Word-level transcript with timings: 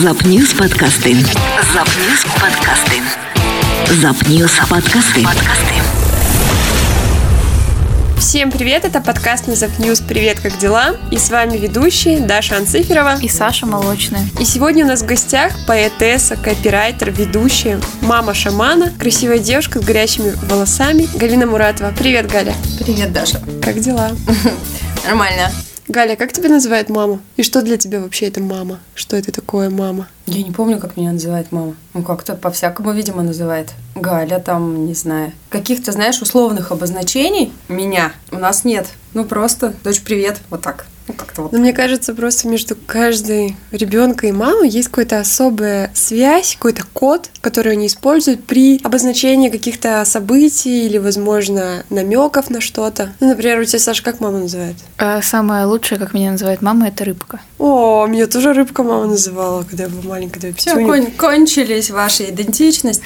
ZabNews 0.00 0.54
подкасты. 0.54 1.14
ZabNews 1.74 2.24
подкасты. 2.40 3.02
ZabNews 4.00 4.50
подкасты. 4.70 5.22
Подкасты. 5.22 5.82
Всем 8.18 8.50
привет, 8.50 8.86
это 8.86 9.02
подкаст 9.02 9.48
ZabNews 9.48 10.00
«Привет, 10.00 10.40
как 10.40 10.56
дела?» 10.56 10.96
И 11.10 11.18
с 11.18 11.28
вами 11.28 11.58
ведущие 11.58 12.20
Даша 12.20 12.56
Анциферова 12.56 13.18
и 13.20 13.28
Саша 13.28 13.66
Молочная. 13.66 14.24
И 14.40 14.46
сегодня 14.46 14.86
у 14.86 14.88
нас 14.88 15.02
в 15.02 15.06
гостях 15.06 15.52
поэтесса, 15.66 16.36
копирайтер, 16.36 17.10
ведущая, 17.10 17.78
мама 18.00 18.32
шамана, 18.32 18.90
красивая 18.98 19.40
девушка 19.40 19.78
с 19.78 19.84
горячими 19.84 20.32
волосами 20.48 21.06
Галина 21.14 21.44
Муратова. 21.44 21.92
Привет, 21.92 22.30
Галя. 22.30 22.54
Привет, 22.82 23.12
Даша. 23.12 23.42
Как 23.62 23.78
дела? 23.78 24.12
Нормально. 25.04 25.52
Галя, 25.88 26.14
как 26.14 26.32
тебя 26.32 26.48
называет 26.48 26.88
мама? 26.88 27.20
И 27.36 27.42
что 27.42 27.60
для 27.60 27.76
тебя 27.76 28.00
вообще 28.00 28.26
это 28.26 28.40
мама? 28.40 28.78
Что 28.94 29.16
это 29.16 29.32
такое 29.32 29.68
мама? 29.68 30.08
Я 30.26 30.42
не 30.42 30.52
помню, 30.52 30.78
как 30.78 30.96
меня 30.96 31.12
называет 31.12 31.50
мама. 31.50 31.74
Ну, 31.92 32.02
как-то 32.02 32.34
по-всякому, 32.34 32.92
видимо, 32.92 33.22
называет. 33.22 33.72
Галя 33.96 34.38
там, 34.38 34.86
не 34.86 34.94
знаю. 34.94 35.32
Каких-то, 35.50 35.90
знаешь, 35.90 36.22
условных 36.22 36.70
обозначений 36.70 37.52
меня 37.68 38.12
у 38.30 38.36
нас 38.36 38.64
нет. 38.64 38.86
Ну, 39.12 39.24
просто, 39.24 39.74
дочь, 39.82 40.02
привет, 40.02 40.38
вот 40.50 40.62
так. 40.62 40.86
Ну, 41.08 41.14
как-то 41.14 41.42
вот. 41.42 41.52
Но 41.52 41.58
мне 41.58 41.72
кажется, 41.72 42.14
просто 42.14 42.48
между 42.48 42.76
каждой 42.76 43.56
ребенком 43.72 44.28
и 44.28 44.32
мамой 44.32 44.68
есть 44.68 44.88
какая-то 44.88 45.20
особая 45.20 45.90
связь, 45.94 46.54
какой-то 46.54 46.84
код, 46.92 47.28
который 47.40 47.72
они 47.72 47.86
используют 47.88 48.44
при 48.44 48.80
обозначении 48.82 49.48
каких-то 49.48 50.04
событий 50.04 50.86
или, 50.86 50.98
возможно, 50.98 51.84
намеков 51.90 52.50
на 52.50 52.60
что-то. 52.60 53.12
Ну, 53.20 53.28
например, 53.28 53.58
у 53.60 53.64
тебя, 53.64 53.78
Саша, 53.78 54.02
как 54.02 54.20
мама 54.20 54.38
называет? 54.38 54.76
А 54.98 55.20
самое 55.22 55.64
лучшее, 55.66 55.98
как 55.98 56.14
меня 56.14 56.32
называет 56.32 56.62
мама, 56.62 56.88
это 56.88 57.04
рыбка. 57.04 57.40
О, 57.58 58.06
меня 58.06 58.26
тоже 58.26 58.52
рыбка 58.52 58.82
мама 58.82 59.06
называла, 59.06 59.62
когда 59.64 59.84
я 59.84 59.88
была 59.88 60.02
маленькая. 60.04 60.52
Все, 60.54 60.74
кон- 60.74 61.10
кончились 61.12 61.90
ваши 61.90 62.24
идентичность. 62.30 63.02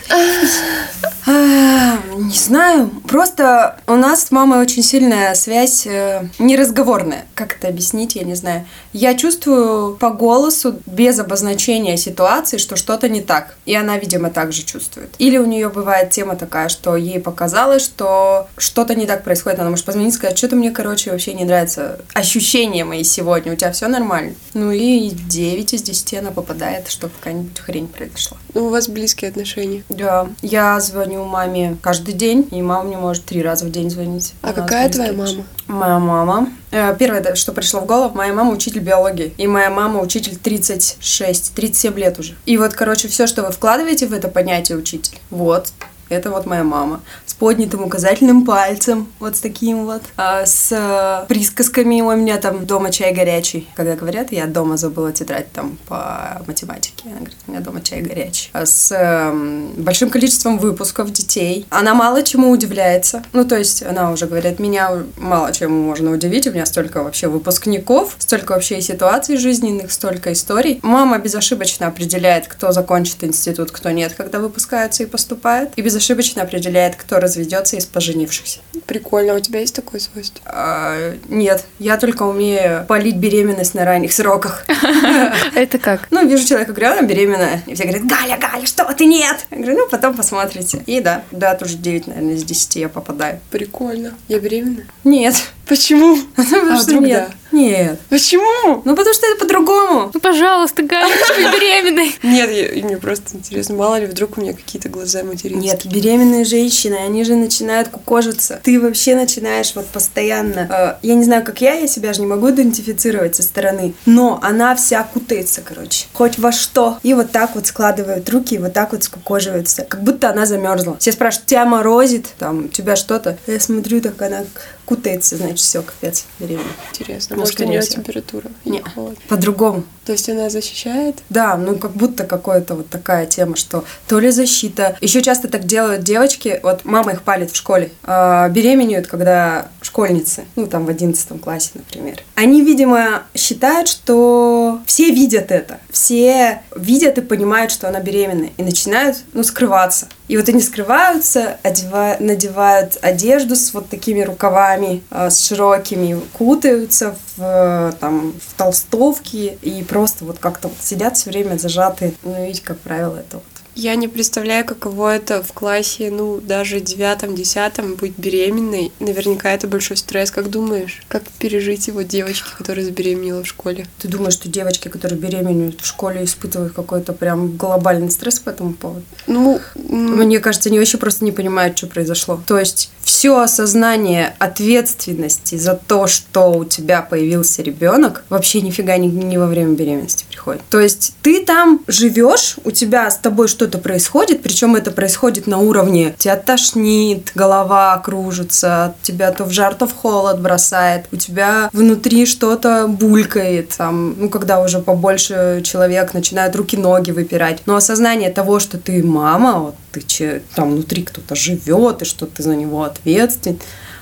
А, 1.28 1.98
не 2.18 2.36
знаю. 2.36 2.88
Просто 3.08 3.80
у 3.86 3.94
нас 3.96 4.24
с 4.26 4.30
мамой 4.30 4.60
очень 4.60 4.82
сильная 4.82 5.34
связь 5.34 5.86
э, 5.86 6.28
неразговорная. 6.38 7.24
Как 7.34 7.56
это 7.56 7.68
объяснить, 7.68 7.85
я 8.16 8.24
не 8.24 8.34
знаю. 8.34 8.66
Я 8.92 9.14
чувствую 9.14 9.96
по 9.96 10.10
голосу, 10.10 10.76
без 10.86 11.18
обозначения 11.18 11.96
ситуации, 11.96 12.58
что 12.58 12.76
что-то 12.76 13.08
не 13.08 13.20
так. 13.20 13.56
И 13.66 13.74
она, 13.74 13.98
видимо, 13.98 14.30
так 14.30 14.52
же 14.52 14.62
чувствует. 14.62 15.14
Или 15.18 15.38
у 15.38 15.46
нее 15.46 15.68
бывает 15.68 16.10
тема 16.10 16.36
такая, 16.36 16.68
что 16.68 16.96
ей 16.96 17.20
показалось, 17.20 17.84
что 17.84 18.48
что-то 18.56 18.94
не 18.94 19.06
так 19.06 19.24
происходит. 19.24 19.60
Она 19.60 19.70
может 19.70 19.84
позвонить 19.84 20.14
и 20.14 20.16
сказать, 20.16 20.38
что-то 20.38 20.56
мне, 20.56 20.70
короче, 20.70 21.10
вообще 21.10 21.34
не 21.34 21.44
нравится. 21.44 22.00
Ощущения 22.14 22.84
мои 22.84 23.04
сегодня. 23.04 23.52
У 23.52 23.56
тебя 23.56 23.72
все 23.72 23.88
нормально? 23.88 24.34
Ну 24.54 24.72
и 24.72 25.10
9 25.10 25.74
из 25.74 25.82
10 25.82 26.14
она 26.14 26.30
попадает, 26.30 26.88
что 26.88 27.08
какая-нибудь 27.08 27.58
хрень 27.58 27.88
произошла. 27.88 28.38
Ну, 28.56 28.68
у 28.68 28.70
вас 28.70 28.88
близкие 28.88 29.28
отношения. 29.28 29.84
Да. 29.90 30.28
Я 30.40 30.80
звоню 30.80 31.26
маме 31.26 31.76
каждый 31.82 32.14
день, 32.14 32.48
и 32.50 32.62
мама 32.62 32.84
мне 32.84 32.96
может 32.96 33.26
три 33.26 33.42
раза 33.42 33.66
в 33.66 33.70
день 33.70 33.90
звонить. 33.90 34.32
А 34.40 34.54
какая 34.54 34.88
твоя 34.88 35.12
мама? 35.12 35.44
Моя 35.66 35.98
мама. 35.98 36.48
Э, 36.70 36.96
первое, 36.98 37.34
что 37.34 37.52
пришло 37.52 37.80
в 37.80 37.86
голову, 37.86 38.16
моя 38.16 38.32
мама 38.32 38.52
учитель 38.52 38.80
биологии. 38.80 39.34
И 39.36 39.46
моя 39.46 39.68
мама 39.68 40.00
учитель 40.00 40.36
36, 40.36 41.52
37 41.54 41.98
лет 41.98 42.18
уже. 42.18 42.34
И 42.46 42.56
вот, 42.56 42.72
короче, 42.72 43.08
все, 43.08 43.26
что 43.26 43.42
вы 43.42 43.52
вкладываете 43.52 44.06
в 44.06 44.14
это 44.14 44.28
понятие 44.28 44.78
учитель, 44.78 45.18
вот, 45.28 45.68
это 46.08 46.30
вот 46.30 46.46
моя 46.46 46.64
мама. 46.64 47.02
Поднятым 47.38 47.84
указательным 47.84 48.44
пальцем, 48.44 49.08
вот 49.18 49.36
с 49.36 49.40
таким 49.40 49.84
вот. 49.84 50.02
А, 50.16 50.46
с 50.46 50.70
э, 50.70 51.26
присказками 51.26 52.00
у 52.00 52.14
меня 52.14 52.38
там 52.38 52.64
дома 52.64 52.90
чай 52.90 53.12
горячий. 53.12 53.68
Когда 53.74 53.96
говорят, 53.96 54.32
я 54.32 54.46
дома 54.46 54.76
забыла 54.76 55.12
тетрадь 55.12 55.50
там 55.52 55.76
по 55.88 56.42
математике. 56.46 57.04
Она 57.06 57.16
говорит, 57.16 57.36
у 57.46 57.50
меня 57.50 57.60
дома 57.60 57.82
чай 57.82 58.00
горячий. 58.00 58.50
А 58.52 58.64
с 58.64 58.92
э, 58.92 59.32
большим 59.76 60.10
количеством 60.10 60.58
выпусков 60.58 61.12
детей. 61.12 61.66
Она 61.70 61.94
мало 61.94 62.22
чему 62.22 62.50
удивляется. 62.50 63.22
Ну, 63.32 63.44
то 63.44 63.56
есть 63.56 63.82
она 63.82 64.12
уже 64.12 64.26
говорит, 64.26 64.58
меня 64.58 64.90
мало 65.16 65.52
чему 65.52 65.82
можно 65.82 66.12
удивить. 66.12 66.46
У 66.46 66.52
меня 66.52 66.64
столько 66.64 67.02
вообще 67.02 67.28
выпускников, 67.28 68.14
столько 68.18 68.52
вообще 68.52 68.80
ситуаций 68.80 69.36
жизненных, 69.36 69.92
столько 69.92 70.32
историй. 70.32 70.78
Мама 70.82 71.18
безошибочно 71.18 71.88
определяет, 71.88 72.46
кто 72.46 72.72
закончит 72.72 73.24
институт, 73.24 73.70
кто 73.72 73.90
нет, 73.90 74.14
когда 74.16 74.38
выпускается 74.38 75.02
и 75.02 75.06
поступает. 75.06 75.72
И 75.76 75.82
без 75.82 75.96
безошибочно 75.96 76.42
определяет, 76.42 76.96
кто 76.96 77.20
разведется 77.26 77.76
из 77.76 77.86
поженившихся. 77.86 78.60
Прикольно, 78.86 79.34
у 79.34 79.40
тебя 79.40 79.60
есть 79.60 79.74
такое 79.74 80.00
свойство? 80.00 80.40
А, 80.46 81.16
нет, 81.28 81.64
я 81.78 81.96
только 81.96 82.22
умею 82.22 82.84
полить 82.88 83.16
беременность 83.16 83.74
на 83.74 83.84
ранних 83.84 84.12
сроках. 84.12 84.64
Это 85.54 85.78
как? 85.78 86.08
Ну, 86.10 86.26
вижу 86.26 86.46
человека, 86.46 86.72
говорю, 86.72 86.92
она 86.92 87.02
беременная. 87.02 87.62
И 87.66 87.74
все 87.74 87.84
говорят, 87.84 88.06
Галя, 88.06 88.38
Галя, 88.38 88.66
что 88.66 88.84
ты 88.94 89.06
нет? 89.06 89.46
Я 89.50 89.56
говорю, 89.58 89.78
ну, 89.78 89.88
потом 89.88 90.16
посмотрите. 90.16 90.82
И 90.86 91.00
да, 91.00 91.22
да, 91.30 91.54
тоже 91.54 91.76
9, 91.76 92.06
наверное, 92.06 92.34
из 92.34 92.44
10 92.44 92.76
я 92.76 92.88
попадаю. 92.88 93.40
Прикольно. 93.50 94.14
Я 94.28 94.38
беременна? 94.38 94.84
Нет. 95.04 95.34
Почему? 95.66 96.16
Потому 96.36 96.72
а 96.72 96.76
что 96.80 96.98
нет. 96.98 97.28
Да? 97.28 97.36
Нет. 97.56 97.98
Почему? 98.10 98.82
Ну, 98.84 98.94
потому 98.94 99.14
что 99.14 99.26
это 99.26 99.38
по-другому. 99.40 100.10
Ну, 100.12 100.20
пожалуйста, 100.20 100.82
Галя, 100.82 101.08
ты 101.08 101.42
беременной. 101.42 102.14
Нет, 102.22 102.50
я, 102.50 102.84
мне 102.84 102.98
просто 102.98 103.34
интересно, 103.34 103.76
мало 103.76 103.98
ли 103.98 104.06
вдруг 104.06 104.36
у 104.36 104.42
меня 104.42 104.52
какие-то 104.52 104.90
глаза 104.90 105.24
материнские. 105.24 105.72
Нет, 105.72 105.86
беременные 105.86 106.44
женщины, 106.44 106.96
они 106.96 107.24
же 107.24 107.34
начинают 107.34 107.88
кукожиться. 107.88 108.60
Ты 108.62 108.78
вообще 108.78 109.14
начинаешь 109.14 109.74
вот 109.74 109.86
постоянно... 109.86 110.98
Э, 111.00 111.06
я 111.06 111.14
не 111.14 111.24
знаю, 111.24 111.44
как 111.44 111.62
я, 111.62 111.72
я 111.74 111.86
себя 111.86 112.12
же 112.12 112.20
не 112.20 112.26
могу 112.26 112.50
идентифицировать 112.50 113.36
со 113.36 113.42
стороны, 113.42 113.94
но 114.04 114.38
она 114.42 114.76
вся 114.76 115.02
кутается, 115.02 115.62
короче. 115.62 116.06
Хоть 116.12 116.38
во 116.38 116.52
что. 116.52 116.98
И 117.02 117.14
вот 117.14 117.30
так 117.30 117.54
вот 117.54 117.66
складывают 117.66 118.28
руки, 118.28 118.56
и 118.56 118.58
вот 118.58 118.74
так 118.74 118.92
вот 118.92 119.02
скукоживаются. 119.02 119.86
Как 119.88 120.02
будто 120.02 120.28
она 120.28 120.44
замерзла. 120.44 120.98
Все 120.98 121.10
спрашивают, 121.12 121.46
тебя 121.46 121.64
морозит, 121.64 122.26
там, 122.38 122.68
тебя 122.68 122.96
что-то. 122.96 123.38
Я 123.46 123.60
смотрю, 123.60 124.02
так 124.02 124.20
она 124.20 124.44
кутается, 124.86 125.36
значит, 125.36 125.58
все, 125.58 125.82
капец, 125.82 126.24
беременна. 126.38 126.64
Интересно, 126.92 127.36
ну, 127.36 127.42
может, 127.42 127.60
у 127.60 127.64
нее 127.64 127.82
температура? 127.82 128.50
Нет, 128.64 128.84
по-другому. 129.28 129.84
То 130.06 130.12
есть 130.12 130.30
она 130.30 130.48
защищает? 130.48 131.16
Да, 131.28 131.56
ну 131.56 131.76
как 131.76 131.90
будто 131.92 132.24
какая-то 132.24 132.76
вот 132.76 132.88
такая 132.88 133.26
тема, 133.26 133.56
что 133.56 133.84
то 134.06 134.20
ли 134.20 134.30
защита. 134.30 134.96
Еще 135.00 135.20
часто 135.20 135.48
так 135.48 135.64
делают 135.64 136.04
девочки, 136.04 136.60
вот 136.62 136.84
мама 136.84 137.12
их 137.12 137.22
палит 137.22 137.50
в 137.50 137.56
школе, 137.56 137.90
э, 138.04 138.48
беременеют, 138.50 139.08
когда 139.08 139.68
школьницы, 139.82 140.44
ну 140.54 140.68
там 140.68 140.86
в 140.86 140.88
одиннадцатом 140.88 141.40
классе, 141.40 141.70
например. 141.74 142.22
Они, 142.36 142.62
видимо, 142.62 143.24
считают, 143.34 143.88
что 143.88 144.80
все 144.86 145.10
видят 145.10 145.50
это, 145.50 145.80
все 145.90 146.62
видят 146.76 147.18
и 147.18 147.20
понимают, 147.20 147.72
что 147.72 147.88
она 147.88 147.98
беременна, 147.98 148.50
и 148.56 148.62
начинают, 148.62 149.18
ну, 149.32 149.42
скрываться. 149.42 150.06
И 150.28 150.36
вот 150.36 150.48
они 150.48 150.60
скрываются, 150.60 151.58
одевают, 151.62 152.20
надевают 152.20 152.98
одежду 153.00 153.54
с 153.54 153.72
вот 153.72 153.88
такими 153.88 154.22
рукавами, 154.22 155.02
э, 155.10 155.30
с 155.30 155.46
широкими, 155.46 156.20
кутаются 156.32 157.16
в, 157.36 157.94
там, 158.00 158.34
в 158.40 158.54
толстовки 158.54 159.58
и 159.62 159.84
просто 159.84 160.24
вот 160.24 160.38
как-то 160.38 160.68
вот 160.68 160.78
сидят 160.80 161.16
все 161.16 161.30
время 161.30 161.56
зажатые. 161.56 162.14
Ну, 162.22 162.44
видите, 162.44 162.62
как 162.64 162.78
правило, 162.78 163.18
это 163.18 163.36
вот 163.36 163.44
я 163.76 163.94
не 163.94 164.08
представляю, 164.08 164.64
каково 164.64 165.16
это 165.16 165.42
в 165.42 165.52
классе, 165.52 166.10
ну, 166.10 166.40
даже 166.40 166.80
девятом, 166.80 167.34
десятом 167.34 167.94
быть 167.94 168.14
беременной. 168.16 168.90
Наверняка 169.00 169.52
это 169.52 169.68
большой 169.68 169.98
стресс. 169.98 170.30
Как 170.30 170.50
думаешь, 170.50 171.02
как 171.08 171.22
пережить 171.38 171.86
его 171.86 172.02
девочки, 172.02 172.48
которые 172.56 172.86
забеременела 172.86 173.44
в 173.44 173.46
школе? 173.46 173.86
Ты 173.98 174.08
думаешь, 174.08 174.32
что 174.32 174.48
девочки, 174.48 174.88
которые 174.88 175.18
беременеют 175.18 175.82
в 175.82 175.86
школе, 175.86 176.24
испытывают 176.24 176.72
какой-то 176.72 177.12
прям 177.12 177.56
глобальный 177.56 178.10
стресс 178.10 178.38
по 178.40 178.50
этому 178.50 178.72
поводу? 178.72 179.04
Ну, 179.26 179.60
мне 179.74 180.40
кажется, 180.40 180.70
они 180.70 180.78
вообще 180.78 180.96
просто 180.96 181.24
не 181.24 181.32
понимают, 181.32 181.76
что 181.76 181.86
произошло. 181.86 182.40
То 182.46 182.58
есть 182.58 182.90
все 183.06 183.40
осознание 183.40 184.34
ответственности 184.38 185.56
за 185.56 185.74
то, 185.74 186.06
что 186.06 186.52
у 186.52 186.64
тебя 186.64 187.02
появился 187.02 187.62
ребенок, 187.62 188.24
вообще 188.28 188.60
нифига 188.60 188.96
не, 188.96 189.08
не 189.08 189.38
во 189.38 189.46
время 189.46 189.74
беременности 189.74 190.24
приходит. 190.28 190.62
То 190.70 190.80
есть 190.80 191.14
ты 191.22 191.44
там 191.44 191.80
живешь, 191.86 192.56
у 192.64 192.70
тебя 192.70 193.10
с 193.10 193.18
тобой 193.18 193.48
что 193.48 193.66
что-то 193.66 193.78
происходит, 193.78 194.42
причем 194.42 194.76
это 194.76 194.92
происходит 194.92 195.46
на 195.46 195.58
уровне 195.58 196.14
тебя 196.18 196.36
тошнит, 196.36 197.32
голова 197.34 197.98
кружится, 197.98 198.94
тебя 199.02 199.32
то 199.32 199.44
в 199.44 199.50
жар, 199.50 199.74
то 199.74 199.86
в 199.86 199.92
холод 199.92 200.40
бросает, 200.40 201.06
у 201.10 201.16
тебя 201.16 201.68
внутри 201.72 202.26
что-то 202.26 202.86
булькает, 202.86 203.70
там, 203.70 204.14
ну, 204.18 204.28
когда 204.28 204.62
уже 204.62 204.78
побольше 204.78 205.62
человек 205.64 206.14
начинает 206.14 206.54
руки-ноги 206.54 207.10
выпирать. 207.10 207.62
Но 207.66 207.76
осознание 207.76 208.30
того, 208.30 208.60
что 208.60 208.78
ты 208.78 209.02
мама, 209.02 209.58
вот 209.58 209.74
ты 209.90 210.00
че, 210.02 210.42
там 210.54 210.72
внутри 210.72 211.02
кто-то 211.02 211.34
живет, 211.34 212.02
и 212.02 212.04
что 212.04 212.26
ты 212.26 212.42
за 212.42 212.54
него 212.54 212.84
ответственен, 212.96 213.60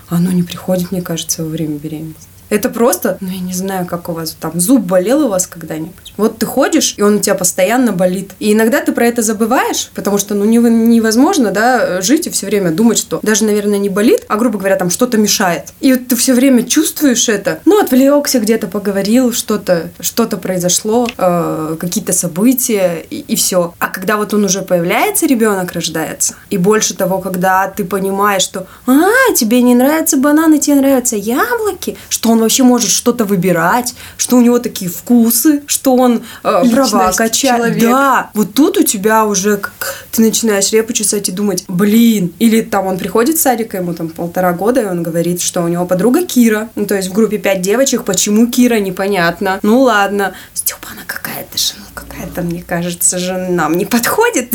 оно 0.08 0.31
не 0.32 0.43
приходит, 0.43 0.93
мне 0.93 1.02
кажется, 1.02 1.43
во 1.43 1.49
время 1.49 1.79
беременности. 1.79 2.29
Это 2.50 2.69
просто, 2.69 3.19
ну 3.20 3.29
я 3.29 3.41
не 3.41 3.55
знаю, 3.55 3.87
как 3.87 4.08
у 4.08 4.12
вас 4.12 4.37
там 4.38 4.58
зуб 4.61 4.82
болел 4.82 5.26
у 5.26 5.29
вас 5.29 5.46
когда-нибудь. 5.46 6.14
Вот 6.17 6.38
ты 6.38 6.46
ходишь, 6.46 6.94
и 6.96 7.02
он 7.02 7.17
у 7.17 7.19
тебя 7.19 7.35
постоянно 7.35 7.93
болит. 7.93 8.32
И 8.38 8.52
иногда 8.52 8.81
ты 8.81 8.93
про 8.93 9.06
это 9.06 9.23
забываешь, 9.23 9.91
потому 9.94 10.19
что 10.19 10.35
ну 10.35 10.44
нево- 10.44 10.70
невозможно, 10.70 11.50
да, 11.50 12.00
жить 12.00 12.26
и 12.26 12.31
все 12.31 12.46
время 12.46 12.70
думать, 12.70 12.99
что 12.99 13.20
даже, 13.23 13.44
наверное, 13.44 13.79
не 13.79 13.88
болит, 13.88 14.25
а, 14.29 14.37
грубо 14.37 14.58
говоря, 14.58 14.76
там 14.76 14.91
что-то 14.91 15.19
мешает. 15.19 15.73
И 15.81 15.93
вот 15.93 16.08
ты 16.08 16.17
все 16.17 16.35
время 16.35 16.62
чувствуешь 16.64 17.29
это. 17.29 17.61
Ну, 17.64 17.81
отвлекся 17.81 18.38
где-то, 18.38 18.67
поговорил, 18.67 19.32
что-то 19.32 19.90
что-то 20.00 20.37
произошло, 20.37 21.08
э, 21.17 21.76
какие-то 21.81 22.12
события, 22.12 23.05
и, 23.11 23.20
и 23.20 23.37
все. 23.37 23.75
А 23.79 23.88
когда 23.88 24.17
вот 24.17 24.35
он 24.35 24.44
уже 24.44 24.62
появляется, 24.62 25.26
ребенок 25.26 25.73
рождается, 25.73 26.35
и 26.50 26.58
больше 26.58 26.94
того, 26.94 27.19
когда 27.19 27.69
ты 27.69 27.85
понимаешь, 27.85 28.43
что 28.43 28.67
а, 28.87 29.32
тебе 29.35 29.62
не 29.62 29.75
нравятся 29.75 30.17
бананы, 30.17 30.58
тебе 30.58 30.76
нравятся 30.76 31.17
яблоки, 31.17 31.97
что 32.08 32.34
он 32.35 32.41
вообще 32.41 32.63
может 32.63 32.91
что-то 32.91 33.25
выбирать, 33.25 33.95
что 34.17 34.37
у 34.37 34.41
него 34.41 34.59
такие 34.59 34.91
вкусы, 34.91 35.63
что 35.67 35.97
он 35.97 36.23
э, 36.43 36.63
права 36.71 37.13
качает. 37.13 37.57
человек. 37.57 37.81
Да, 37.81 38.31
вот 38.35 38.55
тут 38.55 38.77
у 38.77 38.83
тебя 38.83 39.25
уже 39.25 39.57
как 39.57 40.07
ты 40.13 40.23
начинаешь 40.23 40.71
репу 40.73 40.93
чесать 40.93 41.29
и 41.29 41.33
думать, 41.33 41.65
блин, 41.69 42.33
или 42.39 42.61
там 42.61 42.87
он 42.87 42.99
приходит 42.99 43.39
с 43.39 43.43
садика, 43.43 43.79
ему 43.79 43.95
там 43.95 44.09
полтора 44.09 44.53
года, 44.53 44.83
и 44.83 44.87
он 44.87 45.03
говорит, 45.03 45.41
что 45.41 45.63
у 45.63 45.69
него 45.69 45.87
подруга 45.87 46.25
Кира, 46.25 46.69
ну 46.75 46.87
то 46.87 46.95
есть 46.95 47.09
в 47.09 47.13
группе 47.13 47.39
пять 47.39 47.63
девочек, 47.63 48.05
почему 48.05 48.47
Кира, 48.47 48.81
непонятно. 48.81 49.59
Ну 49.63 49.81
ладно, 49.81 50.35
Степа, 50.53 50.89
она 50.93 51.03
какая-то 51.07 51.59
же, 51.59 51.75
какая-то, 51.94 52.43
мне 52.43 52.62
кажется, 52.67 53.19
же 53.19 53.35
нам 53.35 53.76
не 53.76 53.85
подходит. 53.85 54.52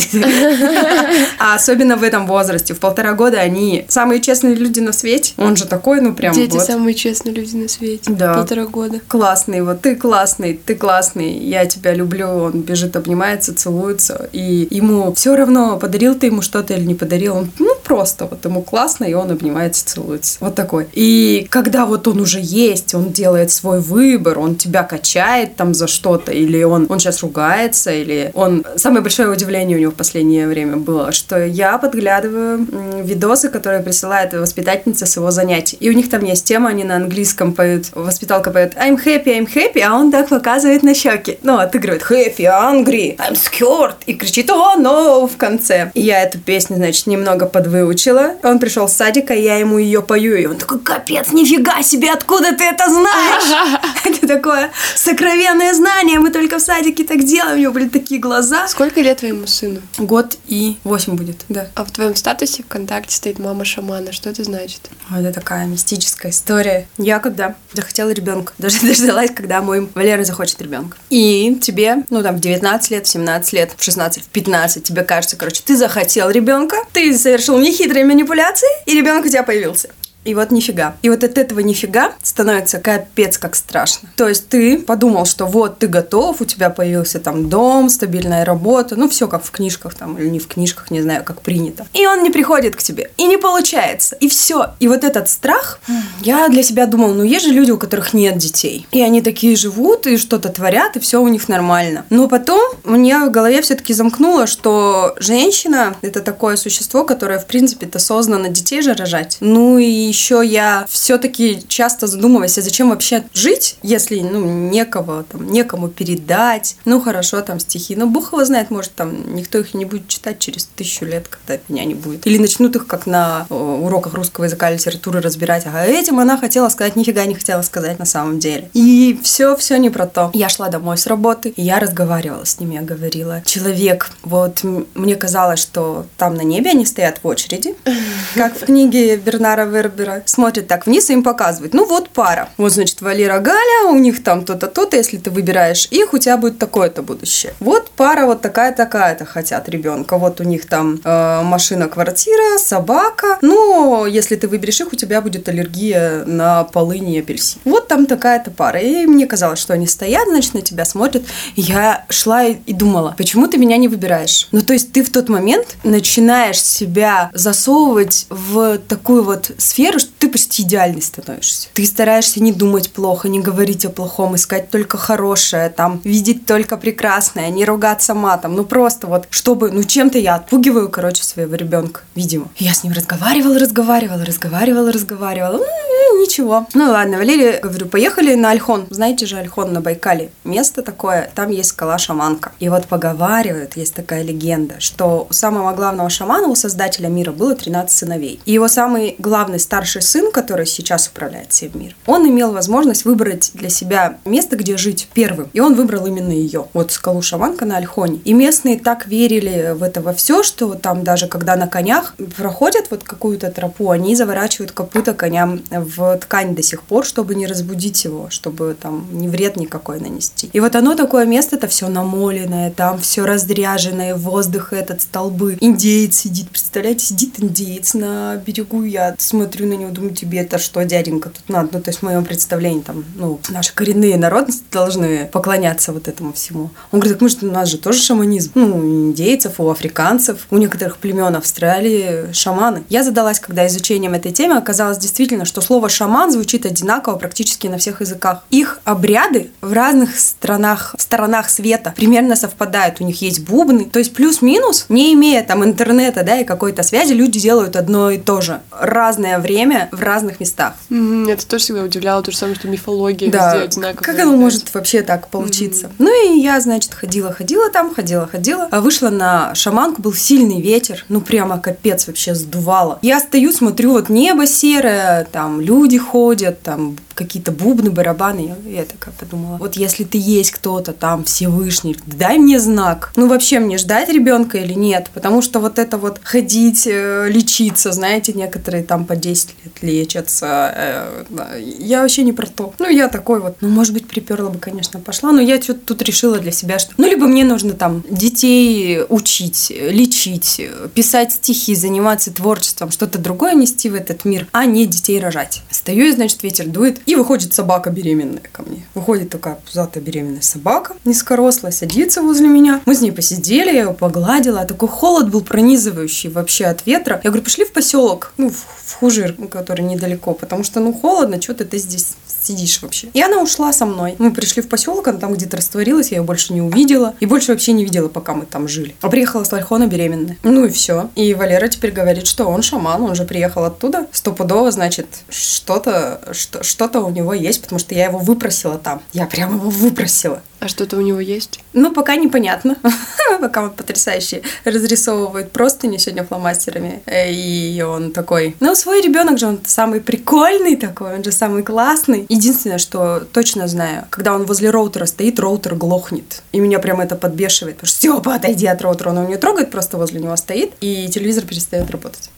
А 1.39 1.55
особенно 1.55 1.95
в 1.97 2.03
этом 2.03 2.27
возрасте, 2.27 2.73
в 2.73 2.79
полтора 2.79 3.13
года 3.13 3.39
они 3.39 3.85
самые 3.87 4.21
честные 4.21 4.55
люди 4.55 4.79
на 4.79 4.93
свете. 4.93 5.33
Он 5.37 5.55
же 5.55 5.65
такой, 5.65 6.01
ну 6.01 6.13
прям 6.13 6.33
Дети 6.33 6.53
вот. 6.53 6.65
самые 6.65 6.93
честные 6.93 7.33
люди 7.33 7.55
на 7.55 7.67
свете. 7.67 8.11
Да. 8.11 8.35
Полтора 8.35 8.65
года. 8.65 8.99
Классный, 9.07 9.61
вот 9.61 9.81
ты 9.81 9.95
классный, 9.95 10.53
ты 10.53 10.75
классный, 10.75 11.37
я 11.37 11.65
тебя 11.65 11.93
люблю. 11.93 12.27
Он 12.27 12.61
бежит, 12.61 12.95
обнимается, 12.95 13.55
целуется. 13.55 14.29
И 14.33 14.67
ему 14.69 15.13
все 15.13 15.35
равно, 15.35 15.77
подарил 15.77 16.15
ты 16.15 16.27
ему 16.27 16.41
что-то 16.41 16.73
или 16.73 16.85
не 16.85 16.95
подарил. 16.95 17.37
Он, 17.37 17.51
ну, 17.59 17.75
просто 17.83 18.25
вот 18.25 18.43
ему 18.45 18.61
классно, 18.61 19.05
и 19.05 19.13
он 19.13 19.31
обнимается, 19.31 19.85
целуется. 19.85 20.37
Вот 20.41 20.55
такой. 20.55 20.87
И 20.93 21.47
когда 21.49 21.85
вот 21.85 22.07
он 22.07 22.19
уже 22.19 22.39
есть, 22.41 22.93
он 22.93 23.11
делает 23.11 23.51
свой 23.51 23.79
выбор, 23.79 24.39
он 24.39 24.55
тебя 24.55 24.83
качает 24.83 25.55
там 25.55 25.73
за 25.73 25.87
что-то, 25.87 26.31
или 26.31 26.63
он, 26.63 26.85
он 26.89 26.99
сейчас 26.99 27.23
ругается, 27.29 27.91
или 27.91 28.31
он... 28.33 28.65
Самое 28.75 29.01
большое 29.01 29.29
удивление 29.29 29.77
у 29.77 29.81
него 29.81 29.91
в 29.91 29.95
последнее 29.95 30.47
время 30.47 30.77
было, 30.77 31.11
что 31.11 31.45
я 31.45 31.77
подглядываю 31.77 32.65
видосы, 33.03 33.49
которые 33.49 33.81
присылает 33.81 34.33
воспитательница 34.33 35.05
с 35.05 35.15
его 35.15 35.31
занятий. 35.31 35.77
И 35.79 35.89
у 35.89 35.93
них 35.93 36.09
там 36.09 36.25
есть 36.25 36.45
тема, 36.45 36.69
они 36.69 36.83
на 36.83 36.95
английском 36.95 37.53
поют, 37.53 37.85
воспиталка 37.93 38.51
поет 38.51 38.75
I'm 38.75 38.97
happy, 38.97 39.25
I'm 39.25 39.47
happy, 39.47 39.81
а 39.81 39.95
он 39.95 40.11
так 40.11 40.29
показывает 40.29 40.83
на 40.83 40.93
щеки. 40.93 41.37
Ну, 41.43 41.59
отыгрывает 41.59 42.03
happy, 42.09 42.45
angry, 42.45 43.15
I'm 43.17 43.35
scared, 43.35 43.93
и 44.07 44.13
кричит 44.13 44.49
о, 44.49 44.75
no 44.77 45.27
в 45.27 45.37
конце. 45.37 45.91
И 45.93 46.01
я 46.01 46.23
эту 46.23 46.39
песню, 46.39 46.77
значит, 46.77 47.07
немного 47.07 47.45
подвыучила. 47.45 48.35
Он 48.43 48.59
пришел 48.59 48.87
с 48.87 48.93
садика, 48.93 49.33
я 49.33 49.57
ему 49.57 49.77
ее 49.77 50.01
пою, 50.01 50.35
и 50.35 50.45
он 50.45 50.57
такой, 50.57 50.79
капец, 50.79 51.31
нифига 51.31 51.83
себе, 51.83 52.11
откуда 52.11 52.55
ты 52.55 52.63
это 52.63 52.89
знаешь? 52.89 53.79
Это 54.05 54.27
такое 54.27 54.71
сокровенное 54.95 55.73
знание, 55.73 56.19
мы 56.19 56.31
только 56.31 56.57
в 56.57 56.61
садике 56.61 57.03
так 57.03 57.18
делаем, 57.25 57.57
у 57.57 57.61
него 57.61 57.73
были 57.73 57.89
такие 57.89 58.19
глаза. 58.19 58.67
Сколько 58.67 59.01
лет 59.01 59.19
твоему 59.19 59.47
сыну? 59.47 59.81
Год 59.97 60.37
и 60.47 60.77
восемь 60.83 61.15
будет, 61.15 61.45
да. 61.49 61.67
А 61.75 61.83
в 61.83 61.91
твоем 61.91 62.15
статусе 62.15 62.63
ВКонтакте 62.63 63.15
стоит 63.15 63.39
мама 63.39 63.65
шамана. 63.65 64.11
Что 64.11 64.29
это 64.29 64.43
значит? 64.43 64.89
Ой, 65.11 65.21
Это 65.21 65.33
такая 65.33 65.65
мистическая 65.65 66.31
история. 66.31 66.87
Я 66.97 67.19
когда 67.19 67.55
захотела 67.73 68.09
ребенка, 68.11 68.53
даже 68.57 68.81
дождалась, 68.81 69.31
когда 69.31 69.61
мой 69.61 69.89
Валера 69.93 70.23
захочет 70.23 70.61
ребенка. 70.61 70.97
И 71.09 71.57
тебе, 71.61 72.03
ну 72.09 72.23
там 72.23 72.37
в 72.37 72.39
19 72.39 72.91
лет, 72.91 73.07
в 73.07 73.09
17 73.09 73.53
лет, 73.53 73.71
в 73.75 73.83
16, 73.83 74.23
в 74.23 74.27
15, 74.27 74.83
тебе 74.83 75.03
кажется, 75.03 75.35
короче, 75.35 75.61
ты 75.65 75.75
захотел 75.75 76.29
ребенка, 76.29 76.77
ты 76.93 77.17
совершил 77.17 77.59
нехитрые 77.59 78.05
манипуляции, 78.05 78.67
и 78.85 78.95
ребенок 78.95 79.25
у 79.25 79.29
тебя 79.29 79.43
появился. 79.43 79.89
И 80.25 80.35
вот 80.35 80.51
нифига. 80.51 80.95
И 81.01 81.09
вот 81.09 81.23
от 81.23 81.37
этого 81.37 81.61
нифига 81.61 82.13
становится 82.21 82.79
капец 82.79 83.37
как 83.37 83.55
страшно. 83.55 84.09
То 84.15 84.27
есть 84.27 84.49
ты 84.49 84.77
подумал, 84.77 85.25
что 85.25 85.45
вот 85.45 85.79
ты 85.79 85.87
готов, 85.87 86.41
у 86.41 86.45
тебя 86.45 86.69
появился 86.69 87.19
там 87.19 87.49
дом, 87.49 87.89
стабильная 87.89 88.43
работа, 88.43 88.95
ну 88.95 89.07
все 89.07 89.27
как 89.27 89.43
в 89.43 89.51
книжках 89.51 89.95
там 89.95 90.17
или 90.17 90.27
не 90.27 90.39
в 90.39 90.47
книжках, 90.47 90.91
не 90.91 91.01
знаю, 91.01 91.23
как 91.23 91.41
принято. 91.41 91.87
И 91.93 92.05
он 92.05 92.23
не 92.23 92.31
приходит 92.31 92.75
к 92.75 92.83
тебе, 92.83 93.11
и 93.17 93.25
не 93.25 93.37
получается, 93.37 94.17
и 94.19 94.27
все. 94.27 94.73
И 94.79 94.87
вот 94.87 95.03
этот 95.03 95.29
страх, 95.29 95.79
я 96.21 96.49
для 96.49 96.63
себя 96.63 96.85
думала, 96.85 97.13
ну 97.13 97.23
есть 97.23 97.45
же 97.45 97.51
люди, 97.51 97.71
у 97.71 97.77
которых 97.77 98.13
нет 98.13 98.37
детей, 98.37 98.87
и 98.91 99.01
они 99.01 99.21
такие 99.21 99.55
живут 99.55 100.05
и 100.05 100.17
что-то 100.17 100.49
творят, 100.49 100.97
и 100.97 100.99
все 100.99 101.21
у 101.21 101.27
них 101.27 101.47
нормально. 101.47 102.05
Но 102.09 102.27
потом 102.27 102.59
мне 102.83 103.19
в 103.19 103.31
голове 103.31 103.61
все-таки 103.61 103.93
замкнуло, 103.93 104.47
что 104.47 105.15
женщина 105.17 105.95
это 106.01 106.21
такое 106.21 106.57
существо, 106.57 107.05
которое 107.05 107.39
в 107.39 107.47
принципе-то 107.47 107.99
создано 107.99 108.47
детей 108.47 108.81
же 108.81 108.93
рожать. 108.93 109.37
Ну 109.39 109.77
и 109.77 110.08
еще 110.09 110.41
я 110.45 110.85
все-таки 110.89 111.63
часто 111.67 112.07
задумываюсь, 112.07 112.57
а 112.57 112.61
зачем 112.61 112.89
вообще 112.89 113.23
жить, 113.33 113.77
если 113.83 114.19
ну 114.19 114.45
некого 114.69 115.23
там 115.23 115.49
некому 115.51 115.87
передать. 115.87 116.75
Ну 116.85 116.99
хорошо, 117.01 117.41
там 117.41 117.59
стихи, 117.59 117.95
но 117.95 118.07
Бог 118.07 118.33
его 118.33 118.43
знает, 118.43 118.71
может 118.71 118.93
там 118.93 119.35
никто 119.35 119.59
их 119.59 119.73
не 119.73 119.85
будет 119.85 120.07
читать 120.07 120.39
через 120.39 120.65
тысячу 120.65 121.05
лет, 121.05 121.27
когда 121.27 121.61
меня 121.69 121.85
не 121.85 121.93
будет. 121.93 122.25
Или 122.27 122.37
начнут 122.37 122.75
их 122.75 122.87
как 122.87 123.05
на 123.05 123.45
э, 123.49 123.53
уроках 123.53 124.13
русского 124.13 124.45
языка 124.45 124.69
и 124.71 124.75
литературы 124.75 125.21
разбирать. 125.21 125.63
А 125.65 125.85
этим 125.85 126.19
она 126.19 126.37
хотела 126.37 126.69
сказать, 126.69 126.95
нифига 126.95 127.25
не 127.25 127.35
хотела 127.35 127.61
сказать 127.61 127.99
на 127.99 128.05
самом 128.05 128.39
деле. 128.39 128.69
И 128.73 129.19
все, 129.23 129.55
все 129.55 129.77
не 129.77 129.89
про 129.89 130.05
то. 130.07 130.31
Я 130.33 130.49
шла 130.49 130.69
домой 130.69 130.97
с 130.97 131.07
работы, 131.07 131.49
и 131.49 131.61
я 131.61 131.79
разговаривала 131.79 132.45
с 132.45 132.59
ними, 132.59 132.75
я 132.75 132.81
говорила, 132.81 133.41
человек, 133.45 134.11
вот 134.23 134.63
мне 134.95 135.15
казалось, 135.15 135.59
что 135.59 136.05
там 136.17 136.35
на 136.35 136.41
небе 136.41 136.71
они 136.71 136.85
стоят 136.85 137.19
в 137.21 137.27
очереди, 137.27 137.75
как 138.35 138.55
в 138.55 138.65
книге 138.65 139.17
Бернара 139.17 139.65
Вербера, 139.99 140.23
смотрят 140.25 140.67
так 140.67 140.85
вниз 140.85 141.09
и 141.09 141.13
им 141.13 141.23
показывают. 141.23 141.73
Ну 141.73 141.85
вот 141.85 142.09
пара. 142.09 142.49
Вот, 142.57 142.71
значит, 142.71 143.01
Валера 143.01 143.39
Галя, 143.39 143.89
у 143.89 143.95
них 143.95 144.23
там 144.23 144.45
то-то, 144.45 144.67
то-то, 144.67 144.97
если 144.97 145.17
ты 145.17 145.29
выбираешь 145.29 145.87
их, 145.91 146.13
у 146.13 146.17
тебя 146.17 146.37
будет 146.37 146.57
такое-то 146.57 147.01
будущее. 147.01 147.53
Вот 147.59 147.91
пара 147.91 148.25
вот 148.25 148.41
такая-такая-то 148.41 149.25
хотят 149.25 149.69
ребенка. 149.69 150.17
Вот 150.17 150.39
у 150.39 150.43
них 150.43 150.67
там 150.67 150.99
э, 151.03 151.41
машина, 151.43 151.87
квартира, 151.87 152.57
собака. 152.57 153.37
Но 153.41 154.05
если 154.07 154.35
ты 154.35 154.47
выберешь 154.47 154.81
их, 154.81 154.93
у 154.93 154.95
тебя 154.95 155.21
будет 155.21 155.47
аллергия 155.49 156.23
на 156.25 156.63
полынь 156.63 157.09
и 157.09 157.19
апельсин. 157.19 157.59
Вот 157.65 157.87
там 157.87 158.05
такая-то 158.05 158.51
пара. 158.51 158.79
И 158.79 159.05
мне 159.05 159.27
казалось, 159.27 159.59
что 159.59 159.73
они 159.73 159.87
стоят, 159.87 160.27
значит, 160.27 160.53
на 160.53 160.61
тебя 160.61 160.85
смотрят. 160.85 161.23
Я 161.55 162.05
шла 162.09 162.45
и 162.45 162.73
думала, 162.73 163.15
почему 163.17 163.47
ты 163.47 163.57
меня 163.57 163.77
не 163.77 163.87
выбираешь? 163.87 164.47
Ну, 164.51 164.61
то 164.61 164.73
есть 164.73 164.91
ты 164.91 165.03
в 165.03 165.09
тот 165.09 165.29
момент 165.29 165.75
начинаешь 165.83 166.61
себя 166.61 167.29
засовывать 167.33 168.25
в 168.29 168.77
такую 168.77 169.23
вот 169.23 169.51
сферу, 169.57 169.88
что 169.97 170.11
ты 170.19 170.29
почти 170.29 170.61
идеальный 170.61 171.01
становишься. 171.01 171.69
Ты 171.73 171.85
стараешься 171.85 172.43
не 172.43 172.51
думать 172.51 172.91
плохо, 172.91 173.27
не 173.27 173.39
говорить 173.39 173.85
о 173.85 173.89
плохом, 173.89 174.35
искать 174.35 174.69
только 174.69 174.97
хорошее, 174.97 175.69
там, 175.69 176.01
видеть 176.03 176.45
только 176.45 176.77
прекрасное, 176.77 177.49
не 177.49 177.65
ругаться 177.65 178.13
матом. 178.13 178.55
Ну, 178.55 178.65
просто 178.65 179.07
вот, 179.07 179.27
чтобы, 179.31 179.71
ну, 179.71 179.83
чем-то 179.83 180.19
я 180.19 180.35
отпугиваю, 180.35 180.89
короче, 180.89 181.23
своего 181.23 181.55
ребенка, 181.55 182.01
видимо. 182.13 182.49
Я 182.57 182.73
с 182.73 182.83
ним 182.83 182.93
разговаривала, 182.93 183.57
разговаривала, 183.57 184.23
разговаривала, 184.23 184.91
разговаривала. 184.91 185.57
Ну, 185.57 186.21
ничего. 186.21 186.67
Ну, 186.73 186.91
ладно, 186.91 187.17
Валерия, 187.17 187.59
говорю, 187.61 187.87
поехали 187.87 188.35
на 188.35 188.51
Альхон. 188.51 188.87
Знаете 188.89 189.25
же, 189.25 189.37
Альхон 189.37 189.73
на 189.73 189.81
Байкале. 189.81 190.29
Место 190.43 190.81
такое, 190.81 191.31
там 191.33 191.49
есть 191.49 191.69
скала 191.69 191.97
шаманка. 191.97 192.51
И 192.59 192.69
вот 192.69 192.87
поговаривают, 192.87 193.77
есть 193.77 193.93
такая 193.93 194.23
легенда, 194.23 194.79
что 194.79 195.27
у 195.29 195.33
самого 195.33 195.73
главного 195.73 196.09
шамана, 196.09 196.47
у 196.47 196.55
создателя 196.55 197.07
мира, 197.07 197.31
было 197.31 197.55
13 197.55 197.95
сыновей. 197.95 198.39
И 198.45 198.51
его 198.51 198.67
самый 198.67 199.15
главный 199.17 199.59
старший 199.59 199.78
сын, 199.85 200.31
который 200.31 200.65
сейчас 200.65 201.07
управляет 201.07 201.51
всем 201.51 201.71
миром, 201.73 201.95
он 202.05 202.27
имел 202.27 202.51
возможность 202.51 203.05
выбрать 203.05 203.51
для 203.53 203.69
себя 203.69 204.17
место, 204.25 204.55
где 204.55 204.77
жить 204.77 205.07
первым. 205.13 205.49
И 205.53 205.59
он 205.59 205.75
выбрал 205.75 206.05
именно 206.05 206.31
ее. 206.31 206.67
Вот 206.73 206.91
скалу 206.91 207.21
шаманка 207.21 207.65
на 207.65 207.77
Альхоне. 207.77 208.19
И 208.25 208.33
местные 208.33 208.79
так 208.79 209.07
верили 209.07 209.73
в 209.75 209.83
это 209.83 210.01
во 210.01 210.13
все, 210.13 210.43
что 210.43 210.75
там 210.75 211.03
даже 211.03 211.27
когда 211.27 211.55
на 211.55 211.67
конях 211.67 212.15
проходят 212.37 212.87
вот 212.89 213.03
какую-то 213.03 213.51
тропу, 213.51 213.89
они 213.91 214.15
заворачивают 214.15 214.71
копыта 214.71 215.13
коням 215.13 215.61
в 215.69 216.17
ткань 216.17 216.55
до 216.55 216.63
сих 216.63 216.83
пор, 216.83 217.05
чтобы 217.05 217.35
не 217.35 217.47
разбудить 217.47 218.03
его, 218.03 218.29
чтобы 218.29 218.75
там 218.79 219.07
не 219.11 219.27
вред 219.27 219.55
никакой 219.57 219.99
нанести. 219.99 220.49
И 220.53 220.59
вот 220.59 220.75
оно 220.75 220.95
такое 220.95 221.25
место, 221.25 221.55
это 221.55 221.67
все 221.67 221.87
намоленное, 221.87 222.71
там 222.71 222.99
все 222.99 223.25
разряженное, 223.25 224.15
воздух 224.15 224.73
этот, 224.73 225.01
столбы. 225.01 225.57
Индеец 225.59 226.17
сидит, 226.17 226.49
представляете, 226.49 227.05
сидит 227.05 227.39
индеец 227.39 227.93
на 227.93 228.35
берегу, 228.37 228.83
я 228.83 229.15
смотрю 229.17 229.67
на 229.69 229.73
него, 229.75 229.91
думаю, 229.91 230.13
тебе 230.13 230.39
это 230.39 230.57
что, 230.57 230.83
дяденька, 230.83 231.29
тут 231.29 231.47
надо. 231.49 231.69
Ну, 231.73 231.81
то 231.81 231.89
есть 231.89 231.99
в 231.99 232.03
моем 232.03 232.25
представлении 232.25 232.81
там, 232.81 233.05
ну, 233.15 233.39
наши 233.49 233.73
коренные 233.73 234.17
народности 234.17 234.63
должны 234.71 235.25
поклоняться 235.31 235.93
вот 235.93 236.07
этому 236.07 236.33
всему. 236.33 236.71
Он 236.91 236.99
говорит, 236.99 237.13
так 237.13 237.21
мы 237.21 237.29
же, 237.29 237.37
у 237.41 237.51
нас 237.51 237.69
же 237.69 237.77
тоже 237.77 237.99
шаманизм. 237.99 238.51
Ну, 238.55 238.77
у 238.77 238.81
индейцев, 239.09 239.59
у 239.59 239.69
африканцев, 239.69 240.47
у 240.49 240.57
некоторых 240.57 240.97
племен 240.97 241.35
Австралии 241.35 242.31
шаманы. 242.33 242.83
Я 242.89 243.03
задалась, 243.03 243.39
когда 243.39 243.67
изучением 243.67 244.13
этой 244.13 244.31
темы, 244.31 244.57
оказалось 244.57 244.97
действительно, 244.97 245.45
что 245.45 245.61
слово 245.61 245.89
шаман 245.89 246.31
звучит 246.31 246.65
одинаково 246.65 247.17
практически 247.17 247.67
на 247.67 247.77
всех 247.77 248.01
языках. 248.01 248.43
Их 248.49 248.79
обряды 248.83 249.51
в 249.61 249.73
разных 249.73 250.19
странах, 250.19 250.95
сторонах 250.97 251.49
света 251.49 251.93
примерно 251.95 252.35
совпадают. 252.35 253.01
У 253.01 253.03
них 253.03 253.21
есть 253.21 253.41
бубны. 253.41 253.85
То 253.85 253.99
есть 253.99 254.13
плюс-минус, 254.13 254.85
не 254.89 255.13
имея 255.13 255.43
там 255.43 255.63
интернета, 255.63 256.23
да, 256.23 256.39
и 256.39 256.43
какой-то 256.43 256.83
связи, 256.83 257.13
люди 257.13 257.39
делают 257.39 257.75
одно 257.75 258.11
и 258.11 258.17
то 258.17 258.41
же. 258.41 258.61
Разное 258.71 259.39
время 259.39 259.58
в 259.91 260.01
разных 260.01 260.39
местах. 260.39 260.73
Мгм, 260.89 261.27
Это 261.29 261.45
тоже 261.47 261.63
всегда 261.65 261.83
удивляло, 261.83 262.21
то 262.23 262.31
же 262.31 262.37
самое, 262.37 262.55
что 262.55 262.67
мифология 262.67 263.29
Да, 263.31 263.53
везде 263.55 263.65
одинаковая. 263.65 264.03
как 264.03 264.19
оно 264.19 264.35
может 264.37 264.73
вообще 264.73 265.01
так 265.01 265.27
получиться? 265.29 265.89
Ну 265.99 266.35
и 266.35 266.39
я, 266.39 266.59
значит, 266.59 266.93
ходила, 266.93 267.33
ходила 267.33 267.69
там, 267.69 267.93
ходила, 267.93 268.27
ходила. 268.27 268.67
А 268.71 268.81
вышла 268.81 269.09
на 269.09 269.53
шаманку, 269.55 270.01
был 270.01 270.13
сильный 270.13 270.61
ветер, 270.61 271.05
ну 271.09 271.21
прямо 271.21 271.59
капец 271.59 272.07
вообще 272.07 272.35
сдувало. 272.35 272.99
Я 273.01 273.19
стою, 273.19 273.51
смотрю, 273.51 273.91
вот 273.91 274.09
небо 274.09 274.45
серое, 274.47 275.27
там 275.31 275.61
люди 275.61 275.97
ходят, 275.97 276.61
там 276.61 276.97
какие-то 277.19 277.51
бубны, 277.51 277.91
барабаны. 277.91 278.55
Я, 278.65 278.79
я 278.79 278.85
такая 278.85 279.13
подумала, 279.19 279.57
вот 279.57 279.75
если 279.75 280.05
ты 280.05 280.17
есть 280.17 280.51
кто-то 280.51 280.93
там, 280.93 281.25
Всевышний, 281.25 281.97
дай 282.05 282.37
мне 282.37 282.59
знак. 282.59 283.11
Ну 283.17 283.27
вообще 283.27 283.59
мне 283.59 283.77
ждать 283.77 284.07
ребенка 284.09 284.57
или 284.57 284.73
нет? 284.73 285.09
Потому 285.13 285.41
что 285.41 285.59
вот 285.59 285.79
это 285.79 285.97
вот 285.97 286.21
ходить, 286.23 286.87
э, 286.87 287.27
лечиться, 287.29 287.91
знаете, 287.91 288.31
некоторые 288.31 288.83
там 288.83 289.03
по 289.03 289.17
10 289.17 289.49
лет 289.63 289.73
лечатся. 289.81 290.73
э, 290.73 291.61
я 291.79 292.01
вообще 292.01 292.23
не 292.23 292.31
про 292.31 292.47
то. 292.47 292.73
Ну 292.79 292.87
я 292.87 293.09
такой 293.09 293.41
вот, 293.41 293.57
ну 293.59 293.67
может 293.67 293.93
быть 293.93 294.07
приперла 294.07 294.49
бы, 294.49 294.57
конечно, 294.57 295.01
пошла, 295.01 295.33
но 295.33 295.41
я 295.41 295.61
что-то 295.61 295.81
тут 295.87 296.01
решила 296.03 296.39
для 296.39 296.53
себя, 296.53 296.79
что 296.79 296.93
ну 296.97 297.05
либо 297.05 297.27
мне 297.27 297.43
нужно 297.43 297.73
там 297.73 298.01
детей 298.09 299.03
учить, 299.09 299.69
лечить, 299.71 300.61
писать 300.93 301.33
стихи, 301.33 301.75
заниматься 301.75 302.31
творчеством, 302.33 302.91
что-то 302.91 303.19
другое 303.19 303.55
нести 303.55 303.89
в 303.89 303.95
этот 303.95 304.23
мир, 304.23 304.47
а 304.53 304.65
не 304.65 304.85
детей 304.85 305.19
рожать. 305.19 305.63
Стою 305.89 306.05
и, 306.05 306.11
значит, 306.11 306.43
ветер 306.43 306.67
дует, 306.67 307.01
и 307.07 307.15
выходит 307.15 307.51
собака 307.51 307.89
беременная 307.89 308.43
ко 308.51 308.61
мне. 308.61 308.85
Выходит 308.93 309.31
такая 309.31 309.55
пузатая 309.55 310.03
беременная 310.03 310.41
собака, 310.41 310.95
низкорослая, 311.03 311.71
садится 311.71 312.21
возле 312.21 312.47
меня. 312.47 312.79
Мы 312.85 312.93
с 312.93 313.01
ней 313.01 313.11
посидели, 313.11 313.73
я 313.73 313.85
ее 313.85 313.93
погладила, 313.95 314.63
такой 314.65 314.87
холод 314.87 315.31
был 315.31 315.41
пронизывающий 315.41 316.29
вообще 316.29 316.65
от 316.65 316.85
ветра. 316.85 317.19
Я 317.23 317.31
говорю, 317.31 317.43
пошли 317.43 317.65
в 317.65 317.71
поселок, 317.71 318.33
ну, 318.37 318.51
в, 318.51 318.67
в 318.85 318.93
Хужир, 318.99 319.33
который 319.49 319.81
недалеко, 319.81 320.35
потому 320.35 320.63
что, 320.63 320.79
ну, 320.79 320.93
холодно, 320.93 321.41
что-то 321.41 321.65
ты 321.65 321.79
здесь 321.79 322.13
сидишь 322.41 322.81
вообще. 322.81 323.09
И 323.13 323.21
она 323.21 323.41
ушла 323.41 323.73
со 323.73 323.85
мной. 323.85 324.15
Мы 324.17 324.31
пришли 324.31 324.61
в 324.61 324.69
поселок, 324.69 325.07
она 325.07 325.19
там 325.19 325.33
где-то 325.33 325.57
растворилась, 325.57 326.11
я 326.11 326.17
ее 326.17 326.23
больше 326.23 326.53
не 326.53 326.61
увидела. 326.61 327.15
И 327.19 327.25
больше 327.25 327.51
вообще 327.51 327.73
не 327.73 327.83
видела, 327.83 328.07
пока 328.07 328.33
мы 328.33 328.45
там 328.45 328.67
жили. 328.67 328.95
А 329.01 329.09
приехала 329.09 329.43
с 329.43 329.53
Альхона 329.53 329.87
беременная. 329.87 330.37
Ну 330.43 330.65
и 330.65 330.69
все. 330.69 331.09
И 331.15 331.33
Валера 331.33 331.67
теперь 331.67 331.91
говорит, 331.91 332.27
что 332.27 332.45
он 332.45 332.61
шаман, 332.61 333.01
он 333.01 333.15
же 333.15 333.25
приехал 333.25 333.65
оттуда. 333.65 334.07
Стопудово, 334.11 334.71
значит, 334.71 335.07
что-то, 335.29 336.21
что, 336.31 336.63
что-то 336.63 337.01
у 337.01 337.09
него 337.09 337.33
есть, 337.33 337.61
потому 337.61 337.79
что 337.79 337.95
я 337.95 338.05
его 338.05 338.19
выпросила 338.19 338.77
там. 338.77 339.01
Я 339.13 339.25
прямо 339.25 339.55
его 339.55 339.69
выпросила. 339.69 340.41
А 340.59 340.67
что-то 340.67 340.97
у 340.97 341.01
него 341.01 341.19
есть? 341.19 341.61
Ну, 341.73 341.93
пока 341.93 342.15
непонятно. 342.15 342.75
пока 343.39 343.63
он 343.63 343.69
потрясающе 343.71 344.41
разрисовывает 344.65 345.51
простыни 345.51 345.97
сегодня 345.97 346.25
фломастерами. 346.25 347.01
Э, 347.05 347.31
И 347.31 347.81
он 347.81 348.11
такой... 348.11 348.55
Ну, 348.59 348.75
свой 348.75 349.01
ребенок 349.01 349.37
же, 349.37 349.47
он 349.47 349.59
самый 349.63 350.01
прикольный 350.01 350.75
такой, 350.75 351.15
он 351.15 351.23
же 351.23 351.31
самый 351.31 351.63
классный. 351.63 352.25
Единственное, 352.29 352.77
что 352.77 353.21
точно 353.31 353.67
знаю, 353.67 354.05
когда 354.09 354.33
он 354.33 354.45
возле 354.45 354.69
роутера 354.69 355.05
стоит, 355.05 355.39
роутер 355.39 355.75
глохнет. 355.75 356.43
И 356.51 356.59
меня 356.59 356.79
прям 356.79 356.99
это 356.99 357.15
подбешивает. 357.15 357.77
Потому 357.77 357.87
что 357.87 357.97
Степа, 357.97 358.35
отойди 358.35 358.67
от 358.67 358.81
роутера. 358.81 359.09
Он 359.09 359.19
его 359.19 359.29
не 359.29 359.37
трогает, 359.37 359.71
просто 359.71 359.97
возле 359.97 360.19
него 360.19 360.35
стоит, 360.35 360.73
и 360.81 361.07
телевизор 361.07 361.45
перестает 361.45 361.89
работать. 361.91 362.29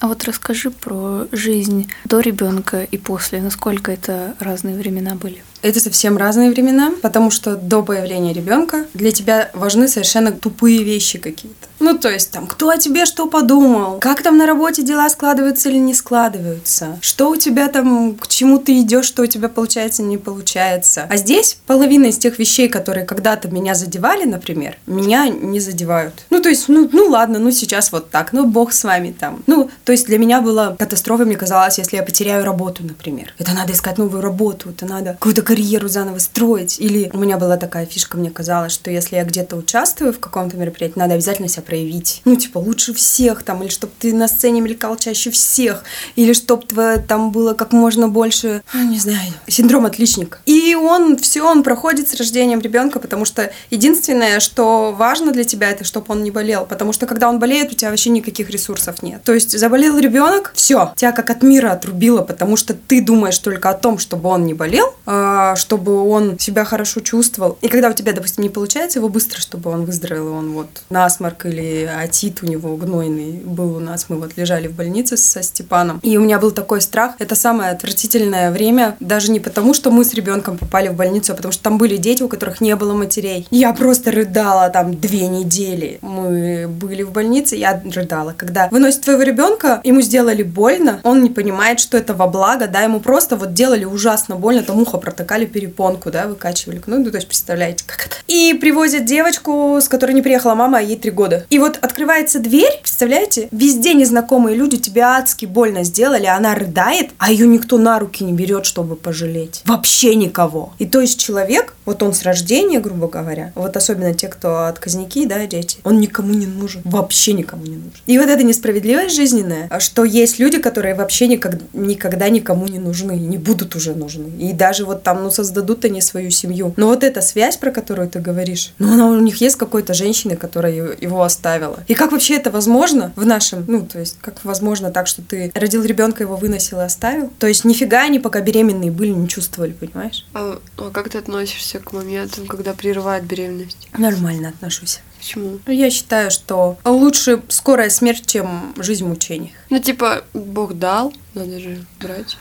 А 0.00 0.06
вот 0.06 0.24
расскажи 0.24 0.70
про 0.70 1.26
жизнь 1.32 1.90
до 2.04 2.20
ребенка 2.20 2.84
и 2.84 2.96
после. 2.98 3.42
Насколько 3.42 3.90
это 3.92 4.36
разные 4.38 4.76
времена 4.76 5.16
были? 5.16 5.42
Это 5.62 5.80
совсем 5.80 6.16
разные 6.16 6.50
времена, 6.50 6.92
потому 7.02 7.30
что 7.30 7.56
до 7.56 7.82
появления 7.82 8.32
ребенка 8.32 8.86
для 8.94 9.10
тебя 9.10 9.50
важны 9.54 9.88
совершенно 9.88 10.32
тупые 10.32 10.84
вещи 10.84 11.18
какие-то. 11.18 11.68
Ну, 11.80 11.96
то 11.96 12.10
есть 12.10 12.30
там, 12.30 12.46
кто 12.46 12.70
о 12.70 12.76
тебе 12.76 13.06
что 13.06 13.26
подумал, 13.26 13.98
как 14.00 14.22
там 14.22 14.36
на 14.36 14.46
работе 14.46 14.82
дела 14.82 15.08
складываются 15.08 15.68
или 15.68 15.78
не 15.78 15.94
складываются, 15.94 16.98
что 17.00 17.30
у 17.30 17.36
тебя 17.36 17.68
там, 17.68 18.16
к 18.16 18.26
чему 18.28 18.58
ты 18.58 18.80
идешь, 18.80 19.06
что 19.06 19.22
у 19.22 19.26
тебя 19.26 19.48
получается, 19.48 20.02
не 20.02 20.18
получается. 20.18 21.06
А 21.08 21.16
здесь 21.16 21.58
половина 21.66 22.06
из 22.06 22.18
тех 22.18 22.38
вещей, 22.38 22.68
которые 22.68 23.06
когда-то 23.06 23.48
меня 23.48 23.74
задевали, 23.74 24.24
например, 24.24 24.76
меня 24.86 25.28
не 25.28 25.60
задевают. 25.60 26.14
Ну, 26.30 26.40
то 26.40 26.48
есть, 26.48 26.68
ну, 26.68 26.88
ну 26.92 27.06
ладно, 27.06 27.38
ну 27.38 27.50
сейчас 27.50 27.92
вот 27.92 28.10
так, 28.10 28.32
ну 28.32 28.46
бог 28.46 28.72
с 28.72 28.84
вами 28.84 29.14
там. 29.18 29.42
Ну, 29.46 29.70
то 29.84 29.92
есть 29.92 30.06
для 30.06 30.18
меня 30.18 30.40
было 30.40 30.76
катастрофой, 30.78 31.26
мне 31.26 31.36
казалось, 31.36 31.78
если 31.78 31.96
я 31.96 32.02
потеряю 32.02 32.44
работу, 32.44 32.82
например. 32.84 33.34
Это 33.38 33.52
надо 33.52 33.72
искать 33.72 33.98
новую 33.98 34.20
работу, 34.20 34.70
это 34.70 34.86
надо 34.86 35.12
какую-то 35.12 35.42
карьеру 35.48 35.88
заново 35.88 36.18
строить. 36.18 36.78
Или 36.78 37.08
у 37.14 37.18
меня 37.18 37.38
была 37.38 37.56
такая 37.56 37.86
фишка, 37.86 38.18
мне 38.18 38.30
казалось, 38.30 38.70
что 38.70 38.90
если 38.90 39.16
я 39.16 39.24
где-то 39.24 39.56
участвую 39.56 40.12
в 40.12 40.18
каком-то 40.18 40.58
мероприятии, 40.58 40.98
надо 40.98 41.14
обязательно 41.14 41.48
себя 41.48 41.62
проявить. 41.62 42.20
Ну, 42.26 42.36
типа, 42.36 42.58
лучше 42.58 42.92
всех 42.92 43.42
там, 43.42 43.62
или 43.62 43.70
чтобы 43.70 43.94
ты 43.98 44.12
на 44.12 44.28
сцене 44.28 44.60
мелькал 44.60 44.96
чаще 44.96 45.30
всех, 45.30 45.84
или 46.16 46.34
чтобы 46.34 47.02
там 47.08 47.32
было 47.32 47.54
как 47.54 47.72
можно 47.72 48.08
больше, 48.08 48.62
ну, 48.74 48.90
не 48.90 48.98
знаю, 48.98 49.32
синдром 49.46 49.86
отличника. 49.86 50.36
И 50.44 50.74
он, 50.74 51.16
все, 51.16 51.42
он 51.42 51.62
проходит 51.62 52.10
с 52.10 52.14
рождением 52.16 52.60
ребенка, 52.60 52.98
потому 53.00 53.24
что 53.24 53.50
единственное, 53.70 54.40
что 54.40 54.92
важно 54.92 55.32
для 55.32 55.44
тебя, 55.44 55.70
это 55.70 55.82
чтобы 55.82 56.08
он 56.08 56.22
не 56.22 56.30
болел, 56.30 56.66
потому 56.66 56.92
что 56.92 57.06
когда 57.06 57.26
он 57.26 57.38
болеет, 57.38 57.72
у 57.72 57.74
тебя 57.74 57.88
вообще 57.88 58.10
никаких 58.10 58.50
ресурсов 58.50 59.02
нет. 59.02 59.22
То 59.24 59.32
есть 59.32 59.58
заболел 59.58 59.96
ребенок, 59.98 60.52
все, 60.54 60.92
тебя 60.96 61.12
как 61.12 61.30
от 61.30 61.42
мира 61.42 61.72
отрубило, 61.72 62.20
потому 62.20 62.58
что 62.58 62.74
ты 62.74 63.00
думаешь 63.00 63.38
только 63.38 63.70
о 63.70 63.74
том, 63.74 63.96
чтобы 63.96 64.28
он 64.28 64.44
не 64.44 64.52
болел, 64.52 64.94
а, 65.06 65.37
чтобы 65.56 66.08
он 66.08 66.38
себя 66.38 66.64
хорошо 66.64 67.00
чувствовал. 67.00 67.58
И 67.60 67.68
когда 67.68 67.90
у 67.90 67.92
тебя, 67.92 68.12
допустим, 68.12 68.42
не 68.42 68.50
получается 68.50 68.98
его 68.98 69.08
быстро, 69.08 69.40
чтобы 69.40 69.70
он 69.70 69.84
выздоровел, 69.84 70.32
он 70.32 70.52
вот 70.52 70.68
насморк 70.90 71.46
или 71.46 71.84
атит 71.84 72.42
у 72.42 72.46
него 72.46 72.76
гнойный 72.76 73.32
был 73.44 73.76
у 73.76 73.80
нас, 73.80 74.06
мы 74.08 74.16
вот 74.16 74.36
лежали 74.36 74.68
в 74.68 74.72
больнице 74.72 75.16
со 75.16 75.42
Степаном. 75.42 76.00
И 76.02 76.16
у 76.16 76.20
меня 76.20 76.38
был 76.38 76.50
такой 76.50 76.80
страх. 76.80 77.14
Это 77.18 77.34
самое 77.34 77.70
отвратительное 77.70 78.50
время, 78.50 78.96
даже 79.00 79.30
не 79.30 79.40
потому, 79.40 79.74
что 79.74 79.90
мы 79.90 80.04
с 80.04 80.14
ребенком 80.14 80.58
попали 80.58 80.88
в 80.88 80.94
больницу, 80.94 81.32
а 81.32 81.36
потому 81.36 81.52
что 81.52 81.62
там 81.62 81.78
были 81.78 81.96
дети, 81.96 82.22
у 82.22 82.28
которых 82.28 82.60
не 82.60 82.74
было 82.76 82.94
матерей. 82.94 83.46
Я 83.50 83.72
просто 83.72 84.10
рыдала 84.10 84.68
там 84.70 84.94
две 84.94 85.26
недели. 85.26 85.98
Мы 86.02 86.66
были 86.68 87.02
в 87.02 87.10
больнице, 87.10 87.56
я 87.56 87.82
рыдала. 87.84 88.34
Когда 88.36 88.68
выносят 88.70 89.02
твоего 89.02 89.22
ребенка, 89.22 89.80
ему 89.84 90.00
сделали 90.00 90.42
больно, 90.42 91.00
он 91.02 91.22
не 91.22 91.30
понимает, 91.30 91.80
что 91.80 91.96
это 91.96 92.14
во 92.14 92.26
благо, 92.26 92.66
да, 92.66 92.82
ему 92.82 93.00
просто 93.00 93.36
вот 93.36 93.54
делали 93.54 93.84
ужасно 93.84 94.36
больно, 94.36 94.62
там 94.62 94.80
ухо 94.80 94.98
протыкали 95.28 95.44
перепонку, 95.44 96.10
да, 96.10 96.26
выкачивали. 96.26 96.80
Ну, 96.86 96.98
ну, 96.98 97.10
то 97.10 97.16
есть, 97.16 97.28
представляете, 97.28 97.84
как 97.86 98.06
это. 98.06 98.16
И 98.26 98.54
привозят 98.54 99.04
девочку, 99.04 99.78
с 99.80 99.88
которой 99.88 100.12
не 100.12 100.22
приехала 100.22 100.54
мама, 100.54 100.78
а 100.78 100.80
ей 100.80 100.96
три 100.96 101.10
года. 101.10 101.44
И 101.50 101.58
вот 101.58 101.78
открывается 101.80 102.38
дверь, 102.38 102.80
представляете, 102.80 103.48
везде 103.50 103.94
незнакомые 103.94 104.56
люди 104.56 104.78
тебе 104.78 105.02
адски 105.02 105.44
больно 105.44 105.84
сделали, 105.84 106.26
она 106.26 106.54
рыдает, 106.54 107.10
а 107.18 107.30
ее 107.30 107.46
никто 107.46 107.78
на 107.78 107.98
руки 107.98 108.24
не 108.24 108.32
берет, 108.32 108.64
чтобы 108.64 108.96
пожалеть. 108.96 109.62
Вообще 109.66 110.14
никого. 110.14 110.72
И 110.78 110.86
то 110.86 111.00
есть 111.00 111.20
человек, 111.20 111.74
вот 111.84 112.02
он 112.02 112.14
с 112.14 112.22
рождения, 112.22 112.80
грубо 112.80 113.08
говоря, 113.08 113.52
вот 113.54 113.76
особенно 113.76 114.14
те, 114.14 114.28
кто 114.28 114.64
отказники, 114.64 115.26
да, 115.26 115.46
дети, 115.46 115.78
он 115.84 116.00
никому 116.00 116.32
не 116.32 116.46
нужен. 116.46 116.80
Вообще 116.84 117.34
никому 117.34 117.64
не 117.64 117.76
нужен. 117.76 118.00
И 118.06 118.18
вот 118.18 118.28
эта 118.28 118.42
несправедливость 118.42 119.14
жизненная, 119.14 119.68
что 119.78 120.04
есть 120.04 120.38
люди, 120.38 120.58
которые 120.58 120.94
вообще 120.94 121.26
никогда, 121.26 121.64
никогда 121.72 122.28
никому 122.28 122.66
не 122.66 122.78
нужны, 122.78 123.12
не 123.12 123.36
будут 123.36 123.76
уже 123.76 123.94
нужны. 123.94 124.28
И 124.38 124.52
даже 124.52 124.84
вот 124.84 125.02
там, 125.02 125.17
ну, 125.18 125.30
создадут 125.30 125.84
они 125.84 126.00
свою 126.00 126.30
семью. 126.30 126.74
Но 126.76 126.88
вот 126.88 127.04
эта 127.04 127.20
связь, 127.20 127.56
про 127.56 127.70
которую 127.70 128.08
ты 128.08 128.20
говоришь, 128.20 128.72
ну, 128.78 128.92
она 128.92 129.06
у 129.08 129.20
них 129.20 129.40
есть 129.40 129.56
какой-то 129.56 129.94
женщины, 129.94 130.36
которая 130.36 130.72
его 130.72 131.22
оставила. 131.22 131.78
И 131.88 131.94
как 131.94 132.12
вообще 132.12 132.34
это 132.36 132.50
возможно 132.50 133.12
в 133.16 133.26
нашем, 133.26 133.64
ну, 133.66 133.86
то 133.86 133.98
есть, 133.98 134.16
как 134.20 134.44
возможно 134.44 134.90
так, 134.90 135.06
что 135.06 135.22
ты 135.22 135.50
родил 135.54 135.84
ребенка, 135.84 136.22
его 136.22 136.36
выносил 136.36 136.80
и 136.80 136.84
оставил? 136.84 137.30
То 137.38 137.46
есть, 137.46 137.64
нифига 137.64 138.02
они 138.02 138.18
пока 138.18 138.40
беременные 138.40 138.90
были, 138.90 139.10
не 139.10 139.28
чувствовали, 139.28 139.72
понимаешь? 139.72 140.26
А, 140.34 140.58
а 140.76 140.90
как 140.90 141.08
ты 141.08 141.18
относишься 141.18 141.78
к 141.78 141.92
моментам, 141.92 142.46
когда 142.46 142.72
прерывает 142.74 143.24
беременность? 143.24 143.88
Нормально 143.96 144.50
отношусь. 144.50 145.00
Почему? 145.18 145.58
Ну, 145.66 145.72
Я 145.72 145.90
считаю, 145.90 146.30
что 146.30 146.78
лучше 146.84 147.42
скорая 147.48 147.90
смерть, 147.90 148.24
чем 148.26 148.72
жизнь 148.76 149.04
в 149.04 149.08
мучениях. 149.08 149.52
Ну, 149.68 149.78
типа, 149.80 150.24
Бог 150.32 150.74
дал, 150.78 151.12
надо 151.34 151.58
же 151.58 151.84
брать. 152.00 152.36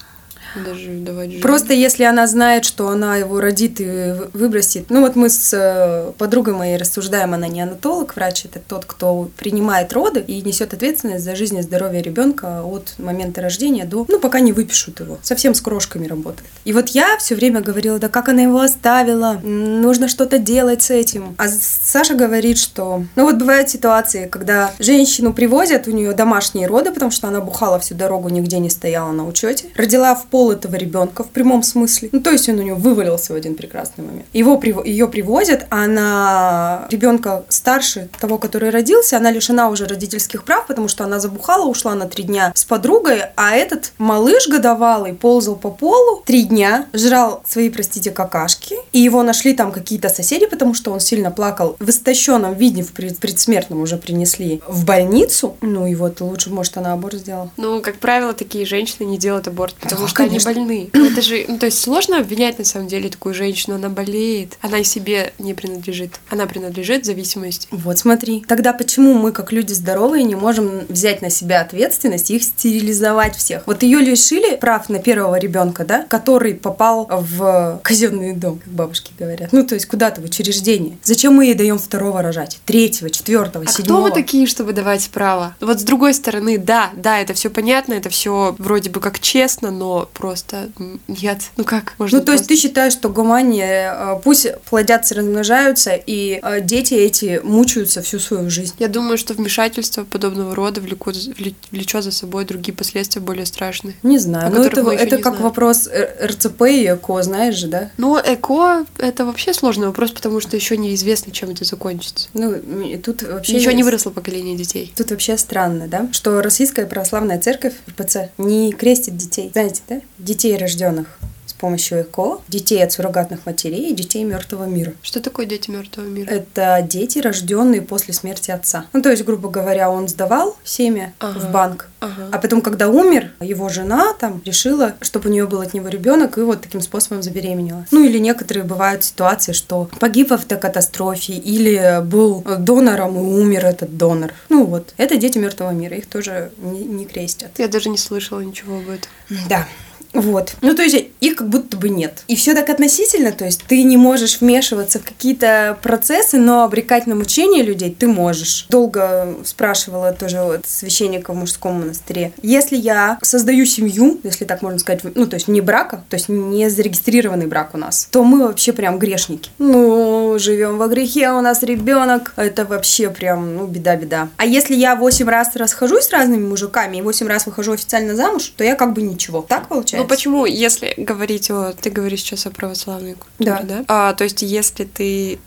Даже 0.63 0.91
давать. 0.91 1.41
Просто 1.41 1.73
если 1.73 2.03
она 2.03 2.27
знает, 2.27 2.65
что 2.65 2.89
она 2.89 3.17
его 3.17 3.39
родит 3.39 3.79
и 3.81 3.85
вы- 3.85 4.29
выбросит. 4.33 4.89
Ну 4.89 5.01
вот 5.01 5.15
мы 5.15 5.29
с 5.29 5.53
э, 5.53 6.11
подругой 6.17 6.53
моей 6.53 6.77
рассуждаем, 6.77 7.33
она 7.33 7.47
не 7.47 7.61
анатолог, 7.61 8.15
врач, 8.15 8.45
это 8.45 8.59
тот, 8.59 8.85
кто 8.85 9.29
принимает 9.37 9.93
роды 9.93 10.19
и 10.19 10.41
несет 10.41 10.73
ответственность 10.73 11.23
за 11.23 11.35
жизнь 11.35 11.57
и 11.57 11.61
здоровье 11.61 12.01
ребенка 12.01 12.63
от 12.63 12.95
момента 12.97 13.41
рождения 13.41 13.85
до, 13.85 14.05
ну 14.07 14.19
пока 14.19 14.39
не 14.39 14.53
выпишут 14.53 14.99
его. 14.99 15.17
Совсем 15.21 15.53
с 15.53 15.61
крошками 15.61 16.07
работает. 16.07 16.49
И 16.65 16.73
вот 16.73 16.89
я 16.89 17.17
все 17.17 17.35
время 17.35 17.61
говорила, 17.61 17.99
да 17.99 18.09
как 18.09 18.29
она 18.29 18.41
его 18.43 18.59
оставила, 18.59 19.33
нужно 19.43 20.07
что-то 20.07 20.37
делать 20.37 20.83
с 20.83 20.91
этим. 20.91 21.35
А 21.37 21.47
Саша 21.47 22.15
говорит, 22.15 22.57
что, 22.57 23.03
ну 23.15 23.23
вот 23.23 23.35
бывают 23.35 23.69
ситуации, 23.69 24.27
когда 24.27 24.71
женщину 24.79 25.33
привозят, 25.33 25.87
у 25.87 25.91
нее 25.91 26.13
домашние 26.13 26.67
роды, 26.67 26.91
потому 26.91 27.11
что 27.11 27.27
она 27.27 27.41
бухала 27.41 27.79
всю 27.79 27.95
дорогу, 27.95 28.29
нигде 28.29 28.59
не 28.59 28.69
стояла 28.69 29.11
на 29.11 29.27
учете, 29.27 29.67
родила 29.75 30.15
в 30.15 30.25
пол 30.27 30.46
этого 30.51 30.75
ребенка 30.75 31.23
в 31.23 31.29
прямом 31.29 31.63
смысле. 31.63 32.09
Ну, 32.11 32.21
то 32.21 32.31
есть 32.31 32.47
он 32.49 32.59
у 32.59 32.63
нее 32.63 32.75
вывалился 32.75 33.33
в 33.33 33.35
один 33.35 33.55
прекрасный 33.55 34.05
момент. 34.05 34.25
Его 34.33 34.61
ее 34.83 35.07
привозят, 35.07 35.65
а 35.69 35.83
она 35.83 36.87
ребенка 36.89 37.43
старше 37.49 38.09
того, 38.19 38.37
который 38.37 38.69
родился, 38.69 39.17
она 39.17 39.31
лишена 39.31 39.69
уже 39.69 39.85
родительских 39.85 40.43
прав, 40.43 40.67
потому 40.67 40.87
что 40.87 41.03
она 41.03 41.19
забухала, 41.19 41.65
ушла 41.65 41.95
на 41.95 42.07
три 42.07 42.23
дня 42.23 42.51
с 42.55 42.65
подругой, 42.65 43.21
а 43.35 43.55
этот 43.55 43.91
малыш 43.97 44.47
годовалый 44.47 45.13
ползал 45.13 45.55
по 45.55 45.69
полу 45.69 46.23
три 46.25 46.43
дня, 46.43 46.87
жрал 46.93 47.43
свои, 47.47 47.69
простите, 47.69 48.11
какашки, 48.11 48.76
и 48.93 48.99
его 48.99 49.23
нашли 49.23 49.53
там 49.53 49.71
какие-то 49.71 50.09
соседи, 50.09 50.45
потому 50.45 50.73
что 50.73 50.91
он 50.91 50.99
сильно 50.99 51.31
плакал. 51.31 51.75
В 51.79 51.89
истощенном 51.89 52.53
виде, 52.55 52.83
в 52.83 52.91
пред- 52.91 53.17
предсмертном 53.19 53.81
уже 53.81 53.97
принесли 53.97 54.61
в 54.67 54.85
больницу. 54.85 55.55
Ну 55.61 55.87
и 55.87 55.95
вот 55.95 56.21
лучше, 56.21 56.49
может, 56.49 56.77
она 56.77 56.93
аборт 56.93 57.15
сделала. 57.15 57.51
Ну, 57.57 57.81
как 57.81 57.97
правило, 57.97 58.33
такие 58.33 58.65
женщины 58.65 59.05
не 59.05 59.17
делают 59.17 59.47
аборт, 59.47 59.75
потому 59.75 60.01
Да, 60.03 60.07
что 60.07 60.15
конечно. 60.17 60.51
они 60.51 60.59
больны. 60.59 60.89
Ну, 60.97 61.05
Это 61.05 61.21
же, 61.21 61.45
ну, 61.47 61.57
то 61.57 61.65
есть 61.67 61.79
сложно 61.79 62.19
обвинять 62.19 62.57
на 62.59 62.65
самом 62.65 62.87
деле 62.87 63.09
такую 63.09 63.33
женщину, 63.35 63.75
она 63.75 63.89
болеет, 63.89 64.57
она 64.61 64.79
и 64.79 64.83
себе 64.83 65.33
не 65.39 65.53
принадлежит, 65.53 66.19
она 66.29 66.45
принадлежит 66.47 67.05
зависимости. 67.05 67.67
Вот 67.71 67.97
смотри. 67.99 68.43
Тогда 68.47 68.73
почему 68.73 69.13
мы, 69.13 69.31
как 69.31 69.51
люди 69.51 69.73
здоровые, 69.73 70.23
не 70.23 70.35
можем 70.35 70.81
взять 70.89 71.21
на 71.21 71.29
себя 71.29 71.61
ответственность 71.61 72.31
и 72.31 72.35
их 72.35 72.43
стерилизовать 72.43 73.35
всех? 73.35 73.63
Вот 73.65 73.83
ее 73.83 73.99
лишили 73.99 74.55
прав 74.55 74.89
на 74.89 74.99
первого 74.99 75.37
ребенка, 75.37 75.85
да, 75.85 76.03
который 76.03 76.53
попал 76.55 77.07
в 77.09 77.79
казенный 77.83 78.33
дом, 78.33 78.59
бабушки 78.77 79.11
говорят. 79.19 79.51
Ну, 79.51 79.65
то 79.65 79.75
есть 79.75 79.87
куда-то 79.87 80.21
в 80.21 80.23
учреждение. 80.25 80.97
Зачем 81.03 81.33
мы 81.33 81.45
ей 81.45 81.53
даем 81.55 81.77
второго 81.79 82.21
рожать? 82.21 82.59
Третьего, 82.65 83.09
четвертого, 83.09 83.65
А 83.65 83.67
кто 83.67 83.77
седьмого? 83.83 84.03
мы 84.07 84.11
такие, 84.11 84.47
чтобы 84.47 84.71
давать 84.73 85.09
право? 85.09 85.55
Вот 85.59 85.79
с 85.79 85.83
другой 85.83 86.13
стороны, 86.13 86.57
да, 86.57 86.91
да, 86.95 87.19
это 87.19 87.33
все 87.33 87.49
понятно, 87.49 87.93
это 87.93 88.09
все 88.09 88.55
вроде 88.57 88.89
бы 88.89 88.99
как 89.01 89.19
честно, 89.19 89.71
но 89.71 90.07
просто 90.13 90.69
нет. 91.07 91.41
Ну 91.57 91.63
как 91.63 91.93
можно 91.97 92.19
Ну, 92.19 92.23
то 92.25 92.31
есть 92.31 92.45
просто- 92.47 92.55
ты 92.55 92.61
считаешь, 92.67 92.93
что 92.93 93.09
гумане 93.09 93.65
э, 93.65 94.19
пусть 94.23 94.47
плодятся, 94.69 95.15
размножаются, 95.15 95.91
и 95.95 96.39
э, 96.41 96.61
дети 96.61 96.93
эти 96.93 97.41
мучаются 97.43 98.01
всю 98.01 98.19
свою 98.19 98.49
жизнь. 98.49 98.73
Я 98.79 98.87
думаю, 98.87 99.17
что 99.17 99.33
вмешательство 99.33 100.03
подобного 100.03 100.55
рода 100.55 100.79
влекут, 100.81 101.15
вле- 101.15 101.55
влечет 101.71 102.03
за 102.03 102.11
собой 102.11 102.45
другие 102.45 102.75
последствия 102.75 103.21
более 103.21 103.45
страшные. 103.45 103.95
Не 104.03 104.19
знаю. 104.19 104.53
Ну, 104.53 104.63
это, 104.63 104.81
это 104.91 105.15
как 105.17 105.33
знаем. 105.33 105.43
вопрос 105.43 105.89
РЦП 106.23 106.61
и 106.63 106.85
ЭКО, 106.93 107.23
знаешь 107.23 107.55
же, 107.55 107.67
да? 107.67 107.89
Но 107.97 108.19
эко 108.23 108.66
это 108.97 109.25
вообще 109.25 109.53
сложный 109.53 109.87
вопрос, 109.87 110.11
потому 110.11 110.39
что 110.39 110.55
еще 110.55 110.77
неизвестно, 110.77 111.31
чем 111.31 111.51
это 111.51 111.63
закончится. 111.63 112.29
Ну, 112.33 112.55
тут 113.03 113.23
вообще... 113.23 113.57
Еще 113.57 113.73
не 113.73 113.83
выросло 113.83 114.11
поколение 114.11 114.55
детей. 114.55 114.93
Тут 114.95 115.11
вообще 115.11 115.37
странно, 115.37 115.87
да, 115.87 116.09
что 116.11 116.41
Российская 116.41 116.85
Православная 116.85 117.39
Церковь, 117.39 117.73
РПЦ, 117.89 118.29
не 118.37 118.71
крестит 118.71 119.17
детей. 119.17 119.49
Знаете, 119.51 119.81
да? 119.87 120.01
Детей, 120.17 120.57
рожденных 120.57 121.19
помощью 121.57 122.01
ЭКО, 122.01 122.39
детей 122.47 122.83
от 122.83 122.91
суррогатных 122.91 123.45
матерей 123.45 123.91
и 123.91 123.93
детей 123.93 124.23
мертвого 124.23 124.65
мира. 124.65 124.93
Что 125.01 125.19
такое 125.21 125.45
дети 125.45 125.69
мертвого 125.69 126.05
мира? 126.05 126.29
Это 126.29 126.85
дети, 126.87 127.19
рожденные 127.19 127.81
после 127.81 128.13
смерти 128.13 128.51
отца. 128.51 128.85
Ну, 128.93 129.01
то 129.01 129.09
есть, 129.11 129.23
грубо 129.25 129.49
говоря, 129.49 129.89
он 129.89 130.07
сдавал 130.07 130.57
семя 130.63 131.13
Ага. 131.19 131.39
в 131.39 131.51
банк, 131.51 131.89
Ага. 131.99 132.29
а 132.31 132.37
потом, 132.37 132.61
когда 132.61 132.87
умер, 132.89 133.31
его 133.41 133.69
жена 133.69 134.13
там 134.13 134.41
решила, 134.45 134.93
чтобы 135.01 135.29
у 135.29 135.31
нее 135.33 135.47
был 135.47 135.61
от 135.61 135.73
него 135.73 135.87
ребенок, 135.89 136.37
и 136.37 136.41
вот 136.41 136.61
таким 136.61 136.81
способом 136.81 137.21
забеременела. 137.23 137.85
Ну 137.91 138.03
или 138.03 138.17
некоторые 138.19 138.63
бывают 138.63 139.03
ситуации, 139.03 139.51
что 139.53 139.89
погиб 139.99 140.29
в 140.29 140.33
автокатастрофе 140.33 141.33
или 141.33 142.01
был 142.03 142.43
донором 142.59 143.15
и 143.17 143.19
умер 143.19 143.65
этот 143.65 143.97
донор. 143.97 144.33
Ну 144.49 144.65
вот, 144.65 144.93
это 144.97 145.17
дети 145.17 145.37
мертвого 145.37 145.71
мира, 145.71 145.95
их 145.97 146.07
тоже 146.07 146.51
не, 146.57 146.83
не 146.83 147.05
крестят. 147.05 147.51
Я 147.57 147.67
даже 147.67 147.89
не 147.89 147.97
слышала 147.97 148.41
ничего 148.41 148.77
об 148.77 148.89
этом. 148.89 149.09
Да. 149.49 149.65
Вот. 150.13 150.53
Ну, 150.61 150.75
то 150.75 150.81
есть 150.81 151.07
их 151.19 151.35
как 151.35 151.49
будто 151.49 151.77
бы 151.77 151.89
нет. 151.89 152.23
И 152.27 152.35
все 152.35 152.53
так 152.53 152.69
относительно, 152.69 153.31
то 153.31 153.45
есть 153.45 153.63
ты 153.67 153.83
не 153.83 153.97
можешь 153.97 154.41
вмешиваться 154.41 154.99
в 154.99 155.03
какие-то 155.03 155.77
процессы, 155.81 156.37
но 156.37 156.63
обрекать 156.63 157.07
на 157.07 157.15
мучение 157.15 157.63
людей 157.63 157.95
ты 157.97 158.07
можешь. 158.07 158.65
Долго 158.69 159.35
спрашивала 159.43 160.11
тоже 160.13 160.41
вот 160.41 160.65
священника 160.65 161.33
в 161.33 161.35
мужском 161.35 161.81
монастыре. 161.81 162.33
Если 162.41 162.77
я 162.77 163.17
создаю 163.21 163.65
семью, 163.65 164.19
если 164.23 164.45
так 164.45 164.61
можно 164.61 164.79
сказать, 164.79 165.01
ну, 165.15 165.27
то 165.27 165.35
есть 165.35 165.47
не 165.47 165.61
брака, 165.61 166.03
то 166.09 166.15
есть 166.15 166.29
не 166.29 166.69
зарегистрированный 166.69 167.47
брак 167.47 167.71
у 167.73 167.77
нас, 167.77 168.07
то 168.11 168.23
мы 168.23 168.47
вообще 168.47 168.73
прям 168.73 168.99
грешники. 168.99 169.51
Ну, 169.57 170.35
живем 170.39 170.77
во 170.77 170.87
грехе, 170.87 171.31
у 171.31 171.41
нас 171.41 171.63
ребенок, 171.63 172.33
это 172.35 172.65
вообще 172.65 173.09
прям, 173.09 173.55
ну, 173.55 173.67
беда-беда. 173.67 174.29
А 174.37 174.45
если 174.45 174.75
я 174.75 174.95
8 174.95 175.27
раз 175.27 175.55
расхожусь 175.55 176.05
с 176.05 176.11
разными 176.11 176.47
мужиками 176.47 176.97
и 176.97 177.01
8 177.01 177.27
раз 177.27 177.45
выхожу 177.45 177.73
официально 177.73 178.15
замуж, 178.15 178.53
то 178.55 178.63
я 178.63 178.75
как 178.75 178.93
бы 178.93 179.01
ничего. 179.01 179.45
Так 179.47 179.67
получается? 179.67 180.06
Почему, 180.07 180.45
если 180.45 180.93
говорить 180.97 181.49
о... 181.51 181.73
Ты 181.73 181.89
говоришь 181.89 182.21
сейчас 182.21 182.45
о 182.45 182.51
православной 182.51 183.13
культуре, 183.15 183.51
Да. 183.51 183.61
да? 183.63 183.85
А, 183.87 184.13
то 184.13 184.23
есть 184.23 184.41
если 184.41 184.83
ты 184.85 185.39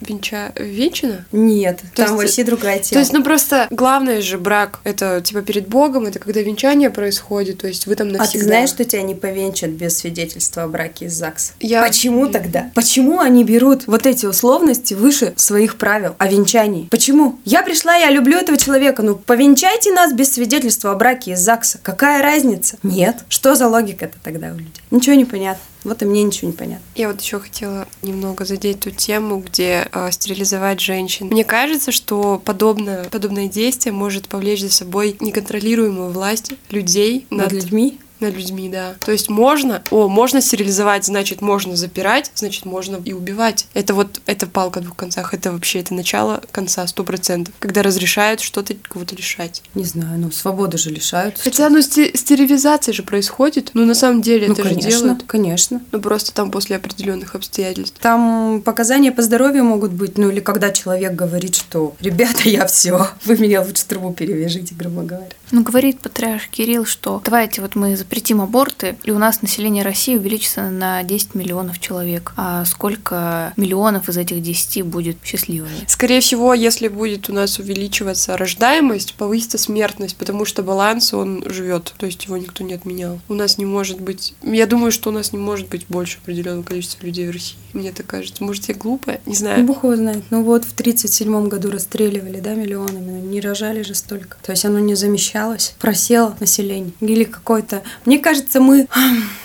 венча... 0.00 0.52
венчана? 0.56 1.26
Нет, 1.32 1.78
То 1.94 2.04
там 2.06 2.12
есть- 2.20 2.22
вообще 2.36 2.44
другая 2.44 2.78
То 2.78 2.84
тема. 2.90 3.00
есть, 3.00 3.12
ну 3.12 3.22
просто 3.22 3.66
главное 3.70 4.20
же 4.22 4.38
брак, 4.38 4.80
это 4.84 5.20
типа 5.20 5.42
перед 5.42 5.68
Богом, 5.68 6.06
это 6.06 6.18
когда 6.18 6.40
венчание 6.40 6.90
происходит, 6.90 7.58
то 7.58 7.68
есть 7.68 7.86
вы 7.86 7.94
там 7.96 8.08
а 8.08 8.12
навсегда. 8.18 8.38
ты 8.38 8.44
знаешь, 8.44 8.68
что 8.70 8.84
тебя 8.84 9.02
не 9.02 9.14
повенчат 9.14 9.70
без 9.70 9.98
свидетельства 9.98 10.64
о 10.64 10.68
браке 10.68 11.06
из 11.06 11.12
ЗАГСа? 11.14 11.52
Я- 11.60 11.82
Почему 11.84 12.28
тогда? 12.28 12.70
Почему 12.74 13.20
они 13.20 13.44
берут 13.44 13.86
вот 13.86 14.06
эти 14.06 14.26
условности 14.26 14.94
выше 14.94 15.32
своих 15.36 15.76
правил 15.76 16.14
о 16.18 16.28
венчании? 16.28 16.88
Почему? 16.90 17.38
Я 17.44 17.62
пришла, 17.62 17.94
я 17.96 18.10
люблю 18.10 18.38
этого 18.38 18.56
человека, 18.58 19.02
ну 19.02 19.16
повенчайте 19.16 19.92
нас 19.92 20.12
без 20.12 20.32
свидетельства 20.32 20.92
о 20.92 20.94
браке 20.94 21.32
из 21.32 21.40
ЗАГСа. 21.40 21.78
Какая 21.82 22.22
разница? 22.22 22.76
Нет. 22.82 23.23
Что 23.28 23.54
за 23.54 23.68
логика-то 23.68 24.16
тогда 24.22 24.52
у 24.52 24.56
людей? 24.56 24.82
Ничего 24.90 25.14
не 25.14 25.24
понятно. 25.24 25.62
Вот 25.84 26.02
и 26.02 26.06
мне 26.06 26.22
ничего 26.22 26.50
не 26.50 26.56
понятно. 26.56 26.84
Я 26.94 27.08
вот 27.08 27.20
еще 27.20 27.38
хотела 27.38 27.86
немного 28.02 28.44
задеть 28.44 28.80
ту 28.80 28.90
тему, 28.90 29.38
где 29.38 29.86
э, 29.92 30.10
стерилизовать 30.10 30.80
женщин. 30.80 31.26
Мне 31.26 31.44
кажется, 31.44 31.92
что 31.92 32.40
подобное, 32.42 33.04
подобное 33.04 33.48
действие 33.48 33.92
может 33.92 34.28
повлечь 34.28 34.62
за 34.62 34.72
собой 34.72 35.16
неконтролируемую 35.20 36.10
власть 36.10 36.52
людей 36.70 37.26
Над 37.30 37.52
людьми? 37.52 37.98
Над 38.20 38.34
людьми, 38.36 38.68
да. 38.68 38.94
То 39.04 39.12
есть 39.12 39.28
можно, 39.28 39.82
о, 39.90 40.08
можно 40.08 40.40
стерилизовать, 40.40 41.04
значит, 41.04 41.40
можно 41.40 41.76
запирать, 41.76 42.30
значит, 42.34 42.64
можно 42.64 43.00
и 43.04 43.12
убивать. 43.12 43.66
Это 43.74 43.94
вот, 43.94 44.20
это 44.26 44.46
палка 44.46 44.80
о 44.80 44.82
двух 44.82 44.96
концах, 44.96 45.34
это 45.34 45.52
вообще, 45.52 45.80
это 45.80 45.94
начало 45.94 46.42
конца, 46.50 46.86
сто 46.86 47.04
процентов. 47.04 47.54
Когда 47.58 47.82
разрешают 47.82 48.40
что-то 48.40 48.74
кого-то 48.74 49.14
лишать. 49.16 49.62
Не 49.74 49.84
знаю, 49.84 50.18
ну 50.18 50.30
свободы 50.30 50.78
же 50.78 50.90
лишают. 50.90 51.38
Хотя, 51.38 51.68
ну, 51.68 51.80
сте- 51.82 52.16
стерилизация 52.16 52.92
же 52.92 53.02
происходит, 53.02 53.70
ну, 53.74 53.84
на 53.84 53.94
самом 53.94 54.22
деле, 54.22 54.46
ну, 54.48 54.54
это 54.54 54.62
конечно, 54.62 54.90
же 54.90 54.98
делают. 54.98 55.22
конечно. 55.26 55.82
Ну, 55.92 56.00
просто 56.00 56.32
там 56.32 56.50
после 56.50 56.76
определенных 56.76 57.34
обстоятельств. 57.34 57.96
Там 58.00 58.62
показания 58.64 59.12
по 59.12 59.22
здоровью 59.22 59.64
могут 59.64 59.92
быть, 59.92 60.18
ну 60.18 60.30
или 60.30 60.40
когда 60.40 60.70
человек 60.70 61.12
говорит, 61.14 61.54
что 61.54 61.94
ребята, 62.00 62.48
я 62.48 62.66
все, 62.66 63.08
вы 63.24 63.36
меня 63.38 63.62
лучше 63.62 63.84
трубу 63.86 64.12
перевяжите, 64.12 64.74
грубо 64.74 65.02
говоря. 65.02 65.28
Ну, 65.50 65.62
говорит 65.62 66.00
патриарх 66.00 66.48
Кирилл, 66.48 66.84
что 66.84 67.20
давайте 67.24 67.60
вот 67.60 67.74
мы 67.74 67.96
запретим 68.04 68.42
аборты, 68.42 68.96
и 69.02 69.10
у 69.10 69.18
нас 69.18 69.40
население 69.40 69.82
России 69.82 70.16
увеличится 70.16 70.68
на 70.68 71.02
10 71.02 71.34
миллионов 71.34 71.78
человек. 71.80 72.32
А 72.36 72.64
сколько 72.66 73.52
миллионов 73.56 74.10
из 74.10 74.18
этих 74.18 74.42
10 74.42 74.82
будет 74.84 75.16
счастливыми? 75.24 75.72
Скорее 75.88 76.20
всего, 76.20 76.52
если 76.52 76.88
будет 76.88 77.30
у 77.30 77.32
нас 77.32 77.58
увеличиваться 77.58 78.36
рождаемость, 78.36 79.14
повысится 79.14 79.56
смертность, 79.56 80.16
потому 80.16 80.44
что 80.44 80.62
баланс, 80.62 81.14
он 81.14 81.42
живет, 81.46 81.94
то 81.96 82.06
есть 82.06 82.24
его 82.26 82.36
никто 82.36 82.62
не 82.62 82.74
отменял. 82.74 83.20
У 83.28 83.34
нас 83.34 83.56
не 83.56 83.64
может 83.64 84.00
быть... 84.00 84.34
Я 84.42 84.66
думаю, 84.66 84.92
что 84.92 85.08
у 85.08 85.12
нас 85.12 85.32
не 85.32 85.38
может 85.38 85.68
быть 85.68 85.86
больше 85.88 86.18
определенного 86.18 86.62
количества 86.62 87.06
людей 87.06 87.26
в 87.26 87.30
России. 87.30 87.56
Мне 87.72 87.90
так 87.90 88.06
кажется. 88.06 88.44
Может, 88.44 88.68
я 88.68 88.74
глупая? 88.74 89.20
Не 89.26 89.34
знаю. 89.34 89.64
Бог 89.64 89.82
его 89.84 89.96
знает. 89.96 90.24
Ну 90.30 90.42
вот 90.42 90.64
в 90.64 90.74
37 90.74 91.48
году 91.48 91.70
расстреливали, 91.70 92.40
да, 92.40 92.54
миллионами, 92.54 93.20
не 93.20 93.40
рожали 93.40 93.82
же 93.82 93.94
столько. 93.94 94.36
То 94.42 94.52
есть 94.52 94.64
оно 94.64 94.78
не 94.78 94.94
замещалось, 94.94 95.74
просело 95.80 96.36
население. 96.38 96.92
Или 97.00 97.24
какой-то... 97.24 97.82
Мне 98.04 98.18
кажется, 98.18 98.60
мы 98.60 98.86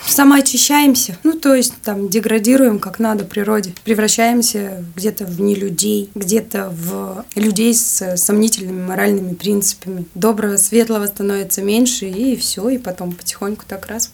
самоочищаемся, 0.08 1.18
ну 1.24 1.34
то 1.34 1.54
есть 1.54 1.74
там 1.84 2.10
деградируем 2.10 2.80
как 2.80 3.00
надо 3.00 3.24
природе, 3.24 3.74
превращаемся 3.84 4.84
где-то 4.96 5.26
в 5.26 5.40
не 5.40 5.56
людей, 5.56 6.10
где-то 6.16 6.70
в 6.70 7.26
людей 7.36 7.74
с 7.74 8.18
сомнительными 8.18 8.86
моральными 8.86 9.34
принципами. 9.34 10.06
Доброго, 10.16 10.58
светлого 10.58 11.08
становится 11.08 11.62
меньше, 11.62 12.08
и 12.08 12.36
все, 12.36 12.70
и 12.70 12.78
потом 12.78 13.14
потихоньку 13.14 13.66
так 13.68 13.88
раз 13.88 14.12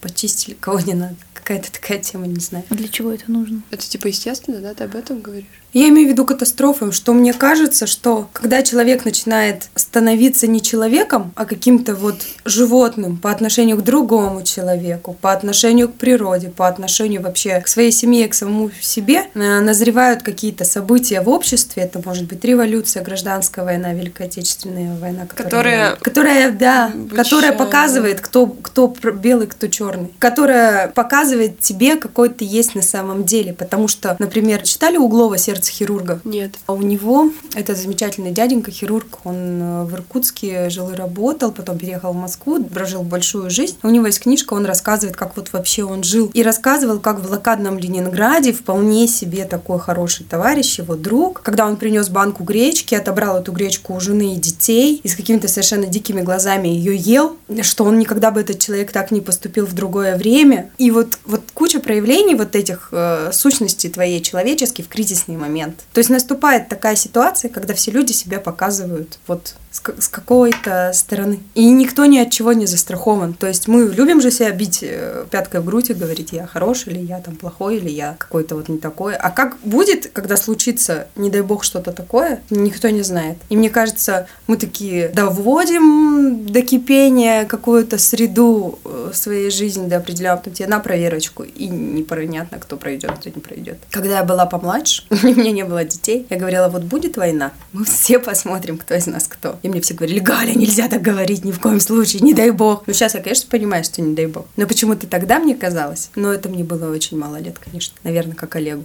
почистили, 0.00 0.54
кого 0.58 0.80
не 0.80 0.94
надо. 0.94 1.16
Какая-то 1.44 1.70
такая 1.70 1.98
тема, 1.98 2.26
не 2.26 2.40
знаю. 2.40 2.64
А 2.70 2.74
для 2.74 2.88
чего 2.88 3.12
это 3.12 3.30
нужно? 3.30 3.60
Это 3.70 3.86
типа 3.86 4.06
естественно, 4.06 4.58
да? 4.60 4.72
Ты 4.72 4.84
об 4.84 4.96
этом 4.96 5.20
говоришь? 5.20 5.44
Я 5.74 5.88
имею 5.88 6.08
в 6.08 6.12
виду 6.12 6.24
катастрофы, 6.24 6.90
что 6.92 7.12
мне 7.12 7.32
кажется, 7.34 7.86
что 7.86 8.28
когда 8.32 8.62
человек 8.62 9.04
начинает 9.04 9.64
становиться 9.74 10.46
не 10.46 10.62
человеком, 10.62 11.32
а 11.34 11.44
каким-то 11.44 11.96
вот 11.96 12.14
животным 12.44 13.18
по 13.18 13.30
отношению 13.30 13.76
к 13.76 13.82
другому 13.84 14.42
человеку, 14.44 15.18
по 15.20 15.32
отношению 15.32 15.88
к 15.88 15.94
природе, 15.94 16.48
по 16.48 16.68
отношению 16.68 17.20
вообще 17.22 17.60
к 17.60 17.66
своей 17.68 17.90
семье, 17.90 18.28
к 18.28 18.34
самому 18.34 18.70
себе, 18.80 19.24
э, 19.34 19.60
назревают 19.60 20.22
какие-то 20.22 20.64
события 20.64 21.20
в 21.20 21.28
обществе. 21.28 21.82
Это 21.82 22.00
может 22.02 22.24
быть 22.26 22.42
революция, 22.44 23.02
гражданская 23.02 23.64
война, 23.64 23.92
Великая 23.92 24.28
Отечественная 24.28 24.96
война, 24.98 25.26
Которая- 25.26 25.96
которая, 25.96 26.52
да, 26.52 26.90
которая 27.14 27.50
Обучает. 27.50 27.58
показывает, 27.58 28.20
кто, 28.20 28.46
кто 28.46 28.86
белый, 29.12 29.48
кто 29.48 29.66
черный, 29.66 30.10
которая 30.20 30.88
показывает 30.88 31.33
тебе, 31.60 31.96
какой 31.96 32.28
ты 32.28 32.44
есть 32.44 32.74
на 32.74 32.82
самом 32.82 33.24
деле. 33.24 33.52
Потому 33.52 33.88
что, 33.88 34.16
например, 34.18 34.62
читали 34.62 34.96
Углова 34.96 35.38
«Сердце 35.38 35.70
хирурга»? 35.70 36.20
Нет. 36.24 36.54
А 36.66 36.72
у 36.72 36.82
него, 36.82 37.30
это 37.54 37.74
замечательный 37.74 38.32
дяденька, 38.32 38.70
хирург, 38.70 39.18
он 39.24 39.60
э, 39.60 39.84
в 39.84 39.94
Иркутске 39.94 40.70
жил 40.70 40.90
и 40.90 40.94
работал, 40.94 41.52
потом 41.52 41.78
переехал 41.78 42.12
в 42.12 42.16
Москву, 42.16 42.62
прожил 42.64 43.02
большую 43.02 43.50
жизнь. 43.50 43.76
У 43.82 43.88
него 43.88 44.06
есть 44.06 44.20
книжка, 44.20 44.54
он 44.54 44.64
рассказывает, 44.64 45.16
как 45.16 45.36
вот 45.36 45.52
вообще 45.52 45.84
он 45.84 46.02
жил. 46.02 46.30
И 46.34 46.42
рассказывал, 46.42 46.98
как 46.98 47.20
в 47.20 47.28
блокадном 47.28 47.78
Ленинграде 47.78 48.52
вполне 48.52 49.06
себе 49.08 49.44
такой 49.44 49.78
хороший 49.78 50.24
товарищ, 50.24 50.78
его 50.78 50.96
друг, 50.96 51.42
когда 51.42 51.66
он 51.66 51.76
принес 51.76 52.08
банку 52.08 52.44
гречки, 52.44 52.94
отобрал 52.94 53.38
эту 53.40 53.52
гречку 53.52 53.94
у 53.94 54.00
жены 54.00 54.34
и 54.34 54.36
детей, 54.36 55.00
и 55.02 55.08
с 55.08 55.14
какими-то 55.14 55.48
совершенно 55.48 55.86
дикими 55.86 56.22
глазами 56.22 56.68
ее 56.68 56.96
ел, 56.96 57.36
что 57.62 57.84
он 57.84 57.98
никогда 57.98 58.30
бы 58.30 58.40
этот 58.40 58.58
человек 58.58 58.92
так 58.92 59.10
не 59.10 59.20
поступил 59.20 59.66
в 59.66 59.74
другое 59.74 60.16
время. 60.16 60.70
И 60.78 60.90
вот, 60.90 61.18
вот 61.24 61.42
куча 61.54 61.80
проявлений 61.80 62.34
вот 62.34 62.54
этих 62.54 62.88
э, 62.92 63.30
сущностей 63.32 63.90
твоей 63.90 64.20
человеческой 64.20 64.82
в 64.82 64.88
кризисный 64.88 65.36
момент. 65.36 65.84
То 65.92 65.98
есть 65.98 66.10
наступает 66.10 66.68
такая 66.68 66.96
ситуация, 66.96 67.48
когда 67.48 67.74
все 67.74 67.90
люди 67.90 68.12
себя 68.12 68.40
показывают 68.40 69.18
вот 69.26 69.54
с, 69.74 69.80
ка- 69.80 70.00
с 70.00 70.06
какой-то 70.06 70.92
стороны. 70.94 71.40
И 71.54 71.68
никто 71.68 72.06
ни 72.06 72.18
от 72.18 72.30
чего 72.30 72.52
не 72.52 72.66
застрахован. 72.66 73.34
То 73.34 73.48
есть 73.48 73.66
мы 73.66 73.92
любим 73.92 74.20
же 74.20 74.30
себя 74.30 74.52
бить 74.52 74.78
э, 74.82 75.26
пяткой 75.28 75.60
в 75.60 75.64
грудь 75.64 75.90
и 75.90 75.94
говорить, 75.94 76.30
я 76.30 76.46
хороший, 76.46 76.92
или 76.92 77.00
я 77.00 77.18
там 77.18 77.34
плохой, 77.34 77.78
или 77.78 77.90
я 77.90 78.14
какой-то 78.16 78.54
вот 78.54 78.68
не 78.68 78.78
такой. 78.78 79.16
А 79.16 79.30
как 79.30 79.56
будет, 79.64 80.10
когда 80.12 80.36
случится, 80.36 81.08
не 81.16 81.28
дай 81.28 81.40
бог, 81.40 81.64
что-то 81.64 81.90
такое, 81.90 82.40
никто 82.50 82.88
не 82.88 83.02
знает. 83.02 83.36
И 83.48 83.56
мне 83.56 83.68
кажется, 83.68 84.28
мы 84.46 84.58
такие 84.58 85.08
доводим 85.08 86.46
до 86.46 86.62
кипения 86.62 87.44
какую-то 87.44 87.98
среду 87.98 88.78
э, 88.84 89.10
своей 89.12 89.50
жизни 89.50 89.88
до 89.88 89.96
определенного, 89.96 90.50
тебе 90.52 90.68
на 90.68 90.78
проверочку, 90.78 91.42
и 91.42 91.66
непонятно, 91.66 92.58
кто 92.60 92.76
пройдет, 92.76 93.10
кто 93.18 93.28
не 93.28 93.40
пройдет. 93.40 93.78
Когда 93.90 94.18
я 94.18 94.24
была 94.24 94.46
помладше, 94.46 95.02
у 95.10 95.26
меня 95.26 95.50
не 95.50 95.64
было 95.64 95.84
детей, 95.84 96.28
я 96.30 96.36
говорила, 96.36 96.68
вот 96.68 96.82
будет 96.84 97.16
война, 97.16 97.50
мы 97.72 97.84
все 97.84 98.20
посмотрим, 98.20 98.78
кто 98.78 98.94
из 98.94 99.08
нас 99.08 99.26
кто. 99.26 99.58
И 99.64 99.68
мне 99.70 99.80
все 99.80 99.94
говорили, 99.94 100.18
Галя, 100.18 100.52
нельзя 100.52 100.88
так 100.88 101.00
говорить 101.00 101.42
ни 101.42 101.50
в 101.50 101.58
коем 101.58 101.80
случае, 101.80 102.20
не 102.20 102.34
дай 102.34 102.50
бог. 102.50 102.82
Ну, 102.86 102.92
сейчас 102.92 103.14
я, 103.14 103.22
конечно, 103.22 103.48
понимаю, 103.50 103.82
что 103.82 104.02
не 104.02 104.14
дай 104.14 104.26
бог. 104.26 104.44
Но 104.56 104.66
почему-то 104.66 105.06
тогда 105.06 105.38
мне 105.38 105.54
казалось, 105.54 106.10
но 106.16 106.34
это 106.34 106.50
мне 106.50 106.62
было 106.62 106.92
очень 106.92 107.18
мало 107.18 107.36
лет, 107.36 107.58
конечно, 107.58 107.96
наверное, 108.04 108.34
как 108.34 108.54
Олегу 108.56 108.84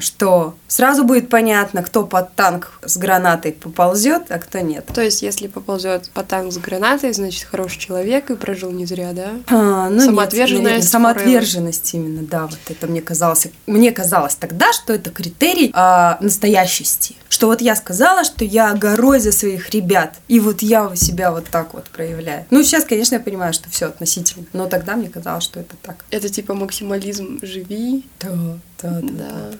что 0.00 0.54
сразу 0.66 1.04
будет 1.04 1.30
понятно, 1.30 1.82
кто 1.82 2.04
под 2.04 2.34
танк 2.34 2.72
с 2.84 2.98
гранатой 2.98 3.52
поползет, 3.52 4.24
а 4.28 4.38
кто 4.38 4.58
нет. 4.58 4.86
То 4.94 5.00
есть, 5.00 5.22
если 5.22 5.46
поползет 5.46 6.10
по 6.12 6.22
танк 6.22 6.52
с 6.52 6.58
гранатой, 6.58 7.12
значит, 7.14 7.44
хороший 7.44 7.78
человек 7.78 8.30
и 8.30 8.36
прожил 8.36 8.70
не 8.70 8.84
зря, 8.84 9.12
да? 9.12 9.30
А, 9.46 9.88
ну 9.88 10.00
Самоотверженность 10.00 10.52
нет, 10.52 10.62
наверное, 10.62 10.86
самоотверженность 10.86 11.94
именно, 11.94 12.22
да, 12.22 12.46
вот 12.46 12.58
это 12.68 12.86
мне 12.86 13.00
казалось, 13.00 13.48
мне 13.66 13.90
казалось 13.90 14.34
тогда, 14.34 14.72
что 14.72 14.92
это 14.92 15.10
критерий 15.10 15.70
а, 15.72 16.18
настоящести, 16.20 17.16
что 17.38 17.46
вот 17.46 17.60
я 17.60 17.76
сказала, 17.76 18.24
что 18.24 18.44
я 18.44 18.74
горой 18.74 19.20
за 19.20 19.30
своих 19.30 19.70
ребят, 19.70 20.16
и 20.26 20.40
вот 20.40 20.60
я 20.60 20.96
себя 20.96 21.30
вот 21.30 21.44
так 21.44 21.72
вот 21.72 21.84
проявляю. 21.84 22.44
Ну 22.50 22.64
сейчас, 22.64 22.84
конечно, 22.84 23.14
я 23.14 23.20
понимаю, 23.20 23.52
что 23.52 23.70
все 23.70 23.86
относительно, 23.86 24.44
но 24.52 24.66
тогда 24.66 24.96
мне 24.96 25.08
казалось, 25.08 25.44
что 25.44 25.60
это 25.60 25.76
так. 25.80 26.04
Это 26.10 26.28
типа 26.28 26.54
максимализм 26.54 27.38
«живи». 27.42 28.04
Да, 28.18 28.58
да, 28.82 29.00
Да. 29.02 29.50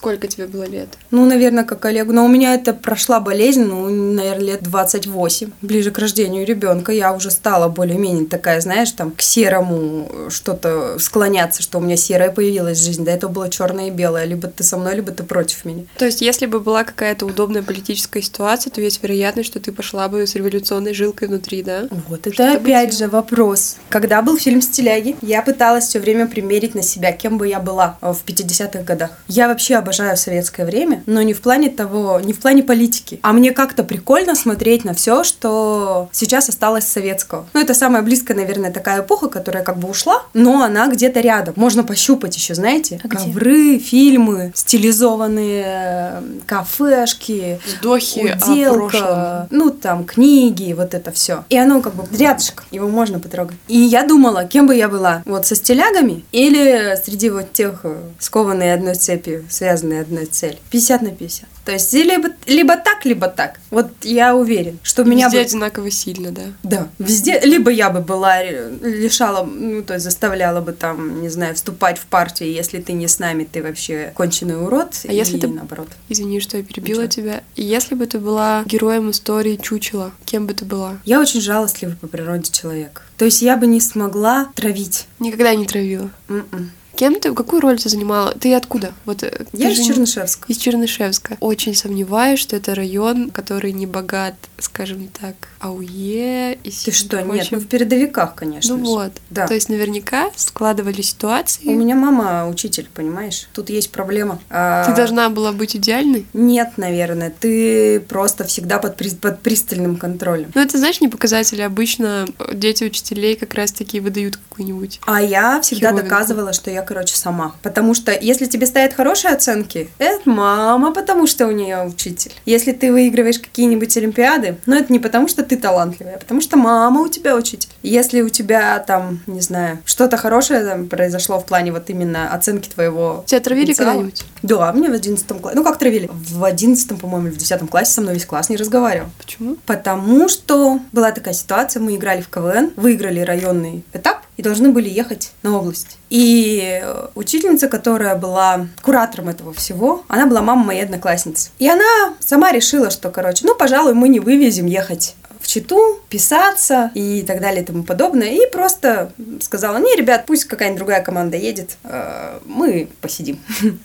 Сколько 0.00 0.28
тебе 0.28 0.46
было 0.46 0.64
лет? 0.64 0.88
Ну, 1.10 1.26
наверное, 1.26 1.64
как 1.64 1.84
Олегу. 1.84 2.14
Но 2.14 2.24
у 2.24 2.28
меня 2.28 2.54
это 2.54 2.72
прошла 2.72 3.20
болезнь, 3.20 3.64
ну, 3.64 3.86
наверное, 3.90 4.46
лет 4.46 4.62
28. 4.62 5.50
Ближе 5.60 5.90
к 5.90 5.98
рождению 5.98 6.46
ребенка 6.46 6.90
я 6.90 7.12
уже 7.12 7.30
стала 7.30 7.68
более-менее 7.68 8.24
такая, 8.24 8.62
знаешь, 8.62 8.92
там, 8.92 9.10
к 9.10 9.20
серому 9.20 10.10
что-то 10.30 10.98
склоняться, 10.98 11.62
что 11.62 11.76
у 11.76 11.82
меня 11.82 11.98
серая 11.98 12.30
появилась 12.30 12.78
в 12.78 12.82
жизни. 12.82 13.04
До 13.04 13.10
этого 13.10 13.30
было 13.30 13.50
черное 13.50 13.88
и 13.88 13.90
белое. 13.90 14.24
Либо 14.24 14.48
ты 14.48 14.64
со 14.64 14.78
мной, 14.78 14.94
либо 14.94 15.12
ты 15.12 15.22
против 15.22 15.66
меня. 15.66 15.84
То 15.98 16.06
есть, 16.06 16.22
если 16.22 16.46
бы 16.46 16.60
была 16.60 16.84
какая-то 16.84 17.26
удобная 17.26 17.62
политическая 17.62 18.22
ситуация, 18.22 18.70
то 18.70 18.80
есть 18.80 19.02
вероятность, 19.02 19.50
что 19.50 19.60
ты 19.60 19.70
пошла 19.70 20.08
бы 20.08 20.26
с 20.26 20.34
революционной 20.34 20.94
жилкой 20.94 21.28
внутри, 21.28 21.62
да? 21.62 21.88
Вот 22.08 22.20
это 22.20 22.32
Что 22.32 22.52
опять 22.54 22.96
же 22.96 23.06
вопрос. 23.06 23.76
Когда 23.90 24.22
был 24.22 24.38
фильм 24.38 24.62
«Стиляги», 24.62 25.16
я 25.20 25.42
пыталась 25.42 25.84
все 25.88 25.98
время 25.98 26.26
примерить 26.26 26.74
на 26.74 26.82
себя, 26.82 27.12
кем 27.12 27.36
бы 27.36 27.46
я 27.48 27.60
была 27.60 27.98
э, 28.00 28.14
в 28.14 28.24
50-х 28.24 28.82
годах. 28.84 29.10
Я 29.28 29.48
вообще 29.48 29.76
обожаю 29.90 30.16
советское 30.16 30.64
время, 30.64 31.02
но 31.06 31.20
не 31.22 31.34
в 31.34 31.40
плане 31.40 31.68
того, 31.68 32.20
не 32.20 32.32
в 32.32 32.38
плане 32.38 32.62
политики. 32.62 33.18
А 33.22 33.32
мне 33.32 33.50
как-то 33.50 33.82
прикольно 33.82 34.36
смотреть 34.36 34.84
на 34.84 34.94
все, 34.94 35.24
что 35.24 36.08
сейчас 36.12 36.48
осталось 36.48 36.86
советского. 36.86 37.46
Ну, 37.54 37.60
это 37.60 37.74
самая 37.74 38.02
близкая, 38.02 38.36
наверное, 38.36 38.70
такая 38.70 39.00
эпоха, 39.00 39.28
которая 39.28 39.64
как 39.64 39.78
бы 39.78 39.88
ушла, 39.90 40.22
но 40.32 40.62
она 40.62 40.86
где-то 40.88 41.18
рядом. 41.18 41.54
Можно 41.56 41.82
пощупать 41.82 42.36
еще, 42.36 42.54
знаете, 42.54 43.00
А 43.02 43.08
где? 43.08 43.16
ковры, 43.18 43.78
фильмы, 43.78 44.52
стилизованные 44.54 46.22
кафешки, 46.46 47.58
Вздохи 47.66 48.36
уделка, 48.44 49.48
ну 49.50 49.70
там 49.70 50.04
книги, 50.04 50.72
вот 50.72 50.94
это 50.94 51.10
все. 51.10 51.44
И 51.48 51.58
оно 51.58 51.80
как 51.80 51.94
бы 51.94 52.04
рядышком, 52.16 52.64
его 52.70 52.86
можно 52.88 53.18
потрогать. 53.18 53.56
И 53.66 53.76
я 53.76 54.06
думала, 54.06 54.44
кем 54.44 54.68
бы 54.68 54.76
я 54.76 54.88
была, 54.88 55.22
вот 55.24 55.46
со 55.46 55.56
стилягами 55.56 56.24
или 56.30 56.96
среди 57.04 57.28
вот 57.30 57.52
тех 57.52 57.80
э, 57.82 57.96
скованные 58.20 58.74
одной 58.74 58.94
цепью, 58.94 59.44
связанные 59.80 60.02
одной 60.02 60.26
целью. 60.26 60.58
50 60.70 61.02
на 61.02 61.10
50. 61.10 61.48
То 61.64 61.72
есть 61.72 61.92
либо, 61.92 62.28
либо 62.46 62.76
так, 62.76 63.04
либо 63.04 63.28
так. 63.28 63.60
Вот 63.70 63.90
я 64.02 64.34
уверен, 64.34 64.78
что 64.82 65.04
меня 65.04 65.26
Везде 65.26 65.38
бы... 65.38 65.44
одинаково 65.44 65.90
сильно, 65.90 66.30
да? 66.32 66.42
Да, 66.62 66.88
везде. 66.98 67.38
Либо 67.40 67.70
я 67.70 67.90
бы 67.90 68.00
была, 68.00 68.42
э, 68.42 68.70
лишала, 68.82 69.44
ну, 69.44 69.82
то 69.82 69.94
есть 69.94 70.04
заставляла 70.04 70.60
бы 70.60 70.72
там, 70.72 71.22
не 71.22 71.28
знаю, 71.28 71.54
вступать 71.54 71.98
в 71.98 72.06
партию, 72.06 72.52
если 72.52 72.80
ты 72.80 72.92
не 72.92 73.08
с 73.08 73.18
нами, 73.18 73.44
ты 73.50 73.62
вообще 73.62 74.12
конченый 74.14 74.60
урод. 74.62 74.94
А 75.08 75.12
если 75.12 75.36
и 75.36 75.40
ты- 75.40 75.48
наоборот. 75.48 75.88
Извини, 76.08 76.40
что 76.40 76.56
я 76.56 76.62
перебила 76.62 77.02
Ничего. 77.02 77.12
тебя. 77.12 77.42
Если 77.56 77.94
бы 77.94 78.06
ты 78.06 78.18
была 78.18 78.64
героем 78.66 79.10
истории 79.10 79.56
чучела, 79.62 80.12
кем 80.24 80.46
бы 80.46 80.54
ты 80.54 80.64
была? 80.64 80.98
Я 81.04 81.20
очень 81.20 81.40
жалостливый 81.40 81.96
по 81.96 82.06
природе 82.06 82.50
человек. 82.50 83.02
То 83.16 83.26
есть 83.26 83.42
я 83.42 83.56
бы 83.56 83.66
не 83.66 83.80
смогла 83.80 84.48
травить. 84.54 85.06
Никогда 85.18 85.54
не 85.54 85.66
травила. 85.66 86.10
М-м. 86.28 86.70
Кем 87.00 87.18
ты, 87.18 87.32
какую 87.32 87.62
роль 87.62 87.78
ты 87.80 87.88
занимала? 87.88 88.34
Ты 88.38 88.52
откуда? 88.54 88.92
Вот 89.06 89.22
э, 89.22 89.46
Я 89.54 89.70
из 89.70 89.78
же 89.78 89.84
Чернышевска. 89.84 90.44
Из 90.48 90.58
Чернышевска. 90.58 91.38
Очень 91.40 91.74
сомневаюсь, 91.74 92.38
что 92.38 92.56
это 92.56 92.74
район, 92.74 93.30
который 93.30 93.72
не 93.72 93.86
богат, 93.86 94.34
скажем 94.58 95.08
так, 95.08 95.48
АУЕ 95.60 96.58
и 96.62 96.70
Ты 96.70 96.90
что, 96.92 97.22
нет, 97.22 97.48
ну 97.52 97.58
в 97.58 97.66
передовиках, 97.68 98.34
конечно 98.34 98.76
Ну 98.76 98.84
же. 98.84 98.90
вот. 98.90 99.12
Да. 99.30 99.46
То 99.46 99.54
есть 99.54 99.70
наверняка 99.70 100.30
складывали 100.36 101.00
ситуации. 101.00 101.68
У 101.68 101.74
меня 101.74 101.94
мама 101.94 102.46
учитель, 102.46 102.86
понимаешь? 102.92 103.48
Тут 103.54 103.70
есть 103.70 103.90
проблема. 103.92 104.38
А, 104.50 104.84
Ты 104.84 104.94
должна 104.94 105.30
была 105.30 105.52
быть 105.52 105.74
идеальной. 105.76 106.26
Нет, 106.34 106.72
наверное. 106.76 107.30
Ты 107.40 108.00
просто 108.00 108.44
всегда 108.44 108.78
под, 108.78 108.96
при- 108.96 109.14
под 109.14 109.40
пристальным 109.40 109.96
контролем. 109.96 110.50
Ну, 110.54 110.60
это, 110.60 110.76
знаешь, 110.76 111.00
не 111.00 111.08
показатели. 111.08 111.62
Обычно 111.62 112.26
э, 112.38 112.54
дети 112.54 112.84
учителей 112.84 113.36
как 113.36 113.54
раз-таки 113.54 114.00
выдают 114.00 114.36
какую-нибудь. 114.36 115.00
А 115.06 115.22
я 115.22 115.62
всегда 115.62 115.88
Херовинку. 115.92 116.10
доказывала, 116.10 116.52
что 116.52 116.70
я, 116.70 116.82
короче, 116.90 117.14
сама. 117.14 117.54
Потому 117.62 117.94
что 117.94 118.10
если 118.10 118.46
тебе 118.46 118.66
ставят 118.66 118.94
хорошие 118.94 119.32
оценки, 119.32 119.88
это 119.98 120.28
мама, 120.28 120.92
потому 120.92 121.28
что 121.28 121.46
у 121.46 121.52
нее 121.52 121.84
учитель. 121.84 122.32
Если 122.44 122.72
ты 122.72 122.90
выигрываешь 122.90 123.38
какие-нибудь 123.38 123.96
олимпиады, 123.96 124.56
ну 124.66 124.74
это 124.74 124.92
не 124.92 124.98
потому, 124.98 125.28
что 125.28 125.44
ты 125.44 125.56
талантливая, 125.56 126.16
а 126.16 126.18
потому 126.18 126.40
что 126.40 126.56
мама 126.56 127.02
у 127.02 127.06
тебя 127.08 127.36
учитель. 127.36 127.68
Если 127.84 128.22
у 128.22 128.28
тебя 128.28 128.80
там, 128.80 129.20
не 129.28 129.40
знаю, 129.40 129.78
что-то 129.84 130.16
хорошее 130.16 130.64
там 130.64 130.88
произошло 130.88 131.38
в 131.38 131.46
плане 131.46 131.70
вот 131.70 131.88
именно 131.90 132.34
оценки 132.34 132.68
твоего 132.68 133.22
Тебя 133.24 133.40
травили 133.40 133.72
когда-нибудь? 133.72 134.24
Да, 134.42 134.72
мне 134.72 134.90
в 134.90 134.92
одиннадцатом 134.92 135.38
классе. 135.38 135.56
Ну, 135.56 135.62
как 135.62 135.78
травили? 135.78 136.10
В 136.12 136.42
одиннадцатом, 136.42 136.98
по-моему, 136.98 137.28
или 137.28 137.34
в 137.34 137.38
десятом 137.38 137.68
классе 137.68 137.92
со 137.92 138.00
мной 138.00 138.14
весь 138.14 138.26
класс 138.26 138.48
не 138.48 138.56
разговаривал. 138.56 139.10
Почему? 139.16 139.56
Потому 139.64 140.28
что 140.28 140.80
была 140.90 141.12
такая 141.12 141.34
ситуация, 141.34 141.80
мы 141.80 141.94
играли 141.94 142.20
в 142.20 142.28
КВН, 142.28 142.72
выиграли 142.74 143.20
районный 143.20 143.84
этап 143.92 144.22
и 144.40 144.42
должны 144.42 144.70
были 144.70 144.88
ехать 144.88 145.32
на 145.42 145.58
область. 145.58 145.98
И 146.08 146.80
э, 146.82 147.08
учительница, 147.14 147.68
которая 147.68 148.16
была 148.16 148.68
куратором 148.80 149.28
этого 149.28 149.52
всего, 149.52 150.02
она 150.08 150.26
была 150.26 150.40
мама 150.40 150.64
моей 150.64 150.82
одноклассницы. 150.82 151.50
И 151.58 151.68
она 151.68 152.14
сама 152.20 152.50
решила, 152.50 152.88
что, 152.88 153.10
короче, 153.10 153.46
ну, 153.46 153.54
пожалуй, 153.54 153.92
мы 153.92 154.08
не 154.08 154.18
вывезем 154.18 154.64
ехать 154.64 155.14
в 155.40 155.46
читу, 155.46 156.00
писаться 156.08 156.90
и 156.94 157.22
так 157.22 157.40
далее 157.40 157.62
и 157.62 157.66
тому 157.66 157.82
подобное. 157.82 158.28
И 158.28 158.50
просто 158.50 159.12
сказала, 159.40 159.78
не, 159.78 159.96
ребят, 159.96 160.24
пусть 160.26 160.44
какая-нибудь 160.44 160.78
другая 160.78 161.02
команда 161.02 161.36
едет, 161.36 161.76
э, 161.84 162.38
мы 162.44 162.88
посидим. 163.00 163.40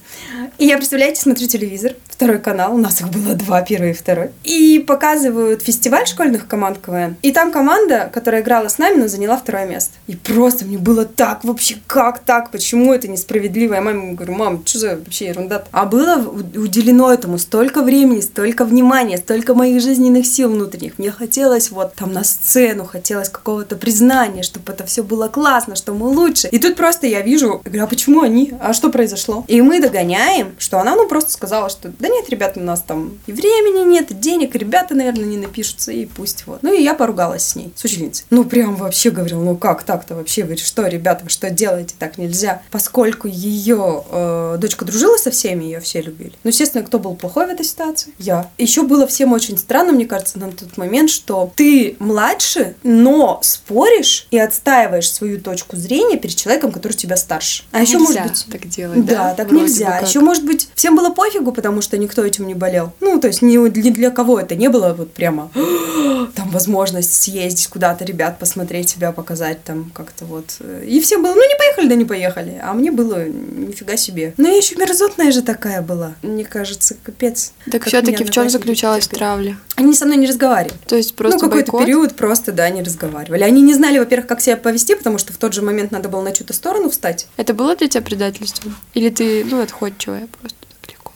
И 0.57 0.65
я, 0.65 0.77
представляете, 0.77 1.21
смотрю 1.21 1.47
телевизор, 1.47 1.93
второй 2.07 2.39
канал, 2.39 2.73
у 2.73 2.77
нас 2.77 3.01
их 3.01 3.09
было 3.09 3.35
два, 3.35 3.61
первый 3.61 3.91
и 3.91 3.93
второй. 3.93 4.29
И 4.43 4.79
показывают 4.79 5.61
фестиваль 5.61 6.07
школьных 6.07 6.47
команд 6.47 6.77
КВН. 6.77 7.17
И 7.21 7.31
там 7.33 7.51
команда, 7.51 8.09
которая 8.13 8.41
играла 8.41 8.69
с 8.69 8.77
нами, 8.77 9.01
но 9.01 9.07
заняла 9.07 9.37
второе 9.37 9.65
место. 9.65 9.93
И 10.07 10.15
просто 10.15 10.65
мне 10.65 10.77
было 10.77 11.05
так 11.05 11.43
вообще, 11.43 11.75
как 11.87 12.19
так, 12.19 12.51
почему 12.51 12.93
это 12.93 13.09
несправедливо? 13.09 13.75
Я 13.75 13.81
маме 13.81 14.13
говорю, 14.13 14.33
мам, 14.33 14.63
что 14.65 14.79
за 14.79 14.95
вообще 14.95 15.27
ерунда 15.27 15.55
-то? 15.55 15.65
А 15.71 15.85
было 15.85 16.17
уделено 16.55 17.13
этому 17.13 17.37
столько 17.37 17.81
времени, 17.81 18.21
столько 18.21 18.63
внимания, 18.63 19.17
столько 19.17 19.53
моих 19.53 19.81
жизненных 19.81 20.25
сил 20.25 20.49
внутренних. 20.49 20.97
Мне 20.97 21.11
хотелось 21.11 21.44
вот 21.71 21.93
там 21.95 22.13
на 22.13 22.23
сцену, 22.23 22.85
хотелось 22.85 23.29
какого-то 23.29 23.75
признания, 23.75 24.43
чтобы 24.43 24.73
это 24.73 24.85
все 24.85 25.03
было 25.03 25.27
классно, 25.27 25.75
что 25.75 25.93
мы 25.93 26.07
лучше. 26.07 26.47
И 26.49 26.59
тут 26.59 26.75
просто 26.75 27.07
я 27.07 27.21
вижу, 27.21 27.61
говорю, 27.63 27.83
а 27.83 27.87
почему 27.87 28.21
они? 28.21 28.53
А 28.59 28.73
что 28.73 28.89
произошло? 28.89 29.43
И 29.47 29.61
мы 29.61 29.79
догоняем, 29.79 30.55
что 30.57 30.79
она 30.79 30.95
ну 30.95 31.07
просто 31.07 31.31
сказала, 31.31 31.69
что 31.69 31.91
да 31.99 32.07
нет, 32.07 32.29
ребята, 32.29 32.59
у 32.59 32.63
нас 32.63 32.81
там 32.81 33.17
и 33.27 33.31
времени 33.31 33.83
нет, 33.87 34.11
и 34.11 34.13
денег, 34.13 34.55
ребята, 34.55 34.95
наверное, 34.95 35.25
не 35.25 35.37
напишутся, 35.37 35.91
и 35.91 36.05
пусть 36.05 36.45
вот. 36.47 36.63
Ну 36.63 36.73
и 36.73 36.81
я 36.81 36.93
поругалась 36.93 37.45
с 37.45 37.55
ней, 37.55 37.71
с 37.75 37.83
ученицей. 37.83 38.25
Ну 38.29 38.43
прям 38.43 38.75
вообще 38.75 39.11
говорил, 39.11 39.41
ну 39.41 39.55
как 39.55 39.83
так-то 39.83 40.15
вообще? 40.15 40.41
Говорит, 40.41 40.63
что, 40.63 40.87
ребята, 40.87 41.27
что 41.29 41.49
делаете? 41.49 41.95
Так 41.97 42.17
нельзя. 42.17 42.61
Поскольку 42.71 43.27
ее 43.27 44.03
э, 44.09 44.57
дочка 44.59 44.85
дружила 44.85 45.17
со 45.17 45.31
всеми, 45.31 45.65
ее 45.65 45.79
все 45.79 46.01
любили. 46.01 46.33
Ну, 46.43 46.49
естественно, 46.49 46.83
кто 46.83 46.99
был 46.99 47.15
плохой 47.15 47.47
в 47.47 47.49
этой 47.49 47.65
ситуации? 47.65 48.13
Я. 48.17 48.49
Еще 48.57 48.83
было 48.83 49.07
всем 49.07 49.33
очень 49.33 49.57
странно, 49.57 49.91
мне 49.91 50.05
кажется, 50.05 50.39
на 50.39 50.51
тот 50.51 50.77
момент, 50.77 51.09
что 51.09 51.34
ты 51.55 51.95
младше, 51.99 52.75
но 52.83 53.39
споришь 53.43 54.27
и 54.31 54.37
отстаиваешь 54.37 55.11
свою 55.11 55.39
точку 55.39 55.75
зрения 55.75 56.17
перед 56.17 56.35
человеком, 56.35 56.71
который 56.71 56.93
тебя 56.93 57.17
старше. 57.17 57.63
А 57.71 57.81
еще, 57.81 57.97
может 57.99 58.23
быть... 58.23 58.45
так 58.51 58.67
делать, 58.67 59.05
да? 59.05 59.15
Да, 59.15 59.33
так 59.33 59.51
нельзя. 59.51 59.99
Еще, 59.99 60.19
может 60.19 60.45
быть, 60.45 60.69
всем 60.75 60.95
было 60.95 61.09
пофигу, 61.09 61.51
потому 61.51 61.81
что 61.81 61.97
никто 61.97 62.23
этим 62.23 62.47
не 62.47 62.53
болел. 62.53 62.93
Ну, 62.99 63.19
то 63.19 63.27
есть 63.27 63.41
ни, 63.41 63.57
ни 63.57 63.89
для 63.89 64.11
кого 64.11 64.39
это 64.39 64.55
не 64.55 64.69
было 64.69 64.93
вот 64.93 65.13
прямо 65.13 65.51
там 66.35 66.49
возможность 66.51 67.13
съездить 67.13 67.67
куда-то, 67.67 68.05
ребят, 68.05 68.39
посмотреть 68.39 68.89
себя, 68.89 69.11
показать 69.11 69.63
там 69.63 69.91
как-то 69.93 70.25
вот. 70.25 70.57
И 70.85 70.99
всем 70.99 71.23
было, 71.23 71.33
ну 71.33 71.47
не 71.47 71.57
поехали, 71.57 71.87
да 71.87 71.95
не 71.95 72.05
поехали. 72.05 72.59
А 72.63 72.73
мне 72.73 72.91
было 72.91 73.25
нифига 73.27 73.97
себе. 73.97 74.33
Но 74.37 74.47
я 74.47 74.57
еще 74.57 74.75
мерзотная 74.75 75.31
же 75.31 75.41
такая 75.41 75.81
была. 75.81 76.13
Мне 76.21 76.45
кажется, 76.45 76.95
капец. 77.03 77.53
Так 77.71 77.85
все-таки 77.85 78.23
в 78.23 78.31
чем 78.31 78.49
заключалась 78.49 79.07
травля? 79.07 79.57
Они 79.75 79.93
со 79.93 80.05
мной 80.05 80.17
не 80.17 80.27
разговаривали. 80.27 80.73
То 80.87 80.95
есть 80.95 81.15
просто 81.31 81.45
Ну, 81.45 81.51
какой-то 81.51 81.85
период 81.85 82.15
просто, 82.15 82.51
да, 82.51 82.69
не 82.69 82.81
разговаривали. 82.81 83.43
Они 83.43 83.61
не 83.61 83.73
знали, 83.73 83.99
во-первых, 83.99 84.27
как 84.27 84.41
себя 84.41 84.57
повести, 84.57 84.95
потому 84.95 85.17
что 85.17 85.33
в 85.33 85.37
тот 85.37 85.53
же 85.53 85.61
момент 85.61 85.91
надо 85.91 86.09
было 86.09 86.21
на 86.21 86.31
чью-то 86.31 86.53
сторону 86.53 86.89
встать. 86.89 87.27
Это 87.37 87.53
было 87.53 87.75
для 87.75 87.87
тебя 87.87 88.01
предательством? 88.01 88.75
Или 88.93 89.09
ты, 89.09 89.45
ну, 89.45 89.61
отходчивая 89.61 90.27
просто? 90.39 90.57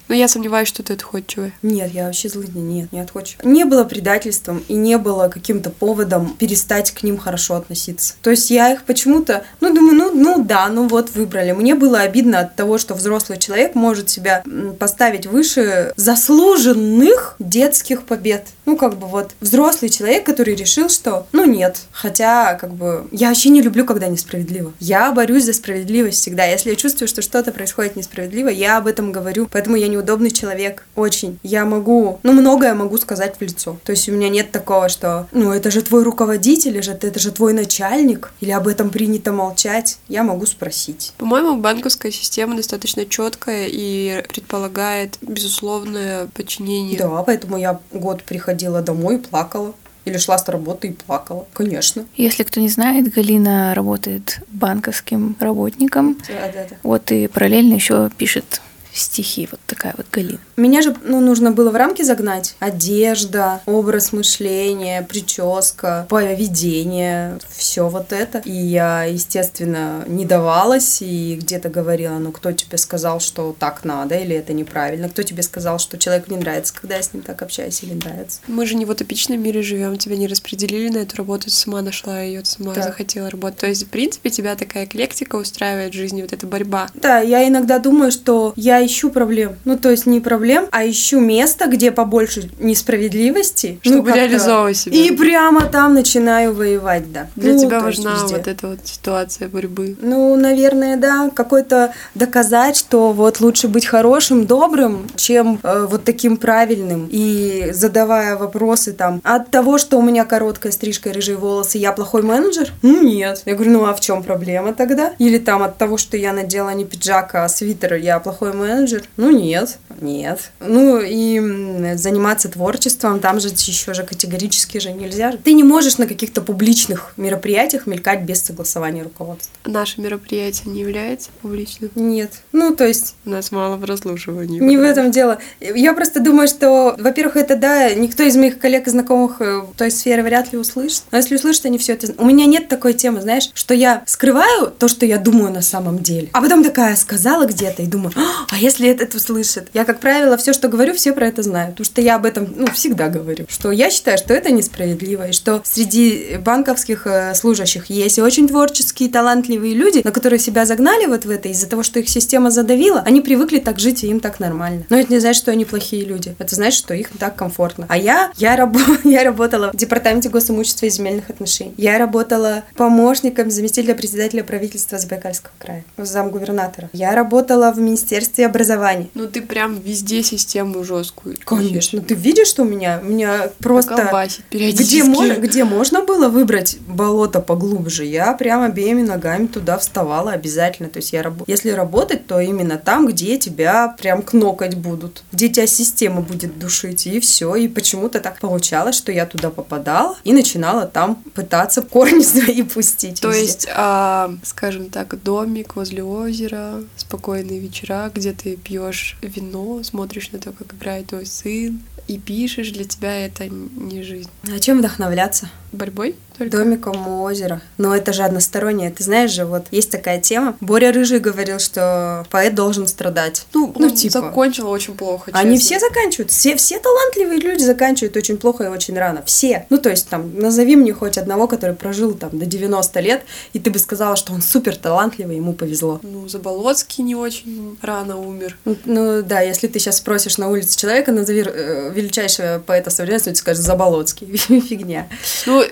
Но 0.10 0.16
я 0.16 0.28
сомневаюсь, 0.28 0.68
что 0.68 0.82
ты 0.82 0.94
отходчивая. 0.94 1.54
Нет, 1.62 1.92
я 1.94 2.08
вообще 2.08 2.30
злыдня, 2.30 2.62
нет, 2.62 2.92
не 2.92 3.00
отходчивая. 3.00 3.46
Не 3.46 3.64
было 3.64 3.84
предательством 3.84 4.64
и 4.68 4.74
не 4.74 4.98
было 4.98 5.30
каким-то 5.30 5.70
поводом 5.70 6.36
перестать 6.38 6.92
к 6.92 7.04
ним 7.04 7.18
хорошо 7.18 7.56
относиться. 7.56 8.16
То 8.24 8.32
есть 8.32 8.50
я 8.50 8.74
их 8.74 8.84
почему-то, 8.84 9.44
ну, 9.62 9.74
думаю, 9.74 9.96
ну, 9.96 10.12
ну 10.12 10.44
да, 10.44 10.68
ну 10.68 10.88
вот 10.88 11.12
выбрали. 11.12 11.52
Мне 11.52 11.76
было 11.76 12.00
обидно 12.00 12.40
от 12.40 12.56
того, 12.56 12.80
что 12.80 12.96
взрослый 12.96 13.38
человек 13.38 13.76
может 13.76 14.10
себя 14.10 14.44
поставить 14.80 15.28
выше 15.28 15.94
заслуженных 15.96 17.36
детских 17.38 18.04
побед. 18.04 18.48
Ну, 18.66 18.78
как 18.78 18.98
бы 18.98 19.06
вот 19.06 19.32
взрослый 19.42 19.90
человек, 19.90 20.26
который 20.26 20.56
решил, 20.56 20.90
что, 20.90 21.28
ну, 21.34 21.46
нет. 21.46 21.82
Хотя, 21.92 22.56
как 22.56 22.74
бы, 22.74 23.08
я 23.12 23.28
вообще 23.28 23.50
не 23.50 23.62
люблю, 23.62 23.86
когда 23.86 24.08
несправедливо. 24.08 24.74
Я 24.80 25.12
борюсь 25.12 25.46
за 25.46 25.54
справедливость 25.54 26.20
всегда. 26.20 26.46
Если 26.46 26.72
я 26.72 26.76
чувствую, 26.76 27.08
что 27.08 27.22
что-то 27.22 27.52
происходит 27.52 27.96
несправедливо, 27.96 28.50
я 28.50 28.78
об 28.78 28.88
этом 28.88 29.12
говорю. 29.12 29.48
Поэтому 29.52 29.76
я 29.76 29.88
не 29.88 29.99
удобный 30.00 30.32
человек, 30.32 30.86
очень. 30.96 31.40
Я 31.44 31.66
могу, 31.66 32.20
ну, 32.24 32.34
многое 32.34 32.74
могу 32.74 32.98
сказать 32.98 33.36
в 33.38 33.42
лицо. 33.42 33.78
То 33.84 33.92
есть 33.92 34.10
у 34.10 34.12
меня 34.12 34.30
нет 34.30 34.52
такого, 34.52 34.90
что, 34.90 35.28
ну, 35.32 35.52
это 35.52 35.72
же 35.72 35.82
твой 35.82 36.04
руководитель, 36.04 36.72
или 36.72 36.82
же 36.82 36.92
это 36.92 37.20
же 37.20 37.32
твой 37.32 37.54
начальник, 37.54 38.32
или 38.42 38.52
об 38.52 38.68
этом 38.68 38.90
принято 38.90 39.32
молчать. 39.32 40.00
Я 40.08 40.24
могу 40.24 40.46
спросить. 40.46 41.14
По-моему, 41.18 41.58
банковская 41.58 42.12
система 42.12 42.56
достаточно 42.56 43.06
четкая 43.06 43.68
и 43.70 44.24
предполагает 44.28 45.18
безусловное 45.22 46.28
подчинение. 46.28 46.98
Да, 46.98 47.24
поэтому 47.24 47.58
я 47.58 47.80
год 47.92 48.24
приходила 48.24 48.82
домой 48.82 49.16
и 49.16 49.20
плакала. 49.20 49.74
Или 50.06 50.18
шла 50.18 50.38
с 50.38 50.48
работы 50.48 50.88
и 50.88 50.92
плакала, 50.94 51.46
конечно. 51.54 52.06
Если 52.16 52.44
кто 52.44 52.62
не 52.62 52.70
знает, 52.70 53.14
Галина 53.14 53.76
работает 53.76 54.40
банковским 54.48 55.36
работником. 55.40 56.18
Да, 56.28 56.52
да, 56.54 56.68
да. 56.70 56.76
Вот 56.84 57.12
и 57.12 57.28
параллельно 57.28 57.74
еще 57.74 58.10
пишет 58.18 58.62
стихи, 59.00 59.48
вот 59.52 59.60
такая 59.68 59.94
вот 59.98 60.06
Галина. 60.12 60.40
Меня 60.58 60.82
же 60.82 60.96
ну, 61.04 61.20
нужно 61.20 61.52
было 61.52 61.72
в 61.72 61.76
рамки 61.76 62.02
загнать. 62.02 62.56
Одежда, 62.60 63.62
образ 63.66 64.12
мышления, 64.14 65.02
прическа, 65.04 66.06
поведение, 66.10 67.40
все 67.50 67.88
вот 67.90 68.12
это. 68.12 68.40
И 68.40 68.52
я, 68.52 69.04
естественно, 69.04 70.04
не 70.08 70.26
давалась 70.26 71.02
и 71.02 71.36
где-то 71.40 71.70
говорила, 71.70 72.18
ну 72.18 72.32
кто 72.32 72.52
тебе 72.52 72.78
сказал, 72.78 73.20
что 73.20 73.56
так 73.58 73.84
надо 73.86 74.16
или 74.16 74.36
это 74.36 74.54
неправильно? 74.54 75.10
Кто 75.10 75.24
тебе 75.24 75.44
сказал, 75.44 75.80
что 75.80 75.98
человеку 75.98 76.32
не 76.32 76.38
нравится, 76.38 76.74
когда 76.74 76.96
я 76.98 77.02
с 77.04 77.14
ним 77.14 77.24
так 77.24 77.42
общаюсь 77.42 77.84
или 77.84 77.94
нравится? 77.94 78.40
Мы 78.48 78.66
же 78.66 78.76
не 78.76 78.86
в 78.86 78.90
утопичном 78.90 79.42
мире 79.42 79.62
живем, 79.62 79.98
тебя 79.98 80.16
не 80.18 80.28
распределили 80.28 80.90
на 80.90 80.98
эту 81.00 81.18
работу, 81.18 81.46
ты 81.46 81.52
сама 81.52 81.82
нашла 81.82 82.22
ее, 82.22 82.44
сама 82.46 82.74
Да. 82.74 82.84
захотела 82.84 83.30
работать. 83.30 83.60
То 83.60 83.68
есть, 83.68 83.84
в 83.84 83.90
принципе, 83.90 84.30
тебя 84.30 84.56
такая 84.56 84.86
эклектика 84.86 85.36
устраивает 85.36 85.94
в 85.94 85.98
жизни, 85.98 86.22
вот 86.22 86.34
эта 86.34 86.48
борьба. 86.48 86.88
Да, 86.94 87.20
я 87.20 87.48
иногда 87.48 87.80
думаю, 87.80 88.12
что 88.12 88.54
я 88.56 88.78
ищу 88.90 89.10
проблем. 89.10 89.56
Ну, 89.66 89.78
то 89.78 89.90
есть 89.90 90.06
не 90.06 90.20
проблем, 90.20 90.68
а 90.72 90.86
ищу 90.88 91.20
место, 91.20 91.68
где 91.68 91.92
побольше 91.92 92.50
несправедливости. 92.60 93.80
ну, 93.86 93.92
Чтобы 93.92 94.08
как-то. 94.08 94.20
реализовывать 94.26 94.78
себя. 94.78 94.98
И 94.98 95.12
прямо 95.12 95.62
там 95.66 95.94
начинаю 95.94 96.54
воевать, 96.54 97.12
да. 97.12 97.28
Для 97.36 97.54
Ну, 97.54 97.60
тебя 97.62 97.80
важна 97.80 98.14
везде. 98.14 98.36
вот 98.36 98.48
эта 98.48 98.68
вот 98.68 98.80
ситуация 98.84 99.48
борьбы. 99.48 99.96
Ну, 100.02 100.36
наверное, 100.36 100.98
да, 100.98 101.30
какой-то 101.34 101.94
доказать, 102.16 102.76
что 102.78 103.12
вот 103.12 103.40
лучше 103.40 103.68
быть 103.68 103.86
хорошим, 103.86 104.46
добрым, 104.46 105.08
чем 105.16 105.60
э, 105.64 105.86
вот 105.90 106.04
таким 106.04 106.38
правильным. 106.38 107.08
И 107.12 107.70
задавая 107.74 108.36
вопросы 108.38 108.94
там, 108.94 109.22
от 109.24 109.50
того, 109.52 109.78
что 109.78 109.98
у 109.98 110.02
меня 110.02 110.26
короткая 110.26 110.72
стрижка 110.72 111.10
и 111.10 111.14
рыжие 111.14 111.38
волосы, 111.38 111.78
я 111.78 111.92
плохой 111.92 112.22
менеджер? 112.24 112.72
Ну, 112.82 113.02
нет. 113.04 113.42
Я 113.46 113.54
говорю, 113.56 113.72
ну, 113.72 113.86
а 113.86 113.94
в 113.94 114.00
чем 114.00 114.24
проблема 114.24 114.74
тогда? 114.74 115.14
Или 115.20 115.38
там 115.38 115.62
от 115.64 115.78
того, 115.78 115.98
что 115.98 116.18
я 116.18 116.34
надела 116.34 116.70
не 116.72 116.86
пиджак, 116.86 117.36
а 117.36 117.48
свитер, 117.50 117.96
я 117.96 118.20
плохой 118.20 118.54
менеджер? 118.54 118.79
Ну, 119.18 119.32
нет. 119.32 119.78
Нет. 120.02 120.52
Ну, 120.60 121.00
и 121.02 121.96
заниматься 121.96 122.50
творчеством, 122.50 123.20
там 123.20 123.40
же 123.40 123.50
еще 123.50 123.94
же 123.94 124.04
категорически 124.04 124.78
же 124.80 124.92
нельзя. 124.92 125.34
Ты 125.44 125.54
не 125.54 125.64
можешь 125.64 125.98
на 125.98 126.08
каких-то 126.08 126.42
публичных 126.42 127.14
мероприятиях 127.18 127.86
мелькать 127.88 128.22
без 128.22 128.42
согласования 128.42 129.04
руководства. 129.04 129.52
Наше 129.66 130.02
мероприятие 130.02 130.72
не 130.72 130.82
является 130.82 131.30
публичным. 131.42 131.92
Нет. 131.96 132.32
Ну, 132.52 132.76
то 132.76 132.86
есть, 132.88 133.16
У 133.26 133.30
нас 133.30 133.52
мало 133.52 133.78
прослушиваний. 133.78 134.60
не 134.60 134.78
в 134.78 134.82
этом 134.82 135.12
дело. 135.12 135.40
Я 135.60 135.94
просто 135.94 136.20
думаю, 136.20 136.48
что, 136.48 136.96
во-первых, 136.98 137.38
это, 137.38 137.56
да, 137.56 137.94
никто 137.94 138.24
из 138.24 138.36
моих 138.36 138.60
коллег 138.60 138.88
и 138.88 138.90
знакомых 138.92 139.42
э, 139.42 139.60
в 139.60 139.74
той 139.78 139.92
сфере 139.92 140.24
вряд 140.24 140.52
ли 140.52 140.58
услышит. 140.58 141.04
Но 141.12 141.18
если 141.18 141.36
услышат, 141.36 141.66
они 141.66 141.78
все 141.78 141.94
это... 141.94 142.14
У 142.18 142.26
меня 142.26 142.46
нет 142.46 142.68
такой 142.68 142.94
темы, 142.94 143.22
знаешь, 143.22 143.50
что 143.54 143.74
я 143.74 144.04
скрываю 144.06 144.72
то, 144.78 144.88
что 144.88 145.06
я 145.06 145.18
думаю 145.18 145.52
на 145.52 145.62
самом 145.62 146.00
деле. 146.00 146.30
А 146.34 146.42
потом 146.42 146.64
такая 146.64 146.96
сказала 146.96 147.46
где-то 147.46 147.82
и 147.84 147.86
думаю, 147.86 148.14
а 148.50 148.58
если 148.70 148.90
этот 148.90 149.16
услышит? 149.16 149.70
Я, 149.74 149.86
как 149.86 150.00
правило, 150.00 150.38
все, 150.38 150.54
что 150.54 150.68
говорю, 150.68 150.94
все 150.94 151.14
про 151.14 151.28
это 151.28 151.44
знают. 151.44 151.72
Потому 151.72 151.86
что 151.86 152.02
я 152.02 152.16
об 152.16 152.26
этом, 152.26 152.54
ну, 152.56 152.68
всегда 152.68 153.08
говорю. 153.08 153.46
Что 153.48 153.72
я 153.72 153.90
считаю, 153.90 154.18
что 154.18 154.34
это 154.34 154.52
несправедливо. 154.52 155.30
И 155.30 155.32
что 155.32 155.62
среди 155.64 156.38
банковских 156.44 157.08
э, 157.08 157.34
служащих 157.36 157.90
есть 157.90 158.20
очень 158.20 158.48
творческие, 158.48 159.10
талантливые 159.10 159.74
люди, 159.74 160.02
но 160.04 160.12
которые 160.12 160.40
себя 160.40 160.66
загнали 160.66 161.06
вот 161.06 161.26
в 161.26 161.30
это 161.30 161.50
из-за 161.50 161.68
того, 161.68 161.84
что 161.84 162.00
их 162.00 162.10
система 162.10 162.52
задавила, 162.52 163.04
они 163.06 163.22
привыкли 163.22 163.60
так 163.60 163.80
жить, 163.80 164.04
и 164.04 164.08
им 164.08 164.20
так 164.20 164.40
нормально. 164.40 164.86
Но 164.90 164.98
это 164.98 165.12
не 165.12 165.20
значит, 165.20 165.42
что 165.42 165.52
они 165.52 165.66
плохие 165.66 166.04
люди. 166.04 166.36
Это 166.40 166.56
значит, 166.56 166.80
что 166.80 166.94
их 166.94 167.10
так 167.18 167.36
комфортно. 167.36 167.86
А 167.90 167.98
я, 167.98 168.32
я, 168.38 168.56
рабо- 168.56 169.00
я 169.04 169.24
работала 169.24 169.72
в 169.72 169.78
департаменте 169.78 170.30
госимущества 170.30 170.88
и 170.88 170.90
земельных 170.90 171.30
отношений. 171.30 171.74
Я 171.78 171.98
работала 171.98 172.64
помощником 172.76 173.52
заместителя 173.52 173.96
председателя 173.96 174.44
правительства 174.44 174.98
Забайкальского 174.98 175.54
края, 175.60 175.84
замгубернатора. 175.98 176.90
Я 176.94 177.16
работала 177.16 177.72
в 177.72 177.80
Министерстве 177.80 178.49
образование. 178.50 179.10
Ну 179.14 179.28
ты 179.28 179.42
прям 179.42 179.80
везде 179.80 180.24
систему 180.24 180.84
жесткую. 180.84 181.38
Конечно, 181.46 182.02
ты 182.02 182.14
видишь, 182.14 182.48
что 182.48 182.64
у 182.64 182.66
меня, 182.66 183.00
меня 183.02 183.50
просто 183.60 183.96
Колбасит 183.96 184.46
где 184.52 185.04
можно, 185.04 185.34
где 185.34 185.64
можно 185.64 186.04
было 186.04 186.30
выбрать 186.30 186.78
болото 186.88 187.40
поглубже, 187.40 188.06
я 188.06 188.34
прям 188.34 188.62
обеими 188.62 189.02
ногами 189.02 189.48
туда 189.48 189.78
вставала 189.78 190.32
обязательно. 190.32 190.90
То 190.90 190.98
есть 190.98 191.14
я 191.14 191.24
раб- 191.24 191.44
если 191.48 191.70
работать, 191.72 192.28
то 192.28 192.40
именно 192.40 192.78
там, 192.78 193.08
где 193.08 193.38
тебя 193.38 193.96
прям 194.00 194.22
кнокать 194.22 194.76
будут, 194.76 195.24
где 195.32 195.50
тебя 195.50 195.68
система 195.68 196.22
будет 196.22 196.58
душить 196.60 197.08
и 197.08 197.20
все. 197.20 197.56
И 197.56 197.68
почему-то 197.68 198.20
так 198.20 198.40
получалось, 198.40 198.96
что 198.96 199.12
я 199.12 199.26
туда 199.26 199.50
попадала 199.50 200.18
и 200.24 200.34
начинала 200.34 200.86
там 200.86 201.16
пытаться 201.34 201.82
корни 201.82 202.24
свои 202.24 202.64
пустить. 202.64 203.22
То 203.22 203.30
везде. 203.30 203.42
есть, 203.42 203.68
а, 203.74 204.34
скажем 204.44 204.90
так, 204.90 205.22
домик 205.24 205.76
возле 205.76 206.04
озера, 206.04 206.84
спокойные 206.98 207.60
вечера, 207.60 208.12
где 208.14 208.34
ты 208.42 208.56
пьешь 208.56 209.18
вино, 209.22 209.84
смотришь 209.84 210.32
на 210.32 210.40
то, 210.40 210.52
как 210.52 210.74
играет 210.74 211.08
твой 211.08 211.26
сын, 211.26 211.82
и 212.08 212.18
пишешь, 212.18 212.72
для 212.72 212.86
тебя 212.86 213.26
это 213.26 213.48
не 213.50 214.02
жизнь. 214.04 214.30
А 214.44 214.60
чем 214.60 214.80
вдохновляться? 214.80 215.50
Борьбой 215.72 216.16
только? 216.40 216.58
Домиком 216.58 217.08
у 217.08 217.22
озера. 217.24 217.62
Но 217.78 217.96
это 217.96 218.14
же 218.14 218.24
одностороннее. 218.24 218.90
Ты 218.90 219.04
знаешь 219.04 219.32
же, 219.32 219.46
вот 219.46 219.66
есть 219.72 219.92
такая 219.92 220.20
тема. 220.20 220.56
Боря 220.62 220.92
Рыжий 220.92 221.20
говорил, 221.20 221.60
что 221.60 222.26
поэт 222.32 222.56
должен 222.56 222.88
страдать. 222.88 223.46
Ну, 223.54 223.72
Ну, 223.78 223.90
типа. 223.92 224.12
закончил 224.22 224.70
очень 224.70 224.96
плохо, 224.96 225.30
Они 225.34 225.58
честно. 225.60 225.78
все 225.78 225.88
заканчивают. 225.88 226.32
Все, 226.32 226.56
все 226.56 226.80
талантливые 226.80 227.40
люди 227.40 227.64
заканчивают 227.64 228.16
очень 228.18 228.38
плохо 228.38 228.64
и 228.64 228.68
очень 228.68 228.98
рано. 228.98 229.22
Все. 229.26 229.66
Ну, 229.70 229.78
то 229.78 229.90
есть, 229.90 230.10
там, 230.10 230.36
назови 230.40 230.76
мне 230.76 230.94
хоть 230.94 231.18
одного, 231.18 231.48
который 231.48 231.76
прожил 231.76 232.14
там 232.14 232.38
до 232.40 232.46
90 232.46 233.00
лет, 233.02 233.22
и 233.54 233.60
ты 233.60 233.70
бы 233.70 233.78
сказала, 233.80 234.16
что 234.16 234.34
он 234.34 234.42
супер 234.42 234.76
талантливый, 234.76 235.36
ему 235.36 235.54
повезло. 235.54 236.00
Ну, 236.04 236.28
Заболоцкий 236.28 237.04
не 237.04 237.16
очень 237.16 237.78
рано 237.82 238.18
умер. 238.18 238.58
Ну, 238.66 238.76
Ну, 238.86 239.22
да, 239.24 239.42
если 239.42 239.68
ты 239.68 239.80
сейчас 239.80 239.98
спросишь 239.98 240.38
на 240.38 240.50
улице 240.50 240.78
человека, 240.78 241.12
назови 241.12 241.44
э, 241.46 241.92
величайшего 241.94 242.62
поэта 242.66 242.90
современности, 242.90 243.30
тебе 243.30 243.36
скажет 243.36 243.64
Заболоцкий. 243.64 244.28
Фигня. 244.38 245.08
Ну, 245.46 245.64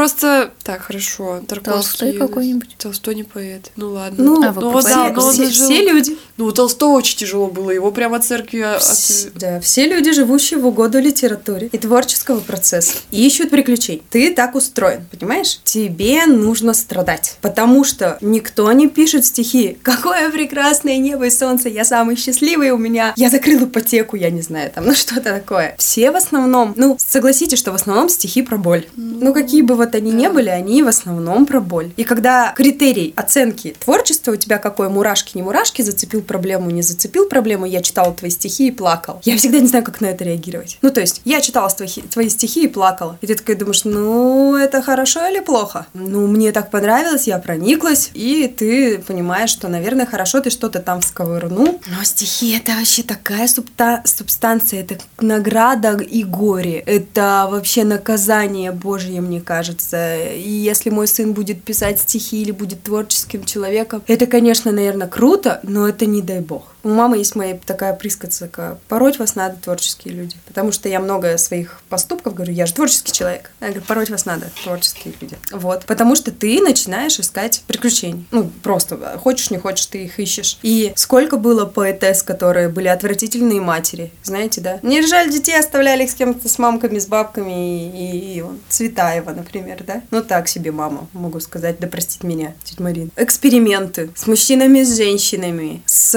просто... 0.00 0.50
Так, 0.62 0.80
хорошо. 0.82 1.40
Толстой 1.62 2.12
какой-нибудь? 2.14 2.76
Толстой 2.78 3.14
не 3.16 3.24
поэт. 3.24 3.70
Ну, 3.76 3.90
ладно. 3.92 4.24
Ну, 4.24 4.42
А, 4.42 4.52
ну, 4.52 4.60
да, 4.60 4.70
поэта. 4.72 5.12
но 5.14 5.26
он 5.26 5.32
все, 5.34 5.50
жил- 5.50 5.66
все 5.66 5.82
люди. 5.84 6.16
Ну, 6.38 6.46
у 6.46 6.52
Толстого 6.52 6.92
очень 6.96 7.18
тяжело 7.18 7.48
было. 7.48 7.70
Его 7.70 7.92
прямо 7.92 8.16
от 8.16 8.24
церкви... 8.24 8.60
от- 8.60 9.32
Да, 9.34 9.60
все 9.60 9.86
люди, 9.86 10.12
живущие 10.12 10.58
в 10.58 10.66
угоду 10.66 10.98
литературе 11.00 11.68
и 11.70 11.76
творческого 11.76 12.40
процесса, 12.40 12.94
ищут 13.10 13.50
приключений. 13.50 14.02
Ты 14.10 14.34
так 14.34 14.54
устроен, 14.54 15.04
понимаешь? 15.10 15.60
Тебе 15.64 16.24
нужно 16.24 16.72
страдать, 16.72 17.36
потому 17.42 17.84
что 17.84 18.16
никто 18.22 18.72
не 18.72 18.88
пишет 18.88 19.26
стихи. 19.26 19.76
Какое 19.82 20.30
прекрасное 20.30 20.96
небо 20.96 21.26
и 21.26 21.30
солнце, 21.30 21.68
я 21.68 21.84
самый 21.84 22.16
счастливый 22.16 22.70
у 22.70 22.78
меня. 22.78 23.12
Я 23.16 23.28
закрыл 23.28 23.64
ипотеку, 23.66 24.16
я 24.16 24.30
не 24.30 24.40
знаю, 24.40 24.70
там, 24.74 24.86
ну 24.86 24.94
что-то 24.94 25.20
такое. 25.34 25.74
Все 25.78 26.10
в 26.10 26.16
основном, 26.16 26.72
ну, 26.76 26.96
согласитесь, 26.98 27.58
что 27.58 27.72
в 27.72 27.74
основном 27.74 28.08
стихи 28.08 28.40
про 28.42 28.56
боль. 28.56 28.86
Ну, 28.96 29.34
какие 29.34 29.60
бы 29.60 29.74
вот 29.74 29.89
они 29.94 30.10
ни 30.10 30.28
были, 30.28 30.48
они 30.48 30.82
в 30.82 30.88
основном 30.88 31.46
про 31.46 31.60
боль. 31.60 31.92
И 31.96 32.04
когда 32.04 32.52
критерий 32.56 33.12
оценки 33.16 33.74
творчества 33.78 34.32
у 34.32 34.36
тебя 34.36 34.58
какой, 34.58 34.88
мурашки, 34.88 35.36
не 35.36 35.42
мурашки, 35.42 35.82
зацепил 35.82 36.22
проблему, 36.22 36.70
не 36.70 36.82
зацепил 36.82 37.28
проблему, 37.28 37.66
я 37.66 37.82
читала 37.82 38.12
твои 38.14 38.30
стихи 38.30 38.68
и 38.68 38.70
плакал. 38.70 39.20
Я 39.24 39.36
всегда 39.36 39.60
не 39.60 39.66
знаю, 39.66 39.84
как 39.84 40.00
на 40.00 40.06
это 40.06 40.24
реагировать. 40.24 40.78
Ну, 40.82 40.90
то 40.90 41.00
есть, 41.00 41.20
я 41.24 41.40
читала 41.40 41.68
твои, 41.70 41.88
твои 41.88 42.28
стихи 42.28 42.64
и 42.64 42.68
плакала. 42.68 43.18
И 43.20 43.26
ты 43.26 43.34
такой 43.34 43.54
думаешь, 43.54 43.84
ну, 43.84 44.56
это 44.56 44.82
хорошо 44.82 45.26
или 45.26 45.40
плохо? 45.40 45.86
Ну, 45.94 46.26
мне 46.26 46.52
так 46.52 46.70
понравилось, 46.70 47.26
я 47.26 47.38
прониклась, 47.38 48.10
и 48.14 48.46
ты 48.48 48.98
понимаешь, 48.98 49.50
что, 49.50 49.68
наверное, 49.68 50.06
хорошо 50.06 50.40
ты 50.40 50.50
что-то 50.50 50.80
там 50.80 51.00
всковырнул. 51.00 51.80
Но 51.86 52.04
стихи— 52.04 52.56
это 52.56 52.72
вообще 52.72 53.02
такая 53.02 53.46
субта- 53.46 54.02
субстанция, 54.04 54.80
это 54.80 54.98
награда 55.20 55.96
и 55.96 56.24
горе. 56.24 56.78
Это 56.86 57.48
вообще 57.50 57.84
наказание 57.84 58.72
Божье, 58.72 59.20
мне 59.20 59.40
кажется. 59.40 59.79
И 59.92 60.50
если 60.50 60.90
мой 60.90 61.06
сын 61.06 61.32
будет 61.32 61.62
писать 61.62 62.00
стихи 62.00 62.42
или 62.42 62.50
будет 62.50 62.82
творческим 62.82 63.44
человеком, 63.44 64.02
это, 64.06 64.26
конечно, 64.26 64.72
наверное, 64.72 65.08
круто, 65.08 65.60
но 65.62 65.88
это 65.88 66.06
не 66.06 66.22
дай 66.22 66.40
бог. 66.40 66.69
У 66.82 66.88
мамы 66.88 67.18
есть 67.18 67.36
моя 67.36 67.58
такая 67.64 67.94
присказка, 67.94 68.78
пороть 68.88 69.18
вас 69.18 69.34
надо, 69.34 69.56
творческие 69.56 70.14
люди. 70.14 70.36
Потому 70.46 70.72
что 70.72 70.88
я 70.88 71.00
много 71.00 71.36
своих 71.38 71.80
поступков 71.88 72.34
говорю, 72.34 72.52
я 72.52 72.66
же 72.66 72.74
творческий 72.74 73.12
человек. 73.12 73.50
Я 73.60 73.68
говорю, 73.68 73.82
пороть 73.86 74.10
вас 74.10 74.26
надо, 74.26 74.50
творческие 74.62 75.14
люди. 75.20 75.36
Вот. 75.50 75.84
Потому 75.86 76.16
что 76.16 76.30
ты 76.30 76.60
начинаешь 76.60 77.18
искать 77.18 77.62
приключений. 77.66 78.26
Ну, 78.30 78.50
просто 78.62 78.96
хочешь, 79.18 79.50
не 79.50 79.58
хочешь, 79.58 79.86
ты 79.86 80.04
их 80.04 80.18
ищешь. 80.18 80.58
И 80.62 80.92
сколько 80.96 81.36
было 81.36 81.64
поэтесс, 81.64 82.22
которые 82.22 82.68
были 82.68 82.88
отвратительные 82.88 83.60
матери, 83.60 84.12
знаете, 84.22 84.60
да? 84.60 84.78
Мне 84.82 85.06
жаль, 85.06 85.30
детей 85.30 85.58
оставляли 85.58 86.04
их 86.04 86.10
с 86.10 86.14
кем-то, 86.14 86.48
с 86.48 86.58
мамками, 86.58 86.98
с 86.98 87.06
бабками, 87.06 87.86
и, 87.86 88.38
и, 88.38 88.38
и 88.38 88.44
Цветаева, 88.68 89.30
например, 89.30 89.82
да? 89.84 90.02
Ну, 90.10 90.22
так 90.22 90.48
себе 90.48 90.72
мама, 90.72 91.08
могу 91.12 91.40
сказать, 91.40 91.78
да 91.78 91.86
простит 91.86 92.24
меня, 92.24 92.54
тетя 92.64 92.82
Марина. 92.82 93.10
Эксперименты 93.16 94.10
с 94.14 94.26
мужчинами, 94.26 94.82
с 94.82 94.96
женщинами, 94.96 95.82
с... 95.86 96.14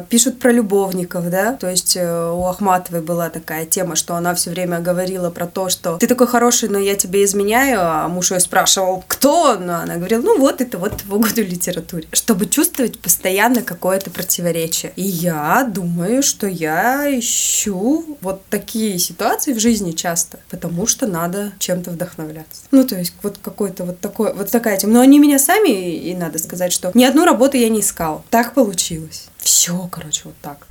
э, 0.00 0.04
пишут 0.08 0.38
про 0.38 0.52
любовников, 0.52 1.30
да? 1.30 1.52
То 1.52 1.68
есть 1.68 1.96
э, 1.96 2.30
у 2.32 2.44
Ахматовой 2.46 3.02
была 3.02 3.30
такая 3.30 3.66
тема, 3.66 3.96
что 3.96 4.14
она 4.14 4.34
все 4.34 4.50
время 4.50 4.80
говорила 4.80 5.30
про 5.30 5.46
то, 5.46 5.68
что 5.68 5.96
ты 5.98 6.06
такой 6.06 6.26
хороший, 6.26 6.68
но 6.68 6.78
я 6.78 6.94
тебе 6.94 7.24
изменяю, 7.24 7.78
а 7.80 8.08
муж 8.08 8.30
ее 8.30 8.40
спрашивал, 8.40 9.04
кто 9.06 9.42
он? 9.52 9.66
Ну, 9.66 9.72
она 9.74 9.96
говорила, 9.96 10.22
ну 10.22 10.38
вот 10.38 10.60
это 10.60 10.78
вот 10.78 11.02
в 11.04 11.14
угоду 11.14 11.42
литературе. 11.42 12.06
Чтобы 12.12 12.46
чувствовать 12.46 12.98
постоянно 12.98 13.62
какое-то 13.62 14.10
противоречие. 14.10 14.92
И 14.96 15.02
я 15.02 15.68
думаю, 15.70 16.22
что 16.22 16.46
я 16.46 17.06
ищу 17.18 18.18
вот 18.20 18.42
такие 18.50 18.98
ситуации 18.98 19.52
в 19.52 19.58
жизни 19.58 19.92
часто, 19.92 20.38
потому 20.50 20.86
что 20.86 21.06
надо 21.06 21.52
чем-то 21.58 21.90
вдохновляться. 21.90 22.62
Ну, 22.70 22.84
то 22.84 22.96
есть 22.96 23.14
вот 23.22 23.38
какой-то 23.38 23.84
вот 23.84 24.00
такой, 24.00 24.32
вот 24.32 24.50
такая 24.50 24.76
тема. 24.78 24.94
Но 24.94 25.00
они 25.00 25.18
меня 25.18 25.38
сами, 25.38 25.96
и 25.96 26.14
надо 26.14 26.38
сказать, 26.38 26.72
что 26.72 26.90
ни 26.94 27.04
одну 27.04 27.24
работу 27.24 27.56
я 27.56 27.68
не 27.68 27.80
искала. 27.80 28.22
Так 28.30 28.54
получилось. 28.54 29.28
Все, 29.48 29.88
короче, 29.90 30.20
вот 30.24 30.34
так. 30.42 30.66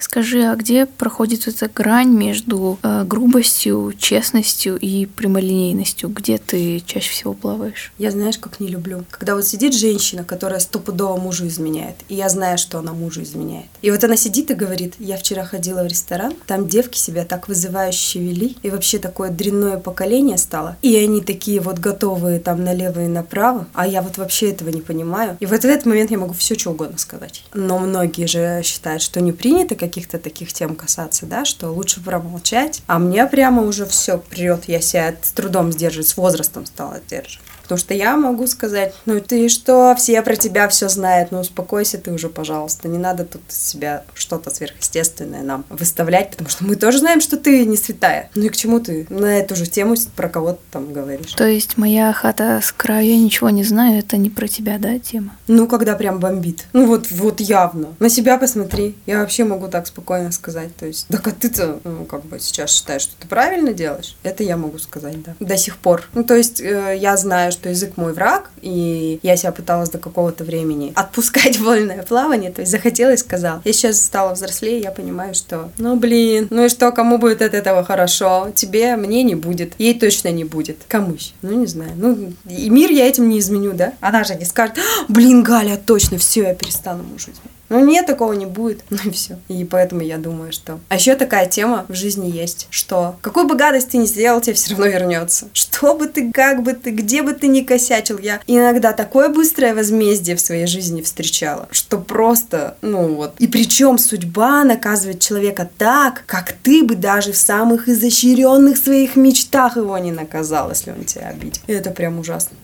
Скажи, 0.00 0.44
а 0.44 0.56
где 0.56 0.86
проходит 0.86 1.46
эта 1.46 1.68
грань 1.68 2.08
между 2.08 2.78
э, 2.82 3.04
грубостью, 3.04 3.92
честностью 3.98 4.78
и 4.78 5.04
прямолинейностью? 5.04 6.08
Где 6.08 6.38
ты 6.38 6.80
чаще 6.80 7.10
всего 7.10 7.34
плаваешь? 7.34 7.92
Я 7.98 8.10
знаешь, 8.10 8.38
как 8.38 8.60
не 8.60 8.68
люблю. 8.68 9.04
Когда 9.10 9.34
вот 9.34 9.46
сидит 9.46 9.74
женщина, 9.74 10.24
которая 10.24 10.58
стопудово 10.58 11.20
мужу 11.20 11.46
изменяет, 11.46 11.96
и 12.08 12.14
я 12.14 12.30
знаю, 12.30 12.56
что 12.56 12.78
она 12.78 12.94
мужу 12.94 13.22
изменяет. 13.22 13.66
И 13.82 13.90
вот 13.90 14.02
она 14.02 14.16
сидит 14.16 14.50
и 14.50 14.54
говорит, 14.54 14.94
я 14.98 15.18
вчера 15.18 15.44
ходила 15.44 15.82
в 15.82 15.86
ресторан, 15.86 16.32
там 16.46 16.66
девки 16.66 16.96
себя 16.96 17.26
так 17.26 17.46
вызывающе 17.46 18.20
вели, 18.20 18.56
и 18.62 18.70
вообще 18.70 18.98
такое 18.98 19.28
дрянное 19.28 19.76
поколение 19.76 20.38
стало. 20.38 20.78
И 20.80 20.96
они 20.96 21.20
такие 21.20 21.60
вот 21.60 21.78
готовые 21.78 22.40
там 22.40 22.64
налево 22.64 23.04
и 23.04 23.08
направо, 23.08 23.66
а 23.74 23.86
я 23.86 24.00
вот 24.00 24.16
вообще 24.16 24.50
этого 24.50 24.70
не 24.70 24.80
понимаю. 24.80 25.36
И 25.40 25.46
вот 25.46 25.60
в 25.60 25.64
этот 25.64 25.84
момент 25.84 26.10
я 26.10 26.16
могу 26.16 26.32
все 26.32 26.58
что 26.58 26.70
угодно 26.70 26.96
сказать. 26.96 27.44
Но 27.52 27.78
многие 27.78 28.24
же 28.24 28.62
считают, 28.64 29.02
что 29.02 29.20
не 29.20 29.32
принято 29.32 29.74
каких-то 29.90 30.18
таких 30.18 30.52
тем 30.52 30.76
касаться, 30.76 31.26
да, 31.26 31.44
что 31.44 31.70
лучше 31.70 32.00
промолчать. 32.00 32.82
А 32.86 32.98
мне 32.98 33.26
прямо 33.26 33.62
уже 33.62 33.84
все 33.84 34.18
прет, 34.18 34.64
я 34.66 34.80
себя 34.80 35.14
с 35.20 35.32
трудом 35.32 35.72
сдерживать, 35.72 36.08
с 36.08 36.16
возрастом 36.16 36.64
стала 36.64 36.98
сдерживать. 37.06 37.44
Потому 37.70 37.86
что 37.86 37.94
я 37.94 38.16
могу 38.16 38.48
сказать, 38.48 38.92
ну 39.06 39.20
ты 39.20 39.48
что, 39.48 39.94
все 39.96 40.20
про 40.22 40.34
тебя 40.34 40.66
все 40.66 40.88
знают, 40.88 41.30
ну 41.30 41.38
успокойся 41.38 41.98
ты 41.98 42.10
уже, 42.10 42.28
пожалуйста. 42.28 42.88
Не 42.88 42.98
надо 42.98 43.24
тут 43.24 43.42
себя 43.48 44.02
что-то 44.14 44.50
сверхъестественное 44.50 45.44
нам 45.44 45.64
выставлять, 45.68 46.32
потому 46.32 46.50
что 46.50 46.64
мы 46.64 46.74
тоже 46.74 46.98
знаем, 46.98 47.20
что 47.20 47.36
ты 47.36 47.64
не 47.64 47.76
святая. 47.76 48.28
Ну 48.34 48.46
и 48.46 48.48
к 48.48 48.56
чему 48.56 48.80
ты 48.80 49.06
на 49.08 49.38
эту 49.38 49.54
же 49.54 49.66
тему 49.66 49.94
про 50.16 50.28
кого-то 50.28 50.58
там 50.72 50.92
говоришь? 50.92 51.32
То 51.34 51.46
есть 51.46 51.78
моя 51.78 52.12
хата 52.12 52.60
с 52.60 52.72
краю, 52.72 53.06
я 53.06 53.16
ничего 53.16 53.50
не 53.50 53.62
знаю, 53.62 54.00
это 54.00 54.16
не 54.16 54.30
про 54.30 54.48
тебя, 54.48 54.78
да, 54.78 54.98
тема? 54.98 55.36
Ну, 55.46 55.68
когда 55.68 55.94
прям 55.94 56.18
бомбит. 56.18 56.64
Ну, 56.72 56.86
вот, 56.86 57.08
вот 57.12 57.38
явно. 57.38 57.94
На 58.00 58.08
себя 58.08 58.36
посмотри. 58.36 58.96
Я 59.06 59.20
вообще 59.20 59.44
могу 59.44 59.68
так 59.68 59.86
спокойно 59.86 60.32
сказать. 60.32 60.74
То 60.74 60.86
есть, 60.86 61.06
так 61.06 61.24
а 61.28 61.30
ты-то, 61.30 61.78
ну, 61.84 62.04
как 62.04 62.24
бы 62.24 62.40
сейчас 62.40 62.72
считаешь, 62.72 63.02
что 63.02 63.12
ты 63.20 63.28
правильно 63.28 63.72
делаешь? 63.72 64.16
Это 64.24 64.42
я 64.42 64.56
могу 64.56 64.78
сказать, 64.78 65.22
да. 65.22 65.36
До 65.38 65.56
сих 65.56 65.76
пор. 65.76 66.08
Ну, 66.14 66.24
то 66.24 66.34
есть, 66.34 66.60
э, 66.60 66.96
я 66.98 67.16
знаю, 67.16 67.52
что 67.60 67.68
язык 67.68 67.96
мой 67.96 68.14
враг, 68.14 68.50
и 68.62 69.20
я 69.22 69.36
себя 69.36 69.52
пыталась 69.52 69.90
до 69.90 69.98
какого-то 69.98 70.44
времени 70.44 70.92
отпускать 70.94 71.58
вольное 71.60 72.02
плавание, 72.02 72.50
то 72.50 72.62
есть 72.62 72.72
захотела 72.72 73.12
и 73.12 73.16
сказала. 73.18 73.60
Я 73.64 73.72
сейчас 73.74 74.00
стала 74.00 74.32
взрослее, 74.32 74.80
я 74.80 74.90
понимаю, 74.90 75.34
что, 75.34 75.70
ну, 75.76 75.96
блин, 75.96 76.46
ну 76.50 76.64
и 76.64 76.68
что, 76.70 76.90
кому 76.90 77.18
будет 77.18 77.42
от 77.42 77.52
этого 77.52 77.84
хорошо? 77.84 78.50
Тебе, 78.54 78.96
мне 78.96 79.22
не 79.22 79.34
будет, 79.34 79.74
ей 79.78 79.98
точно 79.98 80.28
не 80.28 80.44
будет. 80.44 80.78
Кому 80.88 81.14
еще? 81.14 81.32
Ну, 81.42 81.52
не 81.52 81.66
знаю. 81.66 81.92
Ну, 81.96 82.32
и 82.48 82.70
мир 82.70 82.90
я 82.90 83.06
этим 83.06 83.28
не 83.28 83.38
изменю, 83.38 83.72
да? 83.74 83.92
Она 84.00 84.24
же 84.24 84.34
не 84.36 84.46
скажет, 84.46 84.78
«А, 84.78 85.04
блин, 85.08 85.42
Галя, 85.42 85.76
точно, 85.76 86.16
все, 86.16 86.44
я 86.44 86.54
перестану 86.54 87.02
мужу. 87.02 87.28
Ну, 87.70 87.78
нет, 87.78 88.06
такого 88.06 88.32
не 88.32 88.46
будет. 88.46 88.84
Ну 88.90 88.98
и 89.04 89.10
все. 89.10 89.38
И 89.48 89.64
поэтому 89.64 90.02
я 90.02 90.18
думаю, 90.18 90.52
что... 90.52 90.80
А 90.88 90.96
еще 90.96 91.14
такая 91.14 91.46
тема 91.46 91.86
в 91.88 91.94
жизни 91.94 92.28
есть, 92.28 92.66
что 92.70 93.16
какую 93.22 93.46
бы 93.46 93.56
гадость 93.56 93.90
ты 93.90 93.98
ни 93.98 94.04
сделал, 94.04 94.40
тебе 94.40 94.54
все 94.54 94.70
равно 94.70 94.86
вернется. 94.86 95.48
Что 95.52 95.94
бы 95.94 96.06
ты, 96.06 96.30
как 96.32 96.62
бы 96.62 96.72
ты, 96.72 96.90
где 96.90 97.22
бы 97.22 97.32
ты 97.32 97.46
ни 97.46 97.60
косячил, 97.60 98.18
я 98.18 98.40
иногда 98.46 98.92
такое 98.92 99.28
быстрое 99.28 99.74
возмездие 99.74 100.36
в 100.36 100.40
своей 100.40 100.66
жизни 100.66 101.00
встречала, 101.02 101.68
что 101.70 101.98
просто, 101.98 102.76
ну 102.82 103.14
вот. 103.14 103.34
И 103.38 103.46
причем 103.46 103.96
судьба 103.96 104.64
наказывает 104.64 105.20
человека 105.20 105.70
так, 105.78 106.24
как 106.26 106.52
ты 106.52 106.82
бы 106.82 106.96
даже 106.96 107.32
в 107.32 107.36
самых 107.36 107.88
изощренных 107.88 108.76
своих 108.76 109.16
мечтах 109.16 109.76
его 109.76 109.96
не 109.98 110.12
наказал, 110.12 110.70
если 110.70 110.90
он 110.90 111.04
тебя 111.04 111.28
обидел. 111.28 111.62
И 111.68 111.72
это 111.72 111.90
прям 111.90 112.18
ужасно. 112.18 112.56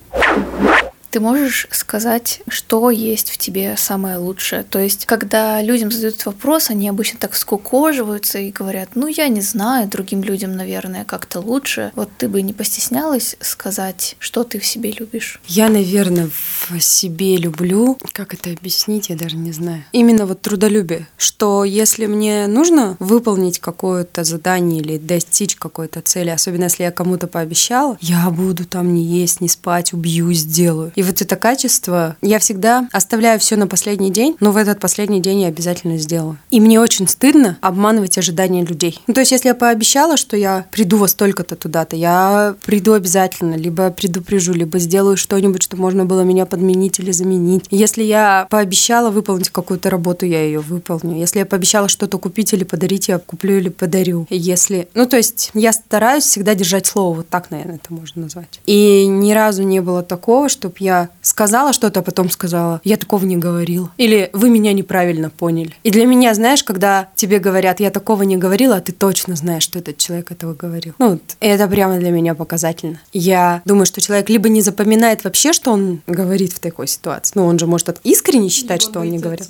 Ты 1.11 1.21
можешь 1.21 1.66
сказать, 1.71 2.40
что 2.49 2.90
есть 2.90 3.31
в 3.31 3.38
тебе 3.38 3.77
самое 3.77 4.19
лучшее? 4.19 4.62
То 4.62 4.79
есть, 4.79 5.07
когда 5.07 5.62
людям 5.62 5.90
задают 5.90 6.25
вопрос, 6.27 6.71
они 6.71 6.88
обычно 6.88 7.19
так 7.19 7.35
скукоживаются 7.35 8.38
и 8.38 8.51
говорят, 8.51 8.90
ну, 8.95 9.07
я 9.07 9.29
не 9.29 9.40
знаю, 9.40 9.88
другим 9.88 10.23
людям, 10.23 10.57
наверное, 10.57 11.05
как-то 11.05 11.40
лучше. 11.40 11.92
Вот 11.95 12.11
ты 12.19 12.29
бы 12.29 12.42
не 12.42 12.53
постеснялась 12.53 13.37
сказать, 13.40 14.17
что 14.19 14.44
ты 14.44 14.59
в 14.59 14.67
себе 14.67 14.92
любишь? 14.92 15.40
Я, 15.46 15.69
наверное, 15.69 16.29
в 16.69 16.81
себе 16.81 17.37
люблю, 17.37 17.98
как 18.13 18.35
это 18.35 18.50
объяснить, 18.50 19.09
я 19.09 19.17
даже 19.17 19.37
не 19.37 19.52
знаю. 19.52 19.85
Именно 19.92 20.27
вот 20.27 20.40
трудолюбие, 20.40 21.07
что 21.17 21.65
если 21.65 22.07
мне 22.07 22.46
нужно 22.46 22.96
выполнить 22.98 23.59
какое-то 23.59 24.25
задание 24.25 24.81
или 24.81 24.98
достичь 24.98 25.57
какой-то 25.57 26.00
цели, 26.00 26.31
особенно 26.31 26.65
если 26.65 26.83
я 26.85 26.90
кому-то 26.90 27.27
пообещала, 27.27 27.96
я 28.00 28.29
буду 28.31 28.65
там 28.65 28.94
не 28.94 29.04
есть, 29.04 29.40
не 29.40 29.48
спать, 29.48 29.92
убью, 29.92 30.33
сделаю. 30.33 30.92
И 30.97 31.03
вот 31.03 31.21
это 31.21 31.37
качество, 31.37 32.17
я 32.23 32.38
всегда 32.38 32.88
оставляю 32.90 33.38
все 33.38 33.57
на 33.57 33.67
последний 33.67 34.11
день, 34.11 34.37
но 34.40 34.51
в 34.51 34.57
этот 34.57 34.81
последний 34.81 35.21
день 35.21 35.42
я 35.42 35.49
обязательно 35.49 35.99
сделаю. 35.99 36.38
И 36.51 36.59
мне 36.59 36.81
очень 36.81 37.07
стыдно 37.07 37.59
обманывать 37.61 38.17
ожидания 38.17 38.65
людей. 38.65 38.99
Ну, 39.07 39.13
то 39.13 39.21
есть, 39.21 39.31
если 39.31 39.49
я 39.49 39.55
пообещала, 39.55 40.17
что 40.17 40.37
я 40.37 40.65
приду 40.71 40.97
во 40.97 41.07
столько-то 41.07 41.55
туда-то, 41.55 41.97
я 41.97 42.57
приду 42.65 42.94
обязательно, 42.94 43.55
либо 43.55 43.90
предупрежу, 43.90 44.55
либо 44.55 44.79
сделаю 44.79 45.19
что-нибудь, 45.19 45.63
чтобы 45.63 45.83
можно 45.83 46.07
было 46.07 46.23
меня 46.23 46.47
подменить 46.47 46.99
или 46.99 47.13
заменить. 47.13 47.67
Если 47.71 48.03
я 48.03 48.47
пообещала 48.51 49.11
выполнить 49.11 49.51
какую-то 49.51 49.90
работу, 49.90 50.25
я 50.25 50.42
ее 50.42 50.61
выполню. 50.61 51.19
Если 51.19 51.40
я 51.40 51.47
пообещала 51.47 51.88
что-то 51.88 52.17
купить 52.19 52.55
или 52.55 52.65
подарить, 52.65 53.09
я 53.09 53.19
куплю 53.19 53.59
или 53.59 53.69
подарю. 53.69 54.27
Если... 54.31 54.88
Ну, 54.94 55.05
то 55.05 55.19
есть, 55.19 55.51
я 55.53 55.75
стараюсь 55.75 56.25
всегда 56.25 56.55
держать 56.55 56.87
слово. 56.87 57.17
Вот 57.19 57.29
так, 57.29 57.51
наверное, 57.51 57.77
это 57.77 57.92
можно 57.92 58.23
назвать. 58.23 58.61
И 58.65 59.05
ни 59.07 59.33
разу 59.33 59.63
не 59.63 59.81
было 59.81 60.03
такого, 60.03 60.49
чтобы 60.49 60.75
я 60.87 61.09
сказала 61.21 61.73
что-то, 61.73 62.01
а 62.01 62.03
потом 62.03 62.31
сказала, 62.31 62.81
я 62.85 62.97
такого 62.97 63.25
не 63.25 63.37
говорила. 63.37 63.91
Или 63.97 64.31
вы 64.33 64.49
меня 64.49 64.73
неправильно 64.73 65.29
поняли. 65.31 65.75
И 65.83 65.91
для 65.91 66.07
меня, 66.07 66.33
знаешь, 66.35 66.65
когда 66.65 67.09
тебе 67.15 67.39
говорят, 67.39 67.81
я 67.81 67.91
такого 67.91 68.23
не 68.23 68.37
говорила, 68.37 68.77
а 68.77 68.81
ты 68.81 68.93
точно 68.93 69.37
знаешь, 69.37 69.65
что 69.65 69.79
этот 69.79 69.99
человек 69.99 70.31
этого 70.31 70.55
говорил. 70.55 70.95
Ну, 70.99 71.11
вот, 71.11 71.23
это 71.41 71.67
прямо 71.69 71.99
для 71.99 72.11
меня 72.11 72.35
показательно. 72.35 73.01
Я 73.13 73.63
думаю, 73.65 73.87
что 73.87 74.01
человек 74.01 74.29
либо 74.29 74.49
не 74.49 74.63
запоминает 74.63 75.25
вообще, 75.25 75.53
что 75.53 75.73
он 75.73 76.01
говорит 76.07 76.53
в 76.53 76.61
такой 76.61 76.87
ситуации. 76.87 77.33
Ну, 77.35 77.47
он 77.47 77.59
же 77.59 77.67
может 77.67 78.01
искренне 78.05 78.49
считать, 78.49 78.83
либо 78.83 78.93
что 78.93 79.01
он 79.01 79.11
не 79.11 79.19
говорил. 79.19 79.47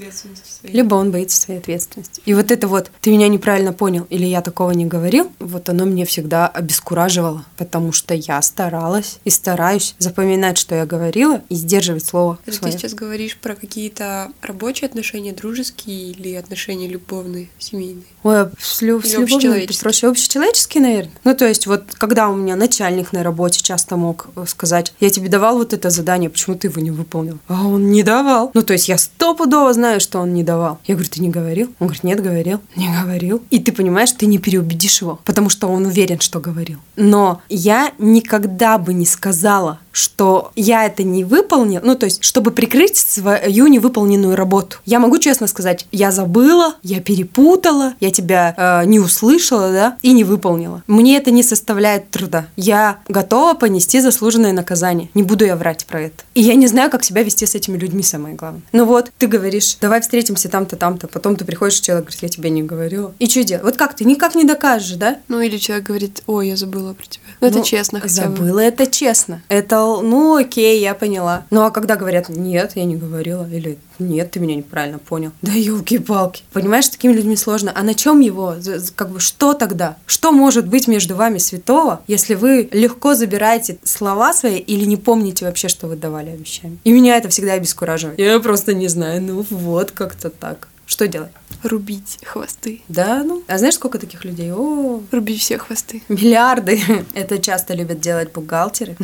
Либо 0.63 0.95
он 0.95 1.11
боится 1.11 1.41
своей 1.41 1.61
ответственности. 1.61 2.23
И 2.25 2.35
вот 2.35 2.51
это 2.51 2.67
вот, 2.69 2.91
ты 3.01 3.11
меня 3.11 3.29
неправильно 3.29 3.73
понял, 3.73 4.07
или 4.11 4.25
я 4.25 4.41
такого 4.41 4.71
не 4.73 4.87
говорил, 4.87 5.31
вот 5.39 5.69
оно 5.69 5.85
мне 5.85 6.05
всегда 6.05 6.49
обескураживало, 6.49 7.45
потому 7.57 7.93
что 7.93 8.15
я 8.15 8.41
старалась 8.43 9.19
и 9.25 9.31
стараюсь 9.31 9.95
запоминать, 9.99 10.59
что 10.59 10.75
я 10.75 10.87
говорила, 10.87 11.26
и 11.49 11.55
сдерживать 11.55 12.05
слово. 12.05 12.39
Это 12.47 12.57
свое. 12.57 12.73
ты 12.73 12.79
сейчас 12.79 12.95
говоришь 12.95 13.37
про 13.37 13.55
какие-то 13.55 14.33
рабочие 14.43 14.87
отношения, 14.87 15.33
дружеские 15.33 16.13
или 16.13 16.35
отношения 16.35 16.89
любовные, 16.89 17.49
семейные? 17.59 18.05
Ой, 18.23 18.47
с, 18.59 18.83
лю- 18.83 19.03
с 19.03 19.13
любовными 19.15 19.67
проще. 19.81 20.09
Общечеловеческие, 20.09 20.83
наверное. 20.83 21.13
Ну, 21.25 21.35
то 21.35 21.47
есть, 21.47 21.67
вот 21.67 21.85
когда 21.95 22.29
у 22.29 22.37
меня 22.37 22.57
начальник 22.57 23.13
на 23.13 23.23
работе 23.23 23.63
часто 23.63 23.97
мог 23.97 24.29
э, 24.37 24.45
сказать, 24.47 24.93
я 25.01 25.11
тебе 25.11 25.29
давал 25.29 25.59
вот 25.59 25.73
это 25.73 25.91
задание, 25.91 26.31
почему 26.31 26.57
ты 26.57 26.69
его 26.69 26.81
не 26.81 26.91
выполнил? 26.91 27.39
А 27.49 27.67
он 27.67 27.91
не 27.91 28.03
давал. 28.03 28.51
Ну, 28.55 28.63
то 28.63 28.73
есть, 28.73 28.89
я 28.89 28.99
стопудово 28.99 29.73
знаю, 29.73 30.01
что 30.01 30.19
он 30.19 30.35
не 30.35 30.43
давал. 30.43 30.79
Я 30.87 30.95
говорю, 30.95 31.11
ты 31.11 31.21
не 31.21 31.29
говорил? 31.29 31.69
Он 31.79 31.87
говорит, 31.89 32.05
нет, 32.05 32.23
говорил. 32.23 32.61
Не 32.75 32.89
говорил. 33.01 33.43
И 33.51 33.59
ты 33.61 33.73
понимаешь, 33.73 34.13
ты 34.13 34.27
не 34.27 34.39
переубедишь 34.39 35.01
его, 35.03 35.21
потому 35.25 35.49
что 35.49 35.69
он 35.69 35.87
уверен, 35.87 36.21
что 36.21 36.41
говорил. 36.41 36.79
Но 36.97 37.43
я 37.49 37.93
никогда 37.99 38.79
бы 38.79 38.95
не 38.95 39.07
сказала, 39.07 39.79
что 39.97 40.53
я 40.57 40.85
это 40.85 41.03
не 41.03 41.25
выполнил, 41.25 41.81
ну, 41.83 41.95
то 41.95 42.05
есть, 42.05 42.23
чтобы 42.23 42.51
прикрыть 42.51 42.99
свою 42.99 43.67
невыполненную 43.67 44.37
работу. 44.37 44.77
Я 44.85 45.01
могу 45.01 45.19
честно 45.19 45.47
сказать, 45.47 45.87
я 45.91 46.11
забыла, 46.11 46.75
я 46.83 47.01
перепутала, 47.01 47.95
я 48.01 48.11
тебя 48.11 48.55
э, 48.57 48.87
не 48.87 49.01
услышала, 49.01 49.73
да, 49.73 49.97
и 50.03 50.13
не 50.13 50.23
выполнила. 50.23 50.83
Мне 50.87 51.17
это 51.17 51.31
не 51.31 51.43
составляет 51.43 52.11
труда. 52.11 52.47
Я 52.57 52.99
готова 53.09 53.55
понести 53.55 54.01
заслуженное 54.01 54.53
наказание. 54.53 55.09
Не 55.15 55.23
буду 55.23 55.47
я 55.47 55.57
врать 55.57 55.87
про 55.87 56.03
это. 56.03 56.25
И 56.35 56.43
я 56.43 56.57
не 56.57 56.67
знаю, 56.67 56.91
как 56.91 57.03
себя 57.03 57.23
вести 57.23 57.47
с 57.47 57.55
этими 57.55 57.79
людьми, 57.79 58.03
самое 58.03 58.35
главное. 58.35 58.63
Ну 58.73 58.85
вот, 58.85 59.11
ты 59.17 59.27
говоришь, 59.27 59.79
давай 59.81 60.03
встретимся 60.03 60.51
там-то, 60.51 60.77
там-то, 60.77 61.09
потом 61.09 61.37
ты 61.37 61.47
приходишь, 61.47 61.81
человек 61.81 62.07
говорит, 62.07 62.23
я 62.23 62.29
тебе 62.29 62.51
не 62.51 62.63
говорила. 62.63 63.15
И 63.19 63.31
что 63.31 63.43
делать? 63.45 63.65
Вот 63.65 63.77
как 63.79 63.95
ты? 63.95 64.05
Никак 64.05 64.35
не 64.35 64.45
докажешь, 64.45 64.97
да? 64.97 65.19
Ну 65.29 65.41
или 65.41 65.57
человек 65.57 65.87
говорит, 65.87 66.23
ой, 66.27 66.49
я 66.49 66.57
забыла 66.57 66.93
про 66.93 67.07
тебя. 67.07 67.25
Ну, 67.41 67.49
это 67.49 67.59
ну, 67.59 67.65
честно 67.65 68.01
хотя 68.01 68.25
Забыла, 68.25 68.61
это 68.61 68.87
честно. 68.87 69.43
Это 69.49 69.86
ну 70.03 70.37
окей, 70.37 70.81
я 70.81 70.95
поняла. 70.95 71.45
Ну 71.51 71.63
а 71.63 71.71
когда 71.71 71.97
говорят, 71.97 72.29
нет, 72.29 72.73
я 72.75 72.85
не 72.85 72.97
говорила, 72.97 73.49
или 73.49 73.79
нет, 73.99 74.33
ты 74.33 74.41
меня 74.41 74.57
неправильно 74.57 74.99
понял. 74.99 75.33
Да 75.43 75.53
елки-палки. 75.53 76.43
Понимаешь, 76.53 76.87
с 76.87 76.91
такими 76.91 77.13
людьми 77.13 77.37
сложно. 77.37 77.73
А 77.75 77.83
на 77.83 77.95
чем 77.95 78.21
его? 78.21 78.57
Как 78.95 79.11
бы 79.11 79.21
что 79.21 79.55
тогда? 79.55 79.97
Что 80.07 80.33
может 80.33 80.67
быть 80.67 80.89
между 80.89 81.15
вами 81.17 81.39
святого, 81.39 82.03
если 82.07 82.35
вы 82.35 82.69
легко 82.73 83.15
забираете 83.15 83.79
слова 83.85 84.33
свои 84.33 84.59
или 84.59 84.85
не 84.85 84.97
помните 84.97 85.45
вообще, 85.45 85.69
что 85.69 85.87
вы 85.87 85.97
давали 85.97 86.31
обещания? 86.31 86.79
И 86.85 86.93
меня 86.93 87.17
это 87.17 87.29
всегда 87.29 87.55
обескураживает. 87.55 88.19
Я 88.19 88.39
просто 88.41 88.75
не 88.75 88.89
знаю. 88.89 89.23
Ну 89.23 89.47
вот, 89.49 89.93
как-то 89.93 90.31
так. 90.31 90.69
Что 90.87 91.09
делать? 91.09 91.31
Рубить 91.63 92.19
хвосты. 92.25 92.83
Да, 92.89 93.23
ну. 93.25 93.43
А 93.47 93.59
знаешь, 93.59 93.75
сколько 93.75 93.99
таких 93.99 94.25
людей? 94.25 94.53
О, 94.53 95.03
руби 95.11 95.37
все 95.37 95.59
хвосты. 95.59 96.03
Миллиарды. 96.09 96.81
Это 97.15 97.39
часто 97.39 97.75
любят 97.75 98.01
делать 98.01 98.33
бухгалтеры 98.33 98.97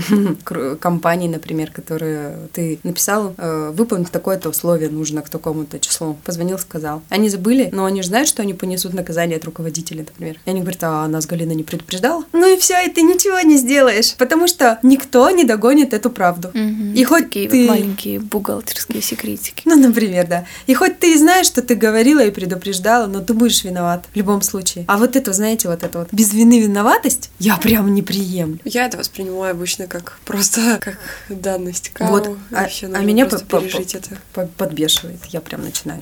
компаний, 0.81 1.29
например, 1.29 1.71
которые 1.71 2.37
ты 2.53 2.79
написал, 2.83 3.35
э, 3.37 3.71
выполнить 3.75 4.11
такое-то 4.11 4.49
условие 4.49 4.91
нужно 4.91 5.23
к 5.23 5.29
такому-то 5.29 5.79
числу. 5.79 6.17
Позвонил, 6.25 6.59
сказал. 6.59 7.03
Они 7.09 7.29
забыли, 7.29 7.71
но 7.73 7.85
они 7.85 8.03
же 8.03 8.09
знают, 8.09 8.29
что 8.29 8.43
они 8.43 8.55
понесут 8.55 8.95
наказание 8.95 9.39
от 9.39 9.45
руководителя, 9.45 10.01
например. 10.01 10.39
И 10.45 10.51
они 10.51 10.61
говорят, 10.61 10.85
а 10.85 11.09
нас 11.09 11.27
Галина 11.27 11.53
не 11.53 11.65
предупреждала? 11.65 12.25
Ну 12.33 12.55
и 12.55 12.59
все, 12.59 12.85
и 12.85 12.91
ты 12.91 13.03
ничего 13.03 13.41
не 13.41 13.57
сделаешь, 13.57 14.15
потому 14.17 14.49
что 14.49 14.79
никто 14.83 15.31
не 15.31 15.45
догонит 15.45 15.95
эту 15.95 16.11
правду. 16.11 16.51
И 16.95 17.05
хоть 17.05 17.25
Такие 17.25 17.49
ты... 17.49 17.67
маленькие 17.67 18.21
бухгалтерские 18.21 19.03
секретики. 19.03 19.63
Ну, 19.65 19.77
например, 19.77 20.27
да. 20.27 20.45
И 20.67 20.75
хоть 20.75 20.99
ты 20.99 21.17
знаешь, 21.19 21.47
что 21.47 21.63
ты 21.63 21.75
говорила 21.75 22.21
и 22.21 22.31
предупреждала, 22.33 23.07
но 23.07 23.21
ты 23.21 23.35
будешь 23.35 23.65
виноват 23.65 24.05
в 24.13 24.17
любом 24.17 24.43
случае. 24.43 24.85
А 24.89 24.97
вот 24.97 25.17
это, 25.17 25.33
знаете, 25.33 25.69
вот 25.69 25.83
это 25.83 26.01
вот 26.01 26.09
без 26.13 26.33
вины 26.33 26.61
виноватость 26.61 27.31
я 27.39 27.57
прям 27.57 27.95
не 27.95 28.03
приемлю. 28.03 28.59
Я 28.65 28.87
это 28.87 28.99
воспринимаю 28.99 29.53
обычно 29.53 29.87
как 29.87 30.19
просто 30.25 30.79
как 30.81 30.99
данность. 31.29 31.91
Кау, 31.91 32.11
вот, 32.11 32.37
а, 32.53 32.67
а 32.95 33.03
меня 33.03 33.27
по 33.27 33.39
пережить 33.39 33.95
это. 33.95 34.19
подбешивает. 34.57 35.21
Я 35.27 35.41
прям 35.41 35.63
начинаю. 35.63 36.01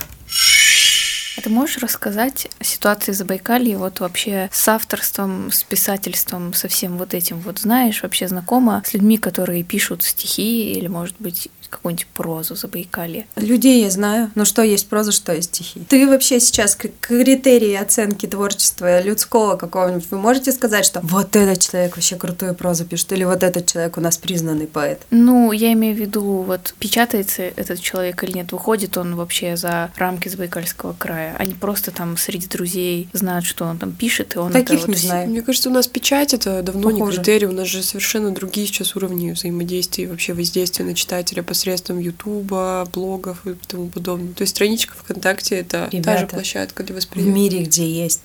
Ты 1.50 1.54
можешь 1.54 1.78
рассказать 1.78 2.46
о 2.60 2.64
ситуации 2.64 3.10
Забайкалья, 3.10 3.76
вот 3.76 3.98
вообще 3.98 4.48
с 4.52 4.68
авторством, 4.68 5.50
с 5.50 5.64
писательством, 5.64 6.54
со 6.54 6.68
всем 6.68 6.96
вот 6.96 7.12
этим? 7.12 7.40
Вот 7.40 7.58
знаешь, 7.58 8.04
вообще 8.04 8.28
знакома 8.28 8.84
с 8.86 8.94
людьми, 8.94 9.18
которые 9.18 9.64
пишут 9.64 10.04
стихи 10.04 10.72
или, 10.72 10.86
может 10.86 11.16
быть, 11.18 11.50
какую-нибудь 11.70 12.06
прозу 12.08 12.56
Забайкалья? 12.56 13.26
Людей 13.36 13.82
я 13.82 13.90
знаю, 13.90 14.30
но 14.34 14.44
что 14.44 14.62
есть 14.62 14.88
проза, 14.88 15.12
что 15.12 15.32
есть 15.32 15.54
стихи. 15.54 15.80
Ты 15.88 16.06
вообще 16.06 16.40
сейчас 16.40 16.76
критерии 16.76 17.74
оценки 17.74 18.26
творчества 18.26 19.00
людского 19.00 19.56
какого-нибудь, 19.56 20.06
вы 20.10 20.18
можете 20.18 20.52
сказать, 20.52 20.84
что 20.84 21.00
вот 21.02 21.34
этот 21.36 21.60
человек 21.60 21.96
вообще 21.96 22.16
крутую 22.16 22.54
прозу 22.54 22.84
пишет, 22.84 23.12
или 23.12 23.24
вот 23.24 23.42
этот 23.42 23.66
человек 23.66 23.96
у 23.96 24.00
нас 24.00 24.18
признанный 24.18 24.66
поэт? 24.66 25.00
Ну, 25.10 25.52
я 25.52 25.72
имею 25.72 25.96
в 25.96 25.98
виду, 25.98 26.22
вот 26.42 26.74
печатается 26.78 27.42
этот 27.42 27.80
человек 27.80 28.22
или 28.24 28.32
нет, 28.32 28.52
выходит 28.52 28.98
он 28.98 29.14
вообще 29.14 29.56
за 29.56 29.90
рамки 29.96 30.28
Забайкальского 30.28 30.94
края, 30.98 31.36
они 31.40 31.54
просто 31.54 31.90
там 31.90 32.18
среди 32.18 32.46
друзей 32.46 33.08
знают, 33.14 33.46
что 33.46 33.64
он 33.64 33.78
там 33.78 33.92
пишет, 33.92 34.36
и 34.36 34.38
он 34.38 34.52
Таких 34.52 34.80
это 34.80 34.88
не 34.88 34.94
вот... 34.94 35.02
знаю. 35.02 35.30
Мне 35.30 35.40
кажется, 35.40 35.70
у 35.70 35.72
нас 35.72 35.86
печать 35.86 36.34
это 36.34 36.62
давно 36.62 36.90
Похоже. 36.90 37.12
не 37.12 37.16
критерий, 37.16 37.46
у 37.46 37.52
нас 37.52 37.66
же 37.66 37.82
совершенно 37.82 38.30
другие 38.30 38.66
сейчас 38.66 38.94
уровни 38.94 39.30
взаимодействия 39.30 40.04
и 40.04 40.06
вообще 40.06 40.34
воздействия 40.34 40.84
на 40.84 40.94
читателя 40.94 41.42
по 41.42 41.48
посредством 41.60 41.98
Ютуба, 41.98 42.86
блогов 42.92 43.46
и 43.46 43.54
тому 43.66 43.88
подобное. 43.88 44.34
То 44.34 44.42
есть 44.42 44.54
страничка 44.54 44.94
ВКонтакте 44.98 45.56
это 45.56 45.88
Ребята, 45.90 46.10
та 46.10 46.18
же 46.18 46.26
площадка 46.26 46.82
для 46.82 46.94
восприятия. 46.94 47.30
В 47.30 47.34
мире, 47.34 47.62
где 47.64 47.90
есть 47.90 48.20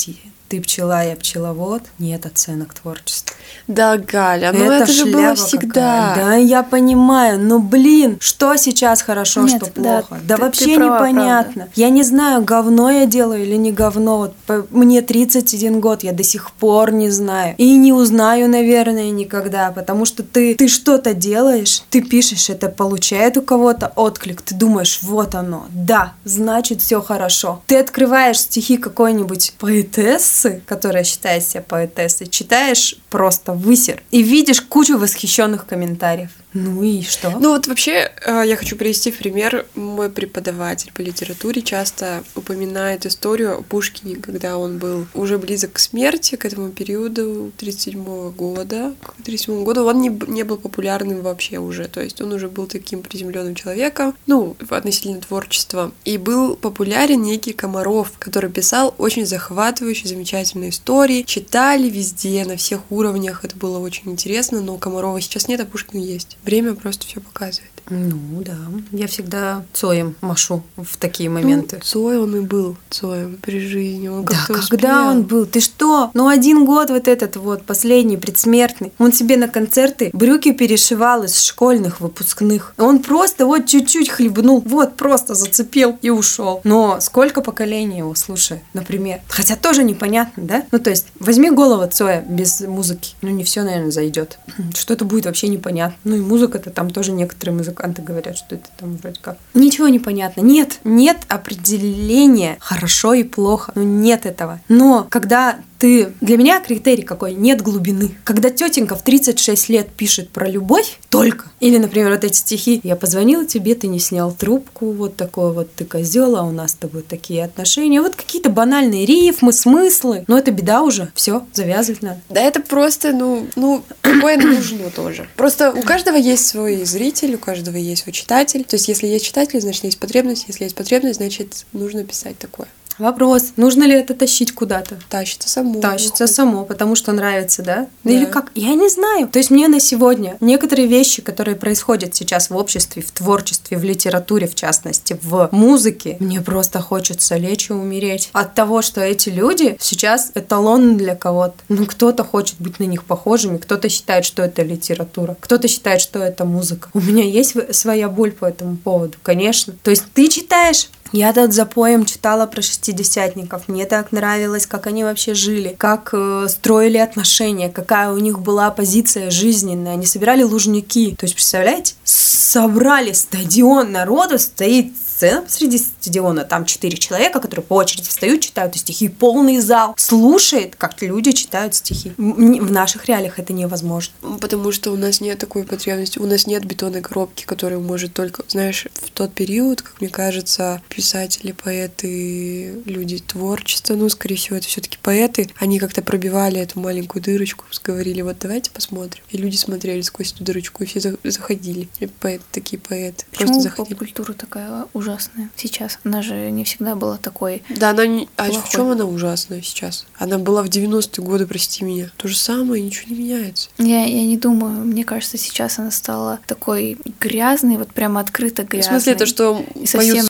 ты 0.56 0.62
пчела, 0.62 1.03
я 1.03 1.16
пчеловод, 1.18 1.82
нет 1.99 2.26
оценок 2.26 2.74
творчеству. 2.74 3.36
Да, 3.68 3.97
Галя, 3.97 4.51
ну 4.53 4.72
это, 4.72 4.91
же 4.91 5.06
было 5.06 5.36
всегда. 5.36 6.14
какая. 6.14 6.16
Да, 6.16 6.36
я 6.36 6.64
понимаю, 6.64 7.39
но 7.39 7.60
блин, 7.60 8.18
что 8.22 8.56
сейчас 8.58 9.01
хорошо, 9.01 9.41
Нет, 9.43 9.62
что 9.64 9.82
да, 9.82 10.01
плохо? 10.01 10.22
Да, 10.24 10.36
ты- 10.36 10.41
вообще 10.41 10.66
ты 10.66 10.76
права, 10.78 11.08
непонятно. 11.10 11.68
Я 11.76 11.89
не 11.89 12.03
знаю, 12.03 12.43
говно 12.43 12.89
я 12.91 13.06
делаю 13.06 13.43
или 13.43 13.56
не 13.56 13.72
говно. 13.72 14.18
Вот 14.18 14.36
по- 14.45 14.66
мне 14.70 15.01
31 15.01 15.80
год, 15.80 16.03
я 16.03 16.14
до 16.14 16.24
сих 16.24 16.51
пор 16.51 16.91
не 16.91 17.10
знаю. 17.10 17.56
И 17.58 17.76
не 17.76 17.91
узнаю, 17.91 18.49
наверное, 18.49 19.10
никогда, 19.12 19.72
потому 19.72 20.06
что 20.06 20.24
ты, 20.24 20.56
ты 20.56 20.68
что-то 20.68 21.14
делаешь, 21.14 21.84
ты 21.89 22.01
пишешь, 22.01 22.49
это 22.49 22.70
получает 22.70 23.38
у 23.38 23.41
кого-то 23.41 23.91
отклик, 23.95 24.41
ты 24.41 24.56
думаешь, 24.56 24.99
вот 25.01 25.36
оно, 25.36 25.66
да, 25.72 26.14
значит 26.24 26.82
все 26.82 27.01
хорошо. 27.01 27.62
Ты 27.68 27.78
открываешь 27.80 28.39
стихи 28.39 28.78
какой-нибудь 28.78 29.53
поэтессы, 29.60 30.44
которая 30.65 31.03
считает 31.03 31.43
себя 31.43 31.61
поэтессой, 31.61 32.27
читаешь 32.27 32.95
просто 33.09 33.53
высер 33.53 34.01
и 34.11 34.21
видишь 34.21 34.61
кучу 34.61 34.97
восхищенных 34.97 35.65
комментариев. 35.65 36.29
Ну 36.56 36.82
и 36.84 37.01
что? 37.01 37.32
Ну 37.32 37.49
вот 37.49 37.68
вообще 37.68 38.10
э, 38.26 38.43
я 38.45 38.56
хочу 38.56 38.78
привести 38.78 39.12
в 39.12 39.18
пример. 39.18 39.66
Мой 39.76 40.10
преподаватель 40.10 40.89
по 40.93 41.01
литературе 41.01 41.62
часто 41.62 42.24
упоминает 42.34 43.06
историю 43.06 43.60
о 43.60 43.62
Пушкине, 43.62 44.16
когда 44.16 44.58
он 44.58 44.78
был 44.78 45.06
уже 45.14 45.38
близок 45.38 45.74
к 45.74 45.80
смерти, 45.80 46.38
к 46.38 46.45
этому 46.45 46.70
периоду 46.70 47.51
37 47.58 48.32
года. 48.32 48.95
К 49.01 49.22
37 49.24 49.66
году 49.66 49.84
он 49.84 49.99
не, 49.99 50.10
не 50.28 50.43
был 50.43 50.56
популярным 50.56 51.22
вообще 51.24 51.58
уже, 51.58 51.89
то 51.89 52.01
есть 52.01 52.22
он 52.22 52.32
уже 52.32 52.47
был 52.47 52.68
таким 52.68 53.01
приземленным 53.01 53.53
человеком, 53.53 54.16
ну, 54.26 54.56
относительно 54.70 55.20
творчества. 55.20 55.91
И 56.06 56.18
был 56.18 56.56
популярен 56.56 57.22
некий 57.22 57.51
Комаров, 57.51 58.14
который 58.18 58.49
писал 58.49 58.95
очень 58.97 59.26
захватывающие, 59.26 60.08
замечательные 60.08 60.70
истории. 60.70 61.24
Читали 61.24 61.89
везде, 61.89 62.45
на 62.45 62.56
всех 62.56 62.89
уровнях, 62.91 63.43
это 63.43 63.58
было 63.58 63.80
очень 63.80 64.10
интересно, 64.10 64.62
но 64.62 64.78
Комарова 64.78 65.20
сейчас 65.20 65.49
нет, 65.49 65.60
а 65.60 65.66
Пушкина 65.66 65.99
есть. 65.99 66.38
Время 66.45 66.75
просто 66.75 67.05
все 67.05 67.19
показывает. 67.19 67.71
Ну 67.89 68.41
да, 68.43 68.57
я 68.91 69.07
всегда 69.07 69.63
Цоем 69.73 70.15
машу 70.21 70.63
в 70.75 70.97
такие 70.97 71.29
моменты. 71.29 71.75
Ну, 71.77 71.81
Цой 71.83 72.17
он 72.17 72.35
и 72.35 72.39
был 72.39 72.77
Цоем 72.89 73.37
при 73.41 73.59
жизни. 73.59 74.07
Он 74.07 74.25
Да, 74.25 74.43
когда 74.47 75.01
успел. 75.03 75.07
он 75.11 75.23
был? 75.23 75.45
Ты 75.45 75.59
что? 75.59 76.09
Ну, 76.15 76.27
один 76.27 76.65
год 76.65 76.89
вот 76.89 77.07
этот 77.07 77.35
вот, 77.35 77.63
последний, 77.63 78.17
предсмертный. 78.17 78.91
Он 78.97 79.13
себе 79.13 79.37
на 79.37 79.47
концерты 79.47 80.09
брюки 80.13 80.51
перешивал 80.51 81.23
из 81.23 81.39
школьных 81.41 82.01
выпускных. 82.01 82.73
Он 82.77 82.99
просто 83.03 83.45
вот 83.45 83.67
чуть-чуть 83.67 84.09
хлебнул, 84.09 84.61
вот 84.65 84.95
просто 84.95 85.35
зацепил 85.35 85.97
и 86.01 86.09
ушел. 86.09 86.61
Но 86.63 86.99
сколько 87.01 87.41
поколений 87.41 87.99
его 87.99 88.15
слушает, 88.15 88.61
например? 88.73 89.19
Хотя 89.29 89.55
тоже 89.55 89.83
непонятно, 89.83 90.43
да? 90.43 90.63
Ну, 90.71 90.79
то 90.79 90.89
есть, 90.89 91.07
возьми 91.19 91.51
голову 91.51 91.87
Цоя 91.91 92.21
без 92.27 92.61
музыки. 92.61 93.13
Ну, 93.21 93.29
не 93.29 93.43
все, 93.43 93.61
наверное, 93.61 93.91
зайдет. 93.91 94.39
Что-то 94.75 95.05
будет 95.05 95.25
вообще 95.27 95.49
непонятно. 95.49 95.97
Ну, 96.03 96.15
и 96.15 96.19
музыка-то 96.36 96.69
там 96.69 96.89
тоже 96.89 97.13
некоторые 97.13 97.55
музыканты 97.55 98.01
говорят, 98.01 98.38
что 98.38 98.55
это 98.55 98.67
там 98.77 98.97
вроде 98.97 99.19
как. 99.21 99.38
Ничего 99.53 99.88
не 99.88 99.99
понятно. 99.99 100.41
Нет, 100.41 100.79
нет 100.83 101.17
определения 101.29 102.57
хорошо 102.59 103.13
и 103.13 103.23
плохо. 103.23 103.71
Ну, 103.75 103.83
нет 103.83 104.25
этого. 104.25 104.59
Но 104.67 105.07
когда 105.09 105.55
ты... 105.80 106.13
Для 106.21 106.38
меня 106.38 106.59
критерий 106.59 107.03
какой? 107.03 107.34
Нет 107.34 107.61
глубины. 107.61 108.15
Когда 108.23 108.49
тетенька 108.49 108.95
в 108.95 109.03
36 109.03 109.69
лет 109.69 109.89
пишет 109.89 110.30
про 110.30 110.47
любовь 110.47 110.99
только, 111.09 111.45
или, 111.59 111.78
например, 111.78 112.11
вот 112.11 112.23
эти 112.23 112.38
стихи 112.38 112.80
«Я 112.84 112.95
позвонила 112.95 113.45
тебе, 113.45 113.76
ты 113.76 113.88
не 113.88 113.99
снял 113.99 114.32
трубку, 114.32 114.91
вот 114.91 115.15
такой 115.15 115.53
вот 115.53 115.73
ты 115.73 115.86
козел, 115.86 116.36
а 116.36 116.43
у 116.43 116.51
нас 116.51 116.71
с 116.71 116.76
тобой 116.76 117.01
такие 117.01 117.43
отношения». 117.43 118.01
Вот 118.01 118.15
какие-то 118.15 118.49
банальные 118.49 119.05
рифмы, 119.05 119.53
смыслы. 119.53 120.23
Но 120.28 120.38
это 120.38 120.51
беда 120.51 120.82
уже. 120.82 121.11
Все, 121.15 121.45
завязывать 121.53 122.01
надо. 122.01 122.21
Да 122.30 122.41
это 122.41 122.61
просто, 122.61 123.13
ну, 123.13 123.47
ну, 123.55 123.84
такое 124.01 124.38
нужно 124.41 124.89
тоже. 124.89 125.28
Просто 125.36 125.71
у 125.71 125.82
каждого 125.82 126.15
есть 126.15 126.45
свой 126.45 126.84
зритель, 126.86 127.36
у 127.36 127.39
каждого 127.39 127.78
есть 127.78 128.03
свой 128.03 128.13
читатель. 128.13 128.63
То 128.63 128.76
есть, 128.76 128.88
если 128.88 129.07
есть 129.07 129.26
читатель, 129.26 129.61
значит, 129.61 129.84
есть 129.84 129.99
потребность. 129.99 130.45
Если 130.47 130.63
есть 130.63 130.76
потребность, 130.76 131.17
значит, 131.17 131.65
нужно 131.73 132.03
писать 132.03 132.38
такое. 132.38 132.67
Вопрос, 132.97 133.53
нужно 133.57 133.83
ли 133.83 133.93
это 133.93 134.13
тащить 134.13 134.53
куда-то? 134.53 134.97
Тащится 135.09 135.49
само. 135.49 135.81
Тащится 135.81 136.27
само, 136.27 136.63
потому 136.63 136.95
что 136.95 137.11
нравится, 137.11 137.61
да? 137.61 137.87
Да. 138.03 138.11
Или 138.11 138.25
как? 138.25 138.51
Я 138.55 138.73
не 138.73 138.89
знаю. 138.89 139.27
То 139.27 139.39
есть 139.39 139.51
мне 139.51 139.67
на 139.67 139.79
сегодня 139.79 140.37
некоторые 140.39 140.87
вещи, 140.87 141.21
которые 141.21 141.55
происходят 141.55 142.15
сейчас 142.15 142.49
в 142.49 142.55
обществе, 142.55 143.01
в 143.01 143.11
творчестве, 143.11 143.77
в 143.77 143.83
литературе, 143.83 144.47
в 144.47 144.55
частности, 144.55 145.19
в 145.21 145.49
музыке, 145.51 146.17
мне 146.19 146.41
просто 146.41 146.79
хочется 146.79 147.35
лечь 147.35 147.69
и 147.69 147.73
умереть. 147.73 148.29
От 148.33 148.53
того, 148.53 148.81
что 148.81 149.01
эти 149.01 149.29
люди 149.29 149.77
сейчас 149.79 150.31
эталон 150.33 150.97
для 150.97 151.15
кого-то. 151.15 151.55
Ну, 151.67 151.85
кто-то 151.85 152.23
хочет 152.23 152.55
быть 152.59 152.79
на 152.79 152.85
них 152.85 153.03
похожими, 153.03 153.57
кто-то 153.57 153.89
считает, 153.89 154.25
что 154.25 154.41
это 154.41 154.63
литература, 154.63 155.35
кто-то 155.39 155.67
считает, 155.67 156.01
что 156.01 156.19
это 156.19 156.45
музыка. 156.45 156.89
У 156.93 157.01
меня 157.01 157.23
есть 157.23 157.55
своя 157.75 158.07
боль 158.09 158.31
по 158.31 158.45
этому 158.45 158.77
поводу, 158.77 159.17
конечно. 159.21 159.73
То 159.83 159.91
есть 159.91 160.03
ты 160.13 160.27
читаешь 160.27 160.89
я 161.16 161.32
тут 161.32 161.53
за 161.53 161.66
поем 161.66 162.05
читала 162.05 162.45
про 162.45 162.61
шестидесятников. 162.61 163.68
Мне 163.68 163.86
так 163.86 164.11
нравилось, 164.11 164.66
как 164.66 164.86
они 164.86 165.05
вообще 165.05 165.34
жили, 165.34 165.74
как 165.78 166.09
э, 166.11 166.47
строили 166.49 166.97
отношения, 166.97 167.70
какая 167.70 168.11
у 168.11 168.18
них 168.18 168.39
была 168.39 168.70
позиция 168.70 169.30
жизненная. 169.30 169.93
Они 169.93 170.05
собирали 170.05 170.43
лужники. 170.43 171.16
То 171.18 171.26
есть, 171.26 171.36
представляете, 171.36 171.93
собрали 172.03 173.13
стадион 173.13 173.93
народу, 173.93 174.38
стоит 174.39 174.91
сцена 175.16 175.41
посреди 175.41 175.78
стадиона, 175.78 176.43
там 176.43 176.66
четыре 176.66 176.97
человека, 176.97 177.39
которые 177.39 177.66
по 177.66 177.76
очереди 177.76 178.07
встают, 178.07 178.41
читают 178.41 178.76
стихи, 178.76 179.07
полный 179.07 179.59
зал 179.59 179.93
слушает, 179.97 180.76
как 180.76 181.01
люди 181.01 181.32
читают 181.32 181.76
стихи. 181.76 182.13
В 182.18 182.72
наших 182.72 183.05
реалиях 183.05 183.39
это 183.39 183.53
невозможно. 183.53 184.13
Потому 184.41 184.72
что 184.72 184.91
у 184.91 184.97
нас 184.97 185.22
нет 185.22 185.39
такой 185.39 185.63
потребности, 185.63 186.20
у 186.20 186.26
нас 186.26 186.47
нет 186.47 186.66
бетонной 186.66 187.01
коробки, 187.01 187.45
которая 187.45 187.80
может 187.80 188.13
только, 188.13 188.43
знаешь, 188.47 188.88
в 188.93 189.09
тот 189.11 189.34
период, 189.34 189.82
как 189.82 190.01
мне 190.01 190.09
кажется, 190.09 190.82
писатели, 190.89 191.51
поэты, 191.53 192.82
люди 192.86 193.20
творчества, 193.20 193.95
ну, 193.95 194.09
скорее 194.09 194.36
всего, 194.36 194.57
это 194.57 194.68
все-таки 194.68 194.97
поэты, 195.01 195.49
они 195.59 195.80
как-то 195.80 196.01
пробивали 196.01 196.59
эту 196.59 196.80
маленькую 196.80 197.22
дырочку, 197.24 197.66
говорили, 197.84 198.22
вот 198.22 198.38
давайте 198.39 198.72
посмотрим. 198.72 199.24
И 199.30 199.38
люди 199.38 199.55
смотрели 199.55 200.01
сквозь 200.01 200.34
эту 200.34 200.43
дырочку, 200.43 200.84
и 200.84 200.88
все 200.88 200.99
за- 200.99 201.18
заходили. 201.24 201.88
И 201.99 202.07
поэты, 202.07 202.43
такие 202.51 202.80
поэты, 202.80 203.26
Почему 203.32 203.47
просто 203.47 203.61
заходили. 203.61 203.93
поп-культура 203.95 204.34
такая 204.34 204.86
ужасная 205.06 205.49
сейчас? 205.56 205.99
Она 206.03 206.22
же 206.22 206.49
не 206.51 206.64
всегда 206.64 206.95
была 206.95 207.18
такой. 207.18 207.64
Да, 207.70 207.91
она 207.91 208.06
не... 208.08 208.28
А 208.38 208.49
в 208.49 208.70
чем 208.70 208.89
она 208.89 209.06
ужасная 209.06 209.62
сейчас? 209.62 210.06
Она 210.18 210.38
была 210.39 210.64
в 210.64 210.68
90-е 210.68 211.24
годы, 211.24 211.45
прости 211.45 211.84
меня. 211.84 212.12
То 212.18 212.28
же 212.28 212.36
самое, 212.36 212.84
ничего 212.84 213.14
не 213.14 213.22
меняется. 213.22 213.70
Я, 213.78 214.03
я 214.06 214.24
не 214.26 214.38
думаю, 214.38 214.84
мне 214.86 215.03
кажется, 215.03 215.38
сейчас 215.38 215.78
она 215.80 215.91
стала 215.91 216.39
такой 216.47 216.97
грязной, 217.20 217.78
вот 217.78 217.89
прямо 217.93 218.20
открыто 218.20 218.64
В 218.64 218.68
грязной. 218.68 218.99
смысле, 218.99 219.16
то, 219.16 219.26
что 219.26 219.60
И 219.76 219.88
поют 219.88 219.88
совсем, 220.18 220.28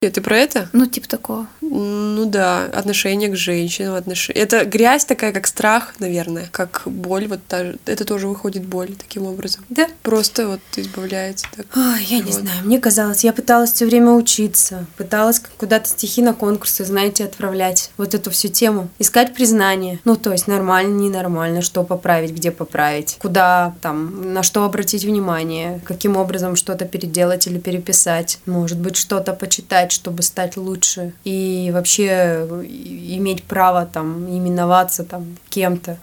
ты 0.00 0.20
про 0.20 0.36
это? 0.38 0.68
ну, 0.72 0.86
типа 0.86 1.08
такого. 1.08 1.48
Ну 1.70 2.26
да, 2.26 2.64
отношение 2.64 3.28
к 3.28 3.36
женщинам, 3.36 3.94
отношение. 3.94 4.42
Это 4.42 4.64
грязь 4.64 5.04
такая, 5.04 5.32
как 5.32 5.46
страх, 5.46 5.94
наверное, 5.98 6.48
как 6.50 6.82
боль. 6.86 7.26
Вот 7.26 7.40
та 7.46 7.74
это 7.86 8.04
тоже 8.04 8.28
выходит 8.28 8.64
боль 8.64 8.94
таким 8.96 9.26
образом. 9.26 9.64
Да? 9.68 9.86
Просто 10.02 10.48
вот 10.48 10.60
избавляется 10.76 11.46
так. 11.54 11.66
Ой, 11.76 12.04
я 12.04 12.18
не 12.18 12.32
Вот. 12.32 12.40
знаю, 12.40 12.64
мне 12.64 12.78
казалось, 12.78 13.24
я 13.24 13.32
пыталась 13.32 13.72
все 13.72 13.86
время 13.86 14.12
учиться, 14.12 14.86
пыталась 14.96 15.40
куда-то 15.58 15.88
стихи 15.88 16.22
на 16.22 16.34
конкурсы, 16.34 16.84
знаете, 16.84 17.24
отправлять, 17.24 17.90
вот 17.96 18.14
эту 18.14 18.30
всю 18.30 18.48
тему, 18.48 18.88
искать 18.98 19.34
признание. 19.34 20.00
Ну, 20.04 20.16
то 20.16 20.32
есть 20.32 20.46
нормально, 20.46 20.96
ненормально, 20.98 21.62
что 21.62 21.82
поправить, 21.84 22.32
где 22.32 22.50
поправить, 22.50 23.16
куда 23.18 23.74
там, 23.82 24.32
на 24.32 24.42
что 24.42 24.64
обратить 24.64 25.04
внимание, 25.04 25.80
каким 25.84 26.16
образом 26.16 26.56
что-то 26.56 26.86
переделать 26.86 27.46
или 27.46 27.58
переписать, 27.58 28.38
может 28.46 28.78
быть, 28.78 28.96
что-то 28.96 29.32
почитать, 29.32 29.92
чтобы 29.92 30.22
стать 30.22 30.56
лучше 30.56 31.12
и 31.24 31.55
вообще 31.72 32.46
и- 32.64 33.16
иметь 33.18 33.42
право 33.44 33.86
там 33.92 34.26
именоваться 34.28 35.04
там 35.04 35.36
кем-то. 35.48 35.98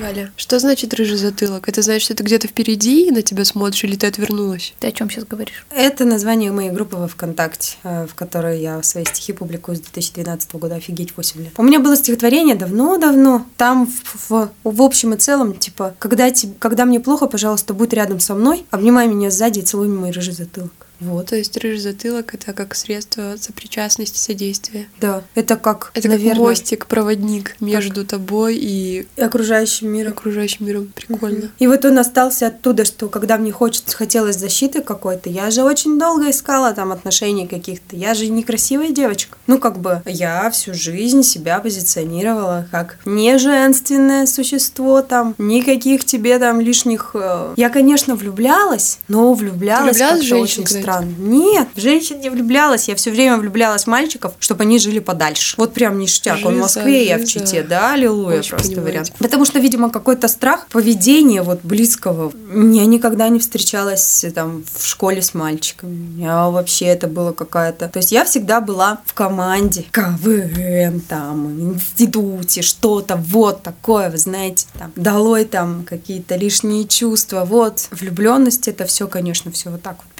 Галя, 0.00 0.32
что 0.36 0.58
значит 0.58 0.94
рыжий 0.94 1.16
затылок? 1.16 1.68
Это 1.68 1.80
значит, 1.82 2.02
что 2.02 2.14
ты 2.16 2.24
где-то 2.24 2.48
впереди 2.48 3.06
и 3.06 3.10
на 3.12 3.22
тебя 3.22 3.44
смотришь, 3.44 3.84
или 3.84 3.94
ты 3.94 4.08
отвернулась? 4.08 4.74
Ты 4.80 4.88
о 4.88 4.90
чем 4.92 5.08
сейчас 5.08 5.24
говоришь? 5.24 5.64
Это 5.70 6.04
название 6.04 6.50
моей 6.50 6.70
группы 6.70 6.96
во 6.96 7.06
ВКонтакте, 7.06 7.76
э, 7.84 8.06
в 8.10 8.14
которой 8.16 8.60
я 8.60 8.82
свои 8.82 9.04
стихи 9.04 9.32
публикую 9.32 9.76
с 9.76 9.80
2012 9.80 10.58
года. 10.58 10.74
Офигеть, 10.74 11.16
8 11.16 11.44
лет. 11.44 11.52
У 11.56 11.62
меня 11.62 11.78
было 11.78 11.96
стихотворение 11.96 12.56
давно-давно. 12.56 13.46
Там 13.56 13.86
в, 13.86 14.30
в- 14.30 14.50
в 14.64 14.82
общем 14.82 15.14
и 15.14 15.18
целом, 15.18 15.54
типа, 15.54 15.94
когда, 16.00 16.28
те- 16.32 16.48
когда 16.58 16.84
мне 16.84 16.98
плохо, 16.98 17.28
пожалуйста, 17.28 17.72
будь 17.72 17.92
рядом 17.92 18.18
со 18.18 18.34
мной, 18.34 18.66
обнимай 18.72 19.06
меня 19.06 19.30
сзади 19.30 19.60
и 19.60 19.62
целуй 19.62 19.86
мой 19.86 20.10
рыжий 20.10 20.32
затылок. 20.34 20.72
Вот. 21.02 21.26
То 21.26 21.36
есть 21.36 21.56
рыжий 21.56 21.78
затылок 21.80 22.34
это 22.34 22.52
как 22.52 22.74
средство 22.74 23.34
сопричастности, 23.38 24.18
содействия. 24.18 24.86
Да, 25.00 25.22
это 25.34 25.56
как, 25.56 25.90
Это 25.94 26.08
наверное, 26.08 26.34
как 26.34 26.42
мостик, 26.42 26.86
проводник 26.86 27.56
между 27.60 28.04
тобой 28.04 28.56
и 28.56 29.06
окружающим 29.16 29.88
миром. 29.88 30.12
окружающим 30.12 30.66
миром. 30.66 30.92
Прикольно. 30.94 31.50
И 31.58 31.66
вот 31.66 31.84
он 31.84 31.98
остался 31.98 32.48
оттуда, 32.48 32.84
что 32.84 33.08
когда 33.08 33.36
мне 33.38 33.52
хочется, 33.52 33.96
хотелось 33.96 34.36
защиты 34.36 34.82
какой-то, 34.82 35.28
я 35.30 35.50
же 35.50 35.62
очень 35.62 35.98
долго 35.98 36.30
искала 36.30 36.72
там 36.72 36.92
отношений 36.92 37.46
каких-то. 37.46 37.96
Я 37.96 38.14
же 38.14 38.28
некрасивая 38.28 38.90
девочка. 38.90 39.36
Ну, 39.46 39.58
как 39.58 39.78
бы, 39.78 40.02
я 40.06 40.50
всю 40.50 40.74
жизнь 40.74 41.22
себя 41.22 41.58
позиционировала 41.58 42.68
как 42.70 42.98
не 43.04 43.38
женственное 43.38 44.26
существо 44.26 45.02
там, 45.02 45.34
никаких 45.38 46.04
тебе 46.04 46.38
там 46.38 46.60
лишних... 46.60 47.10
э, 47.14 47.54
Я, 47.56 47.68
конечно, 47.70 48.14
влюблялась, 48.14 48.98
но 49.08 49.32
влюблялась, 49.34 49.96
влюблялась 49.96 50.28
как-то 50.28 50.36
очень 50.36 50.64
кстати? 50.64 50.84
Странно. 50.92 51.14
Нет, 51.18 51.68
в 51.74 51.80
женщин 51.80 52.20
не 52.20 52.30
влюблялась. 52.30 52.88
Я 52.88 52.94
все 52.94 53.10
время 53.10 53.36
влюблялась 53.36 53.84
в 53.84 53.86
мальчиков, 53.86 54.34
чтобы 54.38 54.62
они 54.62 54.78
жили 54.78 54.98
подальше. 54.98 55.54
Вот 55.58 55.72
прям 55.72 55.98
ништяк. 55.98 56.38
Он 56.44 56.52
в 56.52 56.56
Жиза, 56.56 56.62
Москве, 56.62 57.06
я 57.06 57.16
в 57.16 57.20
жиза. 57.20 57.32
Чите, 57.32 57.62
да, 57.62 57.92
аллилуйя 57.92 58.38
Очень 58.38 58.50
просто 58.50 58.68
понимаю 58.68 58.88
вариант. 58.88 59.12
Потому 59.18 59.44
что, 59.44 59.58
видимо, 59.58 59.90
какой-то 59.90 60.28
страх 60.28 60.66
поведения 60.68 61.42
вот 61.42 61.60
близкого. 61.62 62.32
Я 62.52 62.86
никогда 62.86 63.28
не 63.28 63.38
встречалась 63.38 64.24
там 64.34 64.64
в 64.74 64.86
школе 64.86 65.22
с 65.22 65.34
мальчиками. 65.34 66.20
Я 66.20 66.48
вообще 66.48 66.86
это 66.86 67.06
было 67.06 67.32
какая-то... 67.32 67.88
То 67.88 67.98
есть 67.98 68.12
я 68.12 68.24
всегда 68.24 68.60
была 68.60 69.00
в 69.04 69.14
команде 69.14 69.84
КВН, 69.90 71.00
там, 71.00 71.74
институте, 71.74 72.62
что-то 72.62 73.16
вот 73.16 73.62
такое, 73.62 74.10
вы 74.10 74.18
знаете, 74.18 74.66
там, 74.78 74.92
долой 74.96 75.44
там 75.44 75.84
какие-то 75.84 76.36
лишние 76.36 76.86
чувства. 76.86 77.44
Вот, 77.44 77.88
влюбленность 77.90 78.68
это 78.68 78.84
все, 78.86 79.06
конечно, 79.06 79.50
все 79.50 79.70
вот 79.70 79.82
так 79.82 79.96
вот 79.96 80.12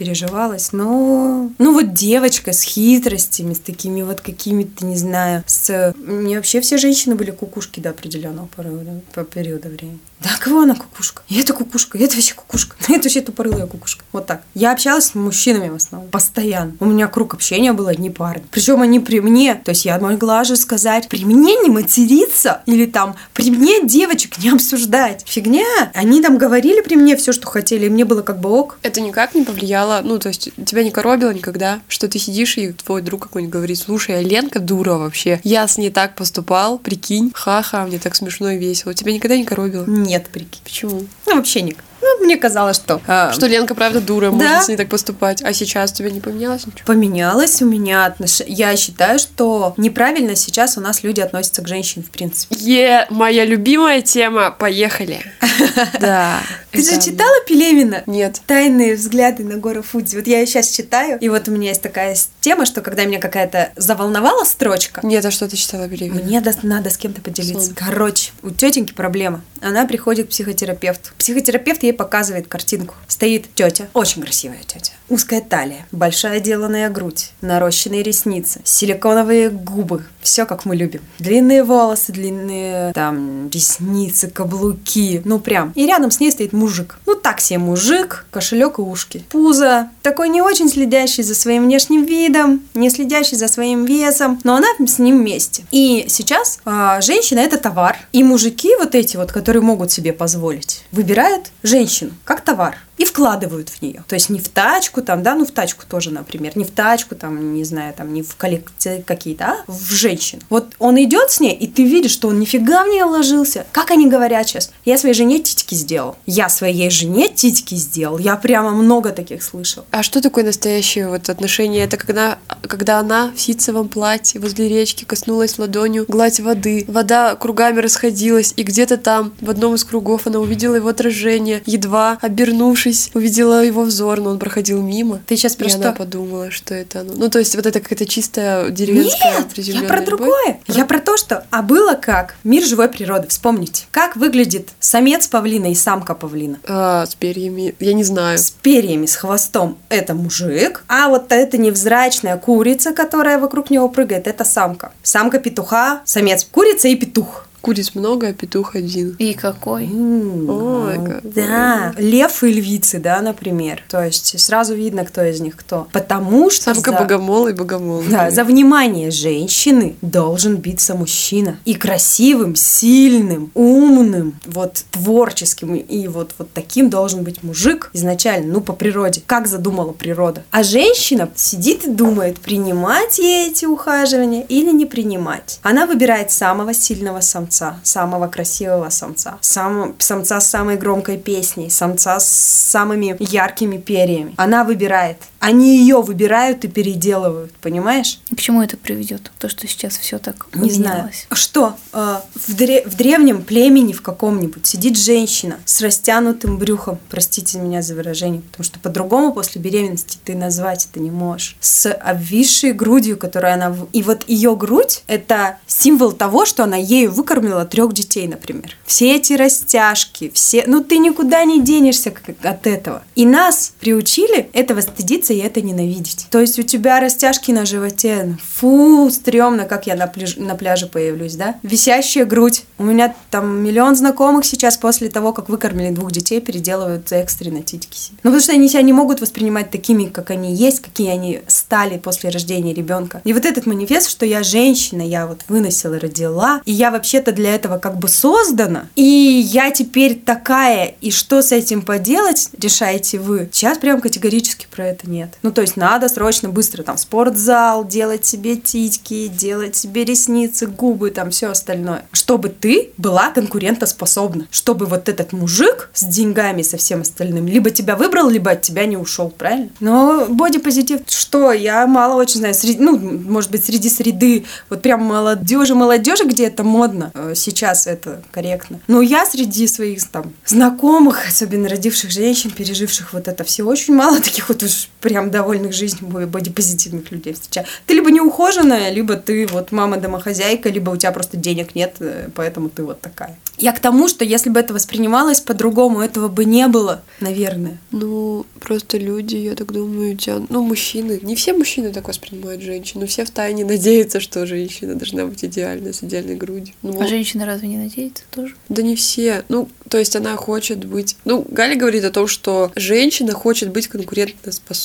переживалось. 0.53 0.73
Но, 0.73 1.51
ну 1.59 1.73
вот 1.73 1.93
девочка 1.93 2.53
с 2.53 2.63
хитростями, 2.63 3.55
с 3.55 3.61
такими 3.61 4.03
вот 4.03 4.21
какими-то, 4.21 4.85
не 4.85 4.97
знаю, 4.97 5.43
с... 5.47 5.95
Мне 5.97 6.37
вообще 6.37 6.61
все 6.61 6.79
женщины 6.79 7.15
были 7.15 7.31
кукушки 7.31 7.81
до 7.81 7.91
определенного 7.91 8.49
периода, 8.49 9.01
по 9.15 9.25
периода 9.25 9.69
времени. 9.69 10.01
Да, 10.23 10.31
кого 10.39 10.61
она 10.61 10.75
кукушка? 10.75 11.23
И 11.29 11.41
это 11.41 11.53
кукушка, 11.53 11.99
и 11.99 12.03
это 12.03 12.15
вообще 12.15 12.35
кукушка. 12.35 12.77
Это 12.89 13.05
вообще 13.05 13.23
тупорылая 13.23 13.67
кукушка. 13.67 14.05
Вот 14.13 14.27
так. 14.27 14.43
Я 14.55 14.73
общалась 14.73 15.07
с 15.07 15.15
мужчинами 15.15 15.71
в 15.71 15.77
основном. 15.77 16.11
Постоянно. 16.11 16.75
У 16.79 16.85
меня 16.85 17.09
круг 17.09 17.35
общения 17.35 17.73
был 17.73 17.89
одни 17.89 18.11
парни. 18.11 18.45
Причем 18.51 18.83
они 18.83 19.01
при 19.01 19.21
мне. 19.21 19.55
То 19.55 19.71
есть 19.71 19.85
я 19.85 19.99
могла 19.99 20.45
же 20.45 20.57
сказать, 20.57 21.09
при 21.09 21.25
мне 21.25 21.57
не 21.57 21.71
материться. 21.71 22.63
Или 22.67 22.87
там, 22.87 23.17
при 23.33 23.51
мне 23.51 23.85
девочек 23.85 24.39
не 24.39 24.51
обсуждать. 24.51 25.25
Фигня. 25.27 25.91
Они 25.95 26.23
там 26.23 26.39
говорили 26.39 26.83
при 26.83 26.95
мне 26.95 27.17
все, 27.17 27.33
что 27.33 27.47
хотели. 27.47 27.87
И 27.87 27.91
мне 27.91 28.05
было 28.05 28.23
как 28.23 28.39
бы 28.39 28.51
ок. 28.51 28.79
Это 28.83 29.01
никак 29.01 29.35
не 29.35 29.43
повлияло, 29.43 30.03
ну, 30.05 30.19
то 30.19 30.29
есть 30.29 30.42
тебя 30.67 30.85
не 30.85 30.91
коробило 30.91 31.31
никогда, 31.31 31.81
что 31.89 32.09
ты 32.09 32.19
сидишь 32.19 32.59
и 32.59 32.73
твой 32.73 33.03
друг 33.03 33.23
какой-нибудь 33.23 33.53
говорит, 33.53 33.79
слушай, 33.79 34.19
а 34.19 34.23
Ленка 34.23 34.61
дура 34.61 34.95
вообще. 34.95 35.41
Я 35.45 35.67
с 35.67 35.79
ней 35.79 35.91
так 35.91 36.15
поступал, 36.15 36.79
прикинь, 36.79 37.33
ха-ха, 37.35 37.87
мне 37.87 37.99
так 37.99 38.15
смешно 38.15 38.51
и 38.51 38.59
весело. 38.59 38.95
Тебя 38.95 39.13
никогда 39.13 39.37
не 39.37 39.45
коробило? 39.45 39.85
Нет, 39.87 40.29
прикинь. 40.33 40.61
Почему? 40.65 41.07
Ну, 41.27 41.37
вообще 41.37 41.63
никак. 41.63 41.85
Ну, 42.03 42.25
мне 42.25 42.37
казалось, 42.37 42.77
что... 42.77 43.01
а, 43.07 43.33
Что 43.33 43.47
Ленка 43.47 43.75
правда 43.75 44.01
дура, 44.01 44.27
Да. 44.31 44.33
может 44.37 44.65
с 44.65 44.69
ней 44.69 44.77
так 44.77 44.89
поступать. 44.89 45.43
А 45.43 45.53
сейчас 45.53 45.93
у 45.93 45.95
тебя 45.95 46.11
не 46.11 46.21
поменялось 46.21 46.67
ничего? 46.67 46.83
Поменялось 46.87 47.63
у 47.63 47.67
меня 47.67 48.05
отношение. 48.07 48.55
Я 48.55 48.77
считаю, 48.77 49.19
что 49.19 49.75
неправильно 49.77 50.35
сейчас 50.37 50.77
у 50.77 50.81
нас 50.81 51.03
люди 51.03 51.21
относятся 51.21 51.63
к 51.63 51.69
женщине, 51.69 52.05
в 52.05 52.11
принципе. 52.11 52.57
Е, 52.59 53.07
моя 53.11 53.45
любимая 53.45 54.03
тема, 54.03 54.51
поехали. 54.51 55.21
Да. 56.01 56.41
Ты 56.73 56.83
же 56.83 57.01
читала 57.01 57.37
Пелевина? 57.47 58.03
Нет. 58.07 58.41
Тайные 58.47 58.95
взгляды 58.97 59.45
на 59.45 59.57
гору 59.57 59.83
Фудзи. 59.83 60.17
Вот 60.17 60.27
я 60.27 60.41
ее 60.41 60.47
сейчас 60.47 60.71
читаю, 60.71 61.19
и 61.21 61.29
вот 61.29 61.47
у 61.49 61.53
меня 61.53 61.69
есть 61.69 61.83
такая 61.83 62.17
тема, 62.41 62.67
что 62.67 62.81
когда 62.81 63.05
меня 63.05 63.19
какая-то 63.21 63.71
заволновала 63.77 64.45
строчка, 64.45 65.01
Нет, 65.05 65.25
а 65.25 65.31
что 65.31 65.49
ты 65.49 65.57
читала, 65.57 65.87
Белевина? 65.87 66.23
мне 66.23 66.43
надо 66.63 66.91
с 66.91 66.97
кем-то 66.97 67.21
поделиться. 67.21 67.73
Короче, 67.75 68.33
у 68.43 68.51
тетеньки 68.51 68.93
проблема. 68.93 69.43
Она 69.61 69.87
приходит 69.87 70.27
к 70.27 70.31
психотерапевту. 70.31 71.11
Психотерапевт 71.19 71.83
ей 71.83 71.92
показывает 71.93 72.49
картинку. 72.49 72.95
Стоит 73.07 73.47
тетя, 73.55 73.89
очень 73.95 74.23
красивая 74.23 74.61
тетя. 74.67 74.93
Узкая 75.09 75.41
талия, 75.41 75.87
большая 75.93 76.41
деланная 76.41 76.89
грудь, 76.91 77.31
нарощенные 77.41 78.03
ресницы, 78.03 78.61
силиконовые 78.65 79.51
губы. 79.51 80.05
Все 80.23 80.47
как 80.47 80.65
мы 80.65 80.77
любим. 80.77 81.01
Длинные 81.19 81.65
волосы, 81.65 82.13
длинные 82.13 82.93
там 82.93 83.49
ресницы, 83.51 84.29
каблуки. 84.29 85.21
Ну 85.25 85.39
прям. 85.39 85.73
И 85.75 85.87
рядом 85.87 86.11
с 86.11 86.21
ней 86.21 86.31
стоит 86.31 86.53
мужик. 86.53 86.99
Ну 87.07 87.15
так 87.15 87.41
себе 87.41 87.59
мужик, 87.59 88.27
кошелек 88.31 88.79
и 88.79 88.83
ушки. 88.83 89.25
Пузо. 89.29 89.89
Такой 90.03 90.29
не 90.29 90.41
очень 90.41 90.69
следящий 90.69 91.23
за 91.23 91.35
своим 91.35 91.65
внешним 91.65 92.05
видом, 92.05 92.63
не 92.75 92.91
следящий 92.91 93.37
за 93.37 93.49
своим 93.49 93.85
весом, 93.85 94.41
но 94.45 94.57
она 94.57 94.69
с 94.87 94.99
ним 94.99 95.19
вместе. 95.19 95.65
И 95.71 96.07
сейчас 96.09 96.61
а, 96.65 97.01
женщина 97.01 97.41
это 97.41 97.59
товар. 97.59 97.97
И 98.13 98.23
мужики 98.23 98.75
вот 98.79 98.95
эти 98.95 99.17
вот, 99.17 99.33
которые 99.33 99.63
могут 99.63 99.91
себе 99.91 100.13
позволить, 100.13 100.85
выбирают 100.93 101.51
женщину 101.63 102.13
как 102.25 102.41
товар 102.43 102.79
и 103.03 103.05
вкладывают 103.05 103.69
в 103.69 103.83
нее. 103.83 104.05
То 104.07 104.15
есть 104.15 104.31
не 104.31 104.39
в 104.39 104.49
тачку 104.49 105.03
там, 105.03 105.25
да, 105.25 105.35
ну 105.35 105.45
в 105.45 105.51
тачку 105.51 105.83
тоже, 105.89 106.13
например, 106.13 106.57
не 106.57 106.63
в 106.63 106.71
тачку 106.71 107.17
там, 107.17 107.55
не 107.55 107.65
знаю, 107.65 107.93
там, 107.95 108.15
не 108.15 108.23
в 108.23 108.37
коллекции 108.37 109.03
какие-то, 109.05 109.45
а 109.45 109.65
в 109.67 109.91
женщину. 109.91 110.43
Вот 110.49 110.75
он 110.79 111.03
идет 111.03 111.33
с 111.33 111.41
ней, 111.41 111.53
и 111.53 111.67
ты 111.67 111.83
видишь, 111.83 112.13
что 112.13 112.29
он 112.29 112.39
нифига 112.39 112.85
в 112.85 112.87
нее 112.87 113.05
вложился. 113.05 113.67
Как 113.73 113.91
они 113.91 114.09
говорят 114.09 114.47
сейчас? 114.47 114.71
Я 114.85 114.99
своей 114.99 115.17
жене 115.17 115.41
титьки 115.41 115.75
сделал. 115.75 116.15
Я 116.27 116.49
своей 116.49 116.91
жене 116.91 117.29
титьки 117.29 117.75
сделал. 117.75 118.19
Я 118.19 118.37
прямо 118.37 118.71
много 118.71 119.11
таких 119.11 119.43
слышал. 119.43 119.85
А 119.91 120.05
что 120.05 120.23
такое 120.23 120.45
настоящее 120.45 121.09
вот 121.09 121.29
отношение? 121.29 121.83
Это 121.83 121.97
когда, 121.97 122.39
когда 122.63 123.01
она 123.01 123.33
в 123.35 123.41
ситцевом 123.41 123.89
платье 123.89 124.41
возле 124.41 124.69
речки 124.69 125.03
коснулась 125.05 125.59
ладонью 125.59 126.05
гладь 126.07 126.39
воды, 126.39 126.85
вода 126.87 127.35
кругами 127.35 127.81
расходилась, 127.81 128.55
и 128.57 128.63
где-то 128.63 128.97
там, 128.97 129.33
в 129.41 129.51
одном 129.51 129.75
из 129.75 129.83
кругов, 129.83 130.29
она 130.29 130.39
увидела 130.39 130.77
его 130.77 130.89
отражение, 130.89 131.65
едва 131.67 132.17
обернувшись, 132.21 132.92
увидела 133.15 133.65
его 133.65 133.83
взор, 133.83 134.21
но 134.21 134.31
он 134.31 134.39
проходил 134.39 134.83
мимо. 134.83 135.21
Ты 135.27 135.37
сейчас 135.37 135.57
про 135.57 135.67
и 135.67 135.73
она 135.73 135.93
подумала, 135.93 136.51
что 136.51 136.75
это 136.75 137.01
оно. 137.01 137.15
Ну, 137.17 137.31
то 137.31 137.39
есть 137.39 137.55
вот 137.57 137.67
это 137.67 137.81
какая-то 137.81 138.07
чистая 138.07 138.71
деревенская 138.71 139.39
Нет, 139.39 139.59
я 139.59 139.83
про 139.83 140.01
любовь. 140.01 140.07
другое. 140.07 140.61
Я 140.69 140.85
про 140.85 140.99
то, 140.99 141.17
что 141.17 141.45
а 141.51 141.63
было 141.63 141.95
как 141.95 142.37
мир 142.45 142.65
живой 142.65 142.89
природы. 142.89 143.29
Вспомните, 143.29 143.85
как 143.91 144.17
выглядит 144.17 144.71
самец 144.81 145.27
павлина 145.27 145.71
и 145.71 145.75
самка 145.75 146.15
павлина. 146.15 146.59
А, 146.67 147.07
с 147.07 147.15
перьями. 147.15 147.75
Я 147.81 147.93
не 147.93 148.05
знаю. 148.05 148.39
С 148.39 148.51
перьями, 148.51 149.07
с 149.07 149.17
хвостом 149.17 149.79
это 149.89 150.15
мужик, 150.15 150.85
а 150.89 151.09
вот 151.09 151.33
эта 151.33 151.59
невзрачная 151.59 152.37
курица, 152.37 152.93
которая 152.93 153.39
вокруг 153.39 153.71
него 153.71 153.89
прыгает, 153.89 154.27
это 154.27 154.45
самка. 154.45 154.93
Самка 155.03 155.39
петуха, 155.39 156.03
самец 156.05 156.45
курица 156.45 156.89
и 156.89 156.95
петух. 156.95 157.47
Куриц 157.63 157.95
много, 157.95 158.29
а 158.29 158.33
петух 158.33 158.75
один. 158.75 159.15
И 159.21 159.35
какой? 159.35 159.85
Ой, 159.89 160.97
какой. 160.97 161.21
Да, 161.33 161.95
лев 161.97 162.43
и 162.43 162.53
львицы, 162.53 162.99
да, 162.99 163.21
например. 163.21 163.85
То 163.89 164.03
есть 164.05 164.39
сразу 164.41 164.75
видно, 164.75 165.05
кто 165.05 165.23
из 165.23 165.41
них 165.41 165.57
кто. 165.57 165.87
Потому 165.93 166.51
что 166.51 166.75
Самка 166.75 166.91
за- 166.91 166.99
богомол 166.99 167.47
и 167.47 167.53
богомол. 167.53 168.03
Да, 168.11 168.31
за 168.33 168.43
внимание 168.43 169.13
женщины 169.13 169.95
должен 170.03 170.57
биться 170.57 170.95
мужчина. 170.95 171.57
И 171.65 171.75
красивым, 171.75 172.57
сильным, 172.57 173.53
умным, 173.55 174.35
вот 174.45 174.85
творческим. 174.91 175.77
И 175.77 176.09
вот, 176.09 176.35
вот 176.39 176.49
таким 176.53 176.91
должен 176.91 177.23
быть 177.23 177.45
мужик 177.45 177.91
изначально, 177.93 178.53
ну, 178.55 178.61
по 178.61 178.73
природе. 178.73 179.23
Как 179.25 179.47
задумала 179.47 179.93
природа. 179.93 180.43
А 180.51 180.65
женщина 180.65 181.29
сидит 181.37 181.85
и 181.87 181.91
думает, 181.91 182.41
принимать 182.41 183.21
ей 183.21 183.51
эти 183.51 183.67
ухаживания 183.67 184.43
или 184.49 184.73
не 184.73 184.85
принимать. 184.85 185.61
Она 185.63 185.87
выбирает 185.87 186.33
самого 186.33 186.75
сильного 186.75 187.21
самца, 187.21 187.52
самого 187.83 188.29
красивого 188.29 188.91
самца, 188.91 189.39
сам, 189.41 189.95
самца 189.99 190.41
с 190.41 190.51
самой 190.51 190.77
громкой 190.77 191.19
песней, 191.19 191.71
самца 191.71 192.19
с 192.19 192.27
самыми 192.27 193.17
яркими 193.19 193.77
перьями. 193.77 194.35
Она 194.37 194.65
выбирает. 194.65 195.19
Они 195.43 195.77
ее 195.79 196.01
выбирают 196.01 196.65
и 196.65 196.69
переделывают, 196.69 197.53
понимаешь? 197.55 198.21
К 198.31 198.41
чему 198.41 198.63
это 198.63 198.77
приведет? 198.77 199.33
То, 199.41 199.49
что 199.49 199.67
сейчас 199.67 199.97
все 199.97 200.19
так 200.19 200.47
Не 200.55 200.71
знаю. 200.71 200.93
поменялось. 200.93 201.27
Что? 201.33 201.75
э, 201.93 202.17
в, 202.47 202.51
дре- 202.55 202.89
в 202.89 202.95
древнем 202.95 203.43
племени 203.43 203.93
в 203.93 204.03
каком-нибудь 204.03 204.65
сидит 204.65 204.97
женщина 204.97 205.59
с 205.65 205.81
растянутым 205.81 206.59
брюхом, 206.59 207.01
простите 207.11 207.59
меня 207.59 207.83
за 207.83 207.97
выражение, 207.97 208.41
потому 208.41 208.63
что 208.65 208.79
по-другому 208.79 209.33
после 209.33 209.61
беременности 209.61 210.17
ты 210.25 210.37
назвать 210.37 210.87
это 210.89 211.01
не 211.01 211.11
можешь, 211.11 211.57
с 211.61 211.93
обвисшей 211.93 212.73
грудью, 212.73 213.17
которую 213.17 213.53
она... 213.53 213.77
И 213.93 214.05
вот 214.05 214.25
ее 214.29 214.55
грудь– 214.55 215.03
это 215.09 215.59
символ 215.67 216.13
того, 216.13 216.47
что 216.47 216.63
она 216.63 216.77
ею 216.77 217.11
выкормила 217.11 217.65
трех 217.65 217.93
детей, 217.95 218.29
например. 218.29 218.77
Все 218.87 219.17
эти 219.17 219.33
растяжки, 219.33 220.31
все... 220.33 220.63
Ну, 220.69 220.85
ты 220.85 220.99
никуда 220.99 221.43
не 221.43 221.61
денешься 221.61 222.15
от 222.43 222.67
этого. 222.69 223.03
И 223.17 223.27
нас 223.27 223.73
приучили 223.81 224.49
этого 224.53 224.81
стыдиться 224.83 225.32
и 225.33 225.39
это 225.39 225.61
ненавидеть. 225.61 226.27
То 226.31 226.41
есть 226.41 226.59
у 226.59 226.63
тебя 226.63 227.01
растяжки 227.01 227.51
на 227.53 227.65
животе, 227.65 228.37
фу, 228.43 229.11
стрёмно, 229.11 229.65
как 229.65 229.87
я 229.87 229.95
на, 229.95 230.07
пляж, 230.07 230.37
на 230.37 230.55
пляже 230.55 230.87
появлюсь, 230.87 231.35
да? 231.35 231.57
Висящая 231.63 232.25
грудь. 232.25 232.65
У 232.79 232.85
меня 232.85 233.15
там 233.31 233.63
миллион 233.63 233.97
знакомых 233.97 234.45
сейчас 234.45 234.77
после 234.77 235.09
того, 235.09 235.33
как 235.33 235.49
выкормили 235.49 235.91
двух 235.91 236.13
детей, 236.13 236.41
переделывают 236.41 237.11
экстренно 237.13 237.63
титьки 237.63 237.97
себе. 237.97 238.19
Ну, 238.23 238.31
потому 238.31 238.43
что 238.43 238.53
они 238.53 238.69
себя 238.69 238.83
не 238.83 238.93
могут 238.93 239.21
воспринимать 239.21 239.71
такими, 239.71 240.07
как 240.07 240.31
они 240.31 240.55
есть, 240.55 240.81
какие 240.81 241.09
они 241.09 241.41
стали 241.47 241.99
после 241.99 242.31
рождения 242.31 242.75
ребенка. 242.75 243.21
И 243.25 243.33
вот 243.33 243.45
этот 243.45 243.67
манифест, 243.67 244.11
что 244.11 244.27
я 244.27 244.43
женщина, 244.43 245.03
я 245.03 245.27
вот 245.27 245.41
выносила, 245.49 245.99
родила, 245.99 246.61
и 246.65 246.73
я 246.73 246.91
вообще-то 246.91 247.33
для 247.33 247.55
этого 247.55 247.79
как 247.79 247.99
бы 247.99 248.09
создана, 248.09 248.87
и 248.97 249.03
я 249.03 249.71
теперь 249.71 250.19
такая, 250.19 250.95
и 251.01 251.11
что 251.11 251.43
с 251.43 251.53
этим 251.53 251.83
поделать, 251.83 252.49
решаете 252.59 253.19
вы. 253.19 253.49
Сейчас 253.53 253.79
прям 253.79 254.01
категорически 254.01 254.67
про 254.71 254.87
это 254.87 255.09
нет. 255.09 255.22
Ну, 255.43 255.53
то 255.53 255.61
есть 255.61 255.77
надо 255.77 256.09
срочно, 256.09 256.49
быстро 256.49 256.83
там 256.83 256.97
спортзал, 256.99 257.87
делать 257.87 258.25
себе 258.25 258.57
титьки, 258.57 259.29
делать 259.29 259.77
себе 259.77 260.05
ресницы, 260.05 260.67
губы, 260.67 261.11
там 261.11 261.31
все 261.31 261.49
остальное. 261.49 262.05
Чтобы 262.13 262.49
ты 262.49 262.91
была 262.97 263.31
конкурентоспособна. 263.31 264.47
Чтобы 264.51 264.87
вот 264.87 265.09
этот 265.09 265.33
мужик 265.33 265.91
с 265.95 266.05
деньгами, 266.05 266.63
со 266.63 266.77
всем 266.77 267.03
остальным, 267.03 267.47
либо 267.47 267.71
тебя 267.71 267.97
выбрал, 267.97 268.29
либо 268.29 268.53
от 268.53 268.63
тебя 268.63 268.87
не 268.87 268.97
ушел, 268.97 269.31
правильно? 269.31 269.71
Но 269.81 270.27
бодипозитив, 270.29 271.01
что? 271.07 271.53
Я 271.53 271.87
мало 271.87 272.21
очень 272.21 272.41
знаю. 272.41 272.55
Среди, 272.55 272.79
ну, 272.79 272.99
может 272.99 273.51
быть, 273.51 273.65
среди 273.65 273.89
среды 273.89 274.45
вот 274.71 274.83
прям 274.83 275.03
молодежи, 275.03 275.75
молодежи, 275.75 276.25
где 276.25 276.47
это 276.47 276.65
модно. 276.65 277.11
Э, 277.15 277.35
сейчас 277.35 277.87
это 277.87 278.23
корректно. 278.31 278.81
Но 278.87 279.03
я 279.03 279.27
среди 279.27 279.67
своих 279.67 280.03
там 280.09 280.33
знакомых, 280.47 281.29
особенно 281.29 281.69
родивших 281.69 282.11
женщин, 282.11 282.51
переживших 282.51 283.13
вот 283.13 283.29
это 283.29 283.45
все, 283.45 283.65
очень 283.65 283.95
мало 283.95 284.21
таких 284.21 284.49
вот 284.49 284.63
уж 284.63 284.89
прям 285.13 285.31
довольных 285.31 285.75
жизнью 285.75 286.11
бодипозитивных 286.27 287.11
людей 287.13 287.35
встречаю. 287.35 287.67
Ты 287.87 287.93
либо 287.93 288.11
неухоженная, 288.11 288.91
либо 288.91 289.17
ты 289.17 289.47
вот 289.47 289.71
мама-домохозяйка, 289.71 290.71
либо 290.71 290.89
у 290.89 290.97
тебя 290.97 291.13
просто 291.13 291.37
денег 291.37 291.75
нет, 291.75 291.97
э, 292.01 292.29
поэтому 292.35 292.71
ты 292.71 292.83
вот 292.83 293.03
такая. 293.03 293.37
Я 293.59 293.73
к 293.73 293.81
тому, 293.81 294.09
что 294.09 294.25
если 294.25 294.49
бы 294.49 294.59
это 294.59 294.73
воспринималось 294.73 295.43
по-другому, 295.43 296.01
этого 296.01 296.29
бы 296.29 296.47
не 296.47 296.67
было, 296.67 297.03
наверное. 297.21 297.79
Ну, 297.91 298.47
просто 298.59 298.97
люди, 298.97 299.37
я 299.37 299.55
так 299.55 299.71
думаю, 299.71 300.17
тян... 300.17 300.47
ну, 300.49 300.63
мужчины, 300.63 301.21
не 301.23 301.37
все 301.37 301.53
мужчины 301.53 301.93
так 301.93 302.09
воспринимают 302.09 302.63
женщин, 302.63 303.01
но 303.01 303.07
все 303.07 303.27
втайне 303.27 303.67
надеются, 303.67 304.19
что 304.19 304.47
женщина 304.47 304.95
должна 304.95 305.27
быть 305.27 305.45
идеальной, 305.45 305.93
с 305.93 306.03
идеальной 306.03 306.37
грудью. 306.37 306.75
Ну, 306.81 306.99
А 306.99 307.07
женщина 307.07 307.45
разве 307.45 307.69
не 307.69 307.77
надеется 307.77 308.23
тоже? 308.31 308.55
Да 308.71 308.81
не 308.81 308.97
все. 308.97 309.45
Ну, 309.51 309.69
то 309.91 309.99
есть 309.99 310.17
она 310.17 310.37
хочет 310.37 310.87
быть... 310.87 311.17
Ну, 311.27 311.47
Галя 311.51 311.77
говорит 311.77 312.05
о 312.05 312.11
том, 312.11 312.27
что 312.27 312.73
женщина 312.77 313.33
хочет 313.35 313.71
быть 313.71 313.89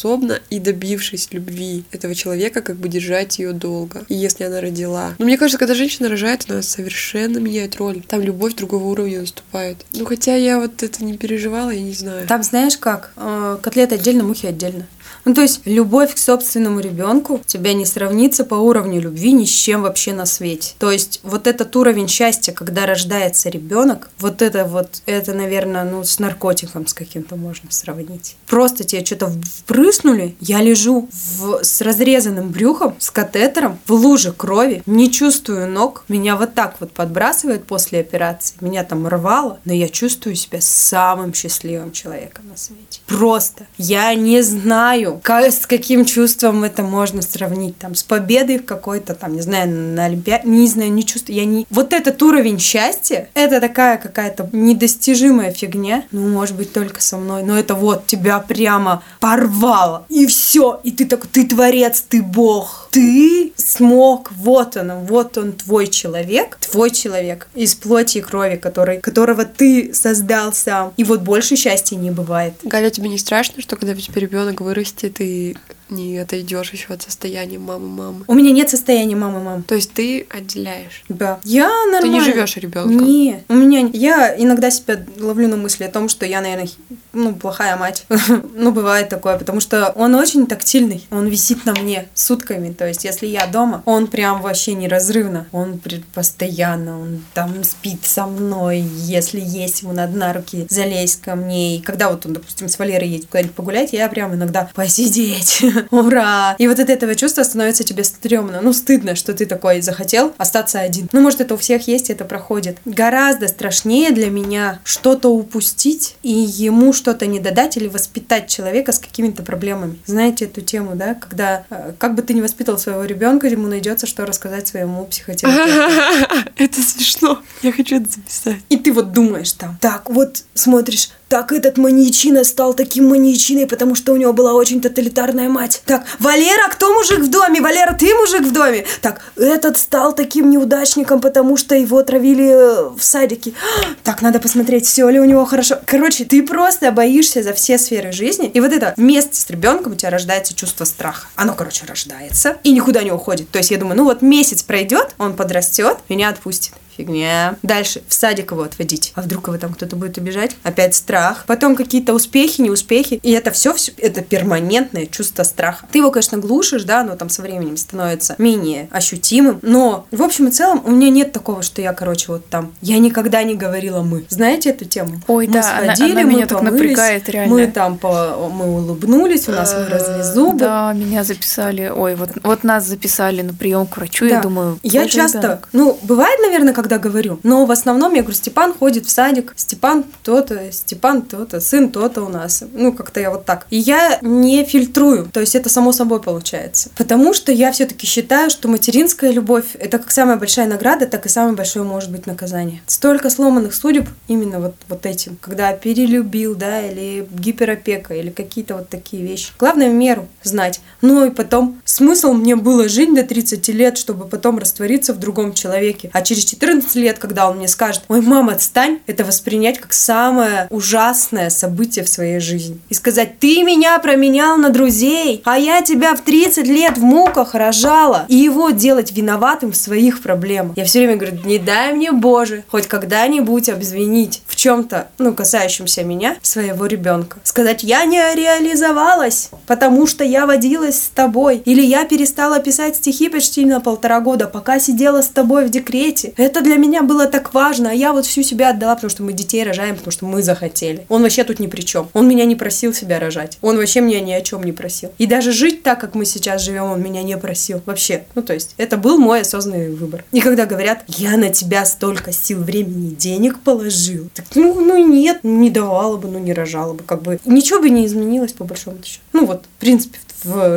конкурентоспособна 0.07 0.39
и, 0.49 0.59
добившись 0.59 1.29
любви 1.31 1.83
этого 1.91 2.15
человека, 2.15 2.61
как 2.61 2.77
бы 2.77 2.87
держать 2.87 3.39
ее 3.39 3.53
долго. 3.53 4.05
И 4.09 4.15
если 4.15 4.45
она 4.45 4.61
родила... 4.61 5.15
Ну, 5.17 5.25
мне 5.25 5.37
кажется, 5.37 5.57
когда 5.57 5.75
женщина 5.75 6.09
рожает, 6.09 6.45
она 6.49 6.61
совершенно 6.61 7.39
меняет 7.39 7.75
роль. 7.77 8.01
Там 8.07 8.21
любовь 8.21 8.55
другого 8.55 8.85
уровня 8.85 9.21
наступает. 9.21 9.85
Ну, 9.93 10.05
хотя 10.05 10.35
я 10.35 10.59
вот 10.59 10.83
это 10.83 11.03
не 11.03 11.17
переживала, 11.17 11.71
я 11.71 11.81
не 11.81 11.93
знаю. 11.93 12.27
Там 12.27 12.43
знаешь 12.43 12.77
как? 12.77 13.13
Э, 13.17 13.57
Котлеты 13.61 13.95
отдельно, 13.95 14.23
мухи 14.23 14.45
отдельно. 14.45 14.87
Ну, 15.27 15.33
то 15.33 15.41
есть 15.41 15.59
любовь 15.65 16.15
к 16.15 16.17
собственному 16.17 16.79
ребенку 16.79 17.41
тебя 17.45 17.73
не 17.73 17.85
сравнится 17.85 18.45
по 18.45 18.55
уровню 18.55 19.01
любви 19.01 19.33
ни 19.33 19.43
с 19.43 19.49
чем 19.49 19.81
вообще 19.81 20.13
на 20.13 20.25
свете. 20.25 20.73
То 20.79 20.89
есть 20.89 21.19
вот 21.21 21.47
этот 21.47 21.75
уровень 21.75 22.07
счастья, 22.07 22.53
когда 22.53 22.85
рождается 22.85 23.49
ребенок, 23.49 24.09
вот 24.19 24.41
это 24.41 24.63
вот, 24.63 25.01
это, 25.05 25.33
наверное, 25.33 25.83
ну, 25.83 26.05
с 26.05 26.19
наркотиком 26.19 26.87
с 26.87 26.93
каким-то 26.93 27.35
можно 27.35 27.69
сравнить. 27.71 28.37
Просто 28.47 28.85
тебе 28.85 29.03
что-то 29.03 29.27
впрыснули, 29.27 30.37
я 30.39 30.61
лежу 30.61 31.09
в, 31.11 31.61
с 31.61 31.81
разрезанным 31.81 32.49
брюхом, 32.51 32.95
с 32.97 33.11
катетером, 33.11 33.79
в 33.85 33.91
луже 33.91 34.31
крови, 34.31 34.81
не 34.85 35.11
чувствую 35.11 35.69
ног, 35.69 36.05
меня 36.07 36.37
вот 36.37 36.53
так 36.53 36.77
вот 36.79 36.93
подбрасывает 36.93 37.65
после 37.65 37.99
операции, 37.99 38.55
меня 38.61 38.85
там 38.85 39.05
рвало, 39.05 39.59
но 39.65 39.73
я 39.73 39.89
чувствую 39.89 40.37
себя 40.37 40.61
самым 40.61 41.33
счастливым 41.33 41.91
человеком 41.91 42.47
на 42.47 42.55
свете. 42.55 42.86
Просто. 43.07 43.65
Я 43.77 44.13
не 44.15 44.41
знаю, 44.41 45.19
ка- 45.23 45.49
с 45.49 45.65
каким 45.65 46.05
чувством 46.05 46.63
это 46.63 46.83
можно 46.83 47.21
сравнить, 47.21 47.77
там, 47.77 47.95
с 47.95 48.03
победой 48.03 48.59
в 48.59 48.65
какой-то, 48.65 49.13
там, 49.15 49.35
не 49.35 49.41
знаю, 49.41 49.69
на 49.69 50.05
Олимпиаде, 50.05 50.47
не 50.47 50.67
знаю, 50.67 50.91
не 50.91 51.05
чувствую, 51.05 51.37
я 51.37 51.45
не... 51.45 51.65
Вот 51.69 51.93
этот 51.93 52.21
уровень 52.21 52.59
счастья, 52.59 53.29
это 53.33 53.61
такая 53.61 53.97
какая-то 53.97 54.49
недостижимая 54.51 55.51
фигня, 55.51 56.03
ну, 56.11 56.27
может 56.27 56.55
быть, 56.55 56.73
только 56.73 57.01
со 57.01 57.17
мной, 57.17 57.43
но 57.43 57.57
это 57.57 57.75
вот 57.75 58.07
тебя 58.07 58.39
прямо 58.39 59.03
порвало, 59.19 60.05
и 60.09 60.25
все, 60.25 60.79
и 60.83 60.91
ты 60.91 61.05
такой, 61.05 61.29
ты 61.31 61.47
творец, 61.47 62.03
ты 62.07 62.21
бог, 62.21 62.89
ты 62.91 63.53
смог, 63.55 64.31
вот 64.33 64.75
он, 64.75 65.05
вот 65.05 65.37
он 65.37 65.53
твой 65.53 65.87
человек, 65.87 66.57
твой 66.57 66.91
человек 66.91 67.47
из 67.55 67.73
плоти 67.75 68.17
и 68.17 68.21
крови, 68.21 68.57
который, 68.57 68.99
которого 68.99 69.45
ты 69.45 69.93
создал 69.93 70.51
сам, 70.51 70.93
и 70.97 71.03
вот 71.03 71.21
больше 71.21 71.55
счастья 71.55 71.95
не 71.95 72.11
бывает. 72.11 72.53
Галя, 72.63 72.89
тебе 72.97 73.09
не 73.09 73.17
страшно, 73.19 73.61
что 73.61 73.75
когда 73.75 73.93
у 73.93 73.95
тебя 73.95 74.19
ребенок 74.19 74.61
вырастет 74.61 75.21
и 75.21 75.55
не 75.89 76.17
отойдешь 76.17 76.71
еще 76.71 76.93
от 76.93 77.01
состояния 77.01 77.59
мамы-мамы? 77.59 78.25
У 78.27 78.33
меня 78.33 78.51
нет 78.51 78.69
состояния 78.69 79.15
мамы-мам. 79.15 79.63
То 79.63 79.75
есть 79.75 79.93
ты 79.93 80.27
отделяешь. 80.29 81.03
Да. 81.09 81.39
Я 81.43 81.67
нормально. 81.85 82.01
Ты 82.01 82.07
не 82.09 82.21
живешь 82.21 82.57
ребенком. 82.57 82.97
Не, 82.97 83.43
у 83.49 83.53
меня... 83.53 83.89
Я 83.93 84.35
иногда 84.37 84.69
себя 84.71 85.03
ловлю 85.19 85.47
на 85.47 85.57
мысли 85.57 85.83
о 85.83 85.89
том, 85.89 86.09
что 86.09 86.25
я, 86.25 86.41
наверное, 86.41 86.69
ну, 87.13 87.33
плохая 87.35 87.77
мать. 87.77 88.05
ну, 88.53 88.71
бывает 88.71 89.09
такое, 89.09 89.37
потому 89.37 89.59
что 89.59 89.89
он 89.95 90.15
очень 90.15 90.47
тактильный. 90.47 91.05
Он 91.11 91.27
висит 91.27 91.65
на 91.65 91.73
мне 91.73 92.07
сутками. 92.13 92.71
То 92.73 92.87
есть, 92.87 93.03
если 93.03 93.27
я 93.27 93.47
дома, 93.47 93.81
он 93.85 94.07
прям 94.07 94.41
вообще 94.41 94.73
неразрывно. 94.73 95.47
Он 95.51 95.79
постоянно, 96.13 96.99
он 96.99 97.23
там 97.33 97.63
спит 97.63 98.05
со 98.05 98.25
мной. 98.25 98.79
Если 98.79 99.39
есть 99.39 99.81
ему 99.81 99.93
надо 99.93 100.17
на 100.17 100.33
руки, 100.33 100.67
залезть 100.69 101.21
ко 101.21 101.35
мне. 101.35 101.77
И 101.77 101.81
когда 101.81 102.09
вот 102.09 102.25
он, 102.25 102.33
допустим, 102.33 102.69
с 102.69 102.77
Валерой 102.79 103.09
едет 103.09 103.27
куда-нибудь 103.27 103.55
погулять, 103.55 103.93
я 103.93 104.07
прям 104.09 104.33
иногда 104.33 104.69
посидеть. 104.73 105.63
Ура! 105.91 106.55
И 106.57 106.67
вот 106.67 106.79
от 106.79 106.89
этого 106.89 107.15
чувства 107.15 107.43
становится 107.43 107.83
тебе 107.83 108.03
стрёмно. 108.03 108.61
Ну, 108.61 108.73
стыдно, 108.73 109.15
что 109.15 109.33
ты 109.33 109.45
такой 109.45 109.81
захотел 109.81 110.33
остаться 110.37 110.79
один. 110.79 111.09
Ну, 111.11 111.21
может, 111.21 111.41
это 111.41 111.53
у 111.53 111.57
всех 111.57 111.87
есть, 111.87 112.09
это 112.09 112.25
проходит. 112.25 112.77
Гораздо 112.85 113.47
страшнее 113.47 114.11
для 114.11 114.29
меня 114.29 114.79
что-то 114.83 115.29
упустить 115.29 116.15
и 116.23 116.31
ему 116.31 116.93
что-то 116.93 117.27
не 117.27 117.39
додать 117.39 117.77
или 117.77 117.87
воспитать 117.87 118.47
человека 118.47 118.91
с 118.91 118.99
какими-то 118.99 119.43
проблемами. 119.43 119.97
Знаете 120.05 120.45
эту 120.45 120.61
тему, 120.61 120.95
да? 120.95 121.15
Когда 121.15 121.65
э, 121.69 121.93
как 121.97 122.15
бы 122.15 122.21
ты 122.21 122.33
не 122.33 122.41
воспитал 122.41 122.77
своего 122.77 123.03
ребенка, 123.05 123.47
ему 123.47 123.67
найдется, 123.67 124.07
что 124.07 124.25
рассказать 124.25 124.67
своему 124.67 125.05
психотерапевту. 125.05 126.51
Это 126.57 126.81
смешно. 126.81 127.41
Я 127.61 127.71
хочу 127.71 127.97
это 127.97 128.09
записать. 128.09 128.57
И 128.69 128.77
ты 128.77 128.91
вот 128.91 129.11
думаешь 129.11 129.51
там, 129.53 129.77
так, 129.81 130.09
вот 130.09 130.43
смотришь, 130.53 131.09
так 131.29 131.51
этот 131.51 131.77
маньячина 131.77 132.43
стал 132.43 132.73
таким 132.73 133.09
маньячиной, 133.09 133.67
потому 133.67 133.95
что 133.95 134.13
у 134.13 134.17
него 134.17 134.33
была 134.33 134.53
очень 134.53 134.81
тоталитарная 134.81 135.49
мать. 135.49 135.81
Так, 135.85 136.05
Валера, 136.19 136.69
кто 136.69 136.93
мужик 136.93 137.19
в 137.19 137.29
доме? 137.29 137.61
Валера, 137.61 137.93
ты 137.93 138.13
мужик 138.15 138.43
в 138.43 138.53
доме? 138.53 138.85
Так, 139.01 139.21
этот 139.35 139.77
стал 139.77 140.13
таким 140.13 140.49
неудачником, 140.49 141.19
потому 141.19 141.57
что 141.57 141.75
его 141.75 142.01
травили 142.03 142.49
э, 142.49 142.89
в 142.89 143.03
садике. 143.03 143.53
Так, 144.03 144.21
надо 144.21 144.39
посмотреть, 144.39 144.85
все 144.85 145.09
ли 145.09 145.19
у 145.19 145.25
него 145.25 145.43
хорошо. 145.45 145.79
Короче, 145.85 146.23
ты 146.23 146.41
просто 146.41 146.91
боишься 146.91 147.43
за 147.43 147.53
все 147.53 147.77
сферы 147.77 148.13
жизни. 148.13 148.47
И 148.47 148.61
вот 148.61 148.71
это 148.71 148.93
вместе 148.95 149.35
с 149.35 149.49
ребенком 149.49 149.93
у 149.93 149.95
тебя 149.95 150.11
рождается 150.11 150.53
чувство 150.53 150.85
страха. 150.85 151.27
Оно, 151.35 151.53
короче, 151.53 151.85
рождается 151.85 152.57
и 152.63 152.71
никуда 152.71 153.03
не 153.03 153.11
уходит. 153.11 153.49
То 153.49 153.57
есть 153.57 153.71
я 153.71 153.77
думаю, 153.77 153.97
ну 153.97 154.05
вот 154.05 154.21
месяц 154.21 154.63
пройдет, 154.63 155.13
он 155.17 155.35
подрастет, 155.35 155.97
меня 156.07 156.29
отпустит. 156.29 156.73
Фигня. 156.97 157.55
Дальше 157.63 158.01
в 158.07 158.13
садик 158.13 158.51
его 158.51 158.63
отводить. 158.63 159.11
А 159.15 159.21
вдруг 159.21 159.47
его 159.47 159.57
там 159.57 159.73
кто-то 159.73 159.95
будет 159.95 160.17
обижать? 160.17 160.55
Опять 160.63 160.95
страх. 160.95 161.43
Потом 161.47 161.75
какие-то 161.75 162.13
успехи, 162.13 162.61
неуспехи. 162.61 163.19
И 163.23 163.31
это 163.31 163.51
все, 163.51 163.75
это 163.97 164.21
перманентное 164.21 165.05
чувство 165.05 165.43
страха. 165.43 165.85
Ты 165.91 165.99
его, 165.99 166.11
конечно, 166.11 166.37
глушишь, 166.37 166.83
да, 166.83 167.03
но 167.03 167.15
там 167.15 167.29
со 167.29 167.41
временем 167.41 167.77
становится 167.77 168.35
менее 168.37 168.87
ощутимым. 168.91 169.59
Но 169.61 170.05
в 170.11 170.23
общем 170.23 170.47
и 170.47 170.51
целом 170.51 170.81
у 170.85 170.91
меня 170.91 171.09
нет 171.09 171.31
такого, 171.31 171.61
что 171.61 171.81
я, 171.81 171.93
короче, 171.93 172.25
вот 172.31 172.47
там. 172.49 172.73
Я 172.81 172.97
никогда 172.99 173.43
не 173.43 173.55
говорила 173.55 174.01
мы. 174.01 174.25
Знаете 174.29 174.69
эту 174.71 174.85
тему? 174.85 175.21
Ой, 175.27 175.47
мы 175.47 175.53
да, 175.53 175.77
она- 175.77 175.95
сходили, 175.95 176.11
она 176.13 176.21
мы 176.23 176.29
меня 176.33 176.47
так 176.47 176.59
помылись, 176.59 176.79
напрягает, 176.81 177.29
реально. 177.29 177.53
Мы 177.53 177.67
там 177.67 177.97
по, 177.97 178.49
мы 178.51 178.65
улыбнулись, 178.75 179.47
у 179.47 179.51
нас 179.51 179.73
выросли 179.73 180.19
Э, 180.19 180.23
зубы. 180.23 180.59
Да, 180.59 180.93
меня 180.93 181.23
записали. 181.23 181.91
Ой, 181.93 182.15
вот, 182.15 182.29
вот 182.43 182.63
нас 182.63 182.85
записали 182.85 183.41
на 183.41 183.53
прием 183.53 183.85
к 183.85 183.97
врачу. 183.97 184.25
Я 184.25 184.35
Да. 184.37 184.41
думаю, 184.43 184.79
Я 184.83 185.01
твой 185.01 185.09
же 185.09 185.15
часто, 185.15 185.37
ребенок. 185.39 185.69
ну, 185.73 185.99
бывает, 186.03 186.39
наверное, 186.41 186.73
когда 186.73 186.86
говорю, 186.97 187.39
но 187.43 187.65
в 187.65 187.71
основном 187.71 188.13
я 188.13 188.21
говорю, 188.21 188.37
Степан 188.37 188.73
ходит 188.73 189.05
в 189.05 189.09
садик, 189.09 189.53
Степан 189.57 190.05
то-то, 190.23 190.71
Степан 190.71 191.21
то-то, 191.21 191.59
сын 191.59 191.89
то-то 191.91 192.23
у 192.23 192.29
нас. 192.29 192.63
Ну, 192.73 192.93
как-то 192.93 193.19
я 193.19 193.29
вот 193.29 193.45
так. 193.45 193.67
И 193.69 193.77
я 193.77 194.19
не 194.21 194.63
фильтрую, 194.63 195.29
то 195.31 195.41
есть 195.41 195.55
это 195.55 195.69
само 195.69 195.91
собой 195.91 196.21
получается. 196.21 196.89
Потому 196.95 197.33
что 197.33 197.51
я 197.51 197.71
все-таки 197.71 198.07
считаю, 198.07 198.49
что 198.49 198.69
материнская 198.69 199.31
любовь– 199.31 199.65
это 199.73 199.99
как 199.99 200.11
самая 200.11 200.37
большая 200.37 200.67
награда, 200.67 201.05
так 201.05 201.25
и 201.25 201.29
самое 201.29 201.55
большое 201.55 201.83
может 201.83 202.11
быть 202.11 202.25
наказание. 202.25 202.81
Столько 202.87 203.29
сломанных 203.29 203.73
судеб 203.73 204.07
именно 204.27 204.59
вот, 204.59 204.75
вот 204.87 205.05
этим, 205.05 205.37
когда 205.41 205.73
перелюбил, 205.73 206.55
да, 206.55 206.81
или 206.81 207.27
гиперопека, 207.29 208.13
или 208.13 208.29
какие-то 208.29 208.75
вот 208.75 208.89
такие 208.89 209.23
вещи. 209.23 209.51
Главное 209.59 209.89
в 209.89 209.93
меру. 209.93 210.27
Знать. 210.47 210.81
Ну 211.01 211.25
и 211.25 211.29
потом, 211.29 211.79
смысл 211.85 212.33
мне 212.33 212.55
было 212.55 212.89
жить 212.89 213.13
до 213.13 213.23
30 213.23 213.67
лет, 213.69 213.97
чтобы 213.97 214.25
потом 214.25 214.57
раствориться 214.57 215.13
в 215.13 215.19
другом 215.19 215.53
человеке. 215.53 216.09
А 216.13 216.21
через 216.21 216.45
14 216.45 216.95
лет, 216.95 217.19
когда 217.19 217.49
он 217.49 217.57
мне 217.57 217.67
скажет, 217.67 218.03
ой, 218.07 218.21
мама, 218.21 218.53
отстань, 218.53 218.99
это 219.05 219.23
воспринять 219.23 219.79
как 219.79 219.93
самое 219.93 220.67
ужасное 220.69 221.49
событие 221.49 222.03
в 222.03 222.09
своей 222.09 222.39
жизни. 222.39 222.79
И 222.89 222.93
сказать, 222.93 223.39
ты 223.39 223.63
меня 223.63 223.99
променял 223.99 224.57
на 224.57 224.69
друзей, 224.69 225.41
а 225.45 225.57
я 225.57 225.81
тебя 225.81 226.15
в 226.15 226.21
30 226.21 226.67
лет 226.67 226.97
в 226.97 227.03
муках 227.03 227.53
рожала. 227.53 228.25
И 228.27 228.35
его 228.35 228.69
делать 228.71 229.11
виноватым 229.11 229.71
в 229.71 229.77
своих 229.77 230.21
проблемах. 230.21 230.77
Я 230.77 230.85
все 230.85 230.99
время 230.99 231.17
говорю, 231.17 231.37
не 231.45 231.59
дай 231.59 231.93
мне, 231.93 232.11
Боже, 232.11 232.63
хоть 232.69 232.87
когда-нибудь 232.87 233.69
обвинить 233.69 234.41
в 234.47 234.55
чем-то, 234.55 235.07
ну, 235.17 235.33
касающемся 235.33 236.03
меня, 236.03 236.37
своего 236.41 236.85
ребенка. 236.85 237.37
Сказать, 237.43 237.83
я 237.83 238.05
не 238.05 238.19
реализовалась, 238.35 239.49
потому 239.65 240.07
что 240.07 240.23
я 240.23 240.36
водилась 240.45 241.01
с 241.03 241.07
тобой. 241.07 241.61
Или 241.65 241.81
я 241.81 242.05
перестала 242.05 242.59
писать 242.59 242.97
стихи 242.97 243.29
почти 243.29 243.65
на 243.65 243.79
полтора 243.79 244.19
года, 244.21 244.47
пока 244.47 244.79
сидела 244.79 245.21
с 245.21 245.29
тобой 245.29 245.65
в 245.65 245.69
декрете. 245.69 246.33
Это 246.37 246.61
для 246.61 246.75
меня 246.75 247.01
было 247.01 247.25
так 247.25 247.53
важно, 247.53 247.91
а 247.91 247.93
я 247.93 248.13
вот 248.13 248.25
всю 248.25 248.43
себя 248.43 248.69
отдала, 248.69 248.95
потому 248.95 249.09
что 249.09 249.23
мы 249.23 249.33
детей 249.33 249.63
рожаем, 249.63 249.95
потому 249.95 250.11
что 250.11 250.25
мы 250.25 250.43
захотели. 250.43 251.05
Он 251.09 251.23
вообще 251.23 251.43
тут 251.43 251.59
ни 251.59 251.67
при 251.67 251.81
чем. 251.81 252.09
Он 252.13 252.27
меня 252.27 252.45
не 252.45 252.55
просил 252.55 252.93
себя 252.93 253.19
рожать. 253.19 253.57
Он 253.61 253.77
вообще 253.77 254.01
меня 254.01 254.19
ни 254.19 254.33
о 254.33 254.41
чем 254.41 254.63
не 254.63 254.71
просил. 254.71 255.11
И 255.17 255.25
даже 255.25 255.51
жить 255.51 255.83
так, 255.83 255.99
как 255.99 256.13
мы 256.15 256.25
сейчас 256.25 256.61
живем, 256.61 256.83
он 256.83 257.01
меня 257.01 257.23
не 257.23 257.37
просил. 257.37 257.81
Вообще. 257.85 258.25
Ну, 258.35 258.41
то 258.43 258.53
есть, 258.53 258.75
это 258.77 258.97
был 258.97 259.17
мой 259.17 259.41
осознанный 259.41 259.95
выбор. 259.95 260.23
И 260.31 260.41
когда 260.41 260.65
говорят, 260.65 261.03
я 261.07 261.37
на 261.37 261.49
тебя 261.49 261.85
столько 261.85 262.31
сил, 262.31 262.57
времени, 262.67 263.15
денег 263.15 263.59
положил, 263.59 264.29
так, 264.33 264.45
ну, 264.55 264.79
ну 264.79 264.97
нет, 264.97 265.39
не 265.43 265.69
давала 265.69 266.17
бы, 266.17 266.27
ну 266.27 266.39
не 266.39 266.53
рожала 266.53 266.93
бы, 266.93 267.03
как 267.03 267.21
бы 267.21 267.39
ничего 267.45 267.79
бы 267.79 267.89
не 267.89 268.05
изменилось 268.05 268.53
по 268.53 268.65
большому 268.65 268.97
счету. 269.03 269.21
Ну 269.33 269.45
вот, 269.45 269.63
в 269.63 269.79
принципе, 269.79 270.19
в 270.19 270.26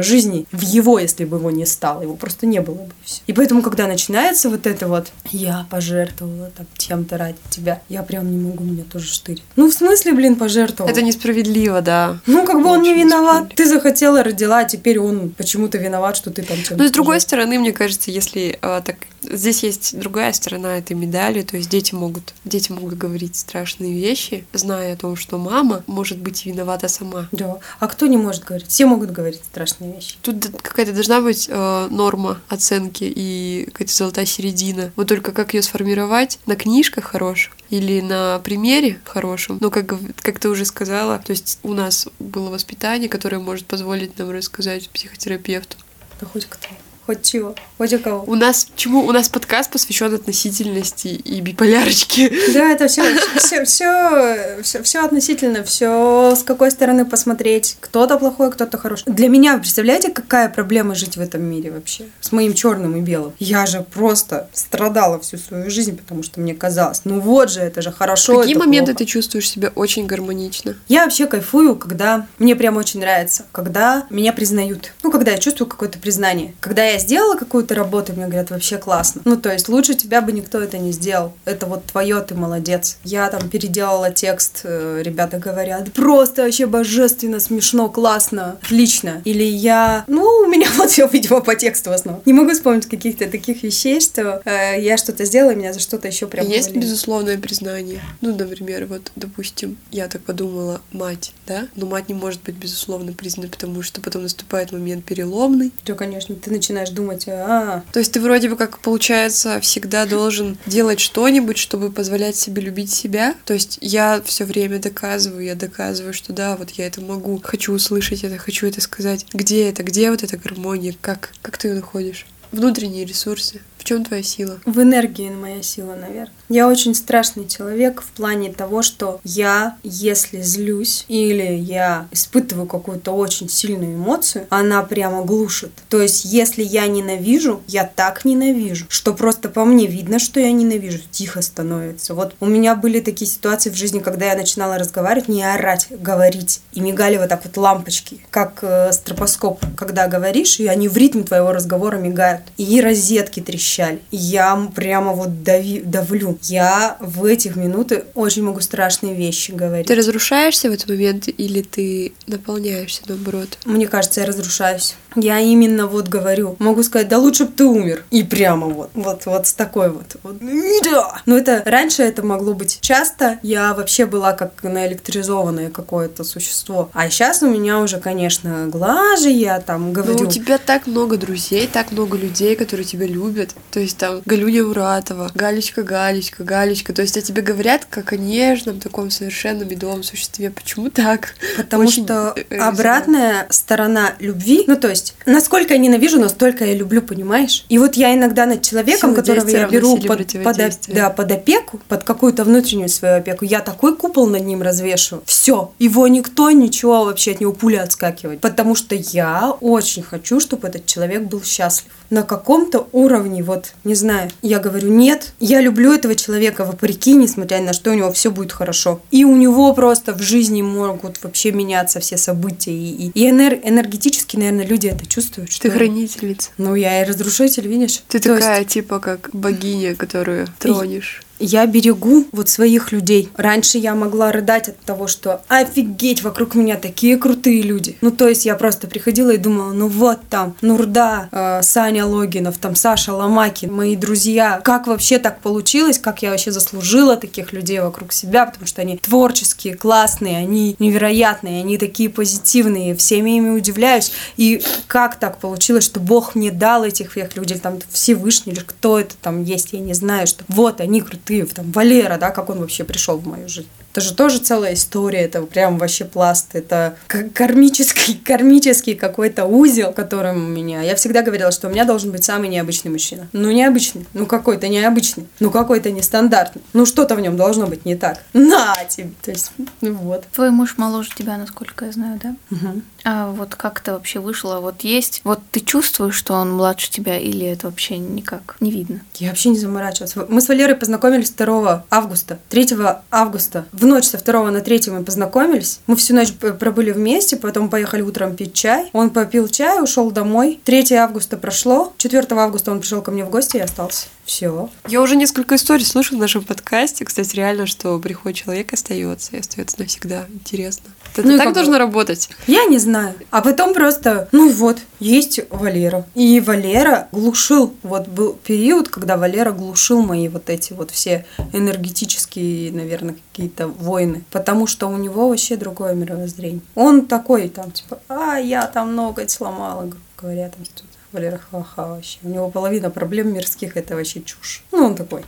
жизни, 0.03 0.47
в 0.53 0.61
его, 0.63 0.99
если 0.99 1.25
бы 1.25 1.37
его 1.37 1.51
не 1.51 1.67
стало, 1.67 2.03
его 2.03 2.17
просто 2.17 2.47
не 2.47 2.61
было 2.61 2.75
бы. 2.75 2.85
И, 2.85 3.05
все. 3.05 3.21
и 3.27 3.33
поэтому, 3.33 3.63
когда 3.63 3.87
начинается 3.87 4.49
вот 4.49 4.67
это 4.67 4.89
вот, 4.89 5.09
я 5.31 5.67
пожертвовала 5.71 6.51
там 6.57 6.67
чем-то 6.77 7.19
ради 7.19 7.39
тебя, 7.51 7.83
я 7.89 8.03
прям 8.03 8.31
не 8.31 8.39
могу, 8.39 8.65
меня 8.65 8.85
тоже 8.85 9.07
штырить. 9.07 9.43
Ну, 9.57 9.71
в 9.71 9.75
смысле, 9.75 10.13
блин, 10.13 10.37
пожертвовал? 10.37 10.91
Это 10.91 11.03
несправедливо, 11.03 11.81
да. 11.81 12.19
Ну, 12.27 12.45
как 12.47 12.63
бы 12.63 12.69
он 12.69 12.83
не 12.83 12.95
виноват. 12.95 13.55
Ты 13.55 13.67
захотела, 13.67 14.23
родила, 14.23 14.61
а 14.61 14.65
теперь 14.65 14.99
он 14.99 15.31
почему-то 15.31 15.79
виноват, 15.79 16.17
что 16.17 16.31
ты 16.31 16.43
там 16.43 16.57
чем-то... 16.57 16.77
Но 16.77 16.89
с 16.89 16.91
другой 16.91 17.17
пожертвовала. 17.17 17.21
стороны, 17.47 17.59
мне 17.59 17.73
кажется, 17.73 18.11
если 18.11 18.59
а, 18.63 18.81
так 18.81 18.97
здесь 19.23 19.63
есть 19.63 19.99
другая 19.99 20.33
сторона 20.33 20.79
этой 20.79 20.97
медали, 20.97 21.43
то 21.43 21.57
есть 21.57 21.69
дети 21.69 21.95
могут 21.95 22.35
дети 22.45 22.73
могут 22.73 22.97
говорить 22.97 23.37
страшные 23.37 23.95
вещи, 23.95 24.45
зная 24.53 24.95
о 24.95 24.97
том, 24.97 25.17
что 25.17 25.39
мама 25.39 25.83
может 25.87 26.19
быть 26.19 26.47
виновата 26.47 26.89
сама. 26.89 27.29
Да. 27.33 27.59
А 27.79 27.87
кто 27.87 28.07
не 28.07 28.17
может 28.17 28.45
говорить? 28.45 28.69
Все 28.69 28.87
могут 28.87 29.11
говорить 29.11 29.43
страшные 29.51 29.92
вещи. 29.94 30.16
Тут 30.22 30.46
какая-то 30.62 30.92
должна 30.92 31.20
быть 31.20 31.48
э, 31.48 31.88
норма 31.90 32.40
оценки 32.48 33.05
и 33.05 33.66
какая-то 33.72 33.92
золотая 33.92 34.26
середина. 34.26 34.92
Вот 34.96 35.09
только 35.09 35.32
как 35.32 35.55
ее 35.55 35.62
сформировать 35.62 36.38
на 36.46 36.57
книжках 36.57 37.05
хороших 37.05 37.57
или 37.68 38.01
на 38.01 38.38
примере 38.40 39.01
хорошем. 39.05 39.59
Но 39.61 39.70
как, 39.70 39.86
гов- 39.86 40.01
как 40.16 40.38
ты 40.38 40.48
уже 40.48 40.64
сказала, 40.64 41.18
то 41.18 41.32
есть 41.32 41.59
у 41.62 41.74
нас 41.74 42.09
было 42.18 42.51
воспитание, 42.51 43.09
которое 43.09 43.38
может 43.38 43.66
позволить 43.66 44.18
нам 44.18 44.30
рассказать 44.30 44.88
психотерапевту. 44.90 45.76
Да 46.20 46.26
хоть 46.26 46.46
кто. 46.46 46.68
Хоть 47.11 47.23
чего. 47.23 47.57
Хоть 47.77 47.93
у 47.95 47.99
кого. 47.99 48.23
У 48.25 48.37
нас 48.37 48.69
чему? 48.77 49.05
У 49.05 49.11
нас 49.11 49.29
подкаст 49.29 49.73
посвящен 49.73 50.15
относительности 50.15 51.09
и 51.09 51.41
биполярочке. 51.41 52.31
Да, 52.55 52.71
это 52.71 52.87
все, 52.87 53.03
все, 53.37 53.65
все, 53.65 54.83
все, 54.85 55.05
относительно, 55.05 55.65
все 55.65 56.37
с 56.37 56.45
какой 56.45 56.71
стороны 56.71 57.05
посмотреть. 57.05 57.79
Кто-то 57.81 58.17
плохой, 58.17 58.53
кто-то 58.53 58.79
хороший. 58.79 59.05
Для 59.07 59.29
меня, 59.29 59.59
представляете, 59.59 60.11
какая 60.11 60.49
проблема 60.49 60.95
жить 60.95 61.17
в 61.17 61.21
этом 61.21 61.43
мире 61.43 61.73
вообще? 61.73 62.05
С 62.21 62.31
моим 62.31 62.55
черным 62.55 62.95
и 62.95 63.01
белым. 63.01 63.33
Я 63.41 63.67
же 63.67 63.85
просто 63.93 64.49
страдала 64.53 65.19
всю 65.19 65.39
свою 65.39 65.69
жизнь, 65.69 65.97
потому 65.97 66.23
что 66.23 66.41
мне 66.41 66.55
казалось, 66.55 67.01
ну 67.03 67.19
вот 67.19 67.51
же, 67.51 67.59
это 67.59 67.83
же 67.83 67.91
хорошо. 67.91 68.35
В 68.37 68.41
какие 68.43 68.55
моменты 68.55 68.93
плохо. 68.93 68.99
ты 68.99 69.05
чувствуешь 69.07 69.51
себя 69.51 69.73
очень 69.75 70.07
гармонично? 70.07 70.77
Я 70.87 71.03
вообще 71.03 71.27
кайфую, 71.27 71.75
когда 71.75 72.29
мне 72.39 72.55
прям 72.55 72.77
очень 72.77 73.01
нравится, 73.01 73.47
когда 73.51 74.07
меня 74.11 74.33
признают. 74.33 74.93
Ну, 75.03 75.11
когда 75.11 75.33
я 75.33 75.39
чувствую 75.39 75.67
какое-то 75.69 75.99
признание. 75.99 76.55
Когда 76.61 76.85
я 76.85 76.99
сделала 77.01 77.36
какую-то 77.36 77.74
работу, 77.74 78.12
мне 78.12 78.26
говорят, 78.26 78.51
вообще 78.51 78.78
классно. 78.78 79.22
Ну, 79.24 79.36
то 79.36 79.53
есть 79.53 79.68
лучше 79.68 79.94
тебя 79.94 80.20
бы 80.20 80.32
никто 80.32 80.61
это 80.61 80.78
не 80.78 80.92
сделал. 80.92 81.32
Это 81.44 81.66
вот 81.66 81.84
твое, 81.86 82.20
ты 82.20 82.34
молодец. 82.34 82.98
Я 83.05 83.28
там 83.30 83.48
переделала 83.48 84.11
текст, 84.11 84.61
э, 84.64 85.03
ребята 85.05 85.38
говорят, 85.38 85.92
просто 85.92 86.42
вообще 86.42 86.66
божественно, 86.66 87.40
смешно, 87.40 87.88
классно, 87.88 88.59
отлично. 88.62 89.22
Или 89.24 89.44
я, 89.44 90.05
ну, 90.07 90.22
у 90.22 90.46
меня 90.46 90.68
вот 90.76 90.90
все, 90.90 91.09
видимо, 91.09 91.40
по 91.40 91.55
тексту 91.55 91.90
в 91.90 91.92
основном. 91.94 92.22
Не 92.26 92.32
могу 92.32 92.53
вспомнить 92.53 92.86
каких-то 92.86 93.26
таких 93.26 93.62
вещей, 93.62 94.01
что 94.01 94.42
э, 94.44 94.80
я 94.80 94.96
что-то 94.96 95.24
сделала, 95.24 95.55
меня 95.55 95.72
за 95.72 95.80
что-то 95.80 96.09
еще 96.09 96.26
прям 96.26 96.46
Есть 96.46 96.68
хвалили. 96.68 96.84
безусловное 96.84 97.38
признание. 97.38 98.01
Ну, 98.20 98.36
например, 98.36 98.86
вот, 98.86 99.11
допустим, 99.16 99.76
я 99.90 100.09
так 100.09 100.22
подумала, 100.22 100.80
мать, 100.92 101.32
да? 101.46 101.68
Но 101.76 101.86
мать 101.86 102.09
не 102.09 102.14
может 102.14 102.42
быть 102.42 102.55
безусловно 102.57 103.12
признана, 103.12 103.48
потому 103.48 103.82
что 103.82 104.01
потом 104.01 104.22
наступает 104.22 104.72
момент 104.72 105.05
переломный. 105.05 105.72
Да, 105.84 105.94
конечно, 105.94 106.34
ты 106.34 106.51
начинаешь 106.51 106.89
думать, 106.91 107.26
а, 107.28 107.82
То 107.93 107.99
есть 107.99 108.12
ты 108.12 108.20
вроде 108.20 108.49
бы 108.49 108.57
как, 108.57 108.78
получается, 108.80 109.61
всегда 109.61 110.07
должен 110.07 110.59
делать 110.66 111.01
что-нибудь, 111.01 111.59
чтобы 111.59 111.91
позволять 111.91 112.36
себе 112.36 112.62
любить 112.62 112.91
себя. 112.91 113.34
То 113.45 113.55
есть 113.55 113.78
я 113.80 114.20
все 114.24 114.45
время 114.45 114.78
доказываю, 114.78 115.45
я 115.45 115.55
доказываю, 115.55 116.12
что 116.12 116.32
да, 116.32 116.57
вот 116.57 116.70
я 116.70 116.86
это 116.86 117.01
могу, 117.01 117.41
хочу 117.43 117.72
услышать 117.72 118.24
это, 118.24 118.38
хочу 118.38 118.66
это 118.66 118.80
сказать. 118.80 119.26
Где 119.32 119.68
это? 119.68 119.82
Где 119.82 120.11
вот 120.11 120.22
эта 120.22 120.36
гармония? 120.36 120.95
Как, 121.01 121.32
как 121.43 121.59
ты 121.59 121.68
ее 121.68 121.74
находишь? 121.74 122.26
Внутренние 122.53 123.05
ресурсы. 123.05 123.61
В 123.81 123.85
чем 123.85 124.05
твоя 124.05 124.22
сила? 124.22 124.59
В 124.66 124.83
энергии 124.83 125.31
моя 125.31 125.62
сила, 125.62 125.95
наверное. 125.95 126.35
Я 126.51 126.68
очень 126.68 126.95
страшный 126.95 127.49
человек 127.49 128.03
в 128.03 128.11
плане 128.11 128.53
того, 128.53 128.83
что 128.83 129.20
я, 129.24 129.78
если 129.83 130.43
злюсь 130.43 131.07
или 131.09 131.55
я 131.55 132.07
испытываю 132.11 132.66
какую-то 132.66 133.12
очень 133.12 133.49
сильную 133.49 133.95
эмоцию, 133.95 134.47
она 134.51 134.83
прямо 134.83 135.24
глушит. 135.24 135.70
То 135.89 136.03
есть, 136.03 136.26
если 136.26 136.62
я 136.62 136.87
ненавижу, 136.89 137.62
я 137.68 137.85
так 137.85 138.26
ненавижу, 138.26 138.85
что 138.91 139.14
просто 139.14 139.49
по 139.49 139.64
мне 139.64 139.87
видно, 139.87 140.18
что 140.18 140.41
я 140.41 140.53
ненавижу, 140.53 140.99
тихо 141.11 141.41
становится. 141.41 142.12
Вот 142.12 142.35
у 142.41 142.47
меня 142.47 142.74
были 142.74 143.01
такие 143.01 143.31
ситуации 143.31 143.70
в 143.70 143.76
жизни, 143.76 144.01
когда 144.01 144.26
я 144.26 144.37
начинала 144.37 144.76
разговаривать, 144.76 145.28
не 145.28 145.43
орать, 145.43 145.87
говорить, 145.91 146.61
и 146.74 146.81
мигали 146.81 147.16
вот 147.16 147.31
так 147.31 147.47
вот 147.47 147.57
лампочки, 147.57 148.20
как 148.28 148.59
э, 148.61 148.93
стробоскоп, 148.93 149.64
когда 149.74 150.07
говоришь, 150.07 150.61
и 150.61 150.66
они 150.66 150.87
в 150.89 150.99
ритме 150.99 151.22
твоего 151.22 151.53
разговора 151.53 151.97
мигают, 151.97 152.43
и 152.59 152.83
розетки 152.83 153.41
трещат 153.41 153.70
трещали. 153.71 154.01
Я 154.11 154.71
прямо 154.75 155.12
вот 155.12 155.43
дави, 155.43 155.81
давлю. 155.85 156.39
Я 156.43 156.97
в 157.01 157.25
этих 157.25 157.57
минуты 157.57 158.05
очень 158.14 158.45
могу 158.45 158.61
страшные 158.61 159.14
вещи 159.14 159.53
говорить. 159.53 159.87
Ты 159.87 159.95
разрушаешься 159.95 160.71
в 160.71 160.73
этот 160.73 160.89
момент 160.89 161.29
или 161.29 161.62
ты 161.62 162.12
наполняешься 162.27 163.03
наоборот? 163.07 163.59
Мне 163.64 163.87
кажется, 163.87 164.21
я 164.21 164.27
разрушаюсь. 164.27 164.97
Я 165.16 165.41
именно 165.41 165.87
вот 165.87 166.09
говорю, 166.09 166.57
могу 166.59 166.83
сказать, 166.83 167.09
да 167.09 167.18
лучше 167.18 167.45
бы 167.45 167.53
ты 167.53 167.64
умер. 167.64 168.05
И 168.11 168.23
прямо 168.23 168.68
вот, 168.68 168.91
вот, 168.95 169.27
вот 169.27 169.47
с 169.47 169.53
такой 169.53 169.91
вот. 169.91 170.16
вот. 170.23 170.37
Да. 170.85 171.21
Но 171.27 171.37
это 171.37 171.62
раньше 171.64 172.03
это 172.03 172.23
могло 172.25 172.55
быть 172.55 172.79
часто. 172.81 173.39
Я 173.43 173.75
вообще 173.75 174.07
была 174.07 174.33
как 174.33 174.62
наэлектризованное 174.62 175.71
какое-то 175.71 176.23
существо. 176.23 176.91
А 176.93 177.11
сейчас 177.11 177.43
у 177.43 177.49
меня 177.51 177.81
уже, 177.81 177.99
конечно, 177.99 178.68
глажи, 178.68 179.31
я 179.31 179.61
там 179.61 179.89
Но 179.89 179.93
говорю. 179.93 180.29
у 180.29 180.31
тебя 180.31 180.59
так 180.59 180.87
много 180.87 181.16
друзей, 181.16 181.68
так 181.73 181.91
много 181.91 182.16
людей, 182.16 182.55
которые 182.55 182.87
тебя 182.87 183.07
любят. 183.07 183.51
То 183.71 183.81
есть 183.81 183.97
там 183.99 184.23
Галюня 184.25 184.65
Муратова, 184.65 185.31
Галечка, 185.35 185.83
Галечка, 185.83 186.45
Галечка. 186.45 186.93
То 186.93 187.03
есть 187.03 187.17
о 187.17 187.23
тебе 187.23 187.43
говорят 187.43 187.87
как 187.89 188.13
о 188.13 188.17
нежном, 188.17 188.81
таком 188.81 189.11
совершенно 189.11 189.65
медовом 189.65 190.03
существе. 190.03 190.51
Почему 190.51 190.91
так? 190.91 191.35
Потому 191.57 191.85
Очень, 191.85 192.05
что 192.05 192.35
э, 192.37 192.57
обратная 192.57 193.47
сторона 193.51 194.15
любви, 194.19 194.65
ну 194.67 194.77
то 194.77 194.89
есть, 194.89 195.15
насколько 195.27 195.75
я 195.75 195.79
ненавижу, 195.79 196.19
настолько 196.19 196.65
я 196.65 196.75
люблю, 196.75 197.03
понимаешь? 197.03 197.65
И 197.69 197.79
вот 197.79 197.95
я 197.95 198.15
иногда 198.15 198.47
над 198.47 198.63
человеком, 198.63 199.11
Сила 199.11 199.15
которого 199.15 199.49
я 199.49 199.69
беру 199.69 199.97
под, 199.99 200.33
под, 200.43 200.57
да, 200.89 201.11
под 201.11 201.33
опеку, 201.33 201.81
под 201.89 202.05
какую-то 202.05 202.45
внутреннюю 202.45 202.89
свою 202.89 203.17
опеку, 203.17 203.45
я 203.45 203.61
такой 203.61 203.97
купол 203.97 204.27
над 204.27 204.45
ним 204.45 204.63
развешиваю. 204.63 205.23
Все, 205.27 205.73
его 205.79 206.09
никто 206.09 206.51
ничего 206.51 207.05
вообще 207.05 207.33
от 207.33 207.41
него 207.41 207.53
пуля 207.53 207.83
отскакивать. 207.83 208.41
Потому 208.41 208.75
что 208.75 208.95
я 208.95 209.53
очень 209.61 210.03
хочу, 210.03 210.41
чтобы 210.41 210.69
этот 210.69 210.87
человек 210.87 211.23
был 211.23 211.43
счастлив. 211.43 211.91
На 212.11 212.23
каком-то 212.23 212.89
уровне, 212.93 213.43
вот, 213.51 213.72
не 213.84 213.94
знаю, 213.94 214.30
я 214.42 214.59
говорю, 214.59 214.88
нет, 214.88 215.32
я 215.40 215.61
люблю 215.61 215.92
этого 215.92 216.14
человека 216.14 216.64
вопреки, 216.64 217.14
несмотря 217.14 217.61
на 217.61 217.72
что 217.72 217.90
у 217.90 217.94
него 217.94 218.12
все 218.12 218.30
будет 218.30 218.53
хорошо. 218.53 219.01
И 219.11 219.24
у 219.24 219.36
него 219.36 219.72
просто 219.74 220.14
в 220.14 220.22
жизни 220.22 220.62
могут 220.62 221.22
вообще 221.22 221.53
меняться 221.53 222.01
все 222.01 222.16
события. 222.16 222.72
И, 222.72 223.11
и, 223.14 223.26
энер- 223.28 223.61
энергетически, 223.64 224.36
наверное, 224.36 224.66
люди 224.66 224.86
это 224.86 225.05
чувствуют. 225.07 225.51
Что... 225.53 225.62
Ты 225.62 225.70
хранительница. 225.70 226.51
Ну, 226.59 226.74
я 226.74 227.03
и 227.03 227.09
разрушитель, 227.09 227.66
видишь? 227.68 228.03
Ты 228.09 228.20
То 228.20 228.30
есть- 228.30 228.40
такая, 228.46 228.64
типа, 228.64 229.01
как 229.01 229.30
богиня, 229.32 229.96
которую 229.96 230.46
тронешь. 230.59 231.22
Я 231.41 231.66
берегу 231.66 232.26
вот 232.32 232.49
своих 232.49 232.93
людей. 232.93 233.30
Раньше 233.36 233.78
я 233.78 233.95
могла 233.95 234.30
рыдать 234.30 234.68
от 234.68 234.78
того, 234.80 235.07
что 235.07 235.43
офигеть, 235.49 236.22
вокруг 236.22 236.55
меня 236.55 236.76
такие 236.76 237.16
крутые 237.16 237.62
люди. 237.62 237.97
Ну, 238.01 238.11
то 238.11 238.28
есть 238.28 238.45
я 238.45 238.55
просто 238.55 238.86
приходила 238.86 239.30
и 239.30 239.38
думала, 239.38 239.72
ну 239.72 239.88
вот 239.88 240.20
там, 240.28 240.55
Нурда, 240.61 241.28
э, 241.32 241.62
Саня 241.62 242.07
Логинов, 242.07 242.59
там 242.59 242.76
Саша 242.76 243.14
Ломакин, 243.14 243.72
мои 243.72 243.97
друзья. 243.97 244.61
Как 244.62 244.86
вообще 244.86 245.18
так 245.18 245.41
получилось, 245.41 245.99
как 245.99 246.22
я 246.22 246.30
вообще 246.30 246.53
заслужила 246.53 247.16
таких 247.16 247.53
людей 247.53 247.80
вокруг 247.80 248.12
себя, 248.12 248.47
потому 248.47 248.66
что 248.66 248.82
они 248.82 248.99
творческие, 248.99 249.74
классные, 249.74 250.36
они 250.36 250.76
невероятные, 250.78 251.61
они 251.61 251.78
такие 251.78 252.11
позитивные, 252.11 252.95
всеми 252.95 253.38
ими 253.38 253.51
удивляюсь. 253.51 254.12
И 254.36 254.62
как 254.86 255.18
так 255.18 255.38
получилось, 255.38 255.84
что 255.84 256.01
Бог 256.01 256.34
мне 256.34 256.51
дал 256.51 256.84
этих 256.84 257.12
всех 257.12 257.36
людей, 257.36 257.59
там 257.59 257.78
Всевышний, 257.91 258.53
или 258.53 258.61
кто 258.61 258.99
это 258.99 259.14
там 259.20 259.43
есть, 259.43 259.72
я 259.72 259.80
не 259.80 259.95
знаю, 259.95 260.26
что 260.26 260.45
вот 260.49 260.80
они 260.80 261.01
крутые, 261.01 261.30
там 261.55 261.70
Валера, 261.72 262.18
да, 262.18 262.31
как 262.31 262.51
он 262.51 262.61
вообще 262.61 262.85
пришел 262.85 263.16
в 263.18 263.26
мою 263.26 263.49
жизнь. 263.49 263.68
Это 263.93 264.03
же 264.03 264.14
тоже 264.14 264.39
целая 264.39 264.74
история, 264.74 265.22
это 265.22 265.43
прям 265.43 265.78
вообще 265.78 266.05
пласт, 266.05 266.51
это 266.53 266.97
кармический, 267.09 268.14
кармический 268.24 268.95
какой-то 268.95 269.47
узел, 269.47 269.93
которым 269.93 270.47
у 270.47 270.49
меня. 270.49 270.83
Я 270.83 270.95
всегда 270.95 271.22
говорила, 271.22 271.51
что 271.51 271.66
у 271.66 271.70
меня 271.70 271.85
должен 271.85 272.12
быть 272.12 272.22
самый 272.22 272.49
необычный 272.49 272.91
мужчина. 272.91 273.26
Ну, 273.33 273.51
необычный, 273.51 274.07
ну 274.12 274.26
какой-то 274.26 274.68
необычный, 274.68 275.26
ну 275.41 275.51
какой-то 275.51 275.91
нестандартный. 275.91 276.62
Ну, 276.72 276.87
что-то 276.87 277.16
в 277.16 277.20
нем 277.20 277.37
должно 277.37 277.66
быть 277.66 277.85
не 277.85 277.97
так. 277.97 278.18
На 278.33 278.76
тебе! 278.89 279.11
То 279.22 279.33
есть, 279.33 279.51
ну 279.81 279.95
вот. 279.95 280.24
Твой 280.33 280.51
муж 280.51 280.74
моложе 280.76 281.11
тебя, 281.16 281.37
насколько 281.37 281.87
я 281.87 281.93
знаю, 281.93 282.20
да? 282.22 282.37
Угу. 282.51 282.83
А 283.05 283.30
вот 283.30 283.55
как 283.55 283.80
это 283.80 283.92
вообще 283.92 284.20
вышло? 284.20 284.61
Вот 284.61 284.82
есть, 284.82 285.20
вот 285.24 285.40
ты 285.51 285.61
чувствуешь, 285.61 286.14
что 286.14 286.34
он 286.34 286.53
младше 286.53 286.90
тебя, 286.90 287.18
или 287.18 287.46
это 287.46 287.66
вообще 287.66 287.98
никак 287.98 288.57
не 288.61 288.70
видно? 288.70 289.01
Я 289.16 289.28
вообще 289.28 289.51
не 289.51 289.59
заморачивалась. 289.59 290.14
Мы 290.28 290.40
с 290.40 290.48
Валерой 290.48 290.76
познакомились 290.76 291.30
2 291.30 291.86
августа. 291.90 292.38
3 292.48 292.68
августа 293.11 293.66
в 293.72 293.86
ночь 293.86 294.05
со 294.05 294.18
2 294.18 294.51
на 294.51 294.61
3 294.61 294.90
мы 294.90 295.05
познакомились. 295.05 295.80
Мы 295.86 295.96
всю 295.96 296.14
ночь 296.14 296.32
пробыли 296.32 296.92
вместе, 296.92 297.36
потом 297.36 297.68
поехали 297.70 298.03
утром 298.03 298.36
пить 298.36 298.55
чай. 298.55 298.90
Он 298.92 299.11
попил 299.11 299.48
чай, 299.48 299.82
ушел 299.82 300.11
домой. 300.11 300.61
3 300.64 300.92
августа 300.94 301.36
прошло. 301.36 301.92
4 301.96 302.26
августа 302.30 302.70
он 302.70 302.80
пришел 302.80 303.03
ко 303.03 303.11
мне 303.11 303.24
в 303.24 303.30
гости 303.30 303.57
и 303.57 303.61
остался. 303.61 304.07
Все. 304.25 304.71
Я 304.87 305.03
уже 305.03 305.16
несколько 305.16 305.57
историй 305.57 305.85
слышала 305.85 306.18
в 306.18 306.21
нашем 306.21 306.45
подкасте. 306.45 307.05
Кстати, 307.05 307.35
реально, 307.35 307.66
что 307.66 307.99
приходит 307.99 308.39
человек, 308.39 308.73
остается 308.73 309.37
и 309.37 309.41
остается 309.41 309.79
навсегда. 309.81 310.27
Интересно. 310.33 310.91
Это 311.16 311.27
ну 311.27 311.37
так 311.37 311.53
должно 311.53 311.73
бы... 311.73 311.79
работать? 311.79 312.31
Я 312.47 312.64
не 312.66 312.79
знаю. 312.79 313.14
А 313.31 313.41
потом 313.41 313.75
просто, 313.75 314.29
ну 314.33 314.51
вот, 314.53 314.79
есть 315.01 315.41
Валера. 315.51 316.07
И 316.14 316.41
Валера 316.41 317.09
глушил. 317.11 317.75
Вот 317.83 318.07
был 318.09 318.35
период, 318.35 318.89
когда 318.89 319.16
Валера 319.16 319.51
глушил 319.51 320.03
мои 320.03 320.29
вот 320.29 320.49
эти 320.49 320.73
вот 320.73 320.91
все 320.91 321.27
энергетические, 321.53 322.73
наверное, 322.73 323.16
какие-то 323.33 323.66
войны. 323.66 324.23
Потому 324.31 324.66
что 324.66 324.87
у 324.89 324.97
него 324.97 325.29
вообще 325.29 325.57
другое 325.57 325.95
мировоззрение. 325.95 326.61
Он 326.75 327.07
такой 327.07 327.49
там, 327.49 327.73
типа, 327.73 328.01
а, 328.09 328.37
я 328.37 328.66
там 328.66 328.95
ноготь 328.95 329.31
сломала, 329.31 329.91
говорят 330.16 330.55
там 330.55 330.64
что-то. 330.64 330.89
Валера 331.13 331.39
ха-ха 331.39 331.87
вообще. 331.87 332.19
У 332.23 332.29
него 332.29 332.51
половина 332.51 332.91
проблем 332.91 333.33
мирских 333.33 333.77
это 333.77 333.97
вообще 333.97 334.23
чушь. 334.23 334.63
Ну, 334.73 334.87
он 334.87 334.95
такой, 334.95 335.25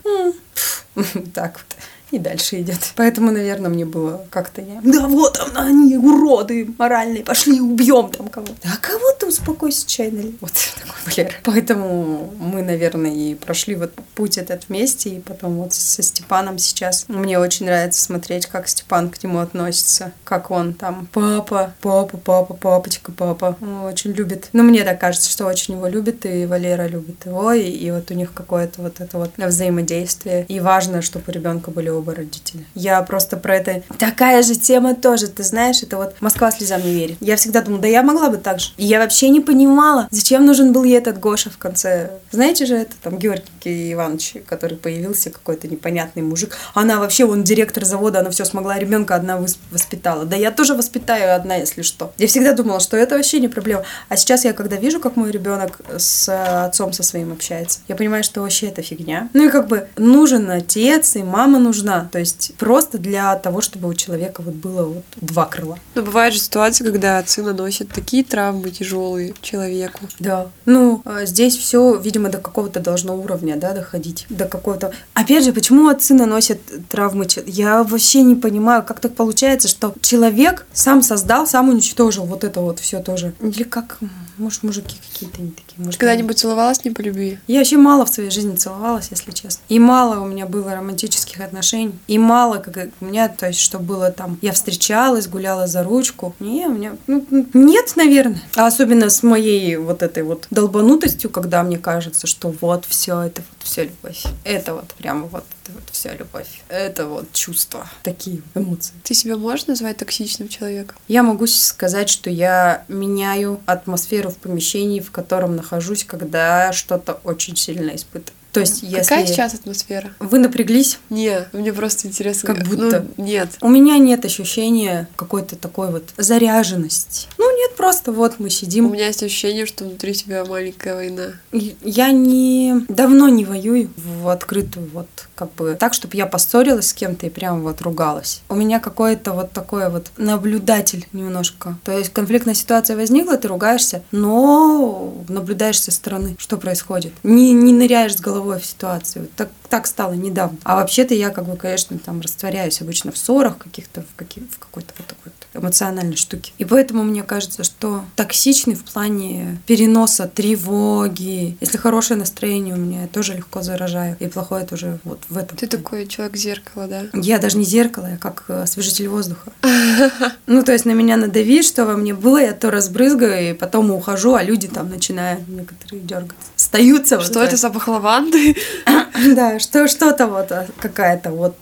так 1.35 1.59
вот 1.59 1.77
и 2.13 2.19
дальше 2.19 2.61
идет. 2.61 2.93
Поэтому, 2.95 3.33
наверное, 3.33 3.71
мне 3.71 3.85
было 3.85 4.25
как-то 4.31 4.61
я. 4.61 4.81
Да 4.83 5.09
вот 5.09 5.39
там 5.39 5.49
они 5.55 5.97
уроды 5.97 6.69
моральные, 6.79 7.25
пошли 7.25 7.61
убьем 7.61 8.11
там 8.11 8.29
кого-то. 8.29 8.55
А 8.65 8.77
кого 8.77 9.13
ты 9.19 9.27
успокойся, 9.27 9.87
чай 9.87 10.11
налей. 10.11 10.37
Вот 10.41 10.53
такой 10.53 10.95
Валера. 11.07 11.35
Поэтому 11.43 12.33
мы, 12.39 12.63
наверное, 12.63 13.13
и 13.13 13.35
прошли 13.35 13.75
вот 13.75 13.95
путь 14.15 14.39
этот 14.39 14.69
вместе, 14.69 15.11
и 15.11 15.21
потом 15.21 15.57
вот 15.57 15.73
со 15.73 16.03
Степаном 16.03 16.59
сейчас. 16.59 17.07
Мне 17.09 17.39
очень 17.39 17.67
нравится 17.67 18.05
смотреть, 18.05 18.47
как 18.47 18.69
Степан 18.69 19.09
к 19.09 19.23
нему 19.23 19.39
относится, 19.39 20.13
как 20.25 20.51
он 20.51 20.75
там 20.75 21.09
папа, 21.13 21.73
папа, 21.81 22.19
папа, 22.19 22.55
папочка, 22.55 23.11
папа. 23.11 23.57
Он 23.61 23.85
очень 23.85 24.13
любит. 24.13 24.51
Ну, 24.53 24.63
мне 24.63 24.85
так 24.85 25.01
кажется, 25.01 25.31
что 25.31 25.47
очень 25.47 25.75
его 25.75 25.87
любит, 25.87 26.27
и 26.27 26.45
Валера 26.45 26.87
любит 26.87 27.25
его, 27.25 27.53
и, 27.53 27.63
и 27.63 27.91
вот 27.91 28.11
у 28.11 28.15
них 28.15 28.35
какое-то 28.35 28.83
вот 28.83 29.01
это 29.01 29.17
вот 29.17 29.31
взаимодействие. 29.39 30.45
И 30.49 30.61
важно, 30.61 31.01
чтобы 31.01 31.25
у 31.29 31.31
ребенка 31.31 31.71
были 31.71 31.89
оба 32.03 32.15
родителя. 32.15 32.65
Я 32.75 33.01
просто 33.03 33.37
про 33.37 33.57
это... 33.57 33.83
Такая 33.99 34.43
же 34.43 34.55
тема 34.55 34.95
тоже, 34.95 35.29
ты 35.29 35.43
знаешь, 35.43 35.83
это 35.83 35.97
вот 35.97 36.15
Москва 36.21 36.51
слезам 36.51 36.83
не 36.83 36.93
верит. 36.93 37.17
Я 37.21 37.37
всегда 37.37 37.63
думала, 37.63 37.83
да 37.83 37.89
я 37.89 38.03
могла 38.03 38.29
бы 38.29 38.37
так 38.37 38.61
же. 38.61 38.71
И 38.77 38.85
я 38.85 38.99
вообще 38.99 39.31
не 39.31 39.41
понимала, 39.41 40.09
зачем 40.11 40.45
нужен 40.45 40.73
был 40.73 40.85
ей 40.85 40.99
этот 40.99 41.19
Гоша 41.19 41.51
в 41.51 41.59
конце. 41.59 42.11
Знаете 42.31 42.67
же, 42.67 42.77
это 42.77 42.95
там 43.03 43.19
Георгий 43.19 43.93
Иванович, 43.93 44.37
который 44.47 44.77
появился, 44.77 45.31
какой-то 45.31 45.69
непонятный 45.69 46.23
мужик. 46.23 46.57
Она 46.75 46.99
вообще, 46.99 47.25
он 47.25 47.45
директор 47.45 47.85
завода, 47.85 48.21
она 48.21 48.31
все 48.31 48.45
смогла, 48.45 48.79
ребенка 48.79 49.15
одна 49.15 49.39
воспитала. 49.71 50.25
Да 50.25 50.37
я 50.37 50.51
тоже 50.51 50.75
воспитаю 50.75 51.35
одна, 51.35 51.57
если 51.57 51.83
что. 51.83 52.13
Я 52.19 52.27
всегда 52.27 52.53
думала, 52.53 52.81
что 52.81 52.97
это 52.97 53.17
вообще 53.17 53.41
не 53.41 53.49
проблема. 53.49 53.85
А 54.09 54.17
сейчас 54.17 54.45
я, 54.45 54.53
когда 54.53 54.77
вижу, 54.77 55.01
как 55.01 55.17
мой 55.17 55.31
ребенок 55.31 55.81
с 55.97 56.29
отцом 56.65 56.93
со 56.93 57.03
своим 57.03 57.33
общается, 57.33 57.81
я 57.89 57.95
понимаю, 57.95 58.25
что 58.25 58.41
вообще 58.41 58.67
это 58.67 58.83
фигня. 58.83 59.29
Ну 59.33 59.47
и 59.47 59.51
как 59.51 59.69
бы 59.69 59.89
нужен 59.97 60.51
отец, 60.51 61.17
и 61.17 61.23
мама 61.23 61.59
нужна, 61.59 61.92
нужна. 61.93 62.09
То 62.11 62.19
есть 62.19 62.53
просто 62.59 62.99
для 62.99 63.35
того, 63.37 63.61
чтобы 63.61 63.89
у 63.89 63.95
человека 63.95 64.43
вот 64.43 64.55
было 64.55 64.85
вот 64.85 65.05
два 65.21 65.47
крыла. 65.47 65.79
Но 65.95 66.03
бывает 66.03 66.35
же 66.35 66.41
ситуация, 66.41 66.91
когда 66.91 67.19
отцы 67.19 67.43
наносят 67.43 67.89
такие 67.89 68.25
травмы 68.25 68.71
тяжелые 68.71 69.35
человеку. 69.43 70.01
Да. 70.19 70.49
Ну, 70.65 71.03
а 71.05 71.25
здесь 71.25 71.57
все, 71.57 71.97
видимо, 71.97 72.29
до 72.29 72.39
какого-то 72.39 72.81
должно 72.81 73.17
уровня, 73.17 73.57
да, 73.57 73.73
доходить. 73.73 74.27
До 74.29 74.47
какого-то... 74.47 74.93
Опять 75.15 75.45
же, 75.45 75.53
почему 75.53 75.89
отцы 75.89 76.15
наносят 76.15 76.61
травмы? 76.89 77.27
Я 77.47 77.83
вообще 77.85 78.23
не 78.23 78.35
понимаю, 78.35 78.83
как 78.83 79.01
так 79.01 79.15
получается, 79.15 79.69
что 79.69 79.95
человек 80.01 80.67
сам 80.73 81.03
создал, 81.03 81.47
сам 81.47 81.69
уничтожил 81.69 82.25
вот 82.25 82.45
это 82.45 82.61
вот 82.61 82.79
все 82.81 83.01
тоже. 83.01 83.35
Или 83.41 83.63
как 83.63 83.99
может, 84.39 84.63
мужики 84.63 84.97
какие-то 85.13 85.43
не 85.43 85.51
такие. 85.51 85.75
Может, 85.77 86.01
когда-нибудь 86.01 86.39
целовалась 86.39 86.85
не 86.85 86.91
по 86.91 87.01
любви? 87.01 87.39
Я 87.47 87.59
вообще 87.59 87.77
мало 87.77 88.05
в 88.05 88.09
своей 88.09 88.31
жизни 88.31 88.57
целовалась, 88.57 89.09
если 89.11 89.31
честно. 89.31 89.63
И 89.69 89.79
мало 89.79 90.21
у 90.21 90.27
меня 90.27 90.47
было 90.47 90.75
романтических 90.75 91.41
отношений. 91.41 91.72
И 92.07 92.19
мало, 92.19 92.59
как 92.59 92.89
у 93.01 93.05
меня, 93.05 93.29
то 93.29 93.47
есть, 93.47 93.61
что 93.61 93.79
было 93.79 94.11
там, 94.11 94.39
я 94.43 94.53
встречалась, 94.53 95.29
гуляла 95.29 95.67
за 95.67 95.83
ручку. 95.83 96.35
Не, 96.41 96.67
у 96.67 96.73
меня, 96.73 96.97
ну, 97.07 97.25
нет, 97.55 97.93
наверное. 97.97 98.43
А 98.57 98.67
особенно 98.67 99.11
с 99.11 99.23
моей 99.23 99.77
вот 99.77 100.03
этой 100.03 100.23
вот 100.23 100.47
долбанутостью, 100.51 101.31
когда 101.31 101.63
мне 101.63 101.79
кажется, 101.79 102.27
что 102.27 102.55
вот 102.61 102.85
все, 102.87 103.21
это 103.21 103.43
вот 103.43 103.67
все 103.67 103.85
любовь. 103.85 104.25
Это 104.45 104.75
вот 104.75 104.89
прямо 104.95 105.27
вот 105.27 105.45
это 105.65 105.73
вот 105.73 105.85
вся 105.93 106.15
любовь. 106.15 106.63
Это 106.69 107.07
вот 107.07 107.33
чувства, 107.33 107.87
такие 108.03 108.43
эмоции. 108.55 108.95
Ты 109.05 109.15
себя 109.15 109.37
можешь 109.37 109.67
назвать 109.67 109.99
токсичным 109.99 110.49
человеком? 110.49 110.97
Я 111.09 111.23
могу 111.23 111.47
сказать, 111.47 112.09
что 112.09 112.31
я 112.31 112.85
меняю 112.89 113.61
атмосферу 113.67 114.31
в 114.31 114.37
помещении, 114.37 115.01
в 115.01 115.11
котором 115.11 115.57
нахожусь, 115.57 116.05
когда 116.05 116.73
что-то 116.73 117.21
очень 117.25 117.57
сильно 117.57 117.95
испытываю. 117.95 118.42
То 118.53 118.61
есть, 118.61 118.83
если... 118.83 118.99
Какая 118.99 119.27
сейчас 119.27 119.55
атмосфера? 119.55 120.13
Вы 120.21 120.39
напряглись? 120.39 120.99
Не, 121.09 121.47
мне 121.53 121.73
просто 121.73 122.07
интересно. 122.07 122.55
Как 122.55 122.67
будто. 122.69 123.07
Ну, 123.17 123.25
нет. 123.25 123.49
У 123.63 123.69
меня 123.69 123.97
нет 123.99 124.25
ощущения 124.27 125.09
какой-то 125.17 125.57
такой 125.57 125.91
вот 125.91 126.11
заряженности. 126.19 127.29
Ну, 127.39 127.59
нет, 127.59 127.77
просто 127.77 128.13
вот 128.13 128.39
мы 128.39 128.51
сидим. 128.51 128.87
У 128.87 128.93
меня 128.93 129.07
есть 129.07 129.23
ощущение, 129.23 129.65
что 129.65 129.85
внутри 129.85 130.13
тебя 130.13 130.45
маленькая 130.45 130.95
война. 130.95 131.33
Я 131.53 132.13
не... 132.13 132.85
Давно 132.89 133.29
не 133.31 133.47
воюю 133.47 133.91
в 133.97 134.29
открытую 134.29 134.91
вот 134.93 135.09
как 135.35 135.55
бы 135.55 135.75
так, 135.75 135.95
чтобы 135.95 136.17
я 136.17 136.27
поссорилась 136.27 136.89
с 136.89 136.93
кем-то 136.93 137.27
и 137.27 137.31
прям 137.31 137.63
вот 137.63 137.81
ругалась. 137.81 138.43
У 138.51 138.55
меня 138.55 138.81
какое-то 138.81 139.33
вот 139.33 139.53
такое 139.53 139.89
вот 139.89 140.09
наблюдатель 140.19 141.07
немножко. 141.13 141.79
То 141.85 141.97
есть 141.97 142.11
конфликтная 142.11 142.55
ситуация 142.55 142.97
возникла, 142.97 143.39
ты 143.39 143.49
ругаешься, 143.49 144.03
но 144.13 145.25
наблюдаешь 145.29 145.81
со 145.81 145.91
стороны, 145.91 146.37
что 146.39 146.59
происходит. 146.59 147.13
Не, 147.23 147.53
не 147.53 147.73
ныряешь 147.73 148.17
с 148.17 148.21
головой 148.21 148.42
в 148.43 148.65
ситуацию. 148.65 149.29
Так, 149.37 149.51
так 149.69 149.87
стало 149.87 150.15
недавно. 150.15 150.59
А 150.65 150.77
вообще-то 150.77 151.15
я 151.15 151.31
как 151.31 151.47
бы, 151.47 151.57
конечно, 151.57 151.99
там 151.99 152.21
растворяюсь 152.21 152.81
обычно 152.81 153.13
в 153.13 153.19
ссорах 153.19 153.59
каких-то, 153.59 154.03
в, 154.03 154.17
каких, 154.17 154.45
в 154.51 154.59
какой-то 154.59 154.93
вот 154.99 155.07
такой 155.07 155.33
эмоциональной 155.55 156.17
штуки. 156.17 156.53
И 156.59 156.65
поэтому 156.65 157.03
мне 157.03 157.23
кажется, 157.23 157.65
что 157.65 158.05
токсичный 158.17 158.75
в 158.75 158.85
плане 158.85 159.61
переноса 159.67 160.27
тревоги. 160.27 161.57
Если 161.61 161.77
хорошее 161.77 162.19
настроение 162.19 162.75
у 162.75 162.79
меня, 162.79 163.03
я 163.03 163.09
тоже 163.09 163.35
легко 163.35 163.63
заражаю. 163.63 164.17
И 164.19 164.27
плохое 164.29 164.67
тоже 164.67 164.99
вот 165.05 165.21
в 165.29 165.37
этом. 165.37 165.57
Ты 165.57 165.67
такой 165.67 166.07
человек-зеркало, 166.07 166.87
да? 166.87 167.03
Я 167.13 167.39
даже 167.39 167.59
не 167.59 167.65
зеркало, 167.65 168.07
я 168.07 168.17
как 168.17 168.45
э, 168.49 168.63
освежитель 168.63 169.09
воздуха. 169.09 169.53
Ну, 170.47 170.63
то 170.63 170.73
есть 170.73 170.85
на 170.85 170.91
меня 170.91 171.17
надавить, 171.17 171.67
что 171.67 171.87
во 171.87 171.97
мне 171.97 172.15
было, 172.15 172.39
я 172.39 172.53
то 172.53 172.71
разбрызгаю, 172.71 173.51
и 173.51 173.53
потом 173.55 173.91
ухожу, 173.91 174.35
а 174.35 174.43
люди 174.43 174.69
там 174.69 174.91
начинают 174.91 175.47
некоторые 175.49 176.03
дергаться. 176.03 176.52
Остаются. 176.73 177.21
Что 177.21 177.43
это 177.43 177.57
запах 177.57 177.87
лаванды? 177.87 178.57
Да, 179.37 179.59
что 179.61 179.87
что-то 179.89 180.27
вот 180.27 180.51
а, 180.53 180.67
какая-то 180.81 181.31
вот 181.31 181.55